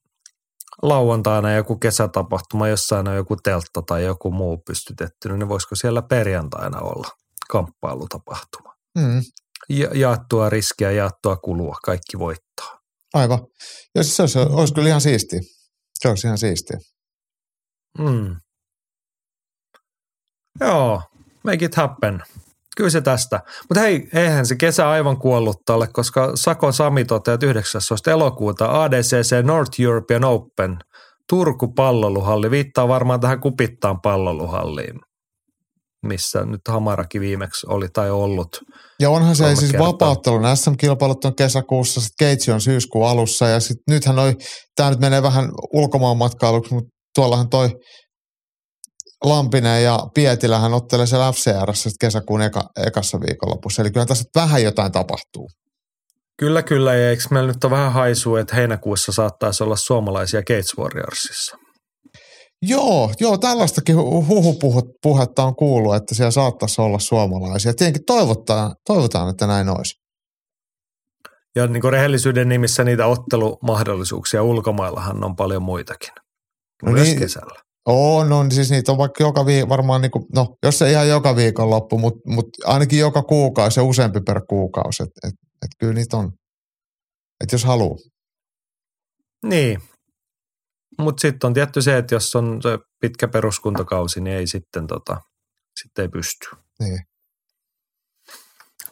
lauantaina 0.82 1.52
joku 1.56 1.76
kesätapahtuma, 1.78 2.68
jossain 2.68 3.08
on 3.08 3.16
joku 3.16 3.36
teltta 3.36 3.82
tai 3.82 4.04
joku 4.06 4.32
muu 4.32 4.58
pystytetty, 4.68 5.38
niin 5.38 5.50
voisiko 5.50 5.76
siellä 5.76 6.02
perjantaina 6.02 6.80
olla 6.80 7.10
kamppailutapahtuma? 7.50 8.76
Mm. 8.98 9.22
Ja, 9.70 9.90
jaettua 9.94 10.50
riskiä, 10.50 10.92
jaettua 10.92 11.36
kulua, 11.38 11.76
kaikki 11.86 12.20
voittaa. 12.20 12.47
Aivan. 13.14 13.40
Ja 13.96 14.04
siis 14.04 14.16
se 14.16 14.24
olisi, 14.24 14.40
olisi 14.40 14.74
kyllä 14.74 14.88
ihan 14.88 15.02
siistiä. 15.02 15.40
Se 16.00 16.10
olisi 16.10 16.28
ihan 16.28 16.38
siistiä. 16.38 16.78
Mm. 18.00 18.36
Joo, 20.60 21.02
make 21.44 21.66
it 21.66 21.76
happen. 21.76 22.24
Kyllä 22.78 22.90
se 22.90 23.02
tästä. 23.02 23.40
Mutta 23.70 23.82
hei, 23.82 24.10
eihän 24.14 24.46
se 24.46 24.56
kesä 24.56 24.90
aivan 24.90 25.18
kuollut 25.18 25.58
tälle, 25.66 25.88
koska 25.88 26.32
Sako 26.36 26.72
Sami 26.72 27.06
toteaa, 27.06 27.36
että 27.36 27.46
19. 27.46 28.12
elokuuta 28.12 28.84
ADCC 28.84 29.44
North 29.46 29.82
European 29.82 30.24
Open 30.24 30.78
Turku 31.30 31.68
palloluhalli. 31.68 32.52
Viittaa 32.52 32.88
varmaan 32.88 33.20
tähän 33.20 33.40
kupittaan 33.40 34.02
palloluhalliin, 34.02 35.00
missä 36.08 36.46
nyt 36.46 36.62
Hamarakin 36.68 37.22
viimeksi 37.22 37.68
oli 37.70 37.88
tai 37.94 38.12
ollut. 38.12 38.60
Ja 39.00 39.10
onhan 39.10 39.36
se 39.36 39.56
siis 39.56 39.72
kertaa. 39.72 39.88
vapauttelun 39.88 40.58
SM-kilpailut 40.58 41.26
on 41.26 41.36
kesäkuussa, 41.36 42.02
sitten 42.02 42.28
Keitsi 42.28 42.52
on 42.52 42.62
syyskuun 42.62 43.08
alussa 43.08 43.48
ja 43.48 43.60
sitten 43.60 43.84
nythän 43.96 44.16
noi, 44.16 44.34
tämä 44.76 44.90
nyt 44.90 45.00
menee 45.00 45.24
vähän 45.24 45.50
ulkomaan 45.74 46.18
matkailuksi, 46.18 46.74
mutta 46.74 46.90
tuollahan 47.16 47.50
toi 47.50 47.70
Lampinen 49.24 49.84
ja 49.84 50.00
Pietilähän 50.14 50.74
ottelee 50.74 51.06
siellä 51.06 51.34
sit 51.74 51.92
kesäkuun 52.02 52.42
eka, 52.42 52.64
ekassa 52.86 53.20
viikonlopussa. 53.20 53.82
Eli 53.82 53.92
kyllä 53.92 54.06
tässä 54.06 54.24
vähän 54.36 54.64
jotain 54.64 54.92
tapahtuu. 54.92 55.50
Kyllä, 56.40 56.64
kyllä. 56.64 56.96
Ja 56.96 57.10
eikö 57.10 57.24
meillä 57.32 57.48
nyt 57.48 57.64
ole 57.64 57.72
vähän 57.72 57.94
haisua, 57.94 58.40
että 58.40 58.56
heinäkuussa 58.56 59.12
saattaisi 59.12 59.64
olla 59.64 59.76
suomalaisia 59.76 60.42
Gates 60.42 60.78
Warriorsissa? 60.78 61.58
Joo, 62.62 63.12
joo, 63.20 63.38
tällaistakin 63.38 63.96
hu- 63.96 64.28
huhupuhetta 64.28 65.44
on 65.44 65.56
kuullut, 65.56 65.96
että 65.96 66.16
siellä 66.16 66.32
saattaisi 66.32 66.82
olla 66.82 67.00
suomalaisia. 67.00 67.74
Tietenkin 67.74 68.06
toivotaan, 68.06 68.76
toivotaan 68.88 69.30
että 69.30 69.48
näin 69.48 69.70
olisi. 69.70 70.02
Ja 71.56 71.68
niin 71.68 71.82
kuin 71.82 71.92
rehellisyyden 71.92 72.50
nimissä 72.50 72.84
niitä 72.84 73.06
ottelumahdollisuuksia 73.06 74.44
ulkomaillahan 74.44 75.24
on 75.24 75.36
paljon 75.36 75.62
muitakin. 75.62 76.10
No 76.84 76.92
Myös 76.92 77.08
niin. 77.08 77.20
kesällä. 77.20 77.62
On, 77.86 78.34
on, 78.34 78.52
siis 78.52 78.72
niitä 78.72 78.92
on 78.92 78.98
vaikka 78.98 79.24
joka 79.24 79.46
viikko, 79.46 79.70
varmaan 79.70 80.02
niin 80.02 80.12
kuin, 80.12 80.26
no 80.36 80.58
jos 80.64 80.82
ei 80.82 80.92
ihan 80.92 81.10
joka 81.10 81.36
viikonloppu, 81.36 81.98
mutta 81.98 82.20
mut 82.26 82.46
ainakin 82.66 83.00
joka 83.00 83.24
kuukausi 83.24 83.80
ja 83.80 83.84
useampi 83.84 84.20
per 84.22 84.42
kuukausi, 84.50 85.04
että 85.04 85.28
et, 85.28 85.34
et 85.64 85.70
kyllä 85.80 85.94
niitä 85.94 86.18
on. 86.18 86.32
Että 87.44 87.54
jos 87.56 87.64
haluaa. 87.66 87.98
Niin. 89.46 89.82
Mutta 90.98 91.22
sitten 91.22 91.48
on 91.48 91.54
tietty 91.54 91.82
se, 91.82 91.98
että 91.98 92.16
jos 92.16 92.36
on 92.36 92.62
se 92.62 92.80
pitkä 93.02 93.28
peruskuntokausi, 93.28 94.22
niin 94.22 94.36
ei 94.36 94.48
sitten, 94.48 94.88
tota, 94.88 95.22
sitten 95.82 96.04
ei 96.04 96.10
pysty. 96.10 96.48
Niin. 96.80 97.00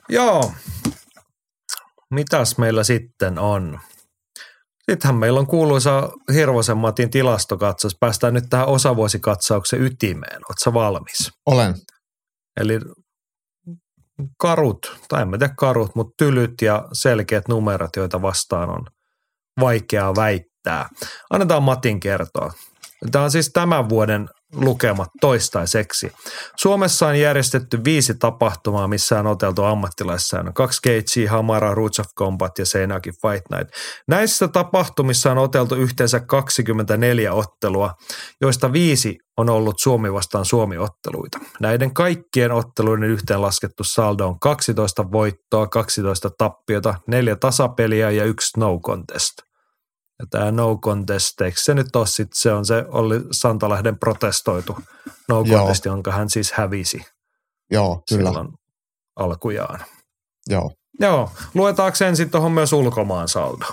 Joo. 0.10 0.54
Mitäs 2.12 2.58
meillä 2.58 2.84
sitten 2.84 3.40
on? 3.40 3.80
Sittenhän 4.92 5.16
meillä 5.16 5.40
on 5.40 5.48
kuuluisa 5.48 6.10
Hirvosen 6.34 6.78
Matin 6.78 7.10
tilastokatsaus. 7.10 7.98
Päästään 8.00 8.34
nyt 8.34 8.44
tähän 8.50 8.68
osavuosikatsauksen 8.68 9.82
ytimeen. 9.82 10.42
Oletko 10.50 10.74
valmis? 10.74 11.32
Olen. 11.46 11.76
Eli 12.60 12.80
karut, 14.38 15.00
tai 15.08 15.22
en 15.22 15.32
tiedä 15.32 15.54
karut, 15.58 15.96
mutta 15.96 16.14
tylyt 16.18 16.54
ja 16.62 16.88
selkeät 16.94 17.48
numerot, 17.48 17.96
joita 17.96 18.22
vastaan 18.22 18.70
on 18.70 18.86
vaikeaa 19.60 20.16
väittää. 20.16 20.55
Annetaan 21.30 21.64
Matin 21.64 22.00
kertoa. 22.00 22.54
Tämä 23.12 23.24
on 23.24 23.32
siis 23.32 23.50
tämän 23.54 23.90
vuoden 23.90 24.30
lukemat 24.56 25.10
toistaiseksi. 25.22 26.12
Suomessa 26.56 27.08
on 27.08 27.20
järjestetty 27.20 27.84
viisi 27.84 28.14
tapahtumaa, 28.16 28.88
missä 28.88 29.20
on 29.20 29.28
oteltu 29.28 29.64
ammattilaissäännön. 29.64 30.54
Kaksi 30.54 30.80
Keitsi, 30.82 31.26
Hamara, 31.26 31.76
Roots 31.76 32.00
of 32.00 32.08
Combat 32.18 32.60
ja 32.60 32.66
Seinäjoki 32.66 33.12
Fight 33.12 33.46
Night. 33.52 33.76
Näissä 34.08 34.48
tapahtumissa 34.48 35.32
on 35.32 35.38
oteltu 35.38 35.76
yhteensä 35.76 36.20
24 36.20 37.34
ottelua, 37.34 37.94
joista 38.42 38.74
viisi 38.74 39.18
on 39.38 39.50
ollut 39.50 39.76
Suomi 39.80 40.14
vastaan 40.14 40.46
Suomi-otteluita. 40.46 41.40
Näiden 41.60 41.94
kaikkien 41.94 42.52
otteluiden 42.52 43.10
yhteenlaskettu 43.10 43.84
saldo 43.84 44.28
on 44.28 44.40
12 44.40 45.12
voittoa, 45.12 45.68
12 45.68 46.30
tappiota, 46.38 46.96
neljä 47.08 47.36
tasapeliä 47.36 48.12
ja 48.12 48.24
yksi 48.24 48.60
no 48.60 48.80
contest. 48.80 49.45
Ja 50.20 50.26
tämä 50.30 50.52
no 50.52 50.78
contest, 50.78 51.42
eikö 51.42 51.62
se 51.62 51.74
nyt 51.74 51.96
ole 51.96 52.08
sit, 52.08 52.28
se 52.34 52.54
on 52.54 52.66
se 52.66 52.86
Olli 52.88 53.22
Santalahden 53.32 54.00
protestoitu 54.00 54.78
no 55.30 55.44
Joo. 55.46 55.60
contest, 55.60 55.86
jonka 55.86 56.12
hän 56.12 56.30
siis 56.30 56.52
hävisi 56.52 57.06
Joo, 57.72 58.04
kyllä. 58.10 58.30
silloin 58.30 58.48
alkujaan. 59.16 59.80
Joo. 60.50 60.72
Joo, 61.00 61.32
luetaanko 61.54 61.98
ensin 62.06 62.30
tuohon 62.30 62.52
myös 62.52 62.74
ulkomaan 62.74 63.28
saldo? 63.28 63.66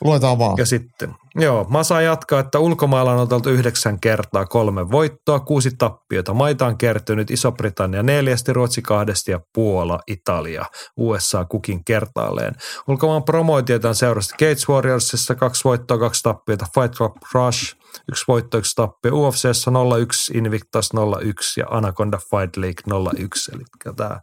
Luetaan 0.00 0.38
vaan. 0.38 0.56
Ja 0.58 0.66
sitten, 0.66 1.14
joo, 1.36 1.66
Masa 1.68 2.00
jatkaa, 2.00 2.40
että 2.40 2.58
ulkomailla 2.58 3.12
on 3.12 3.18
oteltu 3.18 3.50
yhdeksän 3.50 4.00
kertaa 4.00 4.46
kolme 4.46 4.90
voittoa, 4.90 5.40
kuusi 5.40 5.70
tappiota. 5.78 6.34
Maita 6.34 6.66
on 6.66 6.78
kertynyt 6.78 7.30
Iso-Britannia 7.30 8.02
neljästi, 8.02 8.52
Ruotsi 8.52 8.82
kahdesti 8.82 9.30
ja 9.30 9.40
Puola, 9.54 10.00
Italia, 10.06 10.64
USA 10.96 11.44
kukin 11.44 11.84
kertaalleen. 11.84 12.54
Ulkomaan 12.88 13.24
promoitioita 13.24 13.88
on 13.88 13.94
seurasta 13.94 14.34
Gates 14.34 14.68
Warriorsissa 14.68 15.34
kaksi 15.34 15.64
voittoa, 15.64 15.98
kaksi 15.98 16.22
tappiota, 16.22 16.66
Fight 16.74 16.94
Club 16.94 17.16
Rush, 17.32 17.76
yksi 18.08 18.24
voitto, 18.28 18.58
yksi 18.58 18.74
tappio, 18.76 19.12
UFCssä 19.14 19.70
01, 20.00 20.38
Invictus 20.38 20.90
01 21.24 21.60
ja 21.60 21.66
Anaconda 21.70 22.18
Fight 22.18 22.56
League 22.56 23.12
01, 23.20 23.52
eli 23.54 23.94
tämä 23.96 24.20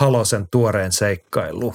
Halosen 0.00 0.48
tuoreen 0.50 0.92
seikkailu. 0.92 1.74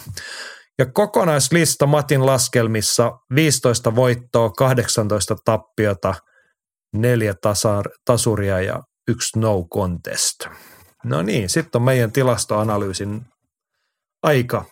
Ja 0.79 0.85
kokonaislista 0.85 1.85
Matin 1.85 2.25
laskelmissa 2.25 3.11
15 3.35 3.95
voittoa, 3.95 4.49
18 4.49 5.35
tappiota, 5.45 6.13
neljä 6.95 7.33
tasar, 7.41 7.85
tasuria 8.05 8.61
ja 8.61 8.83
yksi 9.07 9.39
no 9.39 9.65
contest. 9.73 10.35
No 11.03 11.21
niin, 11.21 11.49
sitten 11.49 11.79
on 11.79 11.85
meidän 11.85 12.11
tilastoanalyysin 12.11 13.25
aika. 14.23 14.65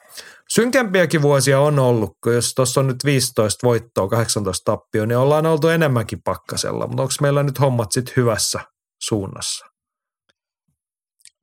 Synkempiäkin 0.49 1.21
vuosia 1.21 1.59
on 1.59 1.79
ollut, 1.79 2.11
kun 2.23 2.33
jos 2.33 2.53
tuossa 2.55 2.79
on 2.79 2.87
nyt 2.87 3.05
15 3.05 3.67
voittoa, 3.67 4.07
18 4.07 4.71
tappio, 4.71 5.05
niin 5.05 5.17
ollaan 5.17 5.45
oltu 5.45 5.67
enemmänkin 5.67 6.19
pakkasella. 6.25 6.87
Mutta 6.87 7.01
onko 7.01 7.13
meillä 7.21 7.43
nyt 7.43 7.59
hommat 7.59 7.91
sitten 7.91 8.13
hyvässä 8.17 8.59
suunnassa? 9.03 9.65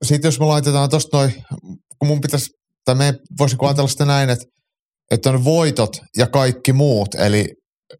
Sitten 0.03 0.27
jos 0.27 0.39
me 0.39 0.45
laitetaan 0.45 0.89
tuosta 0.89 1.17
noin, 1.17 1.33
kun 1.99 2.07
mun 2.07 2.21
pitäisi, 2.21 2.51
tai 2.85 2.95
me 2.95 3.13
voisin 3.39 3.57
ajatella 3.61 3.87
sitä 3.87 4.05
näin, 4.05 4.29
että, 4.29 4.45
että 5.11 5.29
on 5.29 5.43
voitot 5.43 5.97
ja 6.17 6.27
kaikki 6.27 6.73
muut, 6.73 7.15
eli 7.15 7.45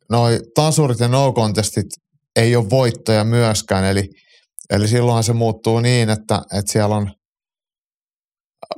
noi 0.10 0.40
tasurit 0.56 0.99
ja 0.99 1.07
no 1.07 1.34
contestit 1.34 1.88
ei 2.36 2.56
ole 2.56 2.69
voittoja 2.69 3.23
myöskään, 3.23 3.86
eli, 3.86 4.10
eli 4.69 4.88
silloin 4.88 5.23
se 5.23 5.34
muuttuu 5.34 5.80
niin, 5.80 6.10
että, 6.10 6.41
että 6.53 6.72
siellä 6.72 6.95
on 6.95 7.11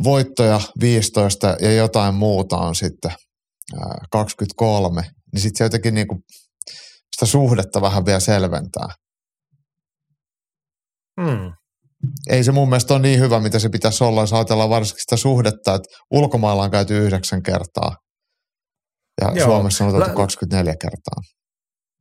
voittoja 0.04 0.62
15 0.80 1.56
ja 1.62 1.74
jotain 1.74 2.16
muuta 2.16 2.58
on 2.58 2.76
sitten 2.76 3.12
ää, 3.80 4.06
23, 4.12 5.02
niin 5.02 5.42
sitten 5.42 5.58
se 5.58 5.64
jotenkin 5.64 5.94
niinku 5.94 6.16
sitä 7.16 7.26
suhdetta 7.26 7.82
vähän 7.82 8.06
vielä 8.06 8.20
selventää. 8.20 8.88
Hmm. 11.22 11.52
ei 12.30 12.44
se 12.44 12.52
mun 12.52 12.70
mielestä 12.70 12.94
ole 12.94 13.02
niin 13.02 13.20
hyvä, 13.20 13.40
mitä 13.40 13.60
se 13.60 13.70
pitäisi 13.70 14.04
olla, 14.04 14.22
jos 14.22 14.34
ajatellaan 14.34 14.70
varsinkin 14.70 15.02
sitä 15.02 15.18
suhdetta, 15.18 15.76
että 15.76 15.90
ulkomailla 16.12 16.64
on 16.64 16.72
käyty 16.72 16.98
yhdeksän 16.98 17.44
kertaa 17.44 17.96
ja 19.22 19.28
Joo. 19.28 19.36
Joo. 19.36 19.48
Suomessa 19.48 19.84
on 19.86 19.90
otettu 19.96 20.10
Lä- 20.10 20.16
24 20.16 20.76
kertaa. 20.76 21.22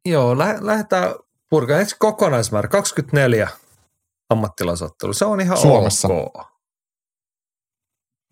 Joo, 0.04 0.38
lä- 0.38 0.58
lähdetään 0.60 1.14
purkaan. 1.50 1.80
Eikö 1.80 1.92
kokonaismäärä 1.98 2.68
24 2.68 3.48
ammattilaisottelu? 4.30 5.12
Se 5.12 5.24
on 5.24 5.40
ihan 5.40 5.58
Suomessa. 5.58 6.08
ok. 6.08 6.46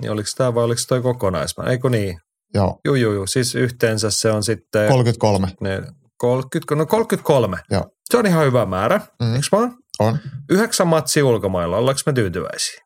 Niin 0.02 0.11
oliko 0.12 0.28
tämä 0.36 0.55
vai 0.55 0.65
oliko 0.65 0.81
toi 0.89 1.02
kokonaismäärä? 1.02 1.73
Eikö 1.73 1.90
niin? 1.90 2.19
Joo, 2.55 2.81
Juu, 2.85 2.94
juu, 2.94 3.12
juu. 3.12 3.27
Siis 3.27 3.55
yhteensä 3.55 4.11
se 4.11 4.31
on 4.31 4.43
sitten 4.43 4.89
33 4.89 5.48
ne 5.61 5.82
30, 6.16 6.74
no 6.74 6.86
33. 6.86 7.59
Joo. 7.70 7.90
Se 8.11 8.16
on 8.16 8.27
ihan 8.27 8.44
hyvä 8.47 8.66
määrä, 8.66 8.97
mm. 8.98 9.27
Mm. 9.27 9.35
eikö 9.35 9.47
vaan? 9.52 9.77
on. 10.01 10.19
Yhdeksän 10.51 10.86
matsia 10.86 11.27
ulkomailla, 11.27 11.77
ollaanko 11.77 12.01
me 12.06 12.12
tyytyväisiä? 12.12 12.85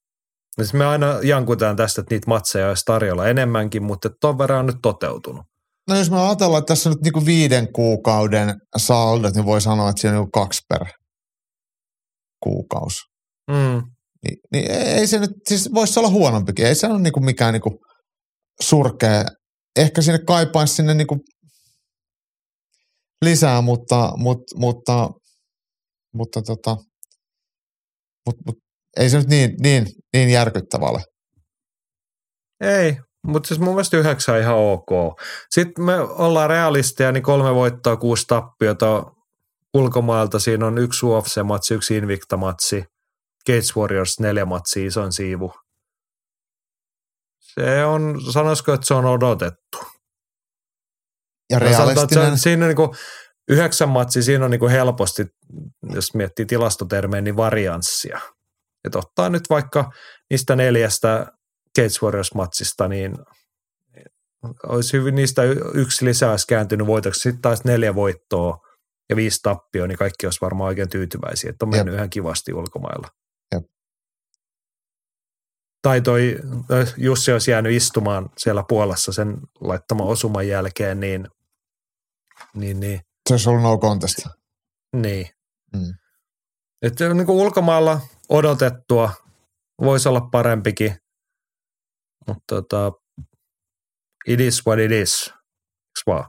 Ja 0.59 0.65
sit 0.65 0.75
me 0.75 0.87
aina 0.87 1.19
jankutaan 1.23 1.77
tästä, 1.77 2.01
että 2.01 2.15
niitä 2.15 2.29
matseja 2.29 2.69
olisi 2.69 2.85
tarjolla 2.85 3.27
enemmänkin, 3.29 3.83
mutta 3.83 4.11
ton 4.21 4.39
verran 4.39 4.59
on 4.59 4.67
nyt 4.67 4.77
toteutunut. 4.83 5.47
No 5.89 5.97
jos 5.97 6.11
me 6.11 6.21
ajatellaan, 6.21 6.61
että 6.61 6.75
tässä 6.75 6.89
on 6.89 6.95
nyt 6.95 7.03
niinku 7.03 7.27
viiden 7.27 7.73
kuukauden 7.73 8.55
saldot, 8.77 9.35
niin 9.35 9.45
voi 9.45 9.61
sanoa, 9.61 9.91
että 9.91 10.01
siinä 10.01 10.19
on 10.19 10.21
niinku 10.21 10.41
kaksi 10.41 10.61
per 10.69 10.87
kuukausi. 12.43 12.99
Mm. 13.51 13.83
Niin, 14.25 14.39
niin 14.53 14.71
ei 14.71 15.07
se 15.07 15.19
nyt, 15.19 15.31
siis 15.49 15.71
voisi 15.75 15.99
olla 15.99 16.11
huonompikin. 16.11 16.67
Ei 16.67 16.75
se 16.75 16.87
ole 16.87 17.01
niinku 17.01 17.21
mikään 17.21 17.53
niinku 17.53 17.71
surkea. 18.63 19.25
Ehkä 19.77 20.03
sinne 20.03 20.19
kaipaisi 20.27 20.75
sinne 20.75 20.95
niinku 20.95 21.17
lisää, 23.25 23.61
mutta, 23.61 24.13
mutta, 24.17 24.59
mutta, 24.59 25.09
mutta 26.15 26.43
tota, 26.43 26.77
mutta, 28.27 28.43
mutta 28.47 28.63
ei 28.97 29.11
se 29.11 29.19
nyt 29.19 29.29
niin, 29.29 29.51
niin, 29.63 29.87
niin 30.13 30.31
järkyttävä 30.31 30.87
ole. 30.87 31.03
Ei, 32.61 32.97
mutta 33.27 33.47
siis 33.47 33.61
mun 33.61 33.75
mielestä 33.75 33.97
yhdeksän 33.97 34.35
on 34.35 34.41
ihan 34.41 34.57
ok. 34.57 35.21
Sitten 35.51 35.85
me 35.85 36.01
ollaan 36.01 36.51
realistia, 36.51 37.13
niin 37.13 37.23
kolme 37.23 37.55
voittoa, 37.55 37.97
kuusi 37.97 38.25
tappiota 38.27 39.05
ulkomailta. 39.75 40.39
Siinä 40.39 40.67
on 40.67 40.79
yksi 40.79 41.07
UFC-matsi, 41.07 41.75
yksi 41.75 41.97
Invicta-matsi. 41.97 42.85
Gates 43.47 43.77
Warriors 43.77 44.21
neljä 44.21 44.45
matsia, 44.45 44.87
ison 44.87 45.13
siivu. 45.13 45.53
Se 47.39 47.85
on, 47.85 48.21
sanoisiko, 48.33 48.73
että 48.73 48.87
se 48.87 48.95
on 48.95 49.05
odotettu. 49.05 49.79
Ja 51.51 51.59
sanotaan, 51.59 51.87
realistinen. 51.87 52.31
on, 52.31 52.39
siinä 52.39 52.67
on 52.67 52.75
niin 52.75 52.97
yhdeksän 53.49 53.89
matsia, 53.89 54.23
siinä 54.23 54.45
on 54.45 54.51
niin 54.51 54.69
helposti, 54.69 55.27
jos 55.95 56.15
miettii 56.15 56.47
tilastotermejä, 56.47 57.21
niin 57.21 57.37
varianssia. 57.37 58.21
Että 58.85 58.99
ottaa 58.99 59.29
nyt 59.29 59.43
vaikka 59.51 59.91
niistä 60.31 60.57
neljästä 60.57 61.27
Gates 61.83 62.03
Warriors-matsista, 62.03 62.89
niin 62.89 63.15
olisi 64.67 64.93
hyvin 64.93 65.15
niistä 65.15 65.43
yksi 65.75 66.05
lisää 66.05 66.31
olisi 66.31 66.47
kääntynyt 66.47 66.87
voitoksi. 66.87 67.21
Sitten 67.21 67.43
taas 67.43 67.65
neljä 67.65 67.95
voittoa 67.95 68.59
ja 69.11 69.17
viisi 69.17 69.41
tappioa, 69.43 69.87
niin 69.87 69.99
kaikki 69.99 70.27
olisi 70.27 70.41
varmaan 70.41 70.69
oikein 70.69 70.89
tyytyväisiä, 70.89 71.51
että 71.51 71.65
on 71.65 71.71
mennyt 71.71 71.95
ihan 71.95 72.11
kivasti 72.11 72.55
ulkomailla. 72.55 73.09
Jep. 73.55 73.65
Tai 75.83 76.01
toi 76.01 76.39
äh, 76.73 76.95
Jussi 76.97 77.33
olisi 77.33 77.51
jäänyt 77.51 77.73
istumaan 77.73 78.31
siellä 78.39 78.65
Puolassa 78.69 79.13
sen 79.13 79.37
laittaman 79.61 80.07
osuman 80.07 80.49
jälkeen, 80.49 81.01
niin, 81.01 81.29
niin, 82.55 82.81
niin 82.81 83.01
Se 83.29 83.35
olisi 83.35 83.49
ollut 83.49 83.63
no 83.63 83.79
contest. 83.79 84.19
niin. 84.97 85.27
Mm. 85.77 85.95
Että 86.83 87.15
niin 87.15 87.27
kuin 87.27 87.39
ulkomailla 87.39 88.01
odotettua 88.29 89.13
voisi 89.81 90.09
olla 90.09 90.21
parempikin, 90.21 90.97
mutta 92.29 92.55
tota, 92.55 92.93
it 94.27 94.41
is 94.41 94.67
what 94.67 94.79
it 94.79 94.91
is, 94.93 95.31
vaan? 96.07 96.25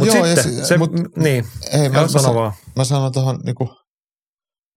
Mutta 0.00 0.16
Joo, 0.16 0.26
ja 0.26 0.34
sitten, 0.34 0.54
si- 0.54 0.64
se, 0.68 0.76
mut- 0.76 0.92
mut, 0.92 1.16
niin, 1.16 1.44
Ei, 1.72 1.88
mä, 1.88 2.00
mä, 2.00 2.08
sano 2.08 2.22
sa- 2.24 2.34
vaan. 2.34 2.52
mä 2.76 2.84
sanon 2.84 3.12
tuohon 3.12 3.40
niinku 3.44 3.68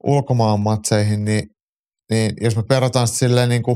ulkomaan 0.03 0.59
matseihin, 0.59 1.25
niin, 1.25 1.43
niin 2.11 2.31
jos 2.41 2.55
me 2.55 2.63
perataan 2.69 3.07
silleen 3.07 3.49
niinku 3.49 3.75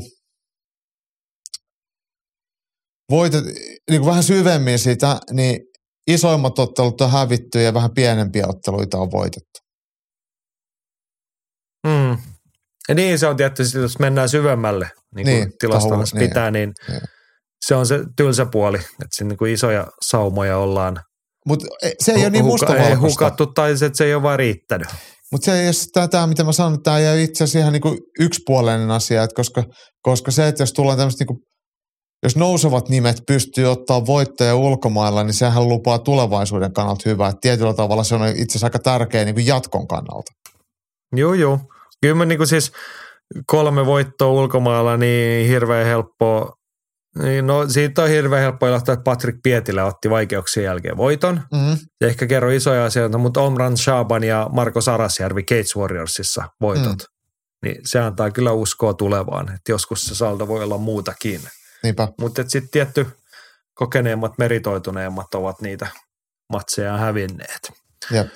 voitet, 3.11 3.43
niinku 3.89 4.07
vähän 4.07 4.23
syvemmin 4.23 4.79
sitä, 4.79 5.19
niin 5.31 5.59
isoimmat 6.07 6.59
ottelut 6.59 7.01
on 7.01 7.11
hävitty 7.11 7.61
ja 7.61 7.73
vähän 7.73 7.93
pienempiä 7.93 8.45
otteluita 8.47 8.97
on 8.97 9.11
voitettu. 9.11 9.59
Mm. 11.87 12.17
Ja 12.89 12.95
niin 12.95 13.19
se 13.19 13.27
on 13.27 13.37
tietysti, 13.37 13.77
jos 13.77 13.99
mennään 13.99 14.29
syvemmälle, 14.29 14.85
niin 15.15 15.25
kuin 15.25 15.33
Niin, 15.35 15.43
niin, 15.47 15.57
tilastollisesti 15.59 16.17
tahu- 16.19 16.27
pitää, 16.27 16.51
niin, 16.51 16.73
Niin. 16.87 17.01
se 17.65 17.75
on 17.75 17.85
se 17.85 17.99
tylsä 18.17 18.45
puoli, 18.45 18.77
että 18.77 19.07
siinä 19.11 19.29
niin 19.29 19.37
kuin 19.37 19.53
isoja 19.53 19.87
saumoja 20.01 20.57
ollaan 20.57 20.99
Mutta 21.45 21.65
se 21.99 22.11
ei 22.11 22.21
ole 22.21 22.29
niin 22.29 22.45
huka- 22.45 22.75
ei 22.75 22.93
hukattu 22.93 23.45
tai 23.45 23.77
se, 23.77 23.85
että 23.85 23.97
se 23.97 24.05
ei 24.05 24.13
ole 24.15 24.23
vaan 24.23 24.39
riittänyt. 24.39 24.87
Mutta 25.31 25.45
se 25.45 25.59
ei 25.59 25.67
ole 25.67 25.73
sitä, 25.73 26.07
tämä, 26.07 26.27
mitä 26.27 26.43
mä 26.43 26.51
sanon, 26.51 26.83
tämä 26.83 26.97
ei 26.97 27.07
ole 27.09 27.23
itse 27.23 27.43
asiassa 27.43 27.59
ihan 27.59 27.73
niinku 27.73 27.97
yksipuolinen 28.19 28.91
asia, 28.91 29.23
että 29.23 29.35
koska, 29.35 29.63
koska 30.01 30.31
se, 30.31 30.47
että 30.47 30.63
jos 30.63 30.73
tullaan 30.73 30.97
tämmöistä 30.97 31.21
niinku, 31.23 31.39
jos 32.23 32.35
nousevat 32.35 32.89
nimet 32.89 33.17
pystyy 33.27 33.65
ottaa 33.65 34.05
voittoja 34.05 34.55
ulkomailla, 34.55 35.23
niin 35.23 35.33
sehän 35.33 35.69
lupaa 35.69 35.99
tulevaisuuden 35.99 36.73
kannalta 36.73 37.09
hyvää. 37.09 37.29
Et 37.29 37.35
tietyllä 37.41 37.73
tavalla 37.73 38.03
se 38.03 38.15
on 38.15 38.27
itse 38.27 38.43
asiassa 38.43 38.67
aika 38.67 38.79
tärkeä 38.79 39.25
niinku 39.25 39.41
jatkon 39.45 39.87
kannalta. 39.87 40.31
Joo, 41.15 41.33
joo. 41.33 41.59
Kyllä 42.01 42.15
mä 42.15 42.25
niin 42.25 42.47
siis 42.47 42.71
kolme 43.45 43.85
voittoa 43.85 44.31
ulkomailla, 44.31 44.97
niin 44.97 45.47
hirveän 45.47 45.85
helppoa. 45.85 46.55
Niin 47.23 47.47
no 47.47 47.69
siitä 47.69 48.03
on 48.03 48.09
hirveän 48.09 48.41
helppo 48.41 48.67
ilahtaa, 48.67 48.93
että 48.93 49.03
Patrick 49.03 49.39
Pietilä 49.43 49.85
otti 49.85 50.09
vaikeuksien 50.09 50.63
jälkeen 50.63 50.97
voiton. 50.97 51.41
Mm. 51.53 51.77
Ja 52.01 52.07
ehkä 52.07 52.27
kerro 52.27 52.49
isoja 52.49 52.85
asioita, 52.85 53.17
mutta 53.17 53.41
Omran 53.41 53.77
Shaban 53.77 54.23
ja 54.23 54.49
Marko 54.51 54.81
Sarasjärvi 54.81 55.43
Gates 55.43 55.75
Warriorsissa 55.75 56.43
voitot. 56.61 56.97
Mm. 56.97 57.07
Niin 57.65 57.81
se 57.85 57.99
antaa 57.99 58.31
kyllä 58.31 58.51
uskoa 58.51 58.93
tulevaan, 58.93 59.53
että 59.53 59.71
joskus 59.71 60.05
se 60.05 60.15
saldo 60.15 60.47
voi 60.47 60.63
olla 60.63 60.77
muutakin. 60.77 61.41
Niinpä. 61.83 62.07
Mutta 62.19 62.43
sitten 62.47 62.71
tietty 62.71 63.07
kokeneemmat, 63.73 64.37
meritoituneemmat 64.37 65.33
ovat 65.35 65.61
niitä 65.61 65.87
matseja 66.53 66.97
hävinneet. 66.97 67.71
Jep. 68.11 68.27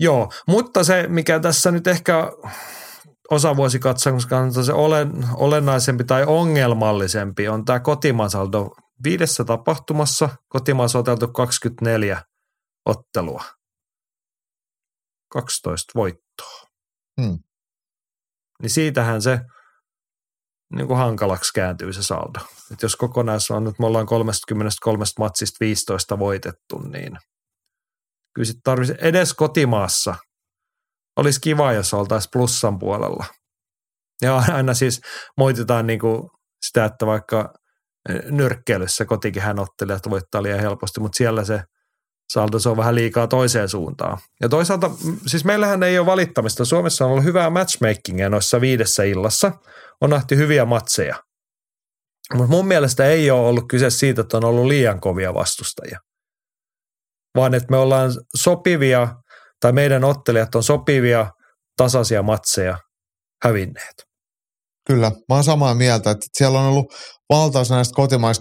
Joo, 0.00 0.32
mutta 0.46 0.84
se, 0.84 1.06
mikä 1.08 1.40
tässä 1.40 1.70
nyt 1.70 1.86
ehkä 1.86 2.32
osavuosikatsauksen 3.30 4.30
kannalta 4.30 4.64
se 4.64 4.72
olen, 4.72 5.12
olennaisempi 5.34 6.04
tai 6.04 6.24
ongelmallisempi 6.26 7.48
on 7.48 7.64
tämä 7.64 7.80
kotimaansaldo. 7.80 8.70
Viidessä 9.04 9.44
tapahtumassa 9.44 10.28
kotimaassa 10.48 10.98
on 10.98 11.00
oteltu 11.00 11.28
24 11.28 12.22
ottelua. 12.86 13.44
12 15.32 15.92
voittoa. 15.94 16.66
Hmm. 17.20 17.38
Niin 18.62 18.70
siitähän 18.70 19.22
se 19.22 19.40
niin 20.74 20.86
kuin 20.86 20.98
hankalaksi 20.98 21.52
kääntyy 21.54 21.92
se 21.92 22.02
saldo. 22.02 22.38
Et 22.72 22.82
jos 22.82 22.96
kokonaisuus 22.96 23.62
nyt 23.62 23.78
me 23.78 23.86
ollaan 23.86 24.06
33 24.06 25.04
matsista 25.18 25.56
15 25.60 26.18
voitettu, 26.18 26.78
niin 26.78 27.18
kyllä 28.34 28.46
sitten 28.46 28.62
tarvitsisi 28.64 28.98
edes 29.02 29.34
kotimaassa. 29.34 30.14
Olisi 31.16 31.40
kiva, 31.40 31.72
jos 31.72 31.94
oltaisiin 31.94 32.30
plussan 32.32 32.78
puolella. 32.78 33.26
Ja 34.22 34.36
aina 34.56 34.74
siis 34.74 35.00
moititaan 35.36 35.86
niin 35.86 35.98
kuin 35.98 36.22
sitä, 36.66 36.84
että 36.84 37.06
vaikka 37.06 37.54
nyrkkeilyssä 38.30 39.04
kotikinhän 39.04 39.58
ottelijat 39.58 40.10
voittaa 40.10 40.42
liian 40.42 40.60
helposti, 40.60 41.00
mutta 41.00 41.16
siellä 41.16 41.44
se 41.44 41.62
saldo 42.32 42.58
se 42.58 42.68
on 42.68 42.76
vähän 42.76 42.94
liikaa 42.94 43.26
toiseen 43.26 43.68
suuntaan. 43.68 44.18
Ja 44.40 44.48
toisaalta, 44.48 44.90
siis 45.26 45.44
meillähän 45.44 45.82
ei 45.82 45.98
ole 45.98 46.06
valittamista. 46.06 46.64
Suomessa 46.64 47.04
on 47.04 47.10
ollut 47.10 47.24
hyvää 47.24 47.50
matchmakingia 47.50 48.28
noissa 48.28 48.60
viidessä 48.60 49.02
illassa. 49.02 49.52
On 50.00 50.10
nähty 50.10 50.36
hyviä 50.36 50.64
matseja. 50.64 51.16
Mutta 52.34 52.50
mun 52.50 52.66
mielestä 52.66 53.06
ei 53.06 53.30
ole 53.30 53.48
ollut 53.48 53.64
kyse 53.68 53.90
siitä, 53.90 54.20
että 54.20 54.36
on 54.36 54.44
ollut 54.44 54.66
liian 54.66 55.00
kovia 55.00 55.34
vastustajia. 55.34 55.98
Vaan 57.36 57.54
että 57.54 57.70
me 57.70 57.76
ollaan 57.76 58.10
sopivia, 58.36 59.08
tai 59.60 59.72
meidän 59.72 60.04
ottelijat 60.04 60.54
on 60.54 60.62
sopivia, 60.62 61.26
tasaisia 61.76 62.22
matseja 62.22 62.78
hävinneet. 63.44 63.94
Kyllä, 64.86 65.10
mä 65.10 65.34
oon 65.34 65.44
samaa 65.44 65.74
mieltä, 65.74 66.10
että 66.10 66.26
siellä 66.38 66.60
on 66.60 66.66
ollut 66.66 66.86
valtaus 67.30 67.70
näistä 67.70 67.94
kotimais, 67.94 68.40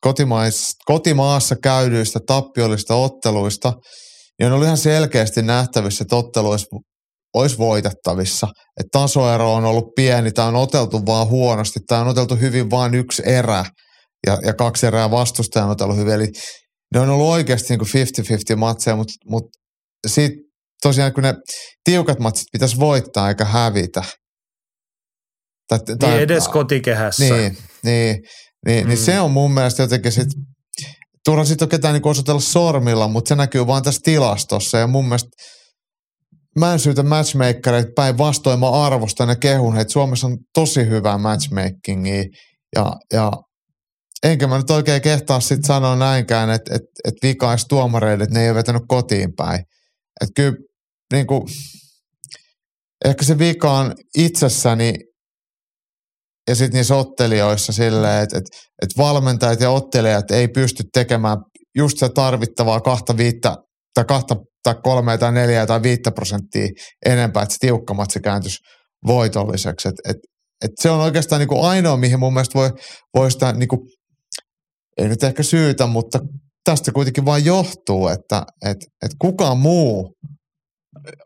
kotimais, 0.00 0.74
kotimaassa 0.84 1.56
käydyistä 1.62 2.20
tappiollisista 2.26 2.94
otteluista, 2.94 3.72
ja 4.40 4.46
on 4.46 4.52
ollut 4.52 4.64
ihan 4.64 4.78
selkeästi 4.78 5.42
nähtävissä, 5.42 6.02
että 6.02 6.16
ottelu 6.16 6.50
olisi, 6.50 6.66
olisi 7.34 7.58
voitettavissa. 7.58 8.48
Että 8.80 8.98
tasoero 8.98 9.54
on 9.54 9.64
ollut 9.64 9.94
pieni, 9.96 10.32
tai 10.32 10.48
on 10.48 10.56
oteltu 10.56 11.06
vaan 11.06 11.28
huonosti, 11.28 11.80
tai 11.88 12.00
on 12.00 12.08
oteltu 12.08 12.36
hyvin 12.36 12.70
vain 12.70 12.94
yksi 12.94 13.22
erä, 13.26 13.64
ja, 14.26 14.38
ja 14.44 14.54
kaksi 14.54 14.86
erää 14.86 15.10
vastustajan 15.10 15.66
on 15.66 15.72
otellut 15.72 15.96
hyvin. 15.96 16.14
Eli 16.14 16.28
ne 16.94 17.00
on 17.00 17.10
ollut 17.10 17.26
oikeasti 17.26 17.76
niin 17.76 18.06
50-50 18.54 18.56
matseja, 18.56 18.96
mutta, 18.96 19.12
mutta 19.30 19.58
sitten 20.06 20.38
tosiaan 20.82 21.12
kun 21.12 21.22
ne 21.22 21.34
tiukat 21.84 22.18
matsit 22.18 22.46
pitäisi 22.52 22.78
voittaa 22.78 23.28
eikä 23.28 23.44
hävitä. 23.44 24.02
Tai, 25.68 25.78
Niin 26.10 26.22
edes 26.22 26.48
kotikehässä. 26.48 27.24
Niin, 27.24 27.58
niin, 27.82 28.16
niin, 28.66 28.84
mm. 28.84 28.88
niin 28.88 28.98
se 28.98 29.20
on 29.20 29.30
mun 29.30 29.54
mielestä 29.54 29.82
jotenkin 29.82 30.12
sit, 30.12 30.28
turha 31.24 31.44
sitten 31.44 31.66
on 31.66 31.70
ketään 31.70 31.94
niin 31.94 32.08
osoitella 32.08 32.40
sormilla, 32.40 33.08
mutta 33.08 33.28
se 33.28 33.34
näkyy 33.34 33.66
vaan 33.66 33.82
tässä 33.82 34.00
tilastossa 34.04 34.78
ja 34.78 34.86
mun 34.86 35.04
mielestä 35.04 35.28
mä 36.58 36.72
en 36.72 36.78
syytä 36.78 37.02
matchmakereita 37.02 37.90
päinvastoin, 37.96 38.60
mä 38.60 38.70
arvostan 38.70 39.28
ja 39.28 39.36
kehun, 39.36 39.78
että 39.78 39.92
Suomessa 39.92 40.26
on 40.26 40.38
tosi 40.54 40.86
hyvää 40.86 41.18
matchmakingia 41.18 42.24
ja, 42.76 42.92
ja 43.12 43.32
enkä 44.22 44.46
mä 44.46 44.56
nyt 44.56 44.70
oikein 44.70 45.02
kehtaa 45.02 45.40
sitten 45.40 45.66
sanoa 45.66 45.96
näinkään, 45.96 46.50
että 46.50 46.74
et, 46.74 46.82
et 47.04 47.14
vika 47.22 47.50
olisi 47.50 47.66
tuomareille, 47.68 48.24
että 48.24 48.38
ne 48.38 48.44
ei 48.44 48.50
ole 48.50 48.58
vetänyt 48.58 48.82
kotiin 48.88 49.32
päin. 49.36 49.64
Että 50.20 50.32
kyllä 50.36 50.56
niin 51.12 51.26
kuin, 51.26 51.42
ehkä 53.04 53.24
se 53.24 53.38
vika 53.38 53.72
on 53.72 53.94
itsessäni 54.18 54.94
ja 56.48 56.54
sitten 56.54 56.78
niissä 56.78 56.96
ottelijoissa 56.96 57.72
silleen, 57.72 58.22
että 58.22 58.38
et, 58.38 58.44
et 58.82 58.88
valmentajat 58.98 59.60
ja 59.60 59.70
ottelijat 59.70 60.30
ei 60.30 60.48
pysty 60.48 60.82
tekemään 60.92 61.36
just 61.76 61.98
se 61.98 62.08
tarvittavaa 62.08 62.80
kahta 62.80 63.16
viittä 63.16 63.56
tai 63.94 64.04
kahta 64.04 64.36
tai 64.62 64.74
kolme 64.82 65.18
tai 65.18 65.32
neljä 65.32 65.66
tai 65.66 65.82
viittä 65.82 66.10
prosenttia 66.10 66.68
enempää, 67.06 67.42
että 67.42 67.52
se 67.52 67.58
tiukkamat 67.60 68.10
se 68.10 68.20
kääntyisi 68.20 68.58
voitolliseksi. 69.06 69.88
Et, 69.88 69.94
et, 70.08 70.16
et 70.64 70.70
se 70.80 70.90
on 70.90 71.00
oikeastaan 71.00 71.40
niin 71.40 71.48
kuin 71.48 71.64
ainoa, 71.64 71.96
mihin 71.96 72.18
mun 72.18 72.34
mielestä 72.34 72.58
voi, 72.58 72.70
voi 73.14 73.30
sitä, 73.30 73.52
niin 73.52 73.68
kuin, 73.68 73.80
ei 74.96 75.08
nyt 75.08 75.22
ehkä 75.22 75.42
syytä, 75.42 75.86
mutta 75.86 76.18
tästä 76.68 76.92
kuitenkin 76.92 77.24
vain 77.24 77.44
johtuu, 77.44 78.08
että 78.08 78.42
et, 78.66 78.76
et 79.04 79.10
kukaan 79.18 79.58
muu 79.58 80.14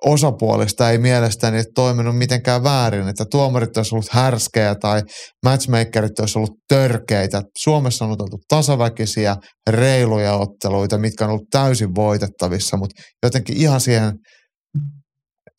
osapuolista 0.05 0.91
ei 0.91 0.99
mielestäni 0.99 1.63
toiminut 1.75 2.19
mitenkään 2.19 2.65
väärin, 2.65 3.09
että 3.09 3.25
tuomarit 3.31 3.77
olisi 3.77 3.95
ollut 3.95 4.09
härskejä 4.11 4.75
tai 4.75 5.03
matchmakerit 5.45 6.19
olisi 6.19 6.39
ollut 6.39 6.59
törkeitä. 6.69 7.43
Suomessa 7.59 8.05
on 8.05 8.11
oltu 8.11 8.39
tasaväkisiä, 8.49 9.37
reiluja 9.71 10.35
otteluita, 10.35 10.99
mitkä 10.99 11.25
on 11.25 11.31
ollut 11.31 11.51
täysin 11.51 11.95
voitettavissa, 11.95 12.77
mutta 12.77 13.03
jotenkin 13.23 13.57
ihan 13.57 13.81
siihen 13.81 14.13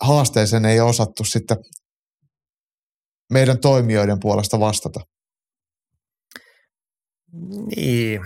haasteeseen 0.01 0.65
ei 0.65 0.79
osattu 0.79 1.23
sitten 1.23 1.57
meidän 3.33 3.59
toimijoiden 3.59 4.17
puolesta 4.21 4.59
vastata. 4.59 4.99
Niin. 7.75 8.21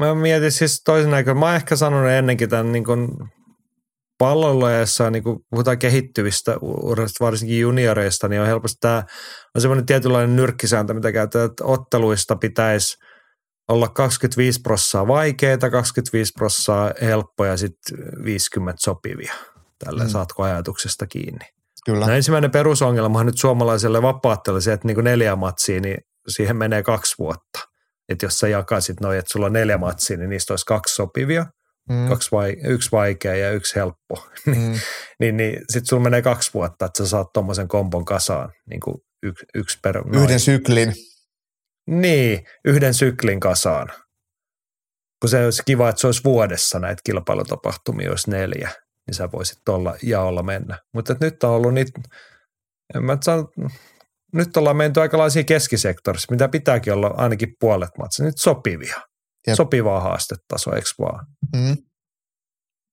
Mä 0.00 0.14
mietin 0.14 0.52
siis 0.52 0.82
toisen 0.84 1.10
näkö. 1.10 1.34
Mä 1.34 1.46
oon 1.46 1.54
ehkä 1.54 1.76
sanonut 1.76 2.10
ennenkin 2.10 2.48
tämän 2.48 2.72
niin 2.72 2.84
kuin 2.84 3.08
palloilujassa, 4.18 5.10
niin 5.10 5.22
kun 5.22 5.44
puhutaan 5.50 5.78
kehittyvistä 5.78 6.56
urheista, 6.62 7.24
varsinkin 7.24 7.60
junioreista, 7.60 8.28
niin 8.28 8.40
on 8.40 8.46
helposti 8.46 8.78
tämä 8.80 9.02
on 9.54 9.60
semmoinen 9.60 9.86
tietynlainen 9.86 10.36
nyrkkisääntö, 10.36 10.94
mitä 10.94 11.12
käytetään, 11.12 11.50
että 11.50 11.64
otteluista 11.64 12.36
pitäisi 12.36 12.98
olla 13.68 13.88
25 13.88 14.60
prossaa 14.60 15.06
vaikeita, 15.06 15.70
25 15.70 16.32
prossaa 16.38 16.92
helppoja, 17.02 17.56
sitten 17.56 17.98
50 18.24 18.82
sopivia. 18.82 19.34
Tällä 19.84 20.04
mm. 20.04 20.10
saatko 20.10 20.42
ajatuksesta 20.42 21.06
kiinni. 21.06 21.46
Kyllä. 21.84 22.06
No 22.06 22.12
ensimmäinen 22.12 22.50
perusongelma 22.50 23.18
on 23.18 23.26
nyt 23.26 23.38
suomalaiselle 23.38 24.02
vapaattelulle 24.02 24.60
se, 24.60 24.72
että 24.72 24.86
niin 24.86 24.94
kuin 24.94 25.04
neljä 25.04 25.36
matsia, 25.36 25.80
niin 25.80 25.98
siihen 26.28 26.56
menee 26.56 26.82
kaksi 26.82 27.14
vuotta. 27.18 27.69
Että 28.10 28.26
jos 28.26 28.38
sä 28.38 28.48
jakaisit 28.48 29.00
noin, 29.00 29.18
että 29.18 29.32
sulla 29.32 29.46
on 29.46 29.52
neljä 29.52 29.78
matsia, 29.78 30.16
niin 30.16 30.30
niistä 30.30 30.52
olisi 30.52 30.66
kaksi 30.66 30.94
sopivia– 30.94 31.46
mm. 31.90 32.08
kaksi 32.08 32.30
vai, 32.32 32.56
yksi 32.64 32.92
vaikea 32.92 33.36
ja 33.36 33.50
yksi 33.50 33.76
helppo, 33.76 34.28
niin, 34.46 34.62
mm. 34.62 34.78
niin, 35.20 35.36
niin 35.36 35.60
sitten 35.68 35.86
sulla 35.86 36.02
menee 36.02 36.22
kaksi 36.22 36.54
vuotta, 36.54 36.86
että 36.86 37.04
sä 37.04 37.08
saat 37.08 37.32
tuommoisen 37.32 37.68
kompon 37.68 38.04
kasaan, 38.04 38.52
niin 38.70 38.80
kuin 38.80 38.96
yksi, 39.22 39.46
yksi 39.54 39.78
per... 39.82 40.04
Noin. 40.04 40.24
Yhden 40.24 40.40
syklin. 40.40 40.92
Niin, 41.86 42.44
yhden 42.64 42.94
syklin 42.94 43.40
kasaan. 43.40 43.88
Kun 45.20 45.30
se 45.30 45.44
olisi 45.44 45.62
kiva, 45.66 45.88
että 45.88 46.00
se 46.00 46.06
olisi 46.06 46.24
vuodessa 46.24 46.78
näitä 46.78 47.02
kilpailutapahtumia, 47.04 48.10
olisi 48.10 48.30
neljä, 48.30 48.70
niin 49.06 49.14
sä 49.14 49.32
voisit 49.32 49.68
olla 49.68 49.96
jaolla 50.02 50.42
mennä. 50.42 50.78
Mutta 50.94 51.16
nyt 51.20 51.44
on 51.44 51.50
ollut 51.50 51.74
niitä, 51.74 52.00
en 52.94 53.04
mä 53.04 53.18
sano, 53.22 53.48
nyt 54.34 54.56
ollaan 54.56 54.76
menty 54.76 55.00
aikalaisia 55.00 55.44
keskisektorissa, 55.44 56.26
mitä 56.30 56.48
pitääkin 56.48 56.92
olla 56.92 57.14
ainakin 57.16 57.54
puolet 57.60 57.90
matsia, 57.98 58.26
nyt 58.26 58.38
sopivia. 58.38 58.96
Jep. 59.46 59.56
sopivaa 59.56 60.00
haastetasoa, 60.00 60.76
eikö 60.76 60.88
vaan? 60.98 61.26
Mm. 61.56 61.76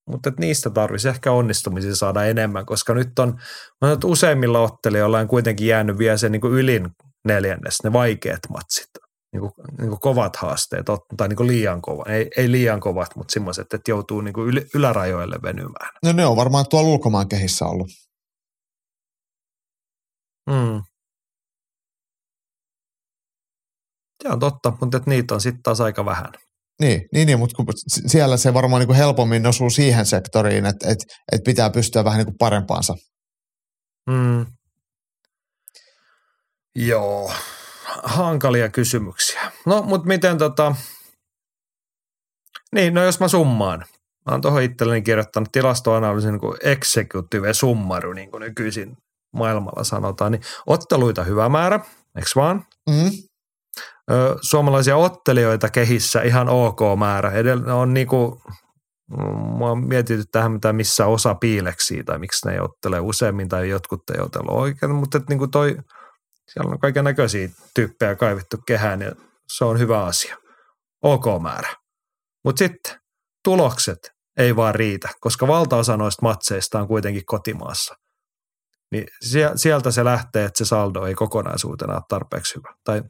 Mutta 0.10 0.32
niistä 0.40 0.70
tarvitsisi 0.70 1.10
ehkä 1.10 1.32
onnistumisia 1.32 1.96
saada 1.96 2.26
enemmän, 2.26 2.66
koska 2.66 2.94
nyt 2.94 3.20
on, 3.20 3.40
on 3.82 3.98
useimmilla 4.06 4.60
ottelijoilla 4.60 5.20
on 5.20 5.28
kuitenkin 5.28 5.68
jäänyt 5.68 5.98
vielä 5.98 6.18
se 6.18 6.30
niin 6.30 6.42
kuin 6.42 6.54
ylin 6.54 6.90
neljännes, 7.26 7.84
ne 7.84 7.94
vaikeat 7.94 8.40
matsit, 8.50 8.90
niin 9.34 9.42
kuin, 9.42 9.52
niin 9.78 9.90
kuin 9.90 10.00
kovat 10.00 10.36
haasteet, 10.36 10.86
tai 11.18 11.28
niin 11.28 11.38
kuin 11.38 11.48
liian 11.48 11.82
kova, 11.82 12.04
ei, 12.08 12.30
ei 12.38 12.52
liian 12.52 12.80
kovat, 12.80 13.16
mutta 13.16 13.32
semmoiset, 13.32 13.74
että 13.74 13.92
joutuu 13.92 14.22
niin 14.22 14.34
kuin 14.34 14.48
yl, 14.48 14.62
ylärajoille 14.76 15.40
venymään. 15.44 15.90
No 16.06 16.12
ne 16.12 16.26
on 16.26 16.38
varmaan 16.38 16.66
tuolla 16.70 16.90
ulkomaan 16.90 17.30
kehissä 17.30 17.66
ollut. 17.66 17.88
Mm. 20.50 20.82
Se 24.24 24.30
on 24.30 24.40
totta, 24.40 24.74
mutta 24.82 25.02
niitä 25.06 25.34
on 25.34 25.42
sitten 25.42 25.64
taas 25.64 25.82
aika 25.82 26.06
vähän. 26.06 26.32
Niin, 26.82 27.02
niin, 27.14 27.26
niin 27.26 27.40
mutta 27.40 27.64
siellä 27.86 28.38
se 28.38 28.54
varmaan 28.54 28.80
niin 28.80 28.88
kuin 28.88 28.98
helpommin 28.98 29.48
osuu 29.48 29.70
siihen 29.70 30.06
sektoriin, 30.06 30.66
että, 30.66 30.92
että, 30.92 31.06
että 31.32 31.46
pitää 31.46 31.70
pystyä 31.70 32.04
vähän 32.04 32.18
niin 32.18 32.26
kuin 32.26 32.38
parempaansa. 32.38 32.94
Mm. 34.10 34.46
Joo, 36.76 37.32
hankalia 38.04 38.70
kysymyksiä. 38.70 39.52
No, 39.66 39.82
mutta 39.82 40.08
miten 40.08 40.38
tota, 40.38 40.76
niin, 42.76 42.94
no 42.94 43.04
jos 43.04 43.20
mä 43.20 43.28
summaan. 43.28 43.80
Mä 44.26 44.32
oon 44.32 44.42
tuohon 44.42 44.64
itselleni 44.64 45.02
kirjoittanut 45.02 45.52
tilastoanalyysin 45.52 46.32
niin 46.32 46.40
kuin 46.40 46.58
executive 46.64 47.54
summaru, 47.54 48.14
niin 48.14 48.32
kuin 48.32 48.42
nykyisin 48.42 48.98
maailmalla 49.34 49.84
sanotaan, 49.84 50.32
niin 50.32 50.42
otteluita 50.68 51.24
hyvä 51.24 51.50
määrä, 51.50 51.80
eikö 52.16 52.30
vaan? 52.36 52.66
Mm 52.90 53.12
suomalaisia 54.42 54.98
ottelijoita 54.98 55.70
kehissä 55.70 56.22
ihan 56.22 56.50
ok 56.50 56.80
määrä. 57.00 57.32
Edellä 57.32 57.76
on 57.76 57.94
niinku, 57.94 58.42
mua 59.58 59.72
on 59.72 59.88
mietitty 59.88 60.26
tähän, 60.32 60.52
mitä 60.52 60.74
missä 60.74 61.06
osa 61.06 61.36
piileksi 61.36 62.04
tai 62.04 62.20
miksi 62.20 62.48
ne 62.48 62.54
ei 62.54 62.60
ottele 62.60 63.00
useammin 63.00 63.50
tai 63.50 63.70
jotkut 63.70 64.10
ei 64.10 64.22
otella 64.22 64.52
oikein, 64.52 64.96
mutta 64.96 65.18
että 65.18 65.32
niinku 65.32 65.48
toi, 65.48 65.78
siellä 66.54 66.72
on 66.72 66.80
kaiken 66.80 67.04
näköisiä 67.04 67.50
tyyppejä 67.76 68.16
kaivettu 68.16 68.58
kehään 68.68 69.02
ja 69.02 69.12
se 69.58 69.66
on 69.66 69.80
hyvä 69.80 70.06
asia. 70.06 70.38
Ok 71.04 71.26
määrä. 71.42 71.76
Mutta 72.44 72.60
sitten 72.60 73.00
tulokset 73.44 74.12
ei 74.38 74.56
vaan 74.56 74.76
riitä, 74.76 75.10
koska 75.20 75.48
valtaosa 75.48 75.98
noista 75.98 76.22
matseista 76.22 76.80
on 76.80 76.88
kuitenkin 76.88 77.26
kotimaassa. 77.26 77.96
Niin 78.92 79.08
sieltä 79.56 79.92
se 79.92 80.04
lähtee, 80.04 80.46
että 80.46 80.58
se 80.58 80.66
saldo 80.66 81.06
ei 81.06 81.16
kokonaisuutena 81.16 81.94
ole 81.94 82.02
tarpeeksi 82.10 82.56
hyvä. 82.56 82.74
Tai 82.84 83.02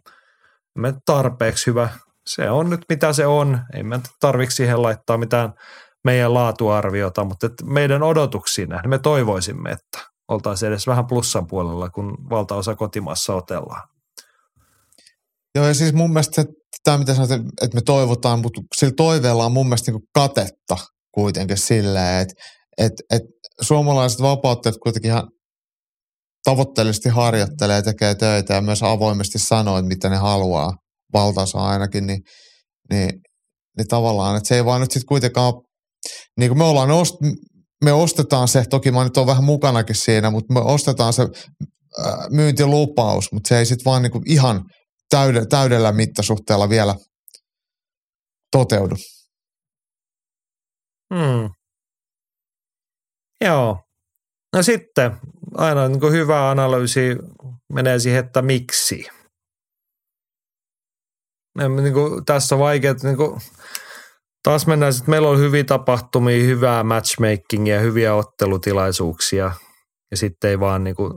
me 0.78 0.94
tarpeeksi 1.06 1.68
hyvä. 1.68 1.90
Se 2.28 2.49
on 2.49 2.70
nyt 2.70 2.82
mitä 2.90 3.14
se 3.14 3.28
on. 3.28 3.60
Ei 3.74 3.84
me 3.84 3.99
tarvitse 4.20 4.56
siihen 4.56 4.82
laittaa 4.82 5.18
mitään 5.18 5.54
meidän 6.04 6.34
laatuarviota, 6.34 7.24
mutta 7.24 7.49
meidän 7.64 8.04
odotuksiin 8.04 8.70
nähden 8.70 8.90
me 8.90 8.99
toivoisimme, 8.99 9.70
että 9.72 10.10
oltaisiin 10.28 10.70
edes 10.70 10.88
vähän 10.88 11.08
plussan 11.08 11.48
puolella, 11.48 11.90
kun 11.90 12.18
valtaosa 12.30 12.76
kotimaassa 12.76 13.36
otellaan. 13.36 13.88
Joo, 15.56 15.68
ja 15.68 15.74
siis 15.74 15.94
mun 15.94 16.14
mielestä 16.14 16.45
tämä, 16.84 16.98
mitä 16.98 17.14
sanoit, 17.14 17.32
että 17.32 17.76
me 17.76 17.82
toivotaan, 17.82 18.40
mutta 18.40 18.62
sillä 18.76 18.94
toiveella 18.98 19.45
on 19.45 19.52
mun 19.52 19.66
mielestä 19.66 19.91
niin 19.91 20.02
katetta 20.14 20.78
kuitenkin 21.12 21.58
silleen, 21.58 22.22
että 22.22 22.34
että, 22.78 23.04
että 23.12 23.30
suomalaiset 23.62 24.22
vapauttajat 24.22 24.78
kuitenkin 24.84 25.12
ihan 25.12 25.30
tavoitteellisesti 26.49 27.10
harjoittelee, 27.10 27.82
tekee 27.82 28.15
töitä 28.15 28.53
ja 28.53 28.61
myös 28.61 28.84
avoimesti 28.84 29.40
sanoo, 29.40 29.78
että 29.78 29.88
mitä 29.88 30.10
ne 30.10 30.18
haluaa, 30.18 30.74
valtaosa 31.14 31.60
ainakin, 31.60 32.07
niin, 32.07 32.22
niin, 32.90 33.10
niin 33.78 33.88
tavallaan, 33.88 34.38
että 34.38 34.48
se 34.48 34.56
ei 34.56 34.65
vaan 34.65 34.82
nyt 34.82 34.91
sitten 34.91 35.07
kuitenkaan, 35.07 35.53
niin 36.40 36.49
kuin 36.49 36.57
me 36.57 36.64
ollaan 36.64 36.91
ost, 36.91 37.15
me 37.84 37.94
ostetaan 37.94 38.48
se, 38.48 38.64
toki 38.69 38.91
mä 38.91 39.03
nyt 39.03 39.18
olen 39.18 39.28
vähän 39.28 39.44
mukanakin 39.44 39.95
siinä, 39.95 40.32
mutta 40.32 40.53
me 40.53 40.60
ostetaan 40.60 41.14
se 41.14 41.24
myyntilupaus, 42.30 43.32
mutta 43.32 43.48
se 43.48 43.57
ei 43.57 43.65
sitten 43.65 43.86
vaan 43.86 44.02
niin 44.02 44.11
kuin 44.11 44.32
ihan 44.32 44.64
täydellä, 45.10 45.45
täydellä 45.45 45.91
mittasuhteella 45.91 46.69
vielä 46.69 46.95
toteudu. 48.52 48.95
Hmm. 51.14 51.49
Joo, 53.41 53.78
No 54.56 54.64
sitten 54.64 55.11
aina 55.53 55.88
niin 55.88 55.99
kuin 55.99 56.14
hyvä 56.14 56.49
analyysi 56.49 57.15
menee 57.74 57.99
siihen, 57.99 58.26
että 58.26 58.41
miksi. 58.41 59.07
Niin 61.82 61.94
kuin, 61.94 62.26
tässä 62.26 62.56
on 62.56 62.60
vaikea, 62.60 62.95
niin 63.03 63.18
kuin, 63.18 63.41
taas 64.44 64.68
mennään, 64.68 64.94
että 64.98 65.11
meillä 65.11 65.30
on 65.30 65.40
hyviä 65.40 65.64
tapahtumia, 65.64 66.44
hyvää 66.44 66.84
matchmakingia, 66.84 67.80
hyviä 67.80 68.15
ottelutilaisuuksia 68.15 69.52
ja 70.11 70.18
sitten 70.18 70.49
ei 70.49 70.60
vaan 70.60 70.84
niin 70.84 70.95
kuin, 70.95 71.14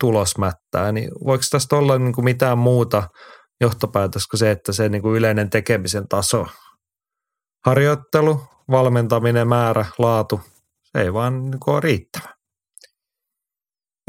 tulos 0.00 0.38
mättää. 0.38 0.92
Niin 0.92 1.10
voiko 1.24 1.44
tästä 1.50 1.76
olla 1.76 1.98
niin 1.98 2.12
kuin 2.12 2.24
mitään 2.24 2.58
muuta 2.58 3.08
johtopäätös 3.60 4.26
kuin 4.26 4.38
se, 4.38 4.50
että 4.50 4.72
se 4.72 4.88
niin 4.88 5.02
kuin 5.02 5.16
yleinen 5.18 5.50
tekemisen 5.50 6.08
taso, 6.08 6.46
harjoittelu, 7.66 8.40
valmentaminen, 8.70 9.48
määrä, 9.48 9.86
laatu, 9.98 10.40
se 10.82 11.02
ei 11.02 11.12
vaan 11.12 11.50
niin 11.50 11.60
kuin, 11.60 11.74
ole 11.74 11.80
riittävä 11.80 12.39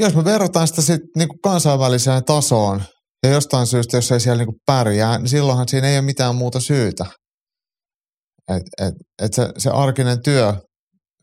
jos 0.06 0.16
me 0.16 0.24
verrataan 0.24 0.68
sitä 0.68 0.98
niin 1.16 1.28
kansainväliseen 1.42 2.24
tasoon 2.24 2.82
ja 3.22 3.30
jostain 3.30 3.66
syystä, 3.66 3.96
jos 3.96 4.12
ei 4.12 4.20
siellä 4.20 4.38
niin 4.38 4.46
kuin 4.46 4.60
pärjää, 4.66 5.18
niin 5.18 5.28
silloinhan 5.28 5.68
siinä 5.68 5.88
ei 5.88 5.96
ole 5.96 6.04
mitään 6.04 6.34
muuta 6.34 6.60
syytä. 6.60 7.06
Et, 8.48 8.62
et, 8.80 8.94
et 9.22 9.32
se, 9.34 9.48
se 9.58 9.70
arkinen 9.70 10.22
työ 10.22 10.54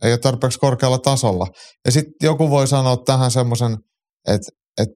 ei 0.03 0.11
ole 0.11 0.17
tarpeeksi 0.17 0.59
korkealla 0.59 0.97
tasolla. 0.97 1.47
Ja 1.85 1.91
sitten 1.91 2.13
joku 2.23 2.49
voi 2.49 2.67
sanoa 2.67 2.97
tähän 3.05 3.31
semmoisen, 3.31 3.77
että 4.27 4.51
et, 4.77 4.89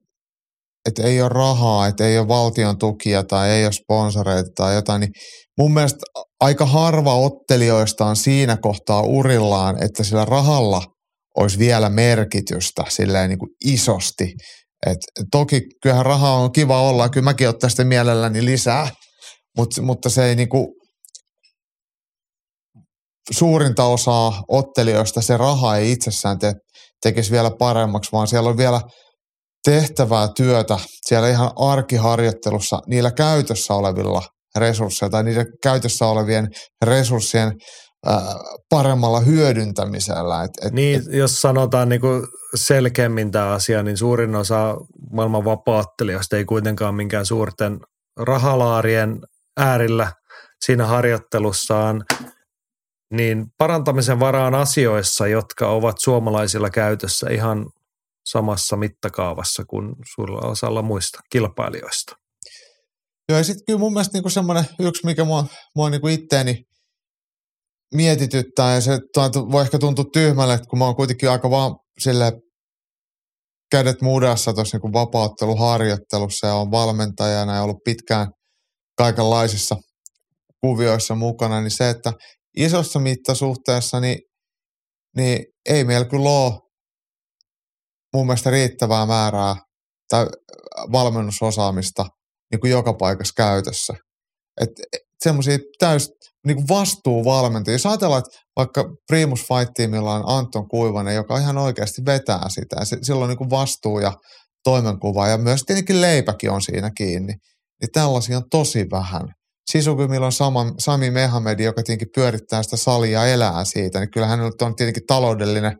et 0.88 0.98
ei 0.98 1.22
ole 1.22 1.28
rahaa, 1.28 1.86
että 1.86 2.06
ei 2.06 2.18
ole 2.18 2.28
valtion 2.28 2.78
tukia 2.78 3.24
tai 3.24 3.50
ei 3.50 3.64
ole 3.64 3.72
sponsoreita 3.72 4.50
tai 4.56 4.74
jotain, 4.74 5.00
niin 5.00 5.12
mun 5.58 5.74
mielestä 5.74 5.98
aika 6.40 6.66
harva 6.66 7.14
ottelijoista 7.14 8.06
on 8.06 8.16
siinä 8.16 8.56
kohtaa 8.56 9.02
urillaan, 9.02 9.84
että 9.84 10.04
sillä 10.04 10.24
rahalla 10.24 10.82
olisi 11.38 11.58
vielä 11.58 11.88
merkitystä 11.88 12.84
silleen 12.88 13.28
niin 13.28 13.38
kuin 13.38 13.50
isosti. 13.64 14.34
Et 14.86 14.98
toki 15.30 15.62
kyllähän 15.82 16.06
rahaa 16.06 16.34
on 16.36 16.52
kiva 16.52 16.82
olla, 16.82 17.08
kyllä 17.08 17.24
mäkin 17.24 17.48
ottaisin 17.48 17.72
sitä 17.74 17.84
mielelläni 17.84 18.44
lisää, 18.44 18.88
mutta, 19.56 19.82
mutta 19.82 20.10
se 20.10 20.24
ei 20.24 20.36
niin 20.36 20.48
kuin, 20.48 20.66
suurinta 23.30 23.84
osaa 23.84 24.42
ottelijoista 24.48 25.22
se 25.22 25.36
raha 25.36 25.76
ei 25.76 25.92
itsessään 25.92 26.38
te, 26.38 26.52
tekisi 27.02 27.30
vielä 27.30 27.50
paremmaksi, 27.58 28.12
vaan 28.12 28.28
siellä 28.28 28.50
on 28.50 28.56
vielä 28.56 28.80
tehtävää 29.64 30.28
työtä 30.36 30.78
siellä 31.06 31.28
ihan 31.28 31.50
arkiharjoittelussa 31.56 32.78
niillä 32.86 33.10
käytössä 33.10 33.74
olevilla 33.74 34.22
resursseilla 34.56 35.10
tai 35.10 35.24
niiden 35.24 35.46
käytössä 35.62 36.06
olevien 36.06 36.48
resurssien 36.84 37.52
paremmalla 38.68 39.20
hyödyntämisellä. 39.20 40.44
Et, 40.44 40.50
et, 40.66 40.72
niin, 40.72 41.00
et, 41.00 41.12
jos 41.12 41.40
sanotaan 41.40 41.88
niin 41.88 42.00
kuin 42.00 42.26
selkeämmin 42.54 43.30
tämä 43.30 43.52
asia, 43.52 43.82
niin 43.82 43.96
suurin 43.96 44.34
osa 44.34 44.76
maailman 45.12 45.44
vapaattelijoista 45.44 46.36
ei 46.36 46.44
kuitenkaan 46.44 46.94
minkään 46.94 47.26
suurten 47.26 47.80
rahalaarien 48.16 49.18
äärillä 49.56 50.12
siinä 50.64 50.86
harjoittelussaan, 50.86 52.04
niin 53.12 53.46
parantamisen 53.58 54.20
varaan 54.20 54.54
asioissa, 54.54 55.26
jotka 55.26 55.68
ovat 55.68 55.96
suomalaisilla 56.00 56.70
käytössä 56.70 57.30
ihan 57.30 57.66
samassa 58.26 58.76
mittakaavassa 58.76 59.64
kuin 59.64 59.94
suurella 60.14 60.48
osalla 60.48 60.82
muista 60.82 61.20
kilpailijoista. 61.30 62.16
Joo, 63.28 63.38
ja 63.38 63.44
sitten 63.44 63.64
kyllä 63.66 63.78
mun 63.78 63.92
mielestä 63.92 64.12
niinku 64.12 64.30
semmoinen 64.30 64.64
yksi, 64.80 65.06
mikä 65.06 65.24
mua, 65.24 65.46
mua 65.76 65.90
niinku 65.90 66.08
itteeni 66.08 66.66
mietityttää, 67.94 68.74
ja 68.74 68.80
se 68.80 68.98
voi 69.52 69.62
ehkä 69.62 69.78
tuntua 69.78 70.04
tyhmälle, 70.12 70.58
kun 70.70 70.78
mä 70.78 70.84
oon 70.84 70.96
kuitenkin 70.96 71.30
aika 71.30 71.50
vaan 71.50 71.76
sille 71.98 72.32
kädet 73.70 74.02
mudassa 74.02 74.52
tuossa 74.52 74.78
niin 74.78 74.92
vapautteluharjoittelussa 74.92 76.46
ja 76.46 76.54
on 76.54 76.70
valmentajana 76.70 77.54
ja 77.54 77.62
ollut 77.62 77.84
pitkään 77.84 78.28
kaikenlaisissa 78.98 79.76
kuvioissa 80.60 81.14
mukana, 81.14 81.60
niin 81.60 81.70
se, 81.70 81.90
että 81.90 82.12
isossa 82.56 82.98
mittasuhteessa 82.98 84.00
niin, 84.00 84.18
niin 85.16 85.44
ei 85.68 85.84
meillä 85.84 86.08
kyllä 86.08 86.30
ole 86.30 86.52
mun 88.14 88.26
mielestä 88.26 88.50
riittävää 88.50 89.06
määrää 89.06 89.56
tai 90.08 90.26
valmennusosaamista 90.92 92.04
niin 92.50 92.60
kuin 92.60 92.70
joka 92.70 92.94
paikassa 92.94 93.32
käytössä. 93.36 93.94
Että 94.60 94.82
semmoisia 95.24 95.58
täys 95.78 96.10
niin 96.46 96.56
kuin 96.56 96.68
vastuuvalmentajia. 96.68 97.74
Jos 97.74 97.86
ajatellaan, 97.86 98.22
että 98.26 98.38
vaikka 98.56 98.84
Primus 99.06 99.40
Fight 99.40 99.72
Teamilla 99.74 100.14
on 100.14 100.38
Anton 100.38 100.68
Kuivanen, 100.68 101.14
joka 101.14 101.38
ihan 101.38 101.58
oikeasti 101.58 102.02
vetää 102.06 102.48
sitä, 102.48 102.76
ja 102.78 102.84
silloin 103.02 103.28
niin 103.28 103.38
kuin 103.38 103.50
vastuu 103.50 103.98
ja 103.98 104.12
toimenkuva, 104.64 105.28
ja 105.28 105.38
myös 105.38 105.62
tietenkin 105.66 106.00
leipäkin 106.00 106.50
on 106.50 106.62
siinä 106.62 106.90
kiinni, 106.96 107.32
niin 107.80 107.92
tällaisia 107.92 108.36
on 108.36 108.48
tosi 108.50 108.86
vähän. 108.90 109.28
Sisukymillä 109.70 110.26
on 110.26 110.32
sama, 110.32 110.72
Sami 110.78 111.10
Mehamedi, 111.10 111.64
joka 111.64 111.82
tietenkin 111.82 112.08
pyörittää 112.14 112.62
sitä 112.62 112.76
salia 112.76 113.26
ja 113.26 113.32
elää 113.32 113.64
siitä, 113.64 114.00
niin 114.00 114.10
kyllä 114.10 114.26
hänellä 114.26 114.50
on 114.62 114.76
tietenkin 114.76 115.06
taloudellinen 115.06 115.76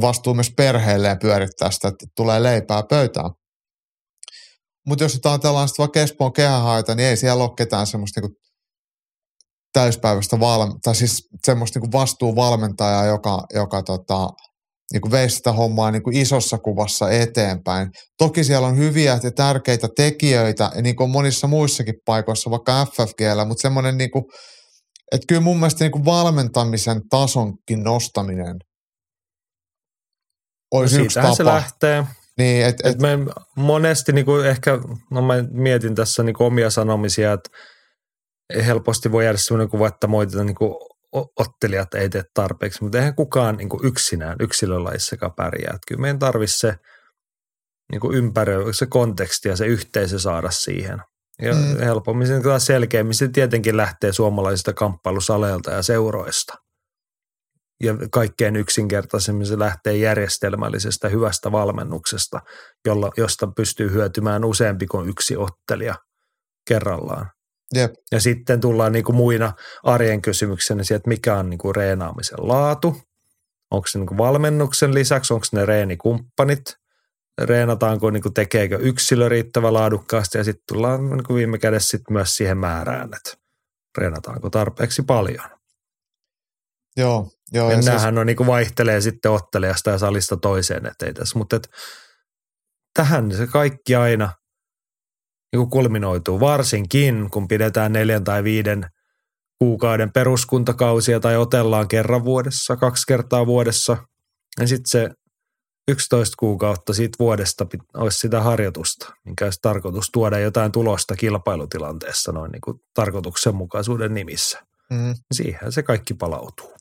vastuu 0.00 0.34
myös 0.34 0.50
perheelleen 0.56 1.18
pyörittää 1.18 1.70
sitä, 1.70 1.88
että 1.88 2.06
tulee 2.16 2.42
leipää 2.42 2.82
pöytään. 2.90 3.30
Mutta 4.86 5.04
jos 5.04 5.20
ajatellaan 5.24 5.68
sitten 5.68 5.82
vaikka 5.82 6.00
Espoon 6.00 6.32
kehähaita, 6.32 6.94
niin 6.94 7.08
ei 7.08 7.16
siellä 7.16 7.44
ole 7.44 7.50
ketään 7.56 7.86
semmoista 7.86 8.20
niinku 8.20 8.36
täyspäiväistä 9.74 10.36
valm- 10.36 10.78
tai 10.82 10.94
siis 10.94 11.28
semmoista 11.46 11.78
niinku 11.78 11.98
vastuuvalmentajaa, 11.98 13.06
joka, 13.06 13.42
joka 13.54 13.82
tota, 13.82 14.28
niinku 14.92 15.10
veisi 15.10 15.36
sitä 15.36 15.52
hommaa 15.52 15.90
niinku 15.90 16.10
isossa 16.12 16.58
kuvassa 16.58 17.10
eteenpäin. 17.10 17.88
Toki 18.18 18.44
siellä 18.44 18.68
on 18.68 18.76
hyviä 18.76 19.18
ja 19.22 19.30
tärkeitä 19.30 19.88
tekijöitä, 19.96 20.70
ja 20.74 20.82
niin 20.82 20.96
kuin 20.96 21.10
monissa 21.10 21.46
muissakin 21.46 21.94
paikoissa, 22.04 22.50
vaikka 22.50 22.86
FFGllä, 22.86 23.44
mutta 23.44 23.62
semmoinen, 23.62 23.98
niinku, 23.98 24.30
että 25.12 25.24
kyllä 25.28 25.40
mun 25.40 25.56
mielestä 25.56 25.84
niinku 25.84 26.04
valmentamisen 26.04 27.00
tasonkin 27.10 27.82
nostaminen 27.82 28.56
olisi 30.74 30.98
no 30.98 31.04
yksi 31.04 31.20
tapa. 31.20 31.34
se 31.34 31.44
lähtee. 31.44 32.04
Niin, 32.38 32.64
et, 32.64 32.76
et, 32.84 32.86
et 32.86 33.00
me 33.00 33.18
monesti 33.56 34.12
niin 34.12 34.24
kuin 34.24 34.46
ehkä, 34.46 34.78
no 35.10 35.22
mä 35.22 35.34
mietin 35.50 35.94
tässä 35.94 36.22
niin 36.22 36.34
kuin 36.34 36.46
omia 36.46 36.70
sanomisia, 36.70 37.32
että 37.32 37.50
helposti 38.66 39.12
voi 39.12 39.24
jäädä 39.24 39.38
sellainen 39.38 39.70
kuva, 39.70 39.88
että 39.88 40.06
moitetaan 40.06 40.46
niin 40.46 40.54
kuin 40.54 40.74
ottelijat 41.12 41.94
ei 41.94 42.08
tee 42.08 42.22
tarpeeksi, 42.34 42.82
mutta 42.82 42.98
eihän 42.98 43.14
kukaan 43.14 43.56
niin 43.56 43.68
kuin 43.68 43.86
yksinään 43.86 44.36
yksilölaissakaan 44.40 45.32
pärjää. 45.32 45.70
Että 45.74 45.86
kyllä 45.88 46.00
meidän 46.00 46.18
tarvitsisi 46.18 46.58
se 46.58 46.74
niin 47.92 48.00
kuin 48.00 48.16
ympärö, 48.16 48.72
se 48.72 48.86
konteksti 48.86 49.48
ja 49.48 49.56
se 49.56 49.66
yhteisö 49.66 50.18
saada 50.18 50.50
siihen. 50.50 51.02
Ja 51.42 51.54
mm. 51.54 51.78
helpommin, 51.84 52.28
selkeämmin 52.58 53.14
se 53.14 53.28
tietenkin 53.28 53.76
lähtee 53.76 54.12
suomalaisista 54.12 54.72
kamppailusaleilta 54.72 55.70
ja 55.70 55.82
seuroista 55.82 56.54
ja 57.82 57.94
kaikkein 58.10 58.56
yksinkertaisemmin 58.56 59.46
se 59.46 59.58
lähtee 59.58 59.96
järjestelmällisestä 59.96 61.08
hyvästä 61.08 61.52
valmennuksesta, 61.52 62.40
jolla, 62.86 63.10
josta 63.16 63.46
pystyy 63.56 63.90
hyötymään 63.92 64.44
useampi 64.44 64.86
kuin 64.86 65.08
yksi 65.08 65.36
ottelija 65.36 65.94
kerrallaan. 66.68 67.30
Jep. 67.74 67.94
Ja 68.12 68.20
sitten 68.20 68.60
tullaan 68.60 68.92
niin 68.92 69.04
kuin 69.04 69.16
muina 69.16 69.52
arjen 69.82 70.22
kysymyksenä 70.22 70.82
että 70.94 71.08
mikä 71.08 71.36
on 71.36 71.50
niin 71.50 71.58
kuin 71.58 71.76
reenaamisen 71.76 72.38
laatu, 72.40 72.96
onko 73.70 73.86
se 73.86 73.98
niin 73.98 74.06
kuin 74.06 74.18
valmennuksen 74.18 74.94
lisäksi, 74.94 75.34
onko 75.34 75.46
ne 75.52 75.66
reenikumppanit, 75.66 76.62
reenataanko, 77.42 78.10
niin 78.10 78.22
kuin 78.22 78.34
tekeekö 78.34 78.78
yksilö 78.80 79.28
riittävä 79.28 79.72
laadukkaasti 79.72 80.38
ja 80.38 80.44
sitten 80.44 80.64
tullaan 80.68 81.10
niin 81.10 81.24
kuin 81.24 81.36
viime 81.36 81.58
kädessä 81.58 81.88
sitten 81.88 82.12
myös 82.12 82.36
siihen 82.36 82.58
määrään, 82.58 83.10
että 83.16 83.44
reenataanko 83.98 84.50
tarpeeksi 84.50 85.02
paljon. 85.02 85.50
Joo, 86.96 87.30
joo. 87.52 87.70
Ja, 87.70 87.76
ja 87.76 87.82
siis... 87.82 88.04
on 88.18 88.26
niin 88.26 88.36
kuin 88.36 88.46
vaihtelee 88.46 89.00
sitten 89.00 89.30
ottelijasta 89.30 89.90
ja 89.90 89.98
salista 89.98 90.36
toiseen, 90.36 90.86
ettei 90.86 91.14
tässä. 91.14 91.38
Mutta 91.38 91.56
et, 91.56 91.68
tähän 92.94 93.32
se 93.32 93.46
kaikki 93.46 93.94
aina 93.94 94.32
niin 95.54 95.60
kuin 95.60 95.70
kulminoituu, 95.70 96.40
varsinkin 96.40 97.28
kun 97.30 97.48
pidetään 97.48 97.92
neljän 97.92 98.24
tai 98.24 98.44
viiden 98.44 98.86
kuukauden 99.58 100.12
peruskuntakausia 100.12 101.20
tai 101.20 101.36
otellaan 101.36 101.88
kerran 101.88 102.24
vuodessa, 102.24 102.76
kaksi 102.76 103.06
kertaa 103.06 103.46
vuodessa. 103.46 103.96
Ja 104.60 104.66
sitten 104.68 104.90
se 104.90 105.10
11 105.88 106.34
kuukautta 106.38 106.94
siitä 106.94 107.16
vuodesta 107.18 107.66
olisi 107.96 108.18
sitä 108.18 108.40
harjoitusta, 108.40 109.14
minkä 109.24 109.44
olisi 109.44 109.58
tarkoitus 109.62 110.10
tuoda 110.12 110.38
jotain 110.38 110.72
tulosta 110.72 111.16
kilpailutilanteessa 111.16 112.32
noin 112.32 112.50
niin 112.52 112.62
kuin 112.64 112.80
tarkoituksenmukaisuuden 112.94 114.14
nimissä. 114.14 114.58
Mm. 114.90 115.14
Siihen 115.34 115.72
se 115.72 115.82
kaikki 115.82 116.14
palautuu. 116.14 116.74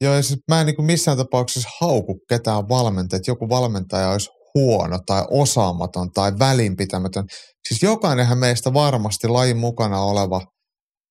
Joo, 0.00 0.14
ja 0.14 0.22
siis 0.22 0.40
mä 0.48 0.60
en 0.60 0.66
niin 0.66 0.84
missään 0.84 1.16
tapauksessa 1.16 1.68
hauku 1.80 2.20
ketään 2.28 2.68
valmentajaa, 2.68 3.18
että 3.18 3.30
joku 3.30 3.48
valmentaja 3.48 4.10
olisi 4.10 4.30
huono 4.54 4.98
tai 5.06 5.24
osaamaton 5.30 6.12
tai 6.12 6.32
välinpitämätön. 6.38 7.24
Siis 7.68 7.82
jokainenhan 7.82 8.38
meistä 8.38 8.72
varmasti 8.72 9.28
lajin 9.28 9.56
mukana 9.56 10.00
oleva 10.00 10.40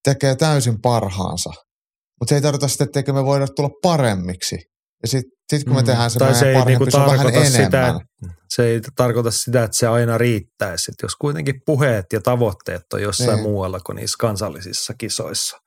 tekee 0.04 0.36
täysin 0.36 0.82
parhaansa. 0.82 1.50
Mutta 2.20 2.30
se 2.30 2.36
ei 2.36 2.42
tarkoita 2.42 2.68
sitä, 2.68 2.84
että 2.84 3.14
me 3.14 3.26
voida 3.26 3.48
tulla 3.48 3.70
paremmiksi. 3.82 4.56
Ja 5.02 5.08
sitten 5.08 5.32
sit 5.50 5.64
kun 5.64 5.76
me 5.76 5.82
mm. 5.82 5.86
tehdään 5.86 6.12
se, 6.12 6.20
tai 6.20 6.36
se 6.36 6.50
ei 6.50 6.54
parempi, 6.54 6.72
niinku 6.72 6.92
se 6.92 6.98
on 6.98 7.06
vähän 7.06 7.28
enemmän. 7.28 7.52
Sitä, 7.52 8.00
se 8.50 8.66
ei 8.66 8.82
tarkoita 8.96 9.32
sitä, 9.32 9.64
että 9.64 9.78
se 9.78 9.88
aina 9.88 10.18
riittäisi. 10.18 10.92
Et 10.92 10.96
jos 11.04 11.16
kuitenkin 11.16 11.56
puheet 11.66 12.06
ja 12.14 12.22
tavoitteet 12.22 12.82
on 12.94 13.02
jossain 13.02 13.36
niin. 13.36 13.44
muualla 13.44 13.80
kuin 13.80 13.96
niissä 13.96 14.16
kansallisissa 14.20 14.94
kisoissa. 14.98 15.58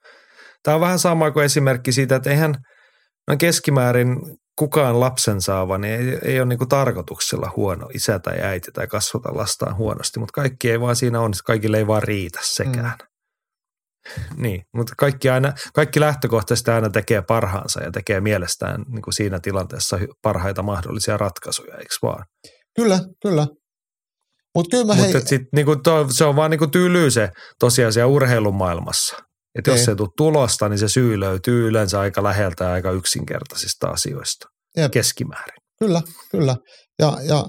Tämä 0.63 0.75
on 0.75 0.81
vähän 0.81 0.99
sama 0.99 1.31
kuin 1.31 1.45
esimerkki 1.45 1.91
siitä, 1.91 2.15
että 2.15 2.29
eihän– 2.29 2.55
No 3.27 3.35
keskimäärin 3.37 4.07
kukaan 4.55 4.99
lapsen 4.99 5.41
saava 5.41 5.77
niin 5.77 5.93
ei, 5.93 6.19
ei 6.21 6.39
ole 6.39 6.49
niin 6.49 6.69
tarkoituksella 6.69 7.51
huono 7.55 7.89
isä 7.93 8.19
tai 8.19 8.39
äiti 8.41 8.71
tai 8.71 8.87
kasvata 8.87 9.37
lastaan 9.37 9.75
huonosti, 9.75 10.19
mutta 10.19 10.41
kaikki 10.41 10.71
ei 10.71 10.81
vaan 10.81 10.95
siinä 10.95 11.21
onnistu, 11.21 11.43
kaikille 11.45 11.77
ei 11.77 11.87
vaan 11.87 12.03
riitä 12.03 12.39
sekään. 12.43 12.97
Mm. 12.99 14.41
Niin, 14.41 14.63
mutta 14.73 14.93
kaikki, 14.97 15.29
aina, 15.29 15.53
kaikki 15.73 15.99
lähtökohtaisesti 15.99 16.71
aina 16.71 16.89
tekee 16.89 17.21
parhaansa 17.21 17.83
ja 17.83 17.91
tekee 17.91 18.21
mielestään 18.21 18.83
niin 18.87 19.01
kuin 19.01 19.13
siinä 19.13 19.39
tilanteessa 19.39 19.99
parhaita 20.21 20.63
mahdollisia 20.63 21.17
ratkaisuja, 21.17 21.77
eikö 21.77 21.95
vaan? 22.01 22.25
Kyllä, 22.75 22.99
kyllä. 23.21 23.47
Mut 24.55 24.67
kyllä 24.71 24.85
mä 24.85 24.95
Mutta 24.95 25.17
hei... 25.17 25.27
sit, 25.27 25.41
niin 25.55 25.65
kuin 25.65 25.83
to, 25.83 26.07
se 26.09 26.25
on 26.25 26.35
vaan 26.35 26.51
niin 26.51 26.59
kuin 26.59 26.71
tyylyy 26.71 27.11
se 27.11 27.29
tosiasia 27.59 28.07
urheilumaailmassa. 28.07 29.17
Että 29.59 29.71
jos 29.71 29.87
ei 29.87 29.95
tule 29.95 30.09
tulosta, 30.17 30.69
niin 30.69 30.79
se 30.79 30.89
syy 30.89 31.19
löytyy 31.19 31.67
yleensä 31.67 31.99
aika 31.99 32.23
läheltä 32.23 32.63
ja 32.63 32.71
aika 32.71 32.91
yksinkertaisista 32.91 33.87
asioista 33.87 34.47
Jep. 34.77 34.91
keskimäärin. 34.91 35.57
Kyllä, 35.79 36.01
kyllä. 36.31 36.55
Ja, 36.99 37.17
ja 37.27 37.45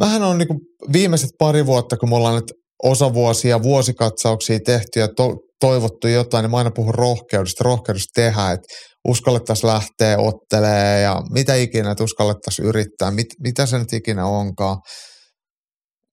vähän 0.00 0.22
on 0.22 0.38
niin 0.38 0.48
viimeiset 0.92 1.30
pari 1.38 1.66
vuotta, 1.66 1.96
kun 1.96 2.08
me 2.08 2.16
ollaan 2.16 2.34
nyt 2.34 2.52
osavuosia, 2.82 3.62
vuosikatsauksia 3.62 4.58
tehty 4.64 5.00
ja 5.00 5.08
to, 5.16 5.36
toivottu 5.60 6.08
jotain, 6.08 6.42
niin 6.42 6.50
mä 6.50 6.56
aina 6.56 6.70
puhun 6.74 6.94
rohkeudesta, 6.94 7.64
rohkeudesta 7.64 8.12
tehdä. 8.14 8.50
Et 8.50 8.60
uskallettaisiin 9.08 9.68
lähteä 9.68 10.18
ottelee 10.18 11.00
ja 11.00 11.22
mitä 11.30 11.54
ikinä, 11.54 11.90
että 11.90 12.04
uskallettaisiin 12.04 12.68
yrittää, 12.68 13.10
mit, 13.10 13.26
mitä 13.40 13.66
se 13.66 13.78
nyt 13.78 13.92
ikinä 13.92 14.26
onkaan. 14.26 14.76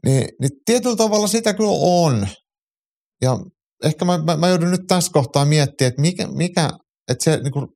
Niin, 0.05 0.27
niin 0.41 0.51
tietyllä 0.65 0.95
tavalla 0.95 1.27
sitä 1.27 1.53
kyllä 1.53 1.77
on. 1.79 2.27
Ja 3.21 3.39
ehkä 3.83 4.05
mä, 4.05 4.17
mä, 4.17 4.37
mä 4.37 4.47
joudun 4.47 4.71
nyt 4.71 4.87
tässä 4.87 5.11
kohtaa 5.13 5.45
miettimään, 5.45 5.89
että 5.89 6.01
mikä, 6.01 6.27
mikä 6.27 6.69
että 7.11 7.23
se 7.23 7.37
niin 7.43 7.51
kuin, 7.51 7.67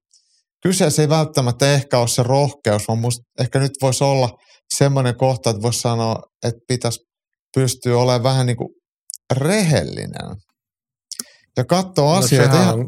kyseessä 0.64 1.02
ei 1.02 1.10
välttämättä 1.10 1.74
ehkä 1.74 2.00
ole 2.00 2.08
se 2.08 2.24
rohkeus, 2.24 2.88
vaan 2.88 3.00
musta 3.00 3.24
ehkä 3.40 3.60
nyt 3.60 3.72
voisi 3.82 4.04
olla 4.04 4.30
semmoinen 4.74 5.18
kohta, 5.18 5.50
että 5.50 5.62
voisi 5.62 5.80
sanoa, 5.80 6.16
että 6.44 6.60
pitäisi 6.68 7.00
pystyä 7.56 7.98
olemaan 7.98 8.24
vähän 8.24 8.46
niin 8.46 8.58
kuin 8.58 8.70
rehellinen 9.34 10.36
ja 11.58 11.66
katsoa 11.66 12.14
no, 12.14 12.26
asioita 12.26 12.64
ihan 12.64 12.80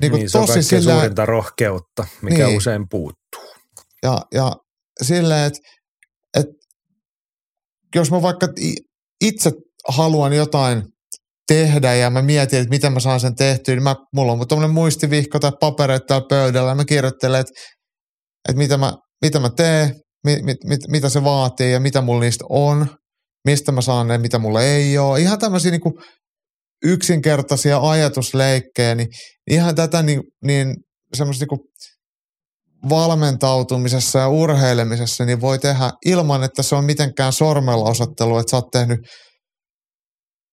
niin, 0.00 0.10
kuin 0.10 0.20
niin 0.20 0.30
se 0.30 0.38
tosi 0.38 0.58
on 0.58 0.62
sillä, 0.62 0.92
suurinta 0.92 1.26
rohkeutta, 1.26 2.06
mikä 2.22 2.46
niin, 2.46 2.56
usein 2.56 2.86
puuttuu. 2.90 3.54
Ja, 4.02 4.22
ja 4.34 4.56
silleen, 5.02 5.46
että, 5.46 5.58
että 6.36 6.52
jos 7.94 8.10
mä 8.10 8.22
vaikka 8.22 8.48
itse 9.20 9.52
haluan 9.88 10.32
jotain 10.32 10.91
tehdä 11.52 11.94
ja 11.94 12.10
mä 12.10 12.22
mietin, 12.22 12.58
että 12.58 12.70
miten 12.70 12.92
mä 12.92 13.00
saan 13.00 13.20
sen 13.20 13.34
tehtyä, 13.34 13.74
niin 13.74 13.82
mä, 13.82 13.96
mulla 14.14 14.32
on 14.32 14.48
tuommoinen 14.48 14.74
muistivihko 14.74 15.38
tai 15.38 15.52
papereita 15.60 16.06
täällä 16.06 16.26
pöydällä 16.28 16.70
ja 16.70 16.74
mä 16.74 16.84
kirjoittelen, 16.84 17.40
että, 17.40 17.52
että 18.48 18.58
mitä, 18.58 18.76
mä, 18.76 18.92
mitä 19.22 19.40
mä 19.40 19.50
teen, 19.56 19.94
mit, 20.24 20.42
mit, 20.42 20.56
mit, 20.64 20.80
mitä 20.88 21.08
se 21.08 21.24
vaatii 21.24 21.72
ja 21.72 21.80
mitä 21.80 22.00
mulla 22.00 22.20
niistä 22.20 22.44
on, 22.48 22.86
mistä 23.44 23.72
mä 23.72 23.80
saan 23.80 24.08
ne, 24.08 24.18
mitä 24.18 24.38
mulla 24.38 24.62
ei 24.62 24.98
ole. 24.98 25.20
Ihan 25.20 25.38
tämmöisiä 25.38 25.70
niin 25.70 25.80
kuin 25.80 25.94
yksinkertaisia 26.84 27.80
ajatusleikkejä, 27.80 28.94
niin 28.94 29.08
ihan 29.50 29.74
tätä 29.74 30.02
niin, 30.02 30.20
niin 30.44 30.74
semmoista 31.14 31.46
niin 31.50 31.60
valmentautumisessa 32.88 34.18
ja 34.18 34.28
urheilemisessa 34.28 35.24
niin 35.24 35.40
voi 35.40 35.58
tehdä 35.58 35.90
ilman, 36.06 36.42
että 36.42 36.62
se 36.62 36.74
on 36.74 36.84
mitenkään 36.84 37.32
sormella 37.32 37.90
osoittelu, 37.90 38.38
että 38.38 38.50
sä 38.50 38.56
oot 38.56 38.70
tehnyt 38.72 38.98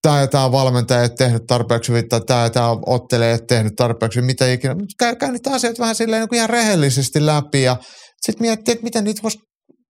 tämä 0.09 0.21
ja 0.21 0.27
tämä 0.27 0.51
valmentaja 0.51 1.01
ei 1.01 1.09
tehnyt 1.09 1.43
tarpeeksi 1.47 1.91
hyvin, 1.91 2.09
tai 2.09 2.21
tämä 2.21 2.43
ja 2.43 2.49
tämä 2.49 2.77
ottelee 2.85 3.31
ei 3.31 3.39
tehnyt 3.47 3.75
tarpeeksi 3.75 4.21
mitä 4.21 4.51
ikinä. 4.51 4.75
Käy, 4.99 5.15
käy 5.15 5.31
niitä 5.31 5.51
asioita 5.51 5.79
vähän 5.79 5.95
silleen 5.95 6.21
niin 6.21 6.35
ihan 6.35 6.49
rehellisesti 6.49 7.25
läpi 7.25 7.61
ja 7.61 7.77
sitten 8.21 8.47
miettii, 8.47 8.71
että 8.71 8.83
miten 8.83 9.03
niitä 9.03 9.23
voisi 9.23 9.39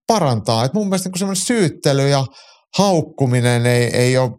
parantaa. 0.06 0.64
Et 0.64 0.74
mun 0.74 0.88
mielestä 0.88 1.08
niin 1.08 1.18
semmoinen 1.18 1.42
syyttely 1.42 2.08
ja 2.08 2.24
haukkuminen 2.78 3.66
ei, 3.66 3.84
ei 3.96 4.18
ole 4.18 4.30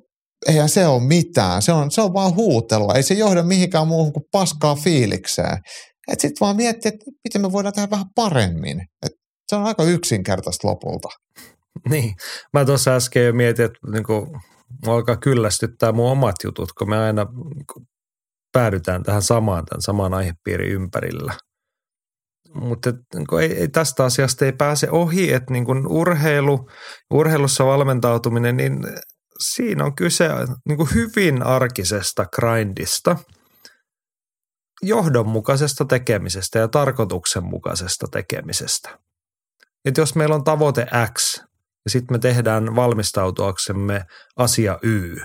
eihän 0.47 0.69
se 0.69 0.87
ole 0.87 1.03
mitään. 1.03 1.61
Se 1.61 1.71
on, 1.71 1.91
se 1.91 2.01
on 2.01 2.13
vaan 2.13 2.35
huutella. 2.35 2.95
Ei 2.95 3.03
se 3.03 3.13
johda 3.13 3.43
mihinkään 3.43 3.87
muuhun 3.87 4.13
kuin 4.13 4.23
paskaa 4.31 4.75
fiilikseen. 4.75 5.57
Että 6.11 6.21
sitten 6.21 6.45
vaan 6.45 6.55
miettiä, 6.55 6.89
että 6.89 7.05
miten 7.23 7.41
me 7.41 7.51
voidaan 7.51 7.73
tehdä 7.73 7.89
vähän 7.91 8.05
paremmin. 8.15 8.81
Et 9.05 9.11
se 9.47 9.55
on 9.55 9.63
aika 9.63 9.83
yksinkertaista 9.83 10.67
lopulta. 10.67 11.09
Niin. 11.89 12.13
Mä 12.53 12.65
tuossa 12.65 12.95
äsken 12.95 13.25
jo 13.25 13.33
mietin, 13.33 13.65
että 13.65 13.79
niinku, 14.71 14.91
alkaa 14.91 15.17
kyllästyttää 15.17 15.91
mun 15.91 16.11
omat 16.11 16.35
jutut, 16.43 16.73
kun 16.73 16.89
me 16.89 16.97
aina 16.97 17.25
päädytään 18.51 19.03
tähän 19.03 19.21
samaan, 19.21 19.65
tämän 19.65 19.81
samaan 19.81 20.13
aihepiirin 20.13 20.71
ympärillä. 20.71 21.33
Mutta 22.53 22.91
niin 22.91 23.41
ei, 23.41 23.53
ei, 23.53 23.67
tästä 23.67 24.03
asiasta 24.03 24.45
ei 24.45 24.51
pääse 24.51 24.89
ohi, 24.89 25.33
että 25.33 25.53
niin 25.53 25.87
urheilu, 25.87 26.69
urheilussa 27.13 27.65
valmentautuminen, 27.65 28.57
niin 28.57 28.79
siinä 29.39 29.85
on 29.85 29.95
kyse 29.95 30.29
niin 30.67 30.93
hyvin 30.93 31.43
arkisesta 31.43 32.25
grindista, 32.35 33.15
johdonmukaisesta 34.81 35.85
tekemisestä 35.85 36.59
ja 36.59 36.67
tarkoituksenmukaisesta 36.67 38.07
tekemisestä. 38.11 38.99
Että 39.85 40.01
jos 40.01 40.15
meillä 40.15 40.35
on 40.35 40.43
tavoite 40.43 40.87
X 41.13 41.43
ja 41.85 41.91
sitten 41.91 42.15
me 42.15 42.19
tehdään 42.19 42.75
valmistautuaksemme 42.75 44.05
asia 44.37 44.79
Y, 44.83 45.15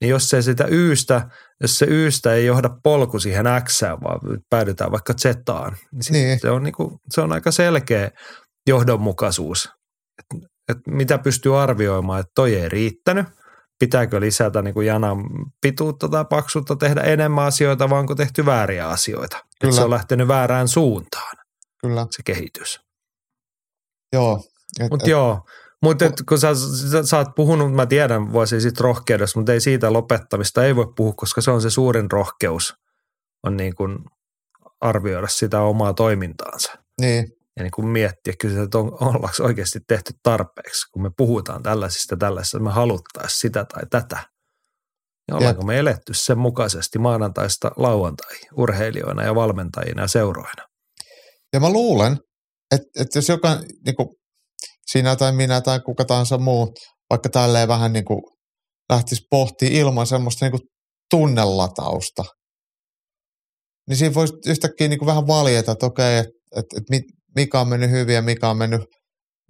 niin 0.00 0.10
jos 0.10 0.30
se 0.30 0.42
sitä 0.42 0.64
Ystä, 0.70 1.28
jos 1.60 1.78
se 1.78 1.86
Ystä 1.88 2.34
ei 2.34 2.46
johda 2.46 2.70
polku 2.82 3.18
siihen 3.18 3.46
X, 3.64 3.82
vaan 3.82 4.20
päädytään 4.50 4.92
vaikka 4.92 5.14
Zettaan, 5.14 5.76
niin, 5.92 6.12
niin. 6.12 6.40
Se, 6.40 6.50
on 6.50 6.62
niinku, 6.62 7.00
se 7.10 7.20
on 7.20 7.32
aika 7.32 7.50
selkeä 7.50 8.10
johdonmukaisuus. 8.68 9.68
Et 10.18 10.48
että 10.68 10.90
mitä 10.90 11.18
pystyy 11.18 11.60
arvioimaan, 11.60 12.20
että 12.20 12.32
toi 12.34 12.54
ei 12.54 12.68
riittänyt, 12.68 13.26
pitääkö 13.78 14.20
lisätä 14.20 14.62
niin 14.62 14.74
kuin 14.74 14.86
janan 14.86 15.18
pituutta 15.60 16.08
tai 16.08 16.24
paksuutta, 16.30 16.76
tehdä 16.76 17.00
enemmän 17.00 17.44
asioita, 17.44 17.90
vai 17.90 17.98
onko 17.98 18.14
tehty 18.14 18.46
vääriä 18.46 18.88
asioita. 18.88 19.36
Kyllä. 19.36 19.70
Että 19.70 19.76
se 19.76 19.82
on 19.82 19.90
lähtenyt 19.90 20.28
väärään 20.28 20.68
suuntaan, 20.68 21.36
Kyllä. 21.80 22.06
se 22.10 22.22
kehitys. 22.24 22.80
Joo. 24.12 24.44
Mutta 24.90 25.10
joo, 25.10 25.40
mutta 25.82 26.10
kun 26.28 26.38
sä, 26.38 26.54
sä, 26.90 27.02
sä 27.02 27.18
oot 27.18 27.28
puhunut, 27.36 27.74
mä 27.74 27.86
tiedän 27.86 28.32
vuosi 28.32 28.60
sitten 28.60 28.84
rohkeudesta, 28.84 29.38
mutta 29.38 29.52
ei 29.52 29.60
siitä 29.60 29.92
lopettamista 29.92 30.64
ei 30.64 30.76
voi 30.76 30.92
puhua, 30.96 31.12
koska 31.16 31.40
se 31.40 31.50
on 31.50 31.62
se 31.62 31.70
suurin 31.70 32.10
rohkeus, 32.10 32.74
on 33.46 33.56
niin 33.56 33.74
kuin 33.74 33.98
arvioida 34.80 35.28
sitä 35.28 35.60
omaa 35.60 35.94
toimintaansa. 35.94 36.72
Niin 37.00 37.38
ja 37.58 37.62
niin 37.62 37.70
kuin 37.70 37.88
miettiä 37.88 38.34
kyllä, 38.40 38.62
että 38.62 38.78
on, 38.78 38.86
ollaanko 39.00 39.42
oikeasti 39.42 39.80
tehty 39.88 40.12
tarpeeksi, 40.22 40.90
kun 40.92 41.02
me 41.02 41.10
puhutaan 41.16 41.62
tällaisista 41.62 42.16
tällaisista, 42.16 42.58
me 42.58 42.70
haluttaisiin 42.70 43.40
sitä 43.40 43.64
tai 43.64 43.82
tätä. 43.90 44.18
Ja 45.28 45.36
ollaanko 45.36 45.62
me 45.62 45.78
eletty 45.78 46.14
sen 46.14 46.38
mukaisesti 46.38 46.98
maanantaista 46.98 47.70
lauantai 47.76 48.36
urheilijoina 48.56 49.24
ja 49.24 49.34
valmentajina 49.34 50.02
ja 50.02 50.08
seuroina. 50.08 50.68
Ja 51.52 51.60
mä 51.60 51.70
luulen, 51.70 52.18
että, 52.74 52.86
että 53.00 53.18
jos 53.18 53.28
joka, 53.28 53.60
niin 53.84 53.96
kuin 53.96 54.08
sinä 54.92 55.16
tai 55.16 55.32
minä 55.32 55.60
tai 55.60 55.80
kuka 55.80 56.04
tahansa 56.04 56.38
muu, 56.38 56.74
vaikka 57.10 57.28
tälleen 57.28 57.68
vähän 57.68 57.92
niin 57.92 58.04
kuin 58.04 58.20
lähtisi 58.92 59.22
pohtimaan 59.30 59.76
ilman 59.76 60.06
semmoista 60.06 60.44
niin 60.44 60.52
kuin 60.52 60.68
tunnelatausta, 61.10 62.24
niin 63.88 63.96
siinä 63.96 64.14
voisi 64.14 64.34
yhtäkkiä 64.46 64.88
niin 64.88 64.98
kuin 64.98 65.06
vähän 65.06 65.26
valjeta, 65.26 65.72
että 65.72 65.86
okei, 65.86 66.18
että, 66.18 66.32
että, 66.56 66.76
että 66.76 67.12
mikä 67.36 67.60
on 67.60 67.68
mennyt 67.68 67.90
hyvin 67.90 68.14
ja 68.14 68.22
mikä 68.22 68.48
on 68.48 68.56
mennyt 68.56 68.80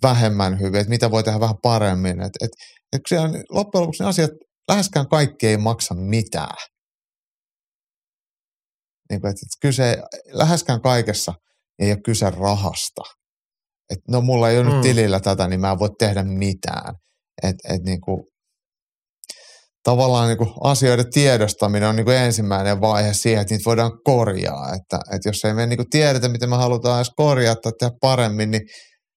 vähemmän 0.02 0.60
hyvin, 0.60 0.80
että 0.80 0.90
mitä 0.90 1.10
voi 1.10 1.22
tehdä 1.22 1.40
vähän 1.40 1.58
paremmin. 1.62 2.20
Et, 2.20 2.32
et, 2.40 2.50
et 2.92 3.18
on, 3.20 3.30
loppujen 3.50 3.82
lopuksi 3.82 4.02
ne 4.02 4.08
asiat, 4.08 4.30
läheskään 4.68 5.08
kaikki 5.08 5.46
ei 5.46 5.56
maksa 5.56 5.94
mitään. 5.94 6.56
Niin 9.10 9.20
kuin, 9.20 9.30
että 9.30 9.46
kyse, 9.62 9.96
läheskään 10.32 10.80
kaikessa 10.80 11.34
ei 11.78 11.92
ole 11.92 12.00
kyse 12.04 12.30
rahasta. 12.30 13.02
Et, 13.90 13.98
no 14.08 14.20
mulla 14.20 14.50
ei 14.50 14.58
ole 14.58 14.66
mm. 14.66 14.72
nyt 14.72 14.82
tilillä 14.82 15.20
tätä, 15.20 15.48
niin 15.48 15.60
mä 15.60 15.72
en 15.72 15.78
voi 15.78 15.90
tehdä 15.98 16.24
mitään. 16.24 16.94
Et, 17.42 17.56
et, 17.68 17.82
niin 17.82 18.00
kuin, 18.00 18.24
tavallaan 19.82 20.28
niin 20.28 20.38
kuin 20.38 20.50
asioiden 20.60 21.10
tiedostaminen 21.10 21.88
on 21.88 21.96
niin 21.96 22.04
kuin 22.04 22.16
ensimmäinen 22.16 22.80
vaihe 22.80 23.14
siihen, 23.14 23.40
että 23.40 23.54
niitä 23.54 23.66
voidaan 23.66 23.92
korjaa. 24.04 24.74
Että, 24.74 25.00
että 25.14 25.28
jos 25.28 25.44
ei 25.44 25.54
me 25.54 25.66
niin 25.66 25.76
kuin 25.76 25.90
tiedetä, 25.90 26.28
miten 26.28 26.50
me 26.50 26.56
halutaan 26.56 26.98
edes 26.98 27.12
korjata 27.16 27.60
tai 27.60 27.72
tehdä 27.78 27.96
paremmin, 28.00 28.50
niin 28.50 28.62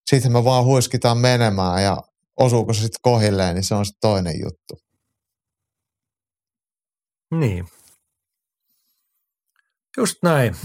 sitten 0.09 0.31
me 0.31 0.43
vaan 0.43 0.65
huiskitaan 0.65 1.17
menemään 1.17 1.83
ja 1.83 1.97
osuuko 2.39 2.73
se 2.73 2.81
sitten 2.81 2.99
kohilleen, 3.01 3.55
niin 3.55 3.63
se 3.63 3.75
on 3.75 3.85
sitten 3.85 4.09
toinen 4.09 4.35
juttu. 4.43 4.75
Niin. 7.31 7.65
Just 9.97 10.15
näin. 10.23 10.55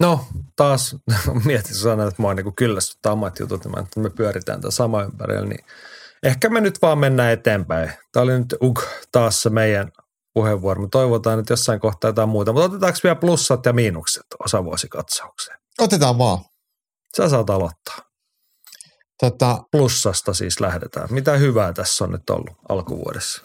No, 0.00 0.24
taas 0.56 0.96
mietin 1.44 1.74
sanoa, 1.74 2.08
että 2.08 2.22
mua 2.22 2.34
niin 2.34 2.54
kyllästyttää 2.54 3.12
omat 3.12 3.38
jutut, 3.38 3.66
että 3.66 4.00
me 4.00 4.10
pyöritään 4.10 4.60
tämän 4.60 4.72
sama 4.72 5.02
ympärillä, 5.02 5.46
niin 5.46 5.64
ehkä 6.22 6.48
me 6.48 6.60
nyt 6.60 6.82
vaan 6.82 6.98
mennään 6.98 7.32
eteenpäin. 7.32 7.92
Tämä 8.12 8.24
oli 8.24 8.38
nyt 8.38 8.54
uk, 8.62 8.82
taas 9.12 9.42
se 9.42 9.50
meidän 9.50 9.92
puheenvuoro. 10.34 10.82
Me 10.82 10.88
toivotaan, 10.90 11.38
että 11.38 11.52
jossain 11.52 11.80
kohtaa 11.80 12.08
jotain 12.08 12.28
muuta. 12.28 12.52
Mutta 12.52 12.66
otetaanko 12.66 12.98
vielä 13.02 13.16
plussat 13.16 13.66
ja 13.66 13.72
miinukset 13.72 14.26
osavuosikatsaukseen? 14.44 15.58
Otetaan 15.78 16.18
vaan. 16.18 16.38
Sä 17.16 17.28
saat 17.28 17.50
aloittaa. 17.50 17.98
Tota, 19.20 19.62
Plussasta 19.70 20.34
siis 20.34 20.60
lähdetään. 20.60 21.08
Mitä 21.10 21.36
hyvää 21.36 21.72
tässä 21.72 22.04
on 22.04 22.12
nyt 22.12 22.30
ollut 22.30 22.56
alkuvuodessa? 22.68 23.42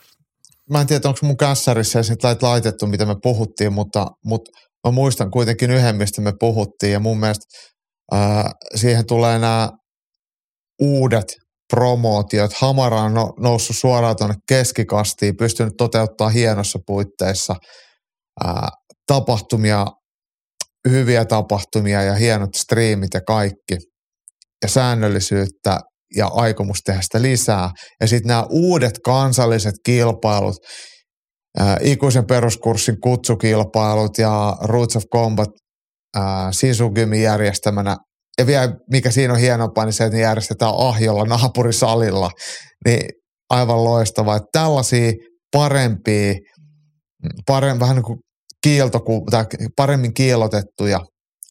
Mä 0.70 0.82
en 0.82 0.88
tiedä, 0.88 1.08
onko 1.08 1.20
mun 1.22 1.38
kässärissä 1.38 2.00
edes 2.00 2.42
laitettu, 2.42 2.88
mitä 2.88 3.06
me 3.06 3.16
puhuttiin, 3.24 3.74
mutta, 3.74 4.08
mutta 4.26 4.52
mä 4.88 4.92
muistan 4.92 5.32
kuitenkin 5.32 5.72
yhden, 5.72 5.96
mistä 5.96 6.22
me 6.22 6.34
puhuttiin. 6.40 6.92
Ja 6.92 7.00
mun 7.00 7.20
mielestä 7.20 7.46
ää, 8.12 8.52
siihen 8.76 9.06
tulee 9.06 9.40
nämä 9.40 9.70
uudet 10.82 11.36
promootiot. 11.74 12.54
Hamara 12.54 13.02
on 13.02 13.14
no, 13.14 13.34
noussut 13.40 13.78
suoraan 13.78 14.16
tuonne 14.16 14.36
keskikastiin, 14.50 15.38
pystynyt 15.38 15.74
toteuttaa 15.78 16.30
hienossa 16.30 16.80
puitteissa 16.88 17.56
ää, 18.44 18.70
tapahtumia, 19.08 19.86
hyviä 20.90 21.26
tapahtumia 21.26 22.04
ja 22.04 22.16
hienot 22.16 22.56
striimit 22.56 23.14
ja 23.14 23.22
kaikki. 23.28 23.78
Ja 24.64 24.70
säännöllisyyttä 24.70 25.80
ja 26.16 26.28
aikomus 26.28 26.80
tehdä 26.86 27.02
sitä 27.02 27.22
lisää. 27.22 27.70
Ja 28.02 28.08
sitten 28.08 28.28
nämä 28.28 28.46
uudet 28.50 29.00
kansalliset 29.06 29.76
kilpailut, 29.86 30.56
ää, 31.60 31.78
ikuisen 31.82 32.26
peruskurssin 32.26 33.02
kutsukilpailut 33.02 34.18
ja 34.18 34.58
Roots 34.64 34.96
of 34.96 35.04
Combat 35.14 35.50
ää, 36.16 36.52
Sisugymin 36.52 37.22
järjestämänä. 37.22 37.98
Ja 38.40 38.48
vielä 38.48 38.76
mikä 38.92 39.12
siinä 39.12 39.34
on 39.34 39.40
hienompaa, 39.40 39.86
niin 39.86 39.94
se, 39.94 40.04
että 40.04 40.18
ne 40.18 40.24
järjestetään 40.24 40.74
Ahjolla 40.78 41.24
naapurisalilla. 41.26 42.32
Niin 42.86 43.10
aivan 43.50 43.84
loistavaa, 43.84 44.36
että 44.36 44.48
tällaisia 44.52 45.12
parempia, 45.52 46.34
parem, 47.48 47.80
vähän 47.80 47.96
niin 47.96 48.04
kuin 48.04 48.20
kieltoku, 48.64 49.26
tai 49.32 49.46
paremmin 49.78 50.14
kiilotettuja 50.14 51.00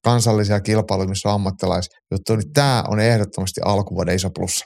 kansallisia 0.05 0.61
kilpailuja, 0.61 1.09
missä 1.09 1.29
on 1.29 1.35
ammattilaisjuttu, 1.35 2.37
niin 2.37 2.53
tämä 2.55 2.85
on 2.89 3.01
ehdottomasti 3.01 3.61
alkuvuoden 3.65 4.17
iso 4.17 4.31
plussa. 4.31 4.65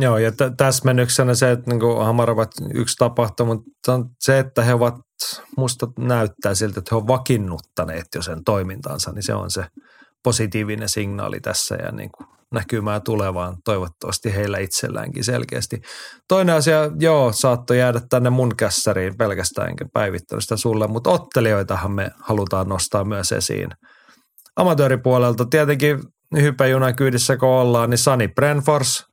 Joo, 0.00 0.18
ja 0.18 0.32
t- 0.32 0.56
täsmennyksenä 0.56 1.34
se, 1.34 1.50
että 1.50 1.70
niin 1.70 2.04
Hamar 2.04 2.30
ovat 2.30 2.50
yksi 2.74 2.96
tapahtuma, 2.98 3.54
mutta 3.54 4.00
se, 4.20 4.38
että 4.38 4.62
he 4.62 4.74
ovat, 4.74 4.94
musta 5.56 5.86
näyttää 5.98 6.54
siltä, 6.54 6.78
että 6.78 6.88
he 6.92 6.96
ovat 6.96 7.08
vakinnuttaneet 7.08 8.06
jo 8.14 8.22
sen 8.22 8.44
toimintansa, 8.44 9.12
niin 9.12 9.22
se 9.22 9.34
on 9.34 9.50
se 9.50 9.66
positiivinen 10.24 10.88
signaali 10.88 11.40
tässä 11.40 11.74
ja 11.74 11.92
niin 11.92 12.10
kuin 12.16 12.28
näkymää 12.52 13.00
tulevaan 13.00 13.56
toivottavasti 13.64 14.34
heillä 14.34 14.58
itselläänkin 14.58 15.24
selkeästi. 15.24 15.80
Toinen 16.28 16.54
asia, 16.54 16.90
joo, 16.98 17.32
saattoi 17.32 17.78
jäädä 17.78 18.00
tänne 18.10 18.30
mun 18.30 18.56
kässäriin 18.56 19.16
pelkästään 19.16 19.68
enkä 19.68 19.84
päivittänyt 19.92 20.44
sitä 20.44 20.56
sulle, 20.56 20.86
mutta 20.86 21.10
ottelijoitahan 21.10 21.92
me 21.92 22.10
halutaan 22.20 22.68
nostaa 22.68 23.04
myös 23.04 23.32
esiin. 23.32 23.68
Amatööripuolelta 24.56 25.44
tietenkin 25.44 25.98
hypäjunan 26.40 26.96
kyydissä 26.96 27.36
kun 27.36 27.48
ollaan, 27.48 27.90
niin 27.90 27.98
Sani 27.98 28.28
Brenfors, 28.28 29.04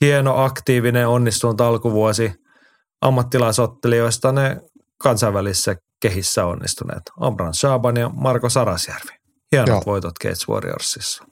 hieno, 0.00 0.44
aktiivinen, 0.44 1.08
onnistunut 1.08 1.60
alkuvuosi 1.60 2.32
ammattilaisottelijoista 3.00 4.32
ne 4.32 4.56
kansainvälisessä 5.02 5.76
kehissä 6.02 6.46
onnistuneet. 6.46 7.02
Amran 7.20 7.54
Shaban 7.54 7.96
ja 7.96 8.08
Marko 8.08 8.48
Sarasjärvi. 8.48 9.12
Hienot 9.52 9.68
Joo. 9.68 9.82
voitot 9.86 10.18
Gates 10.22 10.48
Warriorsissa. 10.48 11.24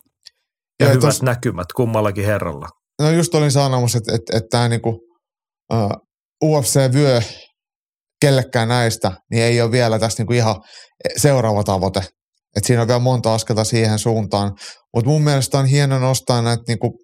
Ja, 0.80 0.86
ja 0.86 0.88
hyvät 0.88 1.00
tos, 1.00 1.22
näkymät 1.22 1.72
kummallakin 1.72 2.24
herralla. 2.24 2.68
No 3.02 3.10
just 3.10 3.34
olin 3.34 3.52
sanomassa, 3.52 3.98
että, 3.98 4.14
että, 4.14 4.36
että 4.36 4.48
tämä 4.50 4.68
niinku, 4.68 5.00
uh, 5.72 5.90
UFC-vyö 6.44 7.22
kellekään 8.20 8.68
näistä, 8.68 9.12
niin 9.30 9.42
ei 9.42 9.62
ole 9.62 9.70
vielä 9.70 9.98
tässä 9.98 10.20
niinku 10.20 10.32
ihan 10.32 10.56
seuraava 11.16 11.64
tavoite. 11.64 12.00
Et 12.56 12.64
siinä 12.64 12.82
on 12.82 12.88
vielä 12.88 13.00
monta 13.00 13.34
askelta 13.34 13.64
siihen 13.64 13.98
suuntaan. 13.98 14.52
Mutta 14.94 15.10
mun 15.10 15.22
mielestä 15.22 15.58
on 15.58 15.66
hieno 15.66 15.98
nostaa 15.98 16.42
näitä 16.42 16.62
niinku 16.68 16.98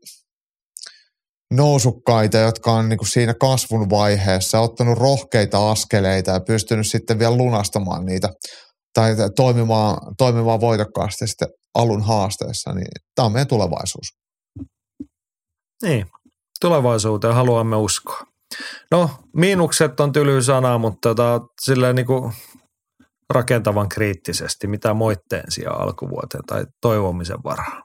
nousukkaita, 1.53 2.39
jotka 2.39 2.73
on 2.73 2.89
niinku 2.89 3.05
siinä 3.05 3.35
kasvun 3.35 3.91
vaiheessa, 3.91 4.61
ottanut 4.61 4.99
rohkeita 4.99 5.71
askeleita 5.71 6.31
ja 6.31 6.41
pystynyt 6.41 6.87
sitten 6.87 7.19
vielä 7.19 7.37
lunastamaan 7.37 8.05
niitä 8.07 8.29
tai 8.95 9.17
toimimaan, 9.37 10.15
toimimaan 10.19 10.61
voitokkaasti 10.61 11.27
sitten 11.27 11.49
alun 11.75 12.03
haasteessa, 12.03 12.73
niin 12.73 12.87
tämä 13.15 13.27
on 13.27 13.33
meidän 13.33 13.49
tulevaisuus. 13.49 14.07
Niin, 15.83 16.07
tulevaisuuteen 16.61 17.35
haluamme 17.35 17.77
uskoa. 17.77 18.21
No, 18.91 19.11
miinukset 19.37 20.01
on 20.01 20.13
tyly 20.13 20.43
sana, 20.43 20.79
mutta 20.79 21.15
tota, 21.15 21.41
niin 21.95 22.07
kuin 22.07 22.33
rakentavan 23.31 23.89
kriittisesti, 23.89 24.67
mitä 24.67 24.95
moitteen 24.95 25.45
sijaan 25.49 25.81
alkuvuoteen 25.81 26.45
tai 26.47 26.67
toivomisen 26.81 27.45
varaa. 27.45 27.84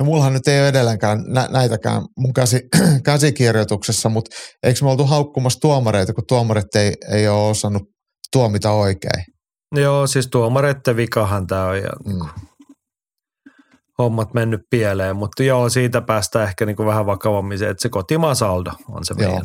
No 0.00 0.06
mullahan 0.06 0.32
nyt 0.32 0.48
ei 0.48 0.60
ole 0.60 0.68
edelleenkään 0.68 1.24
nä- 1.26 1.48
näitäkään 1.50 2.02
mun 2.16 2.32
käsi, 2.32 2.60
käsikirjoituksessa, 3.04 4.08
mutta 4.08 4.36
eikö 4.62 4.78
me 4.82 4.90
oltu 4.90 5.06
haukkumassa 5.06 5.60
tuomareita, 5.60 6.12
kun 6.12 6.24
tuomarit 6.28 6.74
ei, 6.74 6.92
ei 7.12 7.28
ole 7.28 7.50
osannut 7.50 7.82
tuomita 8.32 8.70
oikein? 8.70 9.24
Joo, 9.76 10.06
siis 10.06 10.28
tuomareiden 10.28 10.96
vikahan 10.96 11.46
tämä 11.46 11.66
on 11.66 11.78
ja 11.78 11.90
mm. 12.06 12.28
hommat 13.98 14.34
mennyt 14.34 14.60
pieleen, 14.70 15.16
mutta 15.16 15.42
joo, 15.42 15.68
siitä 15.68 16.00
päästään 16.00 16.48
ehkä 16.48 16.66
niin 16.66 16.76
kuin 16.76 16.86
vähän 16.86 17.06
vakavammin 17.06 17.58
se, 17.58 17.68
että 17.68 17.82
se 17.82 17.88
kotimaan 17.88 18.36
saldo 18.36 18.70
on 18.88 19.04
se 19.04 19.14
meidän 19.14 19.34
joo. 19.34 19.44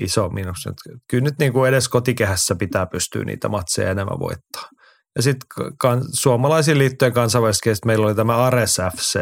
iso 0.00 0.28
miinus. 0.28 0.68
Kyllä 1.10 1.24
nyt 1.24 1.38
niin 1.38 1.52
kuin 1.52 1.68
edes 1.68 1.88
kotikehässä 1.88 2.54
pitää 2.54 2.86
pystyä 2.86 3.24
niitä 3.24 3.48
matseja 3.48 3.90
enemmän 3.90 4.18
voittaa. 4.18 4.68
Ja 5.16 5.22
sitten 5.22 5.48
kan, 5.80 6.02
suomalaisiin 6.12 6.78
liittojen 6.78 7.14
kansainvälisesti 7.14 7.70
meillä 7.86 8.06
oli 8.06 8.14
tämä 8.14 8.36
Ares 8.36 8.78
FC. 8.96 9.20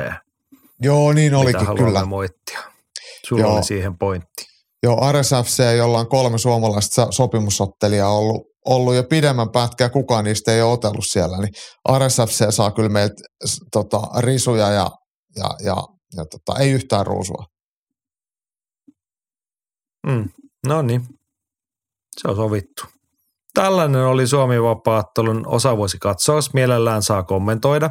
Joo, 0.83 1.13
niin 1.13 1.35
olikin 1.35 1.77
kyllä. 1.77 2.05
moittia. 2.05 2.61
Sulla 3.29 3.43
joo. 3.43 3.55
oli 3.55 3.65
siihen 3.65 3.99
pointti. 3.99 4.45
Joo, 4.83 5.01
Ares 5.01 5.31
FC, 5.45 5.77
jolla 5.77 5.99
on 5.99 6.09
kolme 6.09 6.39
suomalaista 6.39 7.07
sopimusottelijaa 7.11 8.11
ollut 8.11 8.49
ollut 8.69 8.95
jo 8.95 9.05
pidemmän 9.05 9.51
pätkää, 9.51 9.89
kukaan 9.89 10.25
niistä 10.25 10.53
ei 10.53 10.63
ole 10.63 10.73
otellut 10.73 11.05
siellä, 11.07 11.39
niin 11.39 11.53
RSFC 11.99 12.47
saa 12.51 12.71
kyllä 12.71 12.89
meiltä 12.89 13.23
tota, 13.73 14.01
risuja 14.19 14.71
ja, 14.71 14.91
ja, 15.37 15.51
ja, 15.65 15.77
ja 16.17 16.25
tota, 16.25 16.61
ei 16.61 16.71
yhtään 16.71 17.07
ruusua. 17.07 17.45
Mm, 20.07 20.29
no 20.67 20.83
niin, 20.83 21.03
se 22.21 22.29
on 22.29 22.37
sovittu. 22.37 22.83
Tällainen 23.55 24.05
oli 24.05 24.27
Suomi 24.27 24.63
vapaattelun 24.63 25.47
osavuosikatsaus. 25.47 26.55
Mielellään 26.55 27.03
saa 27.03 27.23
kommentoida, 27.23 27.91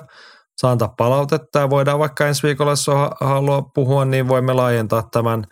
saa 0.58 0.72
antaa 0.72 0.94
palautetta 0.98 1.60
ja 1.60 1.70
voidaan 1.70 2.00
vaikka 2.00 2.28
ensi 2.28 2.44
viikolla, 2.44 2.72
jos 2.72 2.88
haluaa 3.20 3.62
puhua, 3.62 4.06
niin 4.06 4.28
voimme 4.28 4.54
laajentaa 4.54 5.10
tämän 5.12 5.44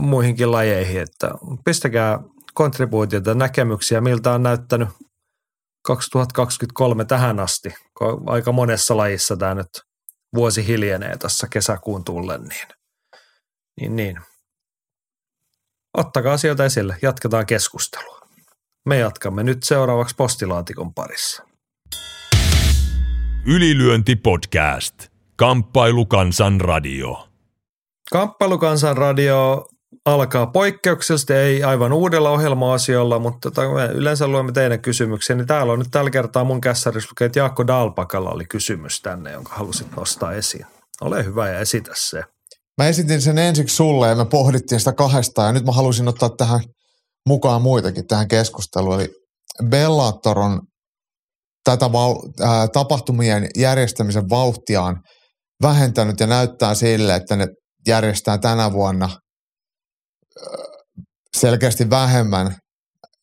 muihinkin 0.00 0.52
lajeihin. 0.52 1.02
Että 1.02 1.30
pistäkää 1.64 2.18
kontribuutioita, 2.54 3.34
näkemyksiä, 3.34 4.00
miltä 4.00 4.32
on 4.32 4.42
näyttänyt 4.42 4.88
2023 5.86 7.04
tähän 7.04 7.40
asti, 7.40 7.74
aika 8.26 8.52
monessa 8.52 8.96
lajissa 8.96 9.36
tämä 9.36 9.54
nyt 9.54 9.68
vuosi 10.34 10.66
hiljenee 10.66 11.16
tässä 11.16 11.46
kesäkuun 11.50 12.04
tullen, 12.04 12.42
niin, 12.42 12.68
niin, 13.80 13.96
niin. 13.96 14.20
Ottakaa 15.98 16.32
asioita 16.32 16.64
esille, 16.64 16.96
jatketaan 17.02 17.46
keskustelua. 17.46 18.20
Me 18.88 18.98
jatkamme 18.98 19.42
nyt 19.42 19.62
seuraavaksi 19.62 20.14
postilaatikon 20.16 20.94
parissa. 20.94 21.42
Ylilyönti 23.46 24.16
podcast. 24.16 24.94
Kamppailukansan 25.36 26.60
radio. 26.60 27.28
Kamppailukansan 28.12 28.96
radio 28.96 29.66
alkaa 30.04 30.46
poikkeuksellisesti, 30.46 31.32
ei 31.32 31.62
aivan 31.62 31.92
uudella 31.92 32.30
ohjelma-asiolla, 32.30 33.18
mutta 33.18 33.50
tota, 33.50 33.68
me 33.74 33.86
yleensä 33.86 34.28
luemme 34.28 34.52
teidän 34.52 34.80
kysymyksiä, 34.80 35.36
niin 35.36 35.46
täällä 35.46 35.72
on 35.72 35.78
nyt 35.78 35.88
tällä 35.90 36.10
kertaa 36.10 36.44
mun 36.44 36.60
kässärissä 36.60 37.08
lukee, 37.10 37.26
että 37.26 37.38
Jaakko 37.38 37.66
Dalpakalla 37.66 38.30
oli 38.30 38.44
kysymys 38.44 39.00
tänne, 39.00 39.32
jonka 39.32 39.54
halusit 39.54 39.96
nostaa 39.96 40.32
esiin. 40.32 40.66
Ole 41.00 41.24
hyvä 41.24 41.48
ja 41.48 41.58
esitä 41.58 41.92
se. 41.94 42.24
Mä 42.78 42.88
esitin 42.88 43.22
sen 43.22 43.38
ensiksi 43.38 43.76
sulle 43.76 44.08
ja 44.08 44.14
me 44.14 44.24
pohdittiin 44.24 44.78
sitä 44.78 44.92
kahdesta 44.92 45.42
ja 45.42 45.52
nyt 45.52 45.64
mä 45.64 45.72
halusin 45.72 46.08
ottaa 46.08 46.30
tähän 46.30 46.60
mukaan 47.28 47.62
muitakin 47.62 48.06
tähän 48.06 48.28
keskusteluun. 48.28 48.94
Eli 48.94 49.14
Bellator 49.68 50.38
on 50.38 50.60
tätä 51.64 51.92
val- 51.92 52.28
äh, 52.42 52.68
tapahtumien 52.72 53.48
järjestämisen 53.58 54.28
vauhtiaan 54.30 54.96
vähentänyt 55.62 56.20
ja 56.20 56.26
näyttää 56.26 56.74
sille, 56.74 57.14
että 57.14 57.36
ne 57.36 57.46
järjestää 57.86 58.38
tänä 58.38 58.72
vuonna– 58.72 59.08
selkeästi 61.36 61.90
vähemmän 61.90 62.56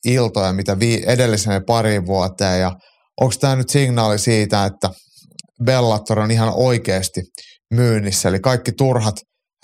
iltoja, 0.06 0.54
mitä 0.54 0.80
vi- 0.80 1.04
edellisenä 1.08 1.62
pari 1.68 2.06
vuoteen. 2.06 2.62
Ja 2.62 2.72
onko 3.22 3.34
tämä 3.40 3.56
nyt 3.56 3.70
signaali 3.70 4.20
siitä, 4.20 4.66
että 4.66 4.90
Bellator 5.64 6.20
on 6.20 6.32
ihan 6.32 6.54
oikeasti 6.56 7.22
myynnissä, 7.74 8.30
eli 8.30 8.40
kaikki 8.40 8.72
turhat 8.72 9.16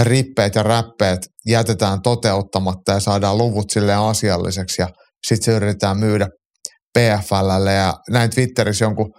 rippeet 0.03 0.55
ja 0.55 0.63
räppeet 0.63 1.19
jätetään 1.47 2.01
toteuttamatta 2.01 2.91
ja 2.91 2.99
saadaan 2.99 3.37
luvut 3.37 3.69
sille 3.69 3.93
asialliseksi 3.93 4.81
ja 4.81 4.87
sitten 5.27 5.45
se 5.45 5.51
yritetään 5.51 5.97
myydä 5.97 6.27
PFLlle 6.95 7.73
ja 7.73 7.93
näin 8.09 8.29
Twitterissä 8.29 8.85
jonkun 8.85 9.11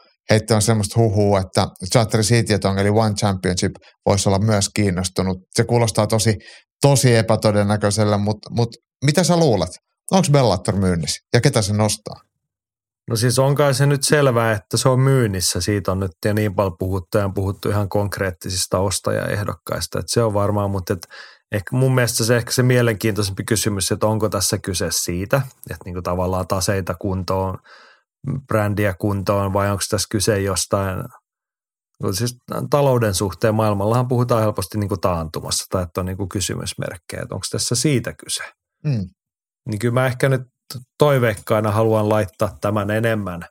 on 0.55 0.63
semmoista 0.63 1.01
huhua, 1.01 1.41
että 1.41 1.67
Chatter 1.93 2.21
City 2.21 2.55
eli 2.81 2.89
One 2.89 3.15
Championship 3.15 3.73
voisi 4.07 4.29
olla 4.29 4.39
myös 4.39 4.71
kiinnostunut. 4.75 5.39
Se 5.55 5.65
kuulostaa 5.65 6.07
tosi 6.07 6.37
tosi 6.83 7.17
epätodennäköisellä, 7.17 8.19
mutta, 8.19 8.51
mutta 8.51 8.79
mitä 9.05 9.25
sä 9.25 9.37
luulet? 9.37 9.71
Onko 10.11 10.29
Bellator 10.33 10.77
myynnissä 10.77 11.21
ja 11.35 11.41
ketä 11.41 11.63
se 11.63 11.73
nostaa? 11.73 12.21
No 13.11 13.17
siis 13.17 13.39
on 13.39 13.55
kai 13.55 13.75
se 13.75 13.87
nyt 13.87 14.05
selvää, 14.05 14.53
että 14.53 14.77
se 14.77 14.89
on 14.89 15.01
myynnissä. 15.01 15.61
Siitä 15.61 15.93
on 15.93 16.01
nyt 16.01 16.11
ja 16.25 16.35
niin 16.35 16.55
paljon 16.55 16.77
puhuttu 16.79 17.19
ja 17.19 17.25
on 17.25 17.35
puhuttu 17.35 17.71
ihan 17.71 17.89
konkreettisista 17.89 18.79
ostajaehdokkaista. 18.79 19.99
Että 19.99 20.13
se 20.13 20.23
on 20.23 20.35
varmaan, 20.35 20.71
mutta 20.71 20.93
et 20.93 21.07
ehkä 21.53 21.77
mun 21.77 21.95
mielestä 21.95 22.25
se 22.25 22.37
ehkä 22.37 22.51
se 22.51 22.63
mielenkiintoisempi 22.63 23.45
kysymys, 23.45 23.93
että 23.93 24.07
onko 24.07 24.29
tässä 24.29 24.59
kyse 24.59 24.87
siitä, 24.91 25.43
että 25.71 25.85
niin 25.85 25.95
kuin 25.95 26.05
tavallaan 26.05 26.47
taseita 26.47 26.95
kuntoon, 26.95 27.59
brändiä 28.47 28.95
kuntoon 28.95 29.53
vai 29.53 29.71
onko 29.71 29.83
tässä 29.91 30.09
kyse 30.11 30.41
jostain 30.41 31.05
Siis 32.13 32.37
talouden 32.71 33.15
suhteen 33.15 33.55
maailmallahan 33.55 34.09
puhutaan 34.09 34.43
helposti 34.43 34.79
niin 34.79 34.89
kuin 34.89 35.01
taantumassa 35.01 35.65
tai 35.71 35.83
että 35.83 36.01
on 36.01 36.07
niin 36.07 36.17
kuin 36.17 36.29
kysymysmerkkejä, 36.29 37.23
että 37.23 37.35
onko 37.35 37.47
tässä 37.51 37.75
siitä 37.75 38.13
kyse. 38.25 38.45
Mm. 38.85 39.07
Niin 39.69 39.79
kyllä 39.79 39.95
mä 39.95 40.07
ehkä 40.07 40.29
nyt 40.29 40.43
toiveikkaana 40.99 41.71
haluan 41.71 42.09
laittaa 42.09 42.57
tämän 42.61 42.91
enemmän 42.91 43.43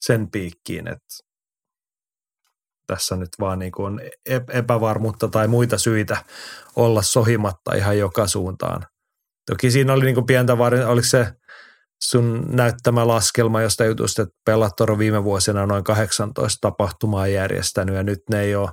sen 0.00 0.30
piikkiin, 0.30 0.88
että 0.88 1.06
tässä 2.94 3.16
nyt 3.16 3.28
vaan 3.40 3.58
niin 3.58 3.72
kuin 3.72 3.86
on 3.86 4.00
epävarmuutta 4.52 5.28
tai 5.28 5.48
muita 5.48 5.78
syitä 5.78 6.24
olla 6.76 7.02
sohimatta 7.02 7.74
ihan 7.74 7.98
joka 7.98 8.26
suuntaan. 8.26 8.86
Toki 9.50 9.70
siinä 9.70 9.92
oli 9.92 10.04
niin 10.04 10.14
kuin 10.14 10.26
pientä 10.26 10.58
varin, 10.58 10.86
oliko 10.86 11.06
se 11.06 11.32
sun 12.02 12.46
näyttämä 12.48 13.06
laskelma 13.06 13.62
josta 13.62 13.84
jutusta, 13.84 14.22
että 14.22 14.34
Bellator 14.46 14.90
on 14.90 14.98
viime 14.98 15.24
vuosina 15.24 15.66
noin 15.66 15.84
18 15.84 16.58
tapahtumaa 16.60 17.26
järjestänyt 17.26 17.94
ja 17.94 18.02
nyt 18.02 18.18
ne 18.30 18.40
ei 18.40 18.54
ole 18.54 18.70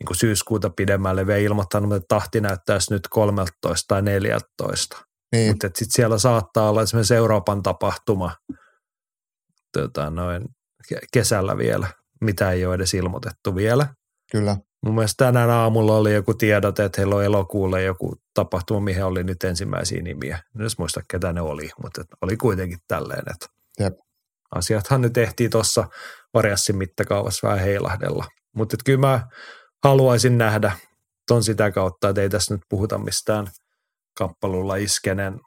niin 0.00 0.06
kuin 0.06 0.16
syyskuuta 0.16 0.70
pidemmälle 0.70 1.26
vielä 1.26 1.38
ilmoittanut, 1.38 1.92
että 1.92 2.06
tahti 2.08 2.40
näyttäisi 2.40 2.94
nyt 2.94 3.02
13 3.10 3.84
tai 3.88 4.02
14. 4.02 4.96
Niin. 5.32 5.50
Mutta 5.50 5.66
sitten 5.66 5.90
siellä 5.90 6.18
saattaa 6.18 6.70
olla 6.70 6.82
esimerkiksi 6.82 7.14
Euroopan 7.14 7.62
tapahtuma 7.62 8.36
tota, 9.72 10.10
noin 10.10 10.44
kesällä 11.12 11.58
vielä, 11.58 11.88
mitä 12.20 12.50
ei 12.50 12.66
ole 12.66 12.74
edes 12.74 12.94
ilmoitettu 12.94 13.56
vielä. 13.56 13.86
Kyllä. 14.32 14.56
Mun 14.82 14.94
mielestä 14.94 15.24
tänään 15.24 15.50
aamulla 15.50 15.96
oli 15.96 16.14
joku 16.14 16.34
tiedot, 16.34 16.78
että 16.78 17.00
heillä 17.00 17.16
on 17.16 17.24
elokuulle 17.24 17.82
joku 17.82 18.16
tapahtuma, 18.34 18.80
mihin 18.80 19.04
oli 19.04 19.24
nyt 19.24 19.44
ensimmäisiä 19.44 20.02
nimiä. 20.02 20.38
En 20.54 20.60
edes 20.60 20.78
muista, 20.78 21.00
ketä 21.10 21.32
ne 21.32 21.40
oli, 21.40 21.70
mutta 21.82 22.02
oli 22.20 22.36
kuitenkin 22.36 22.78
tälleen, 22.88 23.22
että 23.30 23.46
Jep. 23.80 23.94
asiathan 24.54 25.00
nyt 25.00 25.12
tehtiin 25.12 25.50
tuossa 25.50 25.88
variassin 26.34 26.76
mittakaavassa 26.76 27.46
vähän 27.46 27.64
heilahdella. 27.64 28.24
Mutta 28.56 28.76
kyllä 28.84 29.00
mä 29.00 29.28
haluaisin 29.84 30.38
nähdä 30.38 30.72
ton 31.28 31.44
sitä 31.44 31.70
kautta, 31.70 32.08
että 32.08 32.22
ei 32.22 32.28
tässä 32.28 32.54
nyt 32.54 32.62
puhuta 32.68 32.98
mistään 32.98 33.46
kappalulla 34.18 34.76
iskenen 34.76 35.40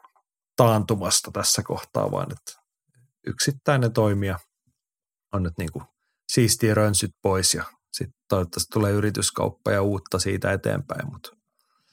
taantumasta 0.56 1.32
tässä 1.32 1.64
kohtaa, 1.64 2.12
vaan 2.12 2.28
että 2.32 2.62
yksittäinen 3.28 3.94
toimija 3.94 4.40
on 5.34 5.44
nyt 5.44 5.54
niin 5.58 5.72
kuin 5.72 5.86
siistiä 6.34 6.74
rönsyt 6.74 7.12
pois 7.22 7.54
ja 7.54 7.64
sitten 7.92 8.20
toivottavasti 8.30 8.70
tulee 8.74 8.92
yrityskauppa 8.92 9.72
ja 9.72 9.82
uutta 9.82 10.20
siitä 10.20 10.52
eteenpäin, 10.52 11.12
mutta 11.12 11.30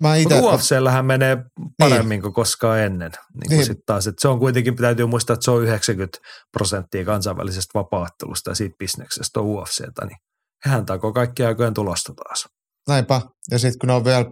Mä 0.01 0.16
ite... 0.16 0.35
Mutta 0.35 0.55
UFCllähän 0.55 1.06
menee 1.06 1.36
paremmin 1.78 2.09
niin. 2.09 2.23
kuin 2.23 2.35
koskaan 2.35 2.78
ennen. 2.78 3.10
Niin 3.10 3.51
niin. 3.51 3.66
Sit 3.66 3.78
taas, 3.86 4.06
että 4.06 4.23
se 4.23 4.28
on 4.28 4.39
kuitenkin, 4.39 4.77
täytyy 4.77 5.06
muistaa, 5.06 5.35
että 5.35 5.44
se 5.44 5.51
on 5.51 5.62
90 5.62 6.19
prosenttia 6.52 7.05
kansainvälisestä 7.05 7.78
vapaattelusta 7.78 8.51
ja 8.51 8.55
siitä 8.55 8.77
bisneksestä 8.78 9.40
on 9.40 9.47
UFCtä, 9.47 10.06
niin 10.06 10.19
hehän 10.66 10.86
takoo 10.86 11.12
kaikki 11.12 11.44
aikojen 11.44 11.74
tulosta 11.74 12.12
taas. 12.15 12.48
Näinpä. 12.89 13.20
Ja 13.51 13.59
sitten 13.59 13.78
kun 13.78 13.90
on 13.90 14.05
vielä 14.05 14.24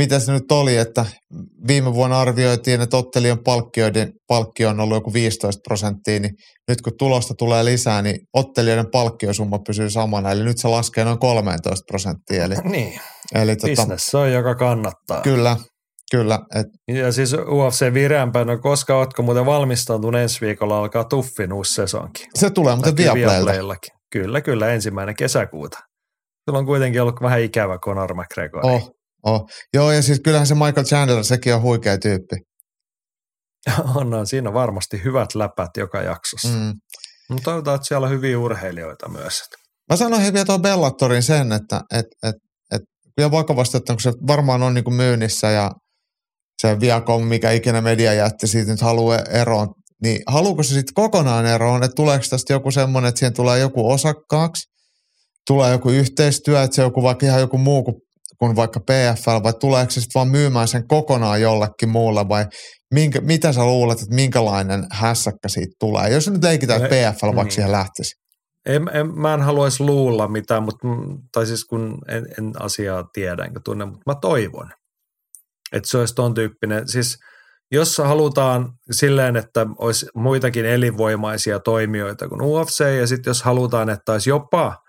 mitä 0.00 0.20
se 0.20 0.32
nyt 0.32 0.52
oli, 0.52 0.76
että 0.76 1.06
viime 1.68 1.94
vuonna 1.94 2.20
arvioitiin, 2.20 2.80
että 2.80 2.96
ottelijan 2.96 3.38
palkkioiden 3.44 4.12
palkkio 4.26 4.68
on 4.68 4.80
ollut 4.80 4.96
joku 4.96 5.12
15 5.12 5.60
prosenttia, 5.68 6.20
niin 6.20 6.34
nyt 6.68 6.80
kun 6.82 6.92
tulosta 6.98 7.34
tulee 7.34 7.64
lisää, 7.64 8.02
niin 8.02 8.16
ottelijoiden 8.34 8.90
palkkiosumma 8.92 9.58
pysyy 9.66 9.90
samana, 9.90 10.30
eli 10.30 10.44
nyt 10.44 10.58
se 10.58 10.68
laskee 10.68 11.04
noin 11.04 11.18
13 11.18 11.84
prosenttia. 11.86 12.44
Eli, 12.44 12.54
niin, 12.64 13.00
eli 13.34 13.56
tota, 13.56 13.72
business 13.76 14.14
on, 14.14 14.32
joka 14.32 14.54
kannattaa. 14.54 15.20
Kyllä, 15.20 15.56
kyllä. 16.10 16.38
Et, 16.54 16.66
ja 16.88 17.12
siis 17.12 17.32
UFC 17.32 17.94
vireämpänä, 17.94 18.58
koska 18.58 18.98
ootko 18.98 19.22
muuten 19.22 19.46
valmistautunut 19.46 20.20
ensi 20.20 20.40
viikolla 20.40 20.78
alkaa 20.78 21.04
Tuffin 21.04 21.52
uusi 21.52 21.74
sesonki. 21.74 22.26
Se 22.34 22.50
tulee 22.50 22.74
muuten 22.74 22.96
Viaplaylta. 22.96 23.76
Kyllä, 24.12 24.40
kyllä, 24.40 24.68
ensimmäinen 24.68 25.16
kesäkuuta. 25.16 25.78
Sulla 26.48 26.58
on 26.58 26.66
kuitenkin 26.66 27.02
ollut 27.02 27.22
vähän 27.22 27.40
ikävä 27.40 27.78
Conor 27.78 28.14
McGregor. 28.14 28.66
Oh, 28.66 28.99
Oh. 29.26 29.50
Joo, 29.74 29.92
ja 29.92 30.02
siis 30.02 30.20
kyllähän 30.24 30.46
se 30.46 30.54
Michael 30.54 30.84
Chandler, 30.84 31.24
sekin 31.24 31.54
on 31.54 31.62
huikea 31.62 31.98
tyyppi. 31.98 32.36
On, 33.94 34.14
on, 34.14 34.26
siinä 34.26 34.48
on 34.48 34.54
varmasti 34.54 35.04
hyvät 35.04 35.34
läpät 35.34 35.70
joka 35.76 36.02
jaksossa. 36.02 36.48
Mm. 36.48 36.72
Mutta 37.30 37.44
toivotaan, 37.44 37.74
että 37.74 37.88
siellä 37.88 38.06
on 38.06 38.12
hyviä 38.12 38.38
urheilijoita 38.38 39.08
myös. 39.08 39.42
Mä 39.90 39.96
sanoin 39.96 40.32
vielä 40.32 40.44
tuon 40.44 40.62
Bellatorin 40.62 41.22
sen, 41.22 41.52
että 41.52 41.80
et, 41.94 42.06
et, 42.22 42.34
et, 42.74 42.82
vielä 43.16 43.30
vakavasti, 43.30 43.76
että 43.76 43.92
kun 43.92 44.00
se 44.00 44.12
varmaan 44.26 44.62
on 44.62 44.74
niinku 44.74 44.90
myynnissä 44.90 45.50
ja 45.50 45.70
se 46.62 46.80
Viacom, 46.80 47.26
mikä 47.26 47.50
ikinä 47.50 47.80
media 47.80 48.14
jätti 48.14 48.46
siitä 48.46 48.70
nyt 48.70 48.80
haluaa 48.80 49.18
eroon, 49.18 49.68
niin 50.02 50.22
haluuko 50.26 50.62
se 50.62 50.68
sitten 50.68 50.94
kokonaan 50.94 51.46
eroon, 51.46 51.82
että 51.82 51.94
tuleeko 51.94 52.24
tästä 52.30 52.52
joku 52.52 52.70
semmoinen, 52.70 53.08
että 53.08 53.18
siihen 53.18 53.34
tulee 53.34 53.58
joku 53.58 53.90
osakkaaksi, 53.90 54.62
tulee 55.46 55.72
joku 55.72 55.90
yhteistyö, 55.90 56.62
että 56.62 56.76
se 56.76 56.82
joku 56.82 57.02
vaikka 57.02 57.26
ihan 57.26 57.40
joku 57.40 57.58
muu 57.58 57.84
kuin 57.84 57.96
kuin 58.40 58.56
vaikka 58.56 58.80
PFL, 58.80 59.42
vai 59.42 59.52
tuleeko 59.60 59.90
se 59.90 60.00
sitten 60.00 60.20
vaan 60.20 60.28
myymään 60.28 60.68
sen 60.68 60.88
kokonaan 60.88 61.40
jollekin 61.40 61.88
muulle, 61.88 62.28
vai 62.28 62.46
minkä, 62.94 63.20
mitä 63.20 63.52
sä 63.52 63.64
luulet, 63.64 64.00
että 64.00 64.14
minkälainen 64.14 64.86
hässäkkä 64.92 65.48
siitä 65.48 65.72
tulee? 65.78 66.10
Jos 66.10 66.28
nyt 66.28 66.44
leikitään, 66.44 66.84
että 66.84 66.96
PFL 67.12 67.26
vaikka 67.26 67.42
niin. 67.42 67.50
siihen 67.50 67.72
lähtisi. 67.72 68.14
En, 68.66 68.90
en, 68.92 69.18
mä 69.18 69.34
en 69.34 69.40
haluaisi 69.40 69.82
luulla 69.82 70.28
mitään, 70.28 70.62
mutta, 70.62 70.88
tai 71.32 71.46
siis 71.46 71.64
kun 71.64 71.98
en, 72.08 72.26
en 72.38 72.52
asiaa 72.60 73.04
tiedä 73.12 73.44
enkä 73.44 73.60
tunne, 73.64 73.84
mutta 73.84 74.02
mä 74.06 74.14
toivon, 74.20 74.70
että 75.72 75.90
se 75.90 75.98
olisi 75.98 76.14
ton 76.14 76.34
tyyppinen. 76.34 76.88
Siis 76.88 77.16
jos 77.72 77.98
halutaan 77.98 78.72
silleen, 78.90 79.36
että 79.36 79.66
olisi 79.78 80.06
muitakin 80.14 80.66
elinvoimaisia 80.66 81.58
toimijoita 81.58 82.28
kuin 82.28 82.42
UFC, 82.42 82.84
ja 82.98 83.06
sitten 83.06 83.30
jos 83.30 83.42
halutaan, 83.42 83.90
että 83.90 84.12
olisi 84.12 84.30
jopa– 84.30 84.76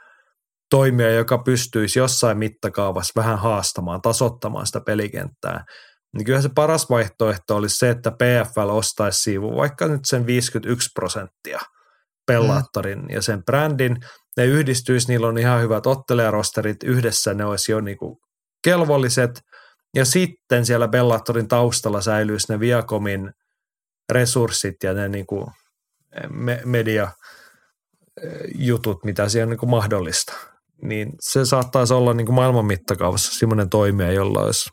toimija, 0.72 1.12
joka 1.12 1.38
pystyisi 1.38 2.00
jossain 2.00 2.38
mittakaavassa 2.38 3.14
vähän 3.16 3.40
haastamaan, 3.40 4.02
tasottamaan 4.02 4.66
sitä 4.66 4.82
pelikenttää, 4.82 5.66
niin 6.14 6.26
kyllä 6.26 6.42
se 6.42 6.50
paras 6.56 6.90
vaihtoehto 6.90 7.56
olisi 7.56 7.78
se, 7.78 7.90
että 7.90 8.12
PFL 8.12 8.70
ostaisi 8.70 9.22
siivu 9.22 9.56
vaikka 9.56 9.88
nyt 9.88 10.02
sen 10.06 10.26
51 10.26 10.90
prosenttia 10.94 11.60
Pellatorin 12.26 13.00
mm. 13.00 13.10
ja 13.10 13.22
sen 13.22 13.44
brändin. 13.44 13.98
Ne 14.38 14.46
yhdistyisi, 14.46 15.08
niillä 15.08 15.28
on 15.28 15.38
ihan 15.38 15.62
hyvät 15.62 15.88
ottelijarosterit, 15.88 16.84
yhdessä 16.84 17.34
ne 17.34 17.46
olisi 17.46 17.72
jo 17.72 17.82
niinku 17.82 18.22
kelvolliset, 18.64 19.42
ja 19.96 20.06
sitten 20.06 20.66
siellä 20.66 20.88
Bellatorin 20.88 21.48
taustalla 21.48 22.02
säilyisi 22.02 22.54
ne 22.54 22.60
Viacomin 22.60 23.32
resurssit 24.12 24.76
ja 24.84 24.94
ne 24.94 25.08
niinku 25.08 25.52
me- 26.30 26.62
media 26.66 27.12
jutut, 28.56 29.04
mitä 29.04 29.30
siellä 29.30 29.52
on 29.52 29.58
niin 29.62 29.70
mahdollista 29.70 30.51
niin 30.82 31.10
se 31.20 31.46
saattaisi 31.46 31.94
olla 31.94 32.14
niin 32.14 32.26
kuin 32.26 32.36
maailman 32.36 32.66
mittakaavassa 32.66 33.40
semmoinen 33.40 33.70
toimija, 33.70 34.12
jolla 34.12 34.40
olisi 34.42 34.70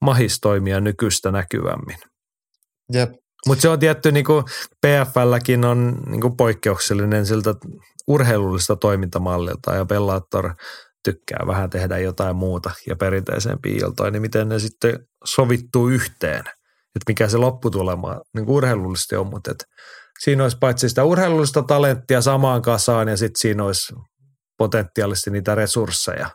mahis 0.00 0.40
toimia 0.40 0.80
nykyistä 0.80 1.30
näkyvämmin. 1.30 1.98
Jep. 2.92 3.12
Mutta 3.46 3.62
se 3.62 3.68
on 3.68 3.78
tietty, 3.78 4.12
niin 4.12 4.24
kuin 4.24 4.44
PFLkin 4.86 5.64
on 5.64 6.02
niin 6.06 6.20
kuin 6.20 6.36
poikkeuksellinen 6.36 7.26
siltä 7.26 7.54
urheilullista 8.08 8.76
toimintamallilta 8.76 9.74
ja 9.74 9.84
Bellator 9.84 10.54
tykkää 11.04 11.46
vähän 11.46 11.70
tehdä 11.70 11.98
jotain 11.98 12.36
muuta 12.36 12.70
ja 12.86 12.96
perinteiseen 12.96 13.58
iltoja, 13.66 14.10
niin 14.10 14.22
miten 14.22 14.48
ne 14.48 14.58
sitten 14.58 14.98
sovittuu 15.24 15.88
yhteen, 15.88 16.40
että 16.96 17.04
mikä 17.08 17.28
se 17.28 17.36
lopputulema 17.36 18.20
niin 18.34 18.46
kuin 18.46 18.56
urheilullisesti 18.56 19.16
on, 19.16 19.26
mutta 19.26 19.50
että 19.50 19.64
siinä 20.20 20.42
olisi 20.42 20.58
paitsi 20.60 20.88
sitä 20.88 21.04
urheilullista 21.04 21.62
talenttia 21.62 22.20
samaan 22.20 22.62
kasaan 22.62 23.08
ja 23.08 23.16
sitten 23.16 23.40
siinä 23.40 23.64
olisi 23.64 23.94
potentiaalisesti 24.56 25.30
niitä 25.30 25.54
resursseja 25.54 26.30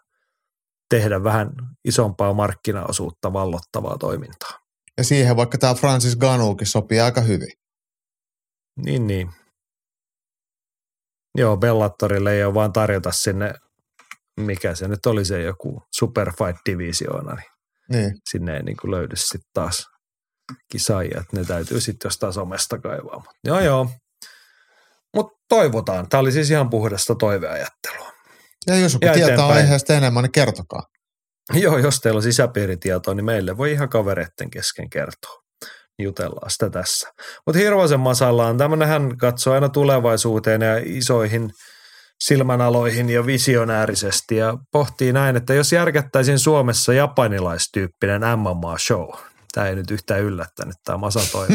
tehdä 0.90 1.24
vähän 1.24 1.50
isompaa 1.86 2.34
markkinaosuutta 2.34 3.34
vallottavaa 3.34 3.98
toimintaa. 3.98 4.60
Ja 4.98 5.04
siihen 5.04 5.36
vaikka 5.36 5.58
tämä 5.58 5.74
Francis 5.74 6.16
Ganuukin 6.16 6.68
sopii 6.68 7.00
aika 7.00 7.22
hyvin. 7.22 7.52
Niin, 8.78 9.08
niin. 9.08 9.32
Joo, 11.38 11.58
Bellatorille 11.58 12.34
ei 12.34 12.44
ole 12.44 12.54
vaan 12.54 12.74
tarjota 12.74 13.12
sinne, 13.12 13.54
mikä 14.40 14.76
se 14.76 14.88
nyt 14.88 15.06
oli 15.06 15.26
se 15.26 15.42
joku 15.42 15.84
Superfight-divisioona, 15.96 17.36
niin, 17.36 17.46
niin. 17.90 18.18
sinne 18.30 18.58
ei 18.58 18.64
niin 18.64 18.78
kuin 18.78 18.92
löydy 18.92 19.16
sitten 19.16 19.52
taas 19.54 19.88
kisaajia, 20.72 21.20
että 21.22 21.38
ne 21.38 21.46
täytyy 21.46 21.82
sitten 21.82 22.10
jostain 22.10 22.34
somesta 22.34 22.78
kaivaa. 22.78 23.20
Mut, 23.20 23.36
joo, 23.44 23.60
joo. 23.60 23.90
Mutta 25.16 25.38
toivotaan. 25.50 26.10
Tämä 26.10 26.22
oli 26.22 26.32
siis 26.32 26.52
ihan 26.52 26.70
puhdasta 26.70 27.16
toiveajattelua. 27.16 28.12
Ja 28.68 28.76
jos 28.76 28.94
joku 28.94 29.06
ja 29.06 29.14
tietää 29.14 29.34
eteenpäin. 29.34 29.58
aiheesta 29.58 29.94
enemmän, 29.94 30.24
niin 30.24 30.32
kertokaa. 30.32 30.84
Joo, 31.54 31.78
jos 31.78 32.00
teillä 32.00 32.18
on 32.18 32.24
sisäpiiritietoa, 32.24 33.14
niin 33.14 33.26
meille 33.26 33.58
voi 33.58 33.72
ihan 33.72 33.90
kavereiden 33.90 34.50
kesken 34.52 34.90
kertoa. 34.90 35.44
Jutellaan 36.00 36.52
sitä 36.52 36.70
tässä. 36.70 37.10
Mutta 37.46 37.60
Hirvosen 37.60 38.00
Masallaan 38.00 38.58
tämmöinen 38.58 39.18
katsoo 39.18 39.54
aina 39.54 39.70
tulevaisuuteen 39.70 40.62
ja 40.62 40.82
isoihin 40.86 41.52
silmänaloihin 42.24 43.10
ja 43.10 43.26
visionäärisesti 43.26 44.36
ja 44.36 44.58
pohtii 44.72 45.14
näin, 45.14 45.36
että 45.36 45.54
jos 45.54 45.72
järkättäisiin 45.72 46.40
Suomessa 46.40 46.94
japanilaistyyppinen 46.94 48.22
MMA-show, 48.22 49.10
tämä 49.52 49.68
ei 49.68 49.76
nyt 49.76 49.92
yhtään 49.92 50.22
yllättänyt, 50.22 50.76
tämä 50.84 50.98
Masa 50.98 51.20
toive. 51.32 51.54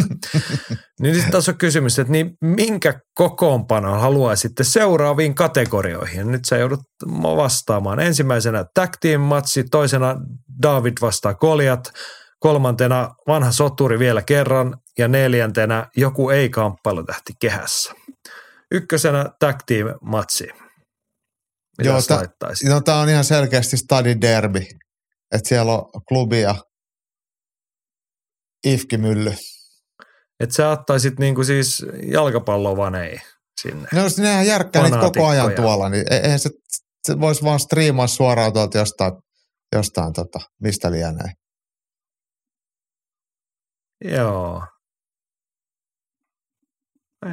niin 1.00 1.14
sitten 1.14 1.32
tässä 1.32 1.52
on 1.52 1.58
kysymys, 1.58 1.98
että 1.98 2.12
niin 2.12 2.30
minkä 2.40 3.00
kokoonpanon 3.14 4.00
haluaisitte 4.00 4.64
seuraaviin 4.64 5.34
kategorioihin? 5.34 6.32
Nyt 6.32 6.44
sä 6.44 6.56
joudut 6.56 6.80
vastaamaan. 7.22 8.00
Ensimmäisenä 8.00 8.64
tag 8.74 8.92
team 9.00 9.20
matsi, 9.20 9.64
toisena 9.64 10.16
David 10.62 10.92
vastaa 11.00 11.34
Koljat, 11.34 11.92
kolmantena 12.38 13.10
vanha 13.28 13.52
soturi 13.52 13.98
vielä 13.98 14.22
kerran 14.22 14.76
ja 14.98 15.08
neljäntenä 15.08 15.86
joku 15.96 16.30
ei-kamppailutähti 16.30 17.32
kehässä. 17.40 17.92
Ykkösenä 18.72 19.24
tag 19.38 19.56
team 19.66 19.88
matsi. 20.00 20.48
Mitä 21.78 21.90
Joo? 21.90 22.00
No 22.68 22.80
tää 22.80 22.96
on 22.96 23.08
ihan 23.08 23.24
selkeästi 23.24 23.76
study 23.76 24.20
derby. 24.20 24.60
Että 25.32 25.48
siellä 25.48 25.72
on 25.72 26.02
klubi 26.08 26.40
ja 26.40 26.54
Ifki-mylly. 28.65 29.35
Että 30.41 30.55
sä 30.55 30.70
ottaisit 30.70 31.19
niinku 31.19 31.45
siis 31.45 31.86
jalkapallovanei 32.12 33.19
sinne. 33.62 33.89
No 33.93 34.03
jos 34.03 34.19
nehän 34.19 34.47
järkkää 34.47 34.82
niitä 34.82 34.99
koko 35.01 35.27
ajan 35.27 35.53
tuolla, 35.53 35.89
niin 35.89 36.05
e- 36.12 36.16
eihän 36.16 36.39
se, 36.39 36.51
se 37.07 37.20
voisi 37.20 37.43
vaan 37.45 37.61
striimaa 37.61 38.07
suoraan 38.07 38.53
tuolta 38.53 38.78
jostain, 38.78 39.12
jostain 39.77 40.12
tota, 40.12 40.39
mistä 40.62 40.91
lienee. 40.93 41.32
Joo. 44.05 44.62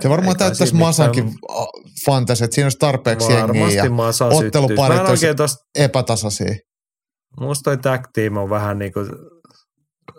Se 0.02 0.10
varmaan 0.10 0.36
Ei 0.36 0.40
täyttäisi 0.40 0.76
Masankin 0.76 1.26
mitään- 1.26 1.68
fantasia, 2.06 2.46
että 2.46 2.56
siinä 2.56 2.66
olisi 2.66 2.78
tarpeeksi 2.78 3.32
jengiä 3.32 3.48
Varmasti 3.48 3.78
ja 3.78 3.90
Masa 3.90 4.26
otteluparit 4.26 5.10
olisi- 5.10 5.36
tosta, 5.36 5.58
epätasaisia. 5.76 6.56
musta 7.40 7.64
toi 7.64 7.78
tag 7.78 8.02
team 8.14 8.38
on 8.38 8.50
vähän 8.50 8.80
niinku 8.80 9.00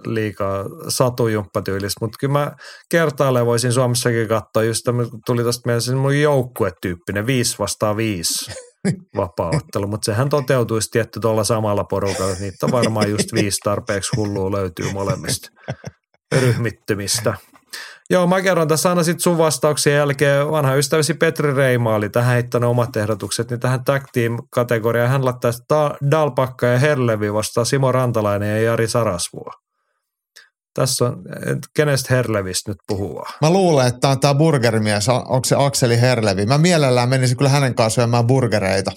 liikaa 0.07 0.65
satujumppatyylistä, 0.89 1.99
mutta 2.01 2.17
kyllä 2.21 2.33
mä 2.33 2.53
kertaalleen 2.91 3.47
voisin 3.47 3.73
Suomessakin 3.73 4.29
katsoa, 4.29 4.63
just 4.63 4.83
tämä 4.85 5.03
tuli 5.27 5.43
tosta 5.43 5.63
mieleen 5.65 5.83
se 5.83 5.95
mun 5.95 6.21
joukkuetyyppinen, 6.21 7.27
viisi 7.27 7.59
vastaan 7.59 7.97
viisi 7.97 8.51
vapaaottelu, 9.17 9.87
mutta 9.87 10.05
sehän 10.05 10.29
toteutuisi 10.29 10.91
tietty 10.91 11.21
tuolla 11.21 11.45
samalla 11.45 11.85
porukalla, 11.85 12.35
niitä 12.41 12.67
on 12.67 12.73
varmaan 12.73 13.11
just 13.11 13.33
viisi 13.35 13.59
tarpeeksi 13.65 14.17
hullua 14.17 14.53
löytyy 14.53 14.93
molemmista 14.93 15.49
ryhmittymistä. 16.41 17.35
Joo, 18.11 18.27
mä 18.27 18.43
kerron 18.43 18.69
tässä 18.69 18.89
aina 18.89 19.03
sitten 19.03 19.23
sun 19.23 19.39
vastauksien 19.39 19.97
jälkeen. 19.97 20.51
Vanha 20.51 20.75
ystäväsi 20.75 21.15
Petri 21.15 21.55
Reima 21.55 21.95
oli 21.95 22.09
tähän 22.09 22.33
heittänyt 22.33 22.71
omat 22.71 22.97
ehdotukset, 22.97 23.51
niin 23.51 23.61
tähän 23.61 23.85
tag 23.85 24.05
team 24.13 24.39
kategoriaan 24.51 25.11
hän 25.11 25.25
laittaisi 25.25 25.63
Da- 25.75 25.95
Dalpakka 26.11 26.67
ja 26.67 26.79
Herlevi 26.79 27.33
vastaan 27.33 27.67
Simo 27.67 27.93
Rantalainen 27.93 28.49
ja 28.49 28.63
Jari 28.63 28.89
Sarasvuo. 28.89 29.51
Tässä 30.75 31.05
on, 31.05 31.17
kenestä 31.77 32.15
Herlevistä 32.15 32.71
nyt 32.71 32.79
puhuu? 32.89 33.25
Mä 33.41 33.51
luulen, 33.51 33.87
että 33.87 34.01
tämä 34.01 34.13
on 34.13 34.21
tämä 34.21 34.35
burgerimies, 34.35 35.09
onko 35.09 35.45
se 35.45 35.57
Akseli 35.59 36.01
Herlevi. 36.01 36.47
Mä 36.47 36.59
mielellään 36.59 37.09
menisin 37.09 37.37
kyllä 37.37 37.51
hänen 37.51 37.75
kanssaan 37.75 38.05
syömään 38.07 38.27
burgereita. 38.27 38.91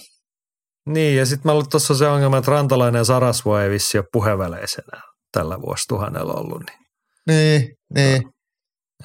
Niin, 0.86 1.16
ja 1.16 1.26
sitten 1.26 1.48
mä 1.48 1.52
ollut 1.52 1.70
tuossa 1.70 1.94
se 1.94 2.08
ongelma, 2.08 2.38
että 2.38 2.50
Rantalainen 2.50 3.00
ja 3.00 3.04
Sarasvuo 3.04 3.58
ei 3.58 3.70
vissi 3.70 3.98
ole 3.98 4.06
puheväleisenä 4.12 5.02
tällä 5.32 5.60
vuosituhannella 5.62 6.32
ollut. 6.34 6.62
Niin. 6.66 6.78
Niin, 7.26 7.76
niin. 7.94 8.22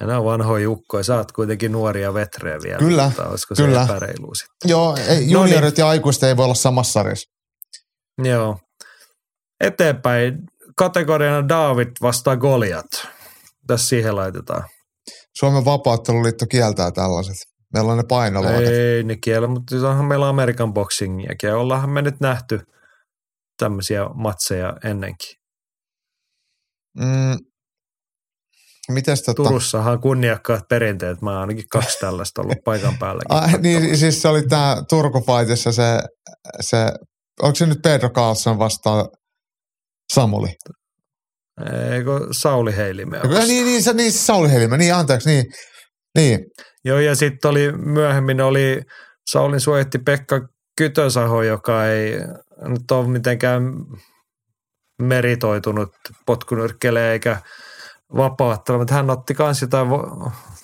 Ja 0.00 0.06
ne 0.06 0.16
on 0.16 0.24
vanhoja 0.24 0.62
jukkoja, 0.62 1.04
sä 1.04 1.16
oot 1.16 1.32
kuitenkin 1.32 1.72
nuoria 1.72 2.14
vetreä 2.14 2.58
vielä. 2.62 2.78
Kyllä, 2.78 3.04
mutta 3.04 3.28
olisiko 3.28 3.54
se 3.54 3.62
kyllä. 3.62 3.82
epäreilu 3.82 4.34
sitten? 4.34 4.70
Joo, 4.70 4.96
ei, 5.08 5.30
juniorit 5.30 5.78
ja 5.78 5.88
aikuiset 5.88 6.22
ei 6.22 6.36
voi 6.36 6.44
olla 6.44 6.54
samassa 6.54 6.92
sarjassa. 6.92 7.30
Joo. 8.22 8.58
Eteenpäin. 9.60 10.38
Kategoriana 10.76 11.48
David 11.48 11.88
vastaa 12.02 12.36
Goliat. 12.36 12.86
Tässä 13.66 13.88
siihen 13.88 14.16
laitetaan. 14.16 14.62
Suomen 15.38 15.64
vapautteluliitto 15.64 16.46
kieltää 16.46 16.90
tällaiset. 16.90 17.36
Meillä 17.74 17.92
on 17.92 17.98
ne 17.98 18.04
painoluokat. 18.08 18.62
Ei 18.62 19.02
ne 19.02 19.16
kiellä, 19.16 19.48
mutta 19.48 19.74
nyt 19.74 19.84
onhan 19.84 20.04
meillä 20.04 20.28
Amerikan 20.28 20.72
boxingiakin. 20.72 21.48
Ja 21.48 21.56
ollaanhan 21.56 21.90
me 21.90 22.02
nyt 22.02 22.20
nähty 22.20 22.60
tämmöisiä 23.58 24.04
matseja 24.14 24.76
ennenkin. 24.84 25.36
Mm, 26.98 27.36
mites 28.88 29.22
tota? 29.22 29.42
Turussahan 29.42 30.00
kunniakkaat 30.00 30.68
perinteet. 30.68 31.22
Mä 31.22 31.30
oon 31.30 31.40
ainakin 31.40 31.68
kaksi 31.72 31.98
tällaista 32.06 32.42
ollut 32.42 32.64
paikan 32.64 32.98
päällä. 32.98 33.22
Niin, 33.58 33.98
siis 33.98 34.22
se 34.22 34.28
oli 34.28 34.42
tämä 34.42 34.82
Turku 34.88 35.24
se, 35.54 35.72
se, 36.60 36.92
onko 37.42 37.54
se 37.54 37.66
nyt 37.66 37.82
Pedro 37.82 38.10
Carlson 38.10 38.58
vastaan 38.58 39.08
Samuli? 40.14 40.48
Eikö 41.90 42.20
Sauli 42.30 42.76
Heilime 42.76 43.16
Ja, 43.16 43.46
niin, 43.46 43.64
niin, 43.64 43.82
se, 43.82 43.92
niin, 43.92 44.12
Sauli 44.12 44.52
Helimä, 44.52 44.76
niin 44.76 44.94
anteeksi, 44.94 45.28
niin, 45.28 45.44
niin. 46.18 46.40
Joo, 46.84 46.98
ja 46.98 47.14
sitten 47.16 47.50
oli 47.50 47.72
myöhemmin 47.72 48.40
oli 48.40 48.82
Saulin 49.30 49.60
suojetti 49.60 49.98
Pekka 49.98 50.40
Kytösaho, 50.76 51.42
joka 51.42 51.86
ei 51.86 52.12
nyt 52.68 52.90
ole 52.90 53.08
mitenkään 53.08 53.62
meritoitunut 55.02 55.88
potkunyrkkeelle 56.26 57.12
eikä 57.12 57.40
vapaattelu, 58.16 58.78
mutta 58.78 58.94
hän 58.94 59.10
otti 59.10 59.34
myös 59.38 59.62
jotain 59.62 59.88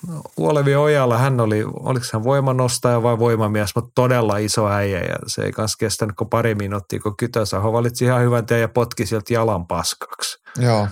vo- 0.06 0.22
Olevi 0.36 0.76
Ojala, 0.76 1.18
hän 1.18 1.40
oli, 1.40 1.64
oliko 1.64 2.06
hän 2.12 2.24
voimanostaja 2.24 3.02
vai 3.02 3.18
voimamies, 3.18 3.74
mutta 3.74 3.90
todella 3.94 4.36
iso 4.36 4.68
äijä 4.68 4.98
ja 5.00 5.16
se 5.26 5.42
ei 5.42 5.52
kanssa 5.52 5.76
kestänyt 5.78 6.16
kuin 6.16 6.30
pari 6.30 6.54
minuuttia, 6.54 7.00
kun 7.00 7.16
Kytösaho 7.16 7.72
valitsi 7.72 8.04
ihan 8.04 8.22
hyvän 8.22 8.46
tien 8.46 8.60
ja 8.60 8.68
potki 8.68 9.06
sieltä 9.06 9.34
jalan 9.34 9.66
paskaksi. 9.66 10.38
Joo. 10.56 10.88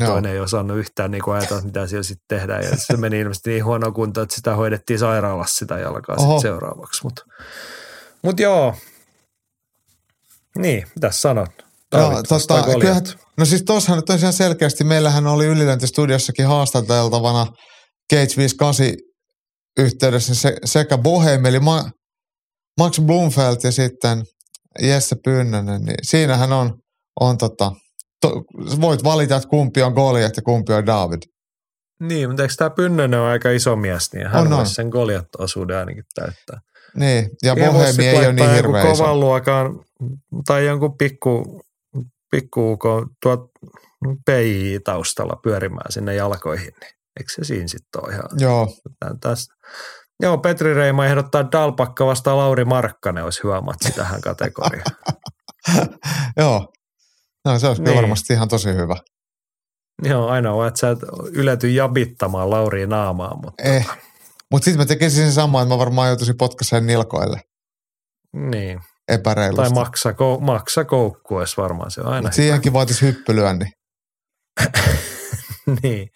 Ja 0.00 0.04
Joo. 0.04 0.12
toinen 0.12 0.32
ei 0.32 0.40
osannut 0.40 0.76
yhtään 0.78 1.10
niin 1.10 1.22
ajatella, 1.32 1.62
mitä 1.62 1.86
siellä 1.86 2.02
sitten 2.02 2.38
tehdään. 2.38 2.64
Ja 2.64 2.76
se 2.76 2.96
meni 2.96 3.20
ilmeisesti 3.20 3.50
niin 3.50 3.64
huono 3.64 3.92
kunto, 3.92 4.22
että 4.22 4.34
sitä 4.34 4.54
hoidettiin 4.54 4.98
sairaalassa 4.98 5.56
sitä 5.58 5.78
jalkaa 5.78 6.16
Oho. 6.18 6.32
sit 6.32 6.42
seuraavaksi. 6.42 7.00
Mutta 7.04 7.22
mut 8.22 8.40
joo. 8.40 8.74
Niin, 10.58 10.86
mitä 10.94 11.10
sanot? 11.10 11.50
Joo, 11.94 12.22
tota, 12.28 12.62
Goliat. 12.62 12.80
kyllähän, 12.80 13.02
no 13.38 13.44
siis 13.44 13.62
tossahan 13.62 13.98
nyt 13.98 14.10
on 14.10 14.18
ihan 14.18 14.32
selkeästi, 14.32 14.84
meillähän 14.84 15.26
oli 15.26 15.46
ylilöintistudiossakin 15.46 16.46
haastateltavana 16.46 17.46
Cage 18.12 18.36
58 18.36 18.96
yhteydessä 19.78 20.34
se, 20.34 20.56
sekä 20.64 20.98
Bohem, 20.98 21.46
eli 21.46 21.60
Ma, 21.60 21.90
Max 22.80 23.00
Blumfeld 23.00 23.56
ja 23.62 23.72
sitten 23.72 24.24
Jesse 24.82 25.16
Pynnönen, 25.24 25.82
niin 25.82 25.98
siinähän 26.02 26.52
on, 26.52 26.78
on 27.20 27.38
tota, 27.38 27.72
to, 28.20 28.44
voit 28.80 29.04
valita, 29.04 29.36
että 29.36 29.48
kumpi 29.48 29.82
on 29.82 29.92
Goliat 29.92 30.36
ja 30.36 30.42
kumpi 30.42 30.72
on 30.72 30.86
David. 30.86 31.22
Niin, 32.00 32.28
mutta 32.28 32.42
eikö 32.42 32.54
tämä 32.56 32.70
Pynnönen 32.70 33.20
on 33.20 33.26
aika 33.26 33.50
iso 33.50 33.76
mies, 33.76 34.12
niin 34.12 34.26
hän 34.26 34.52
On, 34.52 34.66
sen 34.66 34.88
Goliat-osuuden 34.88 35.76
ainakin 35.76 36.04
täyttää. 36.14 36.60
Niin, 36.96 37.30
ja 37.42 37.56
Bohemi 37.56 38.08
ei 38.08 38.16
ole 38.16 38.32
niin 38.32 38.50
hirveä 38.50 38.92
iso. 38.92 39.02
kovan 39.04 39.20
luokan, 39.20 39.80
tai 40.46 40.66
jonkun 40.66 40.96
pikku, 40.98 41.62
pikku 42.30 42.78
tuot 43.22 43.40
PI-taustalla 44.26 45.40
pyörimään 45.42 45.92
sinne 45.92 46.14
jalkoihin, 46.14 46.72
niin 46.80 46.95
eikö 47.16 47.32
se 47.34 47.44
siinä 47.44 47.68
sitten 47.68 48.04
ole 48.04 48.12
ihan 48.12 48.24
Joo, 48.38 48.68
tästä. 49.20 49.54
Joo, 50.22 50.38
Petri 50.38 50.74
Reima 50.74 51.06
ehdottaa 51.06 51.52
Dalpakka 51.52 52.06
vastaan 52.06 52.36
Lauri 52.36 52.64
Markkanen 52.64 53.24
olisi 53.24 53.42
hyvä 53.44 53.60
matsi 53.60 53.92
tähän 53.92 54.20
kategoriaan. 54.20 54.96
joo. 56.40 56.72
No 57.44 57.58
se 57.58 57.66
olisi 57.66 57.82
niin. 57.82 57.96
Varmasti 57.96 58.32
ihan 58.32 58.48
tosi 58.48 58.68
hyvä. 58.68 58.96
Joo, 60.02 60.28
ainoa, 60.28 60.66
että 60.66 60.80
sä 60.80 60.90
et 60.90 60.98
ylety 61.32 61.70
jabittamaan 61.70 62.50
Lauriin 62.50 62.88
naamaan, 62.88 63.40
mutta 63.44 63.62
Eh. 63.62 63.86
Mutta 64.50 64.64
sitten 64.64 64.78
mä 64.78 64.86
tekisin 64.86 65.24
sen 65.24 65.32
samaa, 65.32 65.62
että 65.62 65.74
mä 65.74 65.78
varmaan 65.78 66.08
joutuisin 66.08 66.36
potkaisen 66.36 66.86
nilkoille 66.86 67.40
niin. 68.32 68.80
epäreilusti. 69.08 69.74
Tai 69.74 69.84
maksa, 69.84 70.12
kou, 70.12 70.40
maksa 70.40 70.84
koukku 70.84 71.36
olisi 71.36 71.56
varmaan 71.56 71.90
se 71.90 72.00
on 72.00 72.06
aina 72.06 72.28
Mut 72.28 72.32
siihenkin 72.32 72.72
vaatisi 72.72 73.06
hyppylyä, 73.06 73.52
niin 73.54 73.72
niin. 75.82 76.08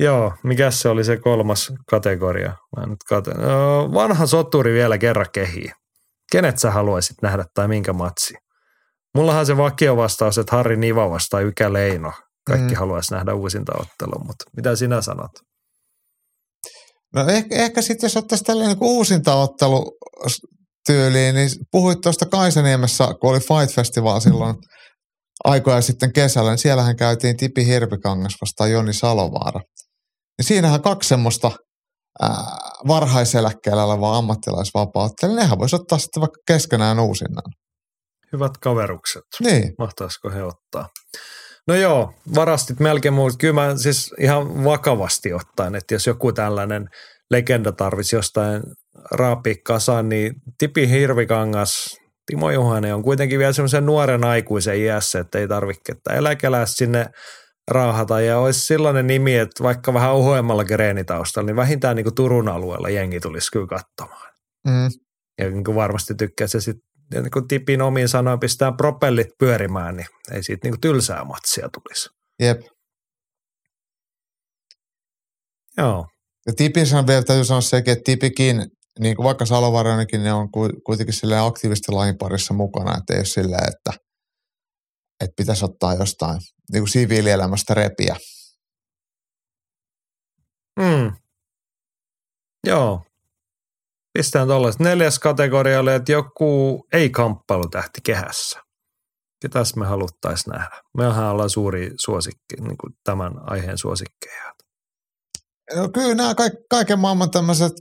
Joo, 0.00 0.32
mikä 0.44 0.70
se 0.70 0.88
oli 0.88 1.04
se 1.04 1.16
kolmas 1.16 1.72
kategoria? 1.90 2.52
Mä 2.76 2.86
nyt 2.86 2.98
katen. 3.08 3.36
No, 3.36 3.92
vanha 3.94 4.26
soturi 4.26 4.72
vielä 4.72 4.98
kerran 4.98 5.26
kehii. 5.32 5.70
Kenet 6.32 6.58
sä 6.58 6.70
haluaisit 6.70 7.16
nähdä 7.22 7.44
tai 7.54 7.68
minkä 7.68 7.92
matsi? 7.92 8.34
Mullahan 9.14 9.46
se 9.46 9.56
vakio 9.56 9.96
vastaus, 9.96 10.38
että 10.38 10.56
Harri 10.56 10.76
Niva 10.76 11.10
vastaa 11.10 11.40
Ykä 11.40 11.72
Leino. 11.72 12.12
Kaikki 12.46 12.74
Mm. 12.74 12.78
haluaisi 12.78 13.14
nähdä 13.14 13.34
uusinta 13.34 13.72
ottelun, 13.80 14.26
mutta 14.26 14.44
mitä 14.56 14.76
sinä 14.76 15.02
sanot? 15.02 15.30
No 17.14 17.28
ehkä, 17.28 17.54
ehkä 17.56 17.82
sitten 17.82 18.08
jos 18.08 18.16
ottaisiin 18.16 18.46
tällainen 18.46 18.76
niin 18.78 18.90
uusintaottelu 18.90 19.92
tyyliin, 20.86 21.34
niin 21.34 21.50
puhuit 21.72 22.00
tuosta 22.00 22.26
Kaisaniemessä, 22.26 23.08
kun 23.20 23.30
oli 23.30 23.40
Fight 23.40 23.74
Festival 23.74 24.20
silloin 24.20 24.54
aikoja 25.44 25.80
sitten 25.80 26.12
kesällä, 26.12 26.50
niin 26.50 26.58
siellähän 26.58 26.96
käytiin 26.96 27.36
Tipi 27.36 27.66
Hirvikangas 27.66 28.34
vastaan 28.40 28.70
Joni 28.70 28.92
Salovaara. 28.92 29.60
Niin 30.38 30.46
siinähän 30.46 30.82
kaksi 30.82 31.08
semmoista 31.08 31.50
ää, 32.22 32.28
varhaiseläkkeellä 32.88 33.84
olevaa 33.84 34.18
ammattilaisvapautta, 34.18 35.26
niin 35.26 35.36
nehän 35.36 35.58
voisi 35.58 35.76
ottaa 35.76 35.98
sitten 35.98 36.20
vaikka 36.20 36.40
keskenään 36.46 37.00
uusinnan. 37.00 37.44
Hyvät 38.32 38.52
kaverukset. 38.58 39.22
Niin, 39.40 39.72
Mahtaisiko 39.78 40.30
he 40.30 40.42
ottaa? 40.42 40.88
No 41.68 41.74
joo, 41.74 42.12
varastit 42.34 42.80
melkein 42.80 43.14
muut. 43.14 43.34
Kyllä 43.38 43.54
mä 43.54 43.76
siis 43.76 44.14
ihan 44.20 44.64
vakavasti 44.64 45.32
ottaen, 45.32 45.74
että 45.74 45.94
jos 45.94 46.06
joku 46.06 46.32
tällainen 46.32 46.88
legenda 47.30 47.72
tarvitsisi 47.72 48.16
jostain 48.16 48.62
raapia 49.10 49.54
kasaan, 49.64 50.08
niin 50.08 50.32
Tipi 50.58 50.88
Hirvikangas, 50.88 51.96
Timo 52.26 52.50
Juhanen 52.50 52.94
on 52.94 53.02
kuitenkin 53.02 53.38
vielä 53.38 53.52
semmoisen 53.52 53.86
nuoren 53.86 54.24
aikuisen 54.24 54.78
iässä, 54.78 55.18
että 55.18 55.38
ei 55.38 55.48
tarvitse 55.48 55.82
ketään 55.86 56.18
eläkeläistä 56.18 56.76
sinne 56.76 57.06
raahata. 57.70 58.20
Ja 58.20 58.38
olisi 58.38 58.60
sellainen 58.66 59.06
nimi, 59.06 59.36
että 59.36 59.64
vaikka 59.64 59.94
vähän 59.94 60.12
ohuemmalla 60.12 60.64
greenitaustalla, 60.64 61.46
niin 61.46 61.56
vähintään 61.56 61.96
niin 61.96 62.04
kuin 62.04 62.14
Turun 62.14 62.48
alueella 62.48 62.88
jengi 62.88 63.20
tulisi 63.20 63.50
kyllä 63.52 63.66
katsomaan. 63.66 64.32
mm, 64.66 64.90
Ja 65.38 65.50
niin 65.50 65.64
kuin 65.64 65.74
varmasti 65.74 66.14
tykkää 66.14 66.46
se 66.46 66.60
sitten 66.60 66.86
niin 67.14 67.30
kun 67.30 67.48
tipin 67.48 67.82
omiin 67.82 68.08
sanoin 68.08 68.40
pistää 68.40 68.72
propellit 68.72 69.28
pyörimään, 69.38 69.96
niin 69.96 70.06
ei 70.32 70.42
siitä 70.42 70.60
niin 70.66 70.72
kuin 70.72 70.80
tylsää 70.80 71.24
matsia 71.24 71.68
tulisi. 71.68 72.08
Jep. 72.42 72.60
Joo, 75.78 76.06
Ja 76.46 76.52
Tipissä 76.56 77.06
vielä 77.06 77.22
täytyy 77.22 77.44
sanoa 77.44 77.60
sekin, 77.60 77.92
että 77.92 78.02
Tipikin, 78.04 78.66
niin 78.98 79.16
kuin 79.16 79.24
vaikka 79.24 79.46
Salovaranenkin, 79.46 80.22
ne 80.22 80.32
on 80.32 80.50
ku- 80.50 80.80
kuitenkin 80.86 81.14
silleen 81.14 81.42
aktiivisesti 81.42 81.92
lajin 81.92 82.18
parissa 82.18 82.54
mukana, 82.54 82.96
että 82.98 83.14
ei 83.14 83.18
ole 83.18 83.24
silleen, 83.24 83.68
että, 83.68 83.92
että 85.20 85.34
pitäisi 85.36 85.64
ottaa 85.64 85.94
jostain 85.94 86.40
niin 86.72 86.82
kuin 86.82 86.88
siviilielämästä 86.88 87.74
repiä. 87.74 88.16
Mm. 90.80 91.12
Joo. 92.66 93.02
Pistään 94.12 94.48
tuollaiset. 94.48 94.80
Neljäs 94.80 95.18
kategoria 95.18 95.80
oli, 95.80 95.92
että 95.92 96.12
joku 96.12 96.86
ei-kamppailutähti 96.92 98.00
kehässä. 98.04 98.62
Ketäs 99.42 99.76
me 99.76 99.86
haluttaisiin 99.86 100.52
nähdä? 100.52 100.82
Mehän 100.96 101.30
ollaan 101.30 101.50
suuri 101.50 101.90
suosikki, 102.00 102.56
niin 102.60 102.78
kuin 102.78 102.96
tämän 103.04 103.32
aiheen 103.50 103.78
suosikkeja. 103.78 104.54
No 105.74 105.88
kyllä 105.88 106.14
nämä 106.14 106.34
kaik, 106.34 106.52
kaiken 106.70 106.98
maailman 106.98 107.30
tämmöiset 107.30 107.72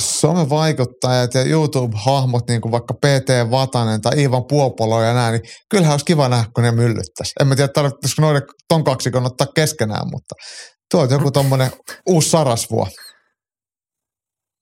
somevaikuttajat 0.00 1.34
ja 1.34 1.44
YouTube-hahmot, 1.44 2.48
niin 2.48 2.60
kuin 2.60 2.72
vaikka 2.72 2.94
PT 2.94 3.50
Vatanen 3.50 4.00
tai 4.00 4.22
Ivan 4.22 4.44
Puopolo 4.44 5.02
ja 5.02 5.14
näin, 5.14 5.32
niin 5.32 5.52
kyllähän 5.70 5.92
olisi 5.92 6.04
kiva 6.04 6.28
nähdä, 6.28 6.50
kun 6.54 6.64
ne 6.64 6.70
myllyttäisi. 6.70 7.32
En 7.40 7.46
mä 7.46 7.56
tiedä, 7.56 7.72
tarvitsisiko 7.72 8.22
noiden 8.22 8.42
ton 8.68 8.84
kaksikon 8.84 9.26
ottaa 9.26 9.46
keskenään, 9.54 10.10
mutta 10.10 10.34
tuo 10.90 11.02
on 11.02 11.10
joku 11.10 11.30
tommonen 11.30 11.70
uusi 12.10 12.30
sarasvuo. 12.30 12.86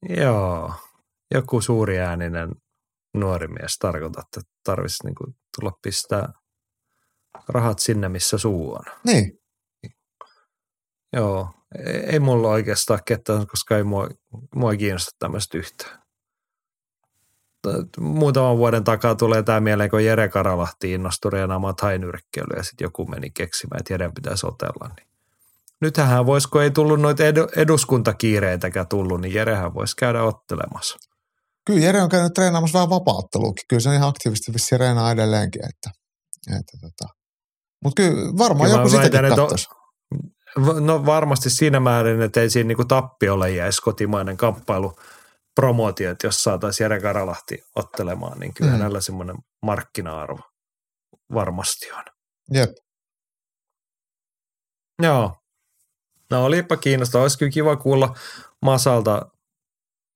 Joo. 0.08 0.72
Joku 1.34 1.60
suuri 1.60 1.98
ääninen 1.98 2.48
nuori 3.16 3.48
mies 3.48 3.78
tarkoittaa, 3.78 4.22
että 4.26 4.50
tarvitsisi 4.64 5.06
niin 5.06 5.14
kuin 5.14 5.34
tulla 5.60 5.72
pistää 5.82 6.32
rahat 7.48 7.78
sinne, 7.78 8.08
missä 8.08 8.38
suu 8.38 8.72
on. 8.72 8.84
Niin, 9.04 9.38
Joo, 11.12 11.50
ei, 12.06 12.20
mulla 12.20 12.48
oikeastaan 12.48 13.00
ketään, 13.04 13.46
koska 13.46 13.76
ei 13.76 13.84
mua, 13.84 14.08
mua 14.54 14.72
ei 14.72 14.78
kiinnosta 14.78 15.10
tämmöistä 15.18 15.58
yhtään. 15.58 16.02
Muutaman 18.00 18.58
vuoden 18.58 18.84
takaa 18.84 19.14
tulee 19.14 19.42
tämä 19.42 19.60
mieleen, 19.60 19.90
kun 19.90 20.04
Jere 20.04 20.28
Karalahti 20.28 20.92
innostui 20.92 21.30
reenaamaan 21.30 21.76
tainyrkkeilyä 21.76 22.56
ja 22.56 22.62
sitten 22.62 22.84
joku 22.84 23.06
meni 23.06 23.30
keksimään, 23.30 23.80
että 23.80 23.92
Jeren 23.92 24.14
pitäisi 24.14 24.46
otella. 24.46 24.90
Niin. 24.96 25.08
Nythän 25.80 26.26
voisi, 26.26 26.48
kun 26.48 26.62
ei 26.62 26.70
tullut 26.70 27.00
noita 27.00 27.24
edu, 27.24 27.48
eduskuntakiireitäkään 27.56 28.88
tullut, 28.88 29.20
niin 29.20 29.34
Jerehän 29.34 29.74
voisi 29.74 29.96
käydä 29.96 30.22
ottelemassa. 30.22 30.98
kyllä 31.64 31.80
Jere 31.80 32.02
on 32.02 32.08
käynyt 32.08 32.34
treenaamassa 32.34 32.78
vähän 32.78 32.90
vapaatteluukin. 32.90 33.64
Kyllä 33.68 33.80
se 33.80 33.88
on 33.88 33.94
ihan 33.94 34.08
aktiivisesti 34.08 34.52
vissiin 34.52 34.80
reenaa 34.80 35.10
edelleenkin. 35.10 35.62
Että, 35.68 35.90
että 36.58 36.78
tota. 36.80 37.14
Mutta 37.84 38.02
kyllä 38.02 38.38
varmaan 38.38 38.70
Kyllä 38.70 38.80
joku 38.80 38.90
sitäkin 38.90 39.22
väitän, 39.22 39.38
katsoisi. 39.38 39.68
No 40.80 41.06
varmasti 41.06 41.50
siinä 41.50 41.80
määrin, 41.80 42.22
että 42.22 42.40
ei 42.40 42.50
siinä 42.50 42.68
niinku 42.68 42.84
tappiolle 42.84 43.50
jäisi 43.50 43.82
kotimainen 43.82 44.36
kamppailu 44.36 44.92
promootio, 45.54 46.10
että 46.10 46.26
jos 46.26 46.42
saataisiin 46.42 46.84
Jere 46.84 47.00
Karalahti 47.00 47.64
ottelemaan, 47.74 48.38
niin 48.40 48.54
kyllä 48.54 48.70
Mm. 48.70 48.76
mm. 48.76 48.78
hänellä 48.78 49.00
semmoinen 49.00 49.36
markkina-arvo 49.62 50.40
varmasti 51.34 51.92
on. 51.92 52.02
Jep. 52.52 52.70
Joo. 55.02 55.36
No 56.30 56.44
olipa 56.44 56.76
kiinnostavaa. 56.76 57.22
Olisi 57.24 57.38
kyllä 57.38 57.50
kiva 57.52 57.76
kuulla 57.76 58.14
Masalta 58.62 59.26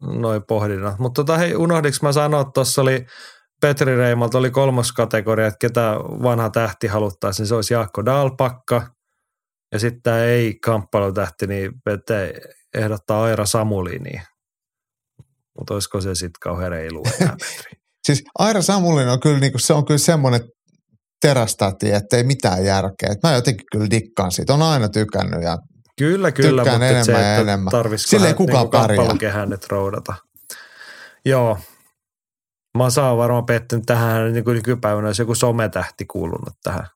noin 0.03 0.43
pohdinnat. 0.49 0.99
Mutta 0.99 1.25
tota, 1.25 1.39
hei, 1.39 1.55
unohdinko 1.57 1.99
mä 2.03 2.13
sanoa, 2.13 2.41
että 2.41 2.53
tuossa 2.55 2.83
oli 2.83 3.07
Petri 3.61 3.97
Reimalta 3.97 4.39
oli 4.39 4.51
kolmas 4.51 4.93
kategoria, 4.93 5.47
että 5.47 5.59
ketä 5.61 5.97
vanha 6.23 6.51
tähti 6.51 6.87
haluttaisiin, 6.87 7.43
niin 7.45 7.49
se 7.49 7.55
olisi 7.55 7.75
Jaakko 7.75 8.05
Dalpakka. 8.05 8.83
Ja 9.73 9.79
sitten 9.79 10.03
tämä 10.03 10.25
ei 10.25 10.55
kamppailutähti, 10.55 11.47
niin 11.47 11.73
Pete 11.85 12.35
ehdottaa 12.75 13.23
Aira 13.23 13.47
Samulinia. 13.47 14.23
Mutta 15.59 15.75
olisiko 15.75 16.01
se 16.01 16.15
sitten 16.15 16.41
kauhean 16.41 16.71
reilu? 16.71 17.03
Siis 18.07 18.25
Aira 18.39 18.63
Samulin 18.63 19.09
on 19.09 19.21
kyllä, 19.21 19.39
niinku, 19.41 19.59
se 19.59 19.73
on 19.73 19.85
kyllä 19.85 19.99
semmoinen 19.99 20.41
terästäti, 21.21 21.93
että 21.93 22.17
ei 22.17 22.25
mitään 22.25 22.65
järkeä. 22.65 23.09
Et 23.13 23.23
mä 23.23 23.35
jotenkin 23.35 23.67
kyllä 23.73 23.91
dikkaan 23.91 24.33
siitä. 24.33 24.55
On 24.55 24.63
aina 24.63 24.89
tykännyt 24.89 25.43
ja 25.43 25.59
Kyllä, 25.99 26.33
kyllä, 26.33 26.63
Tykkään 26.63 26.81
mutta 26.81 27.05
se, 27.05 27.13
että 27.13 27.37
enemmän. 27.37 27.73
Sillä 27.97 28.29
ei 28.29 28.35
kukaan 28.35 28.71
niinku 28.89 29.17
pärjää. 29.19 29.47
nyt 29.47 29.67
roudata. 29.67 30.15
Joo. 31.25 31.59
Masa 32.79 33.11
on 33.11 33.19
varmaan 33.19 33.47
pettynyt 33.47 33.87
tähän 33.87 34.33
niin 34.33 34.45
kuin 34.45 34.55
nykypäivänä, 34.55 35.09
jos 35.09 35.19
joku 35.19 35.35
sometähti 35.35 36.05
kuulunut 36.05 36.55
tähän, 36.63 36.87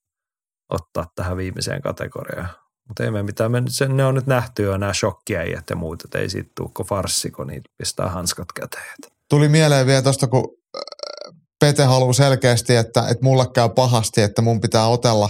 ottaa 0.70 1.06
tähän 1.14 1.36
viimeiseen 1.36 1.82
kategoriaan. 1.82 2.48
Mutta 2.88 3.04
ei 3.04 3.10
me 3.10 3.22
mitään, 3.22 3.52
me, 3.52 3.62
se, 3.68 3.88
ne 3.88 4.04
on 4.04 4.14
nyt 4.14 4.26
nähty 4.26 4.62
jo 4.62 4.76
nämä 4.76 4.92
shokkiäijät 4.94 5.70
ja 5.70 5.76
muut, 5.76 6.04
että 6.04 6.18
ei 6.18 6.28
siitä 6.28 6.50
tule 6.56 6.86
farssi, 6.88 7.30
kun 7.30 7.46
niitä 7.46 7.70
pistää 7.78 8.08
hanskat 8.08 8.48
käteen. 8.60 8.84
tuli 9.30 9.48
mieleen 9.48 9.86
vielä 9.86 10.02
tuosta, 10.02 10.26
kun 10.26 10.56
äh, 10.76 11.34
Pete 11.60 11.84
haluaa 11.84 12.12
selkeästi, 12.12 12.76
että, 12.76 13.00
että 13.00 13.24
mulle 13.24 13.46
käy 13.54 13.68
pahasti, 13.68 14.22
että 14.22 14.42
mun 14.42 14.60
pitää 14.60 14.86
otella, 14.86 15.28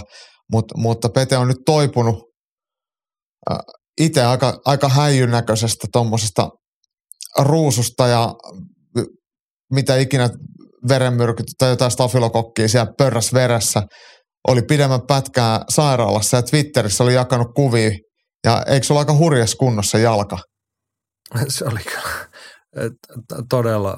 Mut, 0.51 0.65
mutta 0.75 1.09
Pete 1.09 1.37
on 1.37 1.47
nyt 1.47 1.61
toipunut 1.65 2.15
äh, 3.51 3.57
itse 4.01 4.25
aika, 4.25 4.59
aika 4.65 4.89
häijyn 4.89 5.31
näköisestä 5.31 5.87
tuommoisesta 5.93 6.49
ruususta 7.39 8.07
ja 8.07 8.33
mitä 9.71 9.97
ikinä 9.97 10.29
verenmyrkyt 10.87 11.45
tai 11.57 11.69
jotain 11.69 11.91
stafilokokkia 11.91 12.67
siellä 12.67 12.93
pörräs 12.97 13.33
veressä. 13.33 13.83
Oli 14.47 14.61
pidemmän 14.61 15.01
pätkää 15.01 15.61
sairaalassa 15.69 16.37
ja 16.37 16.43
Twitterissä 16.43 17.03
oli 17.03 17.13
jakanut 17.13 17.53
kuvia 17.55 17.91
ja 18.45 18.63
eikö 18.67 18.85
se 18.85 18.93
ole 18.93 18.99
aika 18.99 19.13
hurjas 19.13 19.55
kunnossa 19.55 19.97
jalka? 19.97 20.37
Se 21.47 21.65
oli 21.65 21.79
kyllä 21.79 22.29
todella 23.49 23.97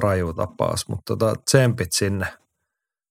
raju 0.00 0.32
tapaus, 0.32 0.88
mutta 0.88 1.16
tota, 1.16 1.34
tsempit 1.50 1.92
sinne 1.92 2.26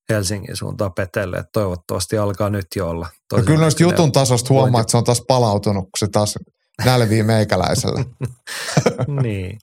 Helsingin 0.09 0.55
suuntaan 0.55 0.93
Petelle, 0.93 1.37
että 1.37 1.49
toivottavasti 1.53 2.17
alkaa 2.17 2.49
nyt 2.49 2.65
jo 2.75 2.89
olla. 2.89 3.09
Ja 3.37 3.43
kyllä 3.43 3.59
noista 3.59 3.83
jutun 3.83 4.11
tasosta 4.11 4.53
huomaa, 4.53 4.81
että 4.81 4.91
se 4.91 4.97
on 4.97 5.03
taas 5.03 5.23
palautunut, 5.27 5.83
kun 5.83 5.89
se 5.99 6.07
taas 6.07 6.35
nälvii 6.85 7.23
meikäläisellä. 7.23 8.05
niin, 9.23 9.57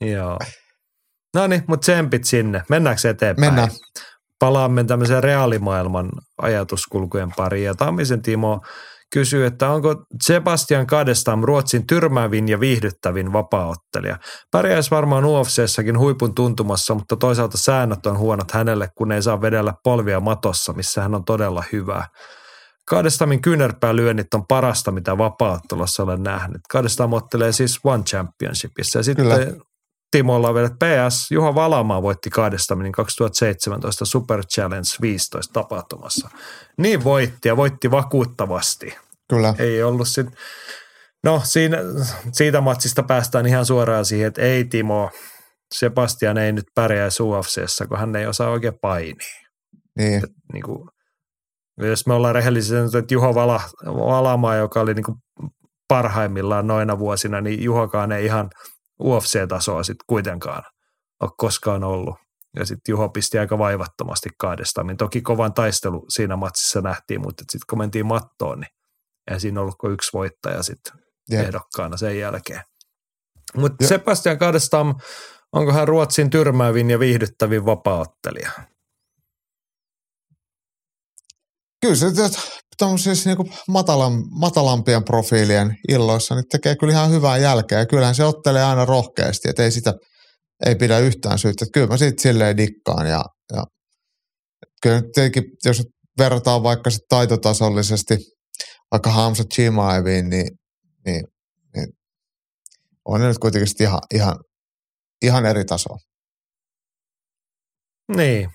joo. 0.00 0.38
No 1.34 1.46
niin, 1.46 1.64
mutta 1.68 1.84
tsempit 1.84 2.24
sinne. 2.24 2.62
Mennäänkö 2.68 3.10
eteenpäin? 3.10 3.52
Mennään. 3.52 3.70
Palaamme 4.44 4.84
tämmöisen 4.84 5.24
reaalimaailman 5.24 6.08
ajatuskulkujen 6.42 7.32
pariin. 7.36 7.64
Ja 7.64 7.74
Tammisen 7.74 8.22
Timo 8.22 8.60
kysyy, 9.12 9.46
että 9.46 9.70
onko 9.70 10.04
Sebastian 10.22 10.86
Kadestam 10.86 11.42
Ruotsin 11.42 11.86
tyrmäävin 11.86 12.48
ja 12.48 12.60
viihdyttävin 12.60 13.32
vapaaottelija. 13.32 14.16
Pärjäisi 14.50 14.90
varmaan 14.90 15.24
UFCssäkin 15.24 15.98
huipun 15.98 16.34
tuntumassa, 16.34 16.94
mutta 16.94 17.16
toisaalta 17.16 17.58
säännöt 17.58 18.06
on 18.06 18.18
huonot 18.18 18.50
hänelle, 18.50 18.88
kun 18.98 19.12
ei 19.12 19.22
saa 19.22 19.40
vedellä 19.40 19.74
polvia 19.84 20.20
matossa, 20.20 20.72
missä 20.72 21.02
hän 21.02 21.14
on 21.14 21.24
todella 21.24 21.64
hyvä. 21.72 22.06
Kadestamin 22.88 23.42
kyynärpäälyönnit 23.42 24.34
on 24.34 24.46
parasta, 24.46 24.90
mitä 24.90 25.18
vapaaottelussa 25.18 26.02
olen 26.02 26.22
nähnyt. 26.22 26.60
Kadestam 26.70 27.12
ottelee 27.12 27.52
siis 27.52 27.80
One 27.84 28.02
Championshipissa. 28.02 28.98
Ja 28.98 29.02
sitten 29.02 29.24
Kyllä. 29.24 29.64
On 30.18 30.54
vielä 30.54 30.68
PS. 30.68 31.30
Juha 31.30 31.54
Valamaa 31.54 32.02
voitti 32.02 32.30
Kadestamin 32.30 32.92
2017 32.92 34.04
Super 34.04 34.44
Challenge 34.46 34.88
15 35.00 35.52
tapahtumassa. 35.52 36.28
Niin 36.78 37.04
voitti 37.04 37.48
ja 37.48 37.56
voitti 37.56 37.90
vakuuttavasti. 37.90 38.96
Kyllä. 39.30 39.54
Ei 39.58 39.82
ollut 39.82 40.08
sit... 40.08 40.26
No 41.24 41.40
siinä, 41.44 41.78
siitä 42.32 42.60
matsista 42.60 43.02
päästään 43.02 43.46
ihan 43.46 43.66
suoraan 43.66 44.04
siihen, 44.04 44.28
että 44.28 44.42
ei 44.42 44.64
Timo, 44.64 45.10
Sebastian 45.74 46.38
ei 46.38 46.52
nyt 46.52 46.64
pärjää 46.74 47.08
UFCssä, 47.20 47.86
kun 47.86 47.98
hän 47.98 48.16
ei 48.16 48.26
osaa 48.26 48.50
oikein 48.50 48.78
painia 48.80 49.14
Niin. 49.98 50.22
niin 50.52 50.62
kuin, 50.62 50.88
jos 51.78 52.06
me 52.06 52.14
ollaan 52.14 52.34
rehellisiä, 52.34 52.80
niin 52.80 52.96
että 52.96 53.14
Juho 53.14 53.34
Vala, 53.34 53.60
Valamaa, 53.86 54.56
joka 54.56 54.80
oli 54.80 54.94
niin 54.94 55.04
kuin 55.04 55.18
parhaimmillaan 55.88 56.66
noina 56.66 56.98
vuosina, 56.98 57.40
niin 57.40 57.62
Juhokaan 57.62 58.12
ei 58.12 58.24
ihan 58.24 58.50
UFC-tasoa 59.02 59.82
sitten 59.82 60.04
kuitenkaan 60.06 60.62
ole 61.22 61.30
koskaan 61.36 61.84
ollut. 61.84 62.16
Ja 62.56 62.66
sitten 62.66 62.92
Juho 62.92 63.08
pisti 63.08 63.38
aika 63.38 63.58
vaivattomasti 63.58 64.30
kahdesta. 64.38 64.86
Toki 64.98 65.22
kovan 65.22 65.54
taistelu 65.54 66.04
siinä 66.08 66.36
matsissa 66.36 66.80
nähtiin, 66.80 67.20
mutta 67.20 67.44
sitten 67.50 67.66
kun 67.70 67.78
mentiin 67.78 68.06
mattoon, 68.06 68.60
niin 68.60 68.70
ei 69.30 69.40
siinä 69.40 69.60
ollut 69.60 69.74
kuin 69.80 69.92
yksi 69.92 70.10
voittaja 70.12 70.62
sitten 70.62 70.92
Jep. 71.30 71.44
ehdokkaana 71.44 71.96
sen 71.96 72.18
jälkeen. 72.18 72.62
Mutta 73.56 73.84
Jep. 73.84 73.88
Sebastian 73.88 74.38
Kadestam, 74.38 74.94
onko 75.52 75.72
hän 75.72 75.88
Ruotsin 75.88 76.30
tyrmäävin 76.30 76.90
ja 76.90 76.98
viihdyttävin 76.98 77.66
vapaaottelija? 77.66 78.50
Kyllä 81.80 81.94
se 81.94 82.06
tuommoisissa 82.78 83.30
niinku 83.30 83.48
matalam, 83.68 84.22
matalampien 84.30 85.04
profiilien 85.04 85.76
illoissa 85.88 86.34
niin 86.34 86.44
tekee 86.50 86.76
kyllä 86.76 86.92
ihan 86.92 87.10
hyvää 87.10 87.38
jälkeä. 87.38 87.78
Ja 87.78 87.86
kyllähän 87.86 88.14
se 88.14 88.24
ottelee 88.24 88.64
aina 88.64 88.84
rohkeasti, 88.84 89.48
että 89.48 89.62
ei 89.62 89.70
sitä, 89.70 89.94
ei 90.66 90.74
pidä 90.74 90.98
yhtään 90.98 91.38
syyttä. 91.38 91.66
Kyllä 91.74 91.86
mä 91.86 91.96
siitä 91.96 92.22
silleen 92.22 92.56
dikkaan 92.56 93.06
ja, 93.06 93.24
ja 93.52 93.64
kyllä 94.82 95.00
nyt 95.00 95.12
tietenkin, 95.14 95.44
jos 95.64 95.82
verrataan 96.18 96.62
vaikka 96.62 96.90
sit 96.90 97.02
taitotasollisesti 97.08 98.18
vaikka 98.92 99.10
Hamza 99.10 99.44
Chimaeviin, 99.54 100.30
niin, 100.30 100.48
niin, 101.06 101.24
niin 101.76 101.88
on 103.04 103.20
ne 103.20 103.28
nyt 103.28 103.38
kuitenkin 103.38 103.82
ihan, 103.82 104.00
ihan, 104.14 104.34
ihan 105.22 105.46
eri 105.46 105.64
tasoa. 105.64 105.96
Niin. 108.16 108.48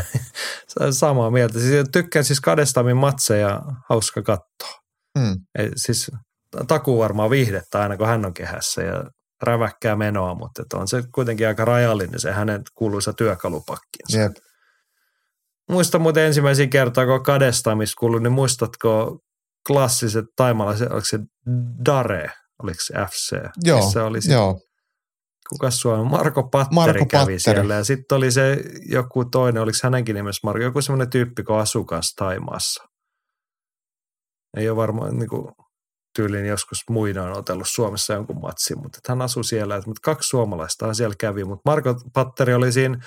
Samaa 0.90 1.30
mieltä. 1.30 1.60
Siis 1.60 1.88
tykkään 1.92 2.24
siis 2.24 2.40
Kadestamin 2.40 2.96
matseja, 2.96 3.62
hauska 3.88 4.22
katsoa. 4.22 4.80
Ei, 5.58 5.70
siis 5.76 6.10
takuu 6.68 6.98
varmaan 6.98 7.30
viihdettä 7.30 7.80
aina, 7.80 7.96
kun 7.96 8.06
hän 8.06 8.26
on 8.26 8.34
kehässä 8.34 8.82
ja 8.82 9.04
räväkkää 9.42 9.96
menoa, 9.96 10.34
mutta 10.34 10.62
on 10.74 10.88
se 10.88 11.02
kuitenkin 11.14 11.48
aika 11.48 11.64
rajallinen 11.64 12.20
se 12.20 12.32
hänen 12.32 12.62
kuuluisa 12.74 13.12
työkalupakkinsa. 13.12 14.18
Jep. 14.18 14.32
Muista 15.70 15.98
muuten 15.98 16.24
ensimmäisiä 16.24 16.66
kertaa, 16.66 17.06
kun 17.06 17.22
Kadestamissa 17.22 17.94
kuului, 17.98 18.20
niin 18.20 18.32
muistatko 18.32 19.18
klassiset 19.66 20.24
taimalaiset, 20.36 20.90
oliko 20.90 21.04
se 21.04 21.18
Dare, 21.86 22.32
oliko 22.62 22.78
se 22.80 22.94
FC? 22.94 23.36
Joo, 23.64 23.84
missä 23.84 24.04
oli 24.04 24.22
sit, 24.22 24.32
joo. 24.32 24.60
Kukas 25.48 25.80
sua 25.80 26.04
Marko 26.04 26.42
Patteri 26.42 26.74
Marko 26.74 27.06
kävi 27.06 27.20
Patteri. 27.20 27.38
siellä 27.38 27.74
ja 27.74 27.84
sitten 27.84 28.16
oli 28.16 28.30
se 28.30 28.64
joku 28.88 29.24
toinen, 29.24 29.62
oliko 29.62 29.78
hänenkin 29.82 30.14
nimessä 30.14 30.40
Marko, 30.44 30.62
joku 30.62 30.82
semmoinen 30.82 31.10
tyyppi, 31.10 31.42
kun 31.42 31.58
asuu 31.58 31.84
kanssa 31.84 32.24
Taimaassa. 32.24 32.84
Ei 34.56 34.68
ole 34.68 34.76
varmaan 34.76 35.18
niin 35.18 35.28
kuin, 35.28 35.48
tyylin 36.16 36.46
joskus 36.46 36.78
muinoin 36.90 37.32
otellut 37.32 37.68
Suomessa 37.68 38.14
jonkun 38.14 38.40
matsin, 38.40 38.78
mutta 38.82 38.98
hän 39.08 39.22
asui 39.22 39.44
siellä. 39.44 39.76
Että, 39.76 39.90
mutta 39.90 40.00
kaksi 40.04 40.28
suomalaista 40.28 40.94
siellä 40.94 41.14
kävi, 41.20 41.44
mutta 41.44 41.70
Marko 41.70 41.94
Patteri 42.12 42.54
oli 42.54 42.72
siinä 42.72 42.98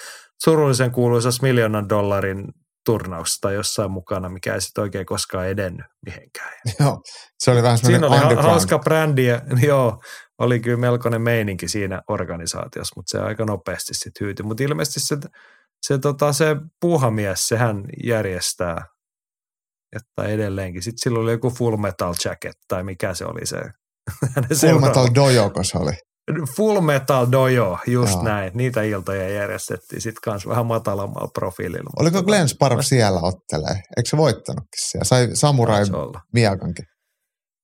surullisen 0.43 0.91
kuuluisassa 0.91 1.43
miljoonan 1.43 1.89
dollarin 1.89 2.45
turnauksessa 2.85 3.51
jossain 3.51 3.91
mukana, 3.91 4.29
mikä 4.29 4.53
ei 4.53 4.61
sitten 4.61 4.81
oikein 4.81 5.05
koskaan 5.05 5.47
edennyt 5.47 5.85
mihinkään. 6.05 6.51
Joo, 6.79 7.01
se 7.39 7.51
oli 7.51 7.63
vähän 7.63 7.77
Siinä 7.77 8.07
oli 8.07 8.17
ha- 8.17 8.41
hauska 8.41 8.79
brändi 8.79 9.25
ja 9.25 9.41
joo, 9.67 10.01
oli 10.41 10.59
kyllä 10.59 10.77
melkoinen 10.77 11.21
meininki 11.21 11.67
siinä 11.67 12.01
organisaatiossa, 12.07 12.93
mutta 12.95 13.09
se 13.11 13.19
aika 13.19 13.45
nopeasti 13.45 13.93
sitten 13.93 14.25
hyytyi. 14.25 14.43
Mutta 14.45 14.63
ilmeisesti 14.63 14.99
se, 14.99 15.17
se, 15.81 15.97
tota, 15.97 16.33
se 16.33 16.55
puuhamies, 16.79 17.47
sehän 17.47 17.83
järjestää, 18.03 18.85
että 19.95 20.23
edelleenkin. 20.33 20.83
Sitten 20.83 20.99
sillä 21.01 21.19
oli 21.19 21.31
joku 21.31 21.49
Full 21.49 21.77
Metal 21.77 22.13
Jacket 22.25 22.55
tai 22.67 22.83
mikä 22.83 23.13
se 23.13 23.25
oli 23.25 23.45
se. 23.45 23.57
Full 23.61 24.43
seuraava- 24.53 24.87
Metal 24.87 25.07
Dojoko 25.15 25.63
se 25.63 25.77
oli. 25.77 25.91
Full 26.55 26.81
Metal 26.81 27.27
Dojo, 27.31 27.79
just 27.87 28.13
Joo. 28.13 28.23
näin. 28.23 28.51
Niitä 28.55 28.81
iltoja 28.83 29.29
järjestettiin 29.29 30.01
sitten 30.01 30.21
kanssa 30.23 30.49
vähän 30.49 30.65
matalammalla 30.65 31.27
profiililla. 31.33 31.89
Oliko 31.99 32.17
Mutta 32.17 32.27
Glenn 32.27 32.49
Sparv 32.49 32.79
siellä 32.81 33.19
ottelee? 33.23 33.73
Eikö 33.97 34.09
se 34.09 34.17
voittanutkin 34.17 34.89
siellä? 34.89 35.03
Sai 35.05 35.29
Samurai. 35.33 35.83
Miakankin. 36.33 36.85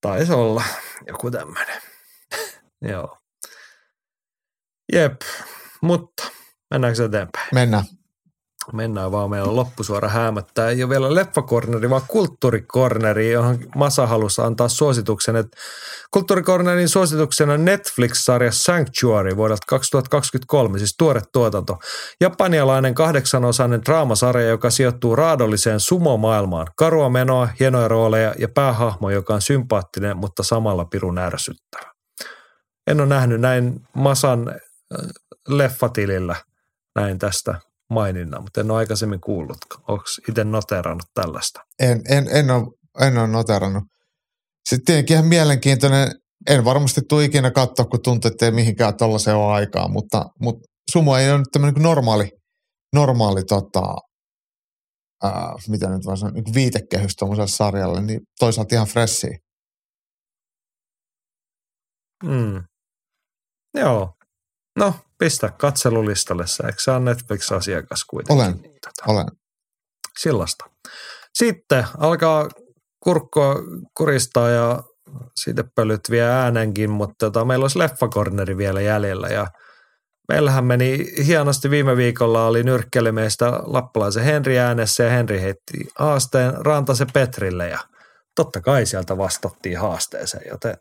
Taisi 0.01 0.33
olla 0.33 0.63
joku 1.07 1.31
tämmöinen. 1.31 1.81
Joo. 2.81 3.17
Jep, 4.93 5.21
mutta 5.81 6.23
mennäänkö 6.71 7.05
eteenpäin? 7.05 7.47
Mennään. 7.53 7.83
Mennään 8.73 9.11
vaan, 9.11 9.29
meillä 9.29 9.49
on 9.49 9.55
loppusuora 9.55 10.09
häämättä. 10.09 10.69
Ei 10.69 10.83
ole 10.83 10.89
vielä 10.89 11.15
leffakorneri, 11.15 11.89
vaan 11.89 12.01
kulttuurikorneri, 12.07 13.31
johon 13.31 13.59
Masa 13.75 14.07
halusi 14.07 14.41
antaa 14.41 14.67
suosituksen. 14.67 15.35
Että 15.35 15.57
kulttuurikornerin 16.11 16.89
suosituksena 16.89 17.57
Netflix-sarja 17.57 18.51
Sanctuary 18.51 19.37
vuodelta 19.37 19.63
2023, 19.67 20.77
siis 20.77 20.95
tuore 20.97 21.21
tuotanto. 21.33 21.77
Japanialainen 22.21 22.95
kahdeksanosainen 22.95 23.81
draamasarja, 23.85 24.47
joka 24.47 24.69
sijoittuu 24.69 25.15
raadolliseen 25.15 25.79
sumomaailmaan. 25.79 26.67
Karua 26.77 27.09
menoa, 27.09 27.49
hienoja 27.59 27.87
rooleja 27.87 28.35
ja 28.39 28.47
päähahmo, 28.47 29.09
joka 29.09 29.33
on 29.33 29.41
sympaattinen, 29.41 30.17
mutta 30.17 30.43
samalla 30.43 30.85
pirun 30.85 31.17
ärsyttävä. 31.17 31.96
En 32.87 32.99
ole 32.99 33.09
nähnyt 33.09 33.41
näin 33.41 33.87
Masan 33.95 34.49
äh, 34.49 34.55
leffatilillä 35.47 36.35
näin 36.95 37.19
tästä 37.19 37.59
maininnan, 37.89 38.43
mutta 38.43 38.61
en 38.61 38.71
ole 38.71 38.79
aikaisemmin 38.79 39.21
kuullut. 39.21 39.57
Onko 39.87 40.03
itse 40.29 40.43
noterannut 40.43 41.07
tällaista? 41.13 41.61
En, 41.79 42.01
en, 42.09 42.27
en, 42.31 42.51
ole, 42.51 42.67
en 43.01 43.17
ole 43.17 43.27
noterannut. 43.27 43.83
Sitten 44.69 44.85
tietenkin 44.85 45.13
ihan 45.13 45.27
mielenkiintoinen, 45.27 46.11
en 46.49 46.65
varmasti 46.65 47.01
tule 47.09 47.23
ikinä 47.23 47.51
katsoa, 47.51 47.85
kun 47.85 48.01
tuntuu, 48.03 48.31
että 48.31 48.45
ei 48.45 48.51
mihinkään 48.51 48.97
tuollaiseen 48.97 49.37
ole 49.37 49.53
aikaa, 49.53 49.87
mutta, 49.87 50.25
mutta 50.41 50.67
sumo 50.91 51.17
ei 51.17 51.29
ole 51.29 51.37
nyt 51.37 51.47
tämmöinen 51.51 51.73
niin 51.73 51.83
normaali, 51.83 52.29
normaali 52.93 53.43
tota, 53.43 53.95
ää, 55.23 55.55
mitä 55.67 55.89
nyt 55.89 56.05
vaan 56.05 56.17
sanoa, 56.17 56.33
niin 56.33 56.53
viitekehys 56.53 57.15
tuollaiselle 57.15 57.47
sarjalle, 57.47 58.01
niin 58.01 58.21
toisaalta 58.39 58.75
ihan 58.75 58.87
freshiä. 58.87 59.37
Mm. 62.23 62.63
Joo. 63.79 64.13
No, 64.77 64.93
pistä 65.17 65.49
katselulistalle 65.49 66.47
sä. 66.47 66.63
Eikö 66.67 66.81
sä 66.81 66.99
Netflix-asiakas 66.99 68.05
kuitenkin? 68.05 68.45
Olen. 68.45 68.59
Tota, 68.59 69.11
Olen. 69.11 69.25
Sillasta. 70.19 70.65
Sitten 71.33 71.85
alkaa 71.97 72.49
kurkkoa 73.03 73.55
kuristaa 73.97 74.49
ja 74.49 74.83
siitä 75.35 75.63
pölyt 75.75 76.01
vie 76.11 76.23
äänenkin, 76.23 76.89
mutta 76.89 77.15
tota, 77.19 77.45
meillä 77.45 77.63
olisi 77.63 77.79
leffakorneri 77.79 78.57
vielä 78.57 78.81
jäljellä 78.81 79.27
ja 79.27 79.47
meillähän 80.27 80.65
meni 80.65 81.05
hienosti 81.25 81.69
viime 81.69 81.97
viikolla 81.97 82.47
oli 82.47 82.63
nyrkkelimeistä 82.63 83.51
lappalaisen 83.63 84.23
Henri 84.23 84.59
äänessä 84.59 85.03
ja 85.03 85.09
Henri 85.09 85.41
heitti 85.41 85.77
haasteen 85.95 86.65
Rantase 86.65 87.05
Petrille 87.13 87.69
ja 87.69 87.79
totta 88.35 88.61
kai 88.61 88.85
sieltä 88.85 89.17
vastattiin 89.17 89.79
haasteeseen, 89.79 90.43
joten 90.49 90.77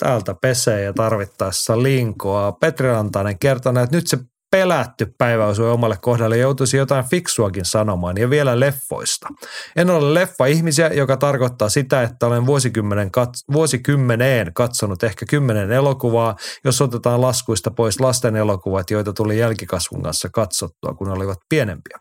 täältä 0.00 0.34
pesee 0.34 0.82
ja 0.82 0.92
tarvittaessa 0.92 1.82
linkoa. 1.82 2.52
Petri 2.52 2.88
Rantanen 2.88 3.38
kertoo, 3.38 3.72
että 3.82 3.96
nyt 3.96 4.06
se 4.06 4.18
pelätty 4.50 5.14
päivä 5.18 5.46
osui 5.46 5.70
omalle 5.70 5.98
kohdalle 6.02 6.36
ja 6.36 6.42
joutuisi 6.42 6.76
jotain 6.76 7.04
fiksuakin 7.04 7.64
sanomaan 7.64 8.16
ja 8.16 8.30
vielä 8.30 8.60
leffoista. 8.60 9.28
En 9.76 9.90
ole 9.90 10.14
leffa-ihmisiä, 10.14 10.88
joka 10.88 11.16
tarkoittaa 11.16 11.68
sitä, 11.68 12.02
että 12.02 12.26
olen 12.26 12.46
vuosikymmenen 12.46 13.08
kat- 13.08 13.52
vuosikymmeneen 13.52 14.54
katsonut 14.54 15.02
ehkä 15.02 15.26
kymmenen 15.30 15.72
elokuvaa, 15.72 16.36
jos 16.64 16.80
otetaan 16.80 17.20
laskuista 17.20 17.70
pois 17.70 18.00
lasten 18.00 18.36
elokuvat, 18.36 18.90
joita 18.90 19.12
tuli 19.12 19.38
jälkikasvun 19.38 20.02
kanssa 20.02 20.28
katsottua, 20.28 20.94
kun 20.94 21.08
olivat 21.08 21.38
pienempiä. 21.48 21.98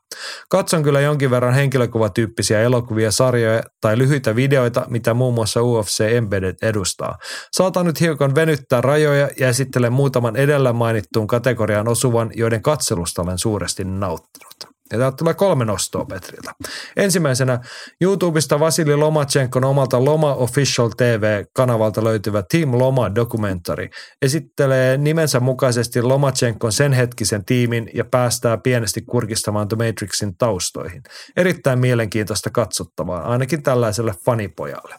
Katson 0.50 0.84
kyllä 0.84 1.02
jonkin 1.02 1.32
verran 1.32 1.54
henkilökuvatyyppisiä 1.54 2.62
elokuvia, 2.62 3.12
sarjoja 3.12 3.64
tai 3.82 3.98
lyhyitä 3.98 4.36
videoita, 4.36 4.86
mitä 4.90 5.14
muun 5.14 5.34
muassa 5.34 5.64
UFC 5.64 6.02
Embedded 6.02 6.56
edustaa. 6.62 7.18
Saatan 7.52 7.86
nyt 7.86 8.02
hiukan 8.02 8.36
venyttää 8.36 8.82
rajoja 8.82 9.30
ja 9.40 9.50
esittelen 9.50 9.94
muutaman 9.94 10.36
edellä 10.36 10.74
mainittuun 10.74 11.28
kategoriaan 11.28 11.88
osuvan, 11.88 12.32
joiden 12.40 12.62
katselusta 12.62 13.22
olen 13.22 13.38
suuresti 13.38 13.84
nauttinut. 13.84 14.80
Ja 14.92 14.98
täältä 15.00 15.18
tulee 15.18 15.34
kolme 15.34 15.66
nostoa 15.66 16.06
Petriltä. 16.06 16.52
Ensimmäisenä 16.98 17.60
YouTubesta 18.02 18.60
Vasili 18.60 18.96
Lomachenkon 18.96 19.66
omalta 19.66 20.06
Loma 20.06 20.34
Official 20.34 20.90
TV-kanavalta 20.98 22.04
löytyvä 22.04 22.44
Team 22.52 22.78
Loma 22.78 23.16
dokumentari 23.16 23.90
esittelee 24.22 24.98
nimensä 24.98 25.40
mukaisesti 25.40 26.02
Lomachenkon 26.02 26.72
sen 26.72 26.94
hetkisen 26.94 27.46
tiimin 27.46 27.90
ja 27.94 28.06
päästää 28.06 28.58
pienesti 28.58 29.02
kurkistamaan 29.02 29.68
The 29.68 29.78
Matrixin 29.88 30.38
taustoihin. 30.38 31.02
Erittäin 31.38 31.80
mielenkiintoista 31.80 32.50
katsottavaa, 32.50 33.22
ainakin 33.22 33.64
tällaiselle 33.64 34.16
fanipojalle. 34.26 34.96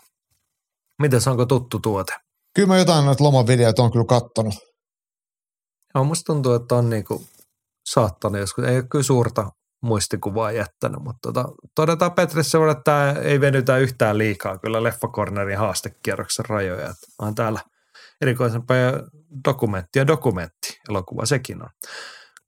Mites 1.03 1.29
onko 1.29 1.47
tuttu 1.47 1.79
tuote? 1.79 2.13
Kyllä 2.55 2.69
mä 2.69 2.79
jotain 2.79 3.07
noita 3.07 3.25
lomavideoita 3.25 3.83
on 3.83 3.93
kyllä 3.93 4.05
kattonut. 4.05 4.70
Joo, 5.95 6.05
musta 6.05 6.33
tuntuu, 6.33 6.55
että 6.55 6.75
on 6.75 6.91
niinku 6.91 7.25
saattanut 7.85 8.41
joskus, 8.41 8.65
ei 8.65 8.77
ole 8.77 8.87
kyllä 8.91 9.03
suurta 9.03 9.51
muistikuvaa 9.83 10.53
jättänyt, 10.53 11.03
mutta 11.03 11.19
tota, 11.23 11.45
todetaan 11.75 12.13
Petrissä, 12.13 12.59
että 12.71 12.83
tämä 12.85 13.13
ei 13.23 13.41
venytä 13.41 13.79
yhtään 13.79 14.19
liikaa 14.19 14.59
kyllä 14.59 14.83
Leffakornerin 14.83 15.59
haastekierroksen 15.59 16.45
rajoja. 16.49 16.91
Että 16.91 17.07
on 17.19 17.35
täällä 17.35 17.61
erikoisempaa 18.21 18.77
dokumentti 19.45 19.99
ja 19.99 20.07
dokumentti 20.07 20.81
elokuva 20.89 21.27
sekin 21.27 21.63
on. 21.63 21.69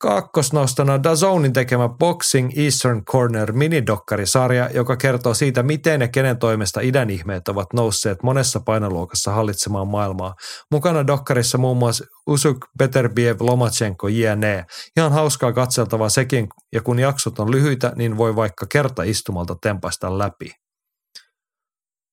Kakkosnostona 0.03 1.03
Dazonin 1.03 1.53
tekemä 1.53 1.89
Boxing 1.89 2.51
Eastern 2.57 3.05
Corner 3.05 3.53
minidokkarisarja, 3.53 4.71
joka 4.75 4.97
kertoo 4.97 5.35
siitä, 5.35 5.63
miten 5.63 6.01
ja 6.01 6.09
kenen 6.09 6.39
toimesta 6.39 6.81
idän 6.81 7.11
ihmeet 7.11 7.49
ovat 7.49 7.73
nousseet 7.73 8.23
monessa 8.23 8.61
painoluokassa 8.61 9.33
hallitsemaan 9.33 9.89
maailmaa. 9.89 10.35
Mukana 10.71 11.07
dokkarissa 11.07 11.59
muun 11.59 11.77
muassa 11.77 12.05
Usuk, 12.27 12.57
Beterbiev, 12.79 13.37
Lomachenko, 13.41 14.09
jne. 14.09 14.65
Ihan 14.97 15.13
hauskaa 15.13 15.53
katseltavaa 15.53 16.09
sekin, 16.09 16.49
ja 16.73 16.81
kun 16.81 16.99
jaksot 16.99 17.39
on 17.39 17.51
lyhyitä, 17.51 17.93
niin 17.97 18.17
voi 18.17 18.37
vaikka 18.37 18.67
kerta 18.73 19.03
istumalta 19.03 19.57
tempaista 19.63 20.19
läpi. 20.19 20.51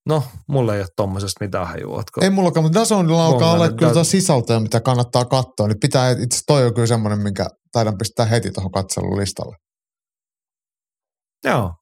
No, 0.09 0.23
mulla 0.47 0.75
ei 0.75 0.81
ole 0.81 0.87
tommosesta 0.95 1.45
mitään 1.45 1.67
hajua. 1.67 1.95
Ootko? 1.95 2.21
Ei 2.21 2.29
mullakaan, 2.29 2.63
mutta 2.63 2.79
Dazonilla 2.79 3.25
alkaa 3.25 3.53
olla 3.53 3.67
kyllä 3.67 3.81
Da- 3.81 3.93
tuota 3.93 4.03
sisältöä, 4.03 4.59
mitä 4.59 4.81
kannattaa 4.81 5.25
katsoa. 5.25 5.67
Niin 5.67 5.79
pitää, 5.79 6.09
itse 6.11 6.39
toi 6.47 6.65
on 6.65 6.73
kyllä 6.73 6.87
semmoinen, 6.87 7.19
minkä 7.19 7.47
taidan 7.71 7.97
pistää 7.97 8.25
heti 8.25 8.51
tuohon 8.51 8.71
katselulistalle. 8.71 9.55
Joo. 11.43 11.73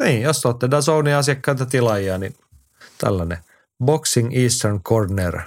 Niin, 0.00 0.22
jos 0.22 0.46
olette 0.46 0.70
Dazonin 0.70 1.14
asiakkaita 1.14 1.66
tilaajia, 1.66 2.18
niin 2.18 2.34
tällainen 2.98 3.38
Boxing 3.84 4.36
Eastern 4.36 4.82
Corner 4.82 5.40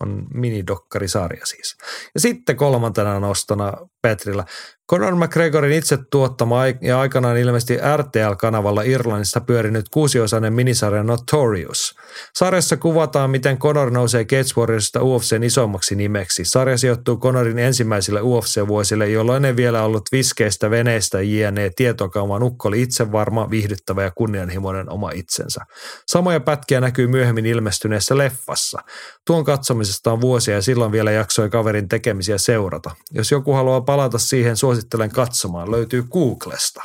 on 0.00 0.26
minidokkarisarja 0.34 1.46
siis. 1.46 1.76
Ja 2.14 2.20
sitten 2.20 2.56
kolmantena 2.56 3.20
nostona 3.20 3.72
Petrillä. 4.04 4.44
Conor 4.90 5.14
McGregorin 5.14 5.72
itse 5.72 5.98
tuottama 6.10 6.62
ja 6.80 7.00
aikanaan 7.00 7.36
ilmeisesti 7.36 7.78
RTL-kanavalla 7.96 8.82
Irlannissa 8.82 9.40
pyörinyt 9.40 9.88
kuusiosainen 9.88 10.52
minisarja 10.52 11.02
Notorious. 11.02 11.94
Sarjassa 12.34 12.76
kuvataan, 12.76 13.30
miten 13.30 13.58
Conor 13.58 13.90
nousee 13.90 14.24
Cage 14.24 14.50
Warriorsista 14.56 15.02
UFCn 15.02 15.42
isommaksi 15.42 15.94
nimeksi. 15.94 16.44
Sarja 16.44 16.78
sijoittuu 16.78 17.16
Conorin 17.16 17.58
ensimmäisille 17.58 18.20
UFC-vuosille, 18.20 19.08
jolloin 19.08 19.44
ei 19.44 19.56
vielä 19.56 19.82
ollut 19.82 20.02
viskeistä 20.12 20.70
veneistä 20.70 21.20
jne. 21.22 21.70
tietokauman 21.76 22.42
ukko 22.42 22.68
oli 22.68 22.82
itsevarma, 22.82 23.50
viihdyttävä 23.50 24.02
ja 24.02 24.10
kunnianhimoinen 24.10 24.90
oma 24.90 25.10
itsensä. 25.10 25.60
Samoja 26.06 26.40
pätkiä 26.40 26.80
näkyy 26.80 27.06
myöhemmin 27.06 27.46
ilmestyneessä 27.46 28.18
leffassa. 28.18 28.78
Tuon 29.26 29.44
katsomisesta 29.44 30.12
on 30.12 30.20
vuosia 30.20 30.54
ja 30.54 30.62
silloin 30.62 30.92
vielä 30.92 31.10
jaksoi 31.10 31.50
kaverin 31.50 31.88
tekemisiä 31.88 32.38
seurata. 32.38 32.90
Jos 33.12 33.30
joku 33.30 33.52
haluaa 33.52 33.80
palata 33.94 34.18
siihen, 34.18 34.56
suosittelen 34.56 35.10
katsomaan. 35.10 35.70
Löytyy 35.70 36.02
Googlesta. 36.02 36.82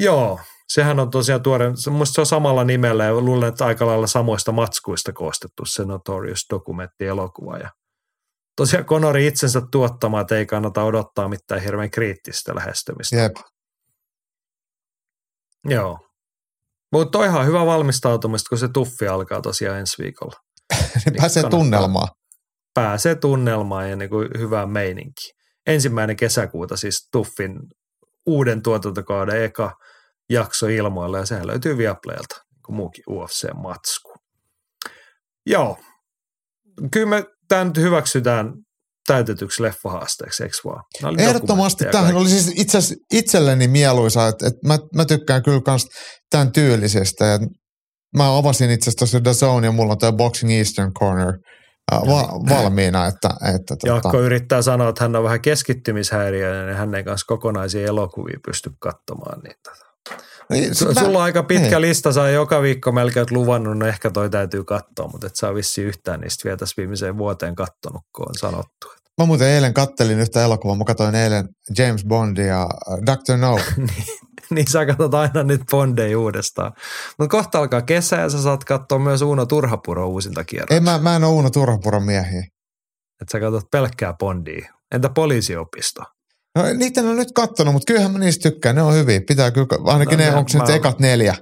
Joo, 0.00 0.40
sehän 0.68 1.00
on 1.00 1.10
tosiaan 1.10 1.42
tuore, 1.42 1.72
se, 1.74 1.90
musta 1.90 2.14
se 2.14 2.20
on 2.20 2.26
samalla 2.26 2.64
nimellä 2.64 3.04
ja 3.04 3.14
luulen, 3.14 3.48
että 3.48 3.66
aika 3.66 3.86
lailla 3.86 4.06
samoista 4.06 4.52
matskuista 4.52 5.12
koostettu 5.12 5.64
se 5.64 5.84
Notorious 5.84 6.46
dokumenttielokuva. 6.50 7.58
Ja 7.58 7.70
tosiaan 8.56 8.84
Conori 8.84 9.26
itsensä 9.26 9.62
tuottama, 9.72 10.20
että 10.20 10.36
ei 10.36 10.46
kannata 10.46 10.84
odottaa 10.84 11.28
mitään 11.28 11.62
hirveän 11.62 11.90
kriittistä 11.90 12.54
lähestymistä. 12.54 13.16
Jep. 13.16 13.36
Joo. 15.64 15.98
Mutta 16.92 17.18
on 17.18 17.24
ihan 17.24 17.46
hyvä 17.46 17.66
valmistautumista, 17.66 18.48
kun 18.48 18.58
se 18.58 18.68
tuffi 18.68 19.08
alkaa 19.08 19.40
tosiaan 19.40 19.78
ensi 19.78 20.02
viikolla. 20.02 20.36
Niin 21.04 21.14
pääsee 21.16 21.42
kannattaa. 21.42 21.60
tunnelmaan. 21.60 22.08
Pääsee 22.74 23.14
tunnelmaan 23.14 23.90
ja 23.90 23.96
niin 23.96 24.10
kuin 24.10 24.28
hyvään 24.38 24.70
meininkiin. 24.70 25.37
Ensimmäinen 25.68 26.16
kesäkuuta 26.16 26.76
siis 26.76 27.08
Tuffin 27.12 27.52
uuden 28.26 28.62
tuotantokauden 28.62 29.44
eka 29.44 29.72
jakso 30.30 30.66
ilmoilla 30.66 31.18
ja 31.18 31.26
sehän 31.26 31.46
löytyy 31.46 31.78
Viaplaylta, 31.78 32.34
niin 32.50 32.62
kuin 32.66 32.76
muukin 32.76 33.04
UFC-matsku. 33.10 34.14
Joo. 35.46 35.78
Kyllä 36.92 37.06
me 37.06 37.24
tämä 37.48 37.64
nyt 37.64 37.76
hyväksytään 37.76 38.52
täytetyksi 39.06 39.62
leffahaasteeksi, 39.62 40.42
eikö 40.42 40.56
vaan? 40.64 41.20
Ehdottomasti. 41.20 41.84
Tämähän 41.84 42.16
oli 42.16 42.28
siis 42.28 42.52
itse 42.56 42.78
itselleni 43.12 43.68
mieluisa, 43.68 44.28
että, 44.28 44.46
että 44.46 44.68
mä, 44.68 44.78
mä 44.94 45.04
tykkään 45.04 45.42
kyllä 45.42 45.60
kans 45.60 45.86
tämän 46.30 46.52
tyylisestä. 46.52 47.24
Ja 47.24 47.38
mä 48.16 48.36
avasin 48.36 48.70
itse 48.70 48.90
asiassa 48.90 49.20
The 49.20 49.32
Zone 49.32 49.66
ja 49.66 49.72
mulla 49.72 49.92
on 49.92 49.98
tämä 49.98 50.12
Boxing 50.12 50.52
Eastern 50.52 50.92
Corner 50.92 51.32
va, 51.92 52.28
valmiina, 52.48 53.06
että, 53.06 53.28
että 53.54 53.76
tota, 53.76 53.86
Jaakko 53.86 54.20
yrittää 54.20 54.62
sanoa, 54.62 54.88
että 54.88 55.04
hän 55.04 55.16
on 55.16 55.24
vähän 55.24 55.40
keskittymishäiriöinen 55.40 56.68
ja 56.68 56.74
hän 56.74 56.94
ei 56.94 57.04
kanssa 57.04 57.24
kokonaisia 57.26 57.86
elokuvia 57.86 58.38
pysty 58.46 58.70
katsomaan. 58.78 59.40
Niin 59.40 59.54
tota. 59.64 59.86
niin, 60.50 60.70
Su- 60.70 60.94
mä- 60.94 61.00
Sulla 61.00 61.18
on 61.18 61.24
aika 61.24 61.42
pitkä 61.42 61.68
niin. 61.68 61.80
lista, 61.80 62.12
sä 62.12 62.22
oot 62.22 62.30
joka 62.32 62.62
viikko 62.62 62.92
melkein 62.92 63.22
oot 63.22 63.30
luvannut, 63.30 63.78
no 63.78 63.86
ehkä 63.86 64.10
toi 64.10 64.30
täytyy 64.30 64.64
katsoa, 64.64 65.08
mutta 65.12 65.26
et 65.26 65.36
sä 65.36 65.48
oo 65.48 65.54
vissiin 65.54 65.86
yhtään 65.86 66.20
niistä 66.20 66.44
vielä 66.44 66.56
tässä 66.56 66.74
viimeiseen 66.76 67.18
vuoteen 67.18 67.54
kattonut, 67.54 68.02
kun 68.16 68.28
on 68.28 68.34
sanottu. 68.38 68.92
Mä 69.18 69.26
muuten 69.26 69.48
eilen 69.48 69.74
kattelin 69.74 70.18
yhtä 70.20 70.44
elokuvaa. 70.44 70.76
Mä 70.76 70.84
katsoin 70.84 71.14
eilen 71.14 71.48
James 71.78 72.04
Bondia 72.04 72.46
ja 72.46 72.62
äh, 72.62 72.98
Dr. 73.06 73.36
No. 73.36 73.58
niin 74.54 74.70
sä 74.70 74.86
katsot 74.86 75.14
aina 75.14 75.42
nyt 75.42 75.62
Bondeja 75.70 76.18
uudestaan. 76.18 76.72
Mutta 77.18 77.36
kohta 77.36 77.58
alkaa 77.58 77.82
kesä 77.82 78.16
ja 78.16 78.28
sä 78.28 78.42
saat 78.42 78.64
katsoa 78.64 78.98
myös 78.98 79.22
Uno 79.22 79.46
Turhapuro 79.46 80.08
uusinta 80.08 80.44
kierrosta. 80.44 80.74
Ei, 80.74 80.80
mä, 80.80 80.98
mä 80.98 81.16
en 81.16 81.24
ole 81.24 81.32
Uuno 81.32 81.50
Turhapuron 81.50 82.02
miehiä. 82.02 82.46
Että 83.22 83.32
sä 83.32 83.40
katsot 83.40 83.70
pelkkää 83.72 84.14
Bondia. 84.18 84.74
Entä 84.94 85.08
poliisiopisto? 85.08 86.02
No 86.54 86.62
niitä 86.74 87.00
en 87.00 87.06
ole 87.06 87.14
nyt 87.14 87.32
kattonut, 87.34 87.72
mutta 87.72 87.86
kyllähän 87.86 88.12
mä 88.12 88.18
niistä 88.18 88.50
tykkään. 88.50 88.76
Ne 88.76 88.82
on 88.82 88.94
hyviä. 88.94 89.20
Pitää 89.28 89.50
kyllä, 89.50 89.66
ainakin 89.84 90.18
No, 90.18 90.24
ne, 90.24 90.34
onko 90.34 90.50
nyt 90.54 90.68
ekat 90.68 90.98
neljä? 90.98 91.36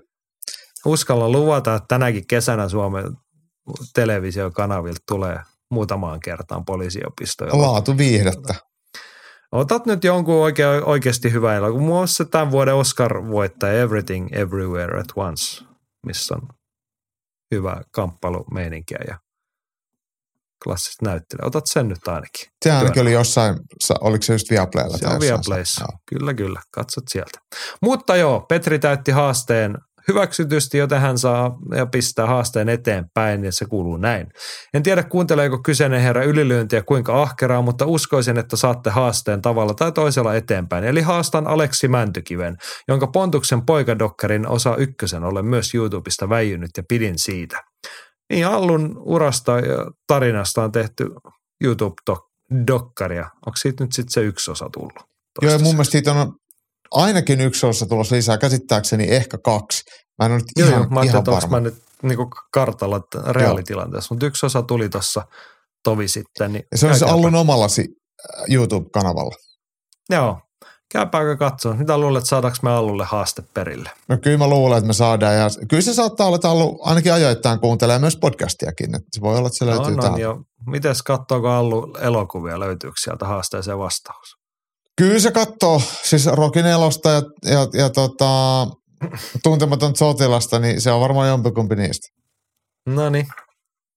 Uskalla 0.86 1.28
luvata, 1.28 1.74
että 1.74 1.86
tänäkin 1.88 2.26
kesänä 2.26 2.68
Suomen 2.68 3.04
televisiokanavilta 3.94 5.00
tulee 5.08 5.38
muutamaan 5.70 6.20
kertaan 6.20 6.64
poliisiopistoja. 6.64 7.58
Laatu 7.58 7.98
viihdettä. 7.98 8.54
Otat 9.56 9.86
nyt 9.86 10.04
jonkun 10.04 10.34
oikein, 10.34 10.84
oikeasti 10.84 11.32
hyvä 11.32 11.56
elokuva. 11.56 11.78
Muun 11.80 11.98
muassa 11.98 12.24
tämän 12.24 12.50
vuoden 12.50 12.74
Oscar-voittaja 12.74 13.72
Everything 13.82 14.28
Everywhere 14.32 15.00
at 15.00 15.06
Once, 15.16 15.64
missä 16.06 16.34
on 16.34 16.48
hyvä 17.54 17.80
kamppailumeininkiä 17.90 18.98
ja 19.08 19.18
klassista 20.64 21.06
näyttelyä. 21.06 21.46
Otat 21.46 21.66
sen 21.66 21.88
nyt 21.88 22.08
ainakin. 22.08 22.48
Se 22.64 22.72
ainakin 22.72 23.02
oli 23.02 23.12
jossain, 23.12 23.56
sa- 23.84 23.98
oliko 24.00 24.22
se 24.22 24.32
just 24.32 24.50
Viaplaylla? 24.50 24.98
Se 24.98 25.06
on? 25.06 25.20
Viaplayssa. 25.20 25.86
Kyllä, 26.10 26.34
kyllä. 26.34 26.60
Katsot 26.70 27.04
sieltä. 27.08 27.38
Mutta 27.82 28.16
joo, 28.16 28.40
Petri 28.48 28.78
täytti 28.78 29.10
haasteen 29.10 29.78
hyväksytysti, 30.08 30.78
joten 30.78 31.00
hän 31.00 31.18
saa 31.18 31.58
ja 31.74 31.86
pistää 31.86 32.26
haasteen 32.26 32.68
eteenpäin 32.68 33.44
ja 33.44 33.52
se 33.52 33.64
kuuluu 33.64 33.96
näin. 33.96 34.26
En 34.74 34.82
tiedä 34.82 35.02
kuunteleeko 35.02 35.58
kyseinen 35.58 36.00
herra 36.00 36.24
ylilyöntiä 36.24 36.82
kuinka 36.82 37.22
ahkeraa, 37.22 37.62
mutta 37.62 37.86
uskoisin, 37.86 38.38
että 38.38 38.56
saatte 38.56 38.90
haasteen 38.90 39.42
tavalla 39.42 39.74
tai 39.74 39.92
toisella 39.92 40.34
eteenpäin. 40.34 40.84
Eli 40.84 41.00
haastan 41.00 41.46
Aleksi 41.46 41.88
Mäntykiven, 41.88 42.56
jonka 42.88 43.06
Pontuksen 43.06 43.66
poikadokkarin 43.66 44.48
osa 44.48 44.76
ykkösen 44.76 45.24
olen 45.24 45.46
myös 45.46 45.74
YouTubesta 45.74 46.28
väijynyt 46.28 46.70
ja 46.76 46.82
pidin 46.88 47.18
siitä. 47.18 47.64
Niin 48.30 48.46
Allun 48.46 49.02
urasta 49.04 49.52
ja 49.52 49.90
tarinasta 50.06 50.64
on 50.64 50.72
tehty 50.72 51.10
YouTube-dokkaria. 51.64 53.30
Onko 53.46 53.56
siitä 53.56 53.84
nyt 53.84 53.92
sitten 53.92 54.12
se 54.12 54.20
yksi 54.20 54.50
osa 54.50 54.68
tullut? 54.72 55.16
Joo, 55.42 55.52
ja 55.52 55.58
mun 55.58 55.74
mielestä 55.74 55.92
siitä 55.92 56.12
on 56.12 56.32
ainakin 56.90 57.40
yksi 57.40 57.66
osa 57.66 57.86
tulossa 57.86 58.14
lisää, 58.14 58.38
käsittääkseni 58.38 59.04
ehkä 59.10 59.38
kaksi. 59.38 59.84
Mä 60.18 60.26
en 60.26 60.32
ole 60.32 60.38
nyt 60.38 60.46
Joo, 60.56 60.68
ihan, 60.68 60.80
joo. 60.80 60.90
Mä 60.90 61.02
ihan 61.02 61.26
varma. 61.26 61.48
mä 61.50 61.60
nyt 61.60 61.74
niin 62.02 62.18
kartalla 62.52 63.00
reaalitilanteessa, 63.30 64.14
mutta 64.14 64.26
yksi 64.26 64.46
osa 64.46 64.62
tuli 64.62 64.88
tuossa 64.88 65.22
tovi 65.84 66.08
sitten. 66.08 66.52
Niin 66.52 66.64
Ja 66.72 66.78
se 66.78 66.86
on 66.86 66.98
se 66.98 67.04
Allun 67.04 67.34
omallasi 67.34 67.88
äh, 68.38 68.44
YouTube-kanavalla. 68.48 69.34
Joo, 70.10 70.40
käypääkö 70.92 71.36
katsoa. 71.36 71.74
Mitä 71.74 71.98
luulet, 71.98 72.26
saadaanko 72.26 72.58
me 72.62 72.70
Allulle 72.70 73.04
haaste 73.04 73.42
perille? 73.54 73.90
No 74.08 74.18
kyllä 74.22 74.38
mä 74.38 74.48
luulen, 74.48 74.78
että 74.78 74.86
me 74.86 74.92
saadaan. 74.92 75.36
Ja 75.36 75.48
kyllä 75.68 75.82
se 75.82 75.94
saattaa 75.94 76.26
olla, 76.26 76.36
että 76.36 76.50
Allu 76.50 76.80
ainakin 76.82 77.12
ajoittain 77.12 77.60
kuuntelee 77.60 77.98
myös 77.98 78.16
podcastiakin. 78.16 78.96
Että 78.96 79.08
se 79.12 79.20
voi 79.20 79.36
olla, 79.38 79.46
että 79.46 79.58
se 79.58 79.66
löytyy 79.66 79.90
no, 79.90 79.96
no, 79.96 80.02
täältä. 80.02 80.20
jo. 80.20 80.42
Mites 80.66 81.02
katsoako 81.02 81.48
Allu 81.48 81.96
elokuvia, 82.00 82.60
löytyykö 82.60 83.00
sieltä 83.00 83.26
haasteeseen 83.26 83.78
vastaus? 83.78 84.45
Kyllä 84.98 85.18
se 85.20 85.30
katsoo 85.30 85.80
siis 86.02 86.26
Rokin 86.26 86.66
elosta 86.66 87.10
ja, 87.10 87.22
ja, 87.44 87.66
ja 87.72 87.90
tota, 87.90 88.66
tuntematon 89.42 89.96
sotilasta, 89.96 90.58
niin 90.58 90.80
se 90.80 90.90
on 90.92 91.00
varmaan 91.00 91.28
jompikumpi 91.28 91.76
niistä. 91.76 92.08
No 92.88 93.10
niin, 93.10 93.26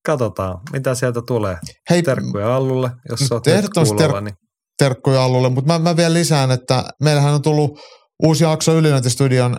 katsotaan, 0.05 0.57
mitä 0.73 0.95
sieltä 0.95 1.21
tulee. 1.27 1.57
Hei, 1.89 2.03
Terkkuja 2.03 2.55
Allulle, 2.55 2.89
jos 3.09 3.19
sä 3.19 3.35
oot 3.35 3.43
kuulolla. 3.43 4.13
ter- 4.13 4.21
Niin. 4.21 4.35
terkkuja 4.77 5.23
Allulle, 5.23 5.49
mutta 5.49 5.67
mä, 5.73 5.79
mä 5.79 5.97
vielä 5.97 6.13
lisään, 6.13 6.51
että 6.51 6.83
meillähän 7.03 7.33
on 7.33 7.41
tullut 7.41 7.79
uusi 8.23 8.43
jakso 8.43 8.73
Ylilöintistudion 8.77 9.57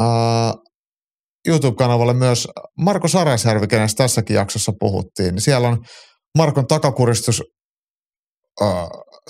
äh, 0.00 0.06
YouTube-kanavalle 1.48 2.14
myös 2.14 2.48
Marko 2.80 3.08
Sarasjärvi, 3.08 3.66
kenestä 3.66 4.04
tässäkin 4.04 4.34
jaksossa 4.36 4.72
puhuttiin. 4.80 5.40
Siellä 5.40 5.68
on 5.68 5.78
Markon 6.38 6.66
takakuristus 6.66 7.42
äh, 8.62 8.68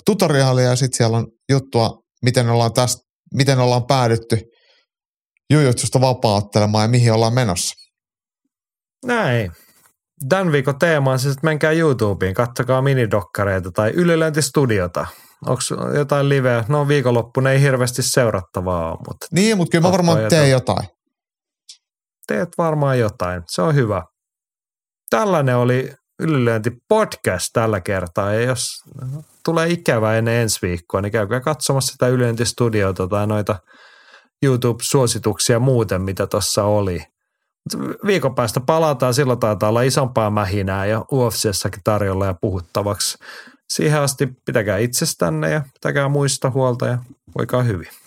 tutoriaalia 0.05 0.65
ja 0.65 0.75
sitten 0.75 0.97
siellä 0.97 1.17
on 1.17 1.27
juttua, 1.49 1.89
miten 2.21 2.49
ollaan, 2.49 2.73
tästä, 2.73 3.01
miten 3.33 3.59
ollaan 3.59 3.85
päädytty 3.85 4.41
jujutsusta 5.49 6.01
vapauttelemaan 6.01 6.83
ja 6.83 6.87
mihin 6.87 7.13
ollaan 7.13 7.33
menossa. 7.33 7.73
Näin. 9.05 9.51
Tämän 10.29 10.51
viikon 10.51 10.79
teema 10.79 11.11
on 11.11 11.19
siis, 11.19 11.33
että 11.35 11.47
menkää 11.47 11.71
YouTubeen, 11.71 12.33
katsokaa 12.33 12.81
minidokkareita 12.81 13.71
tai 13.71 13.89
ylilöintistudiota. 13.89 15.07
Onko 15.45 15.61
jotain 15.97 16.29
liveä? 16.29 16.65
No 16.67 16.87
viikonloppuna 16.87 17.51
ei 17.51 17.61
hirveästi 17.61 18.03
seurattavaa 18.03 18.91
ole, 18.91 18.99
mutta 19.07 19.25
Niin, 19.31 19.57
mutta 19.57 19.71
kyllä 19.71 19.87
mä 19.87 19.91
varmaan 19.91 20.17
Pakko 20.17 20.29
teen 20.29 20.51
jotain. 20.51 20.87
teet 22.27 22.49
varmaan 22.57 22.99
jotain. 22.99 23.43
Se 23.47 23.61
on 23.61 23.75
hyvä. 23.75 24.03
Tällainen 25.09 25.55
oli 25.55 25.93
ylilöinti 26.19 26.71
podcast 26.89 27.47
tällä 27.53 27.81
kertaa. 27.81 28.33
Ja 28.33 28.41
jos 28.41 28.69
tulee 29.45 29.69
ikävä 29.69 30.17
ennen 30.17 30.33
ensi 30.33 30.59
viikkoa, 30.61 31.01
niin 31.01 31.11
käykää 31.11 31.39
katsomassa 31.39 31.91
sitä 31.91 32.07
ylilöintistudiota 32.07 33.07
tai 33.07 33.27
noita 33.27 33.59
YouTube-suosituksia 34.43 35.59
muuten, 35.59 36.01
mitä 36.01 36.27
tuossa 36.27 36.63
oli. 36.63 37.03
Viikon 38.05 38.35
päästä 38.35 38.59
palataan, 38.59 39.13
silloin 39.13 39.39
taitaa 39.39 39.69
olla 39.69 39.81
isompaa 39.81 40.29
mähinää 40.29 40.85
ja 40.85 41.05
UFCssäkin 41.11 41.81
tarjolla 41.83 42.25
ja 42.25 42.35
puhuttavaksi. 42.41 43.17
Siihen 43.69 44.01
asti 44.01 44.29
pitäkää 44.45 44.77
itsestänne 44.77 45.49
ja 45.49 45.61
pitäkää 45.73 46.09
muista 46.09 46.49
huolta 46.49 46.87
ja 46.87 46.97
voikaa 47.37 47.63
hyvin. 47.63 48.00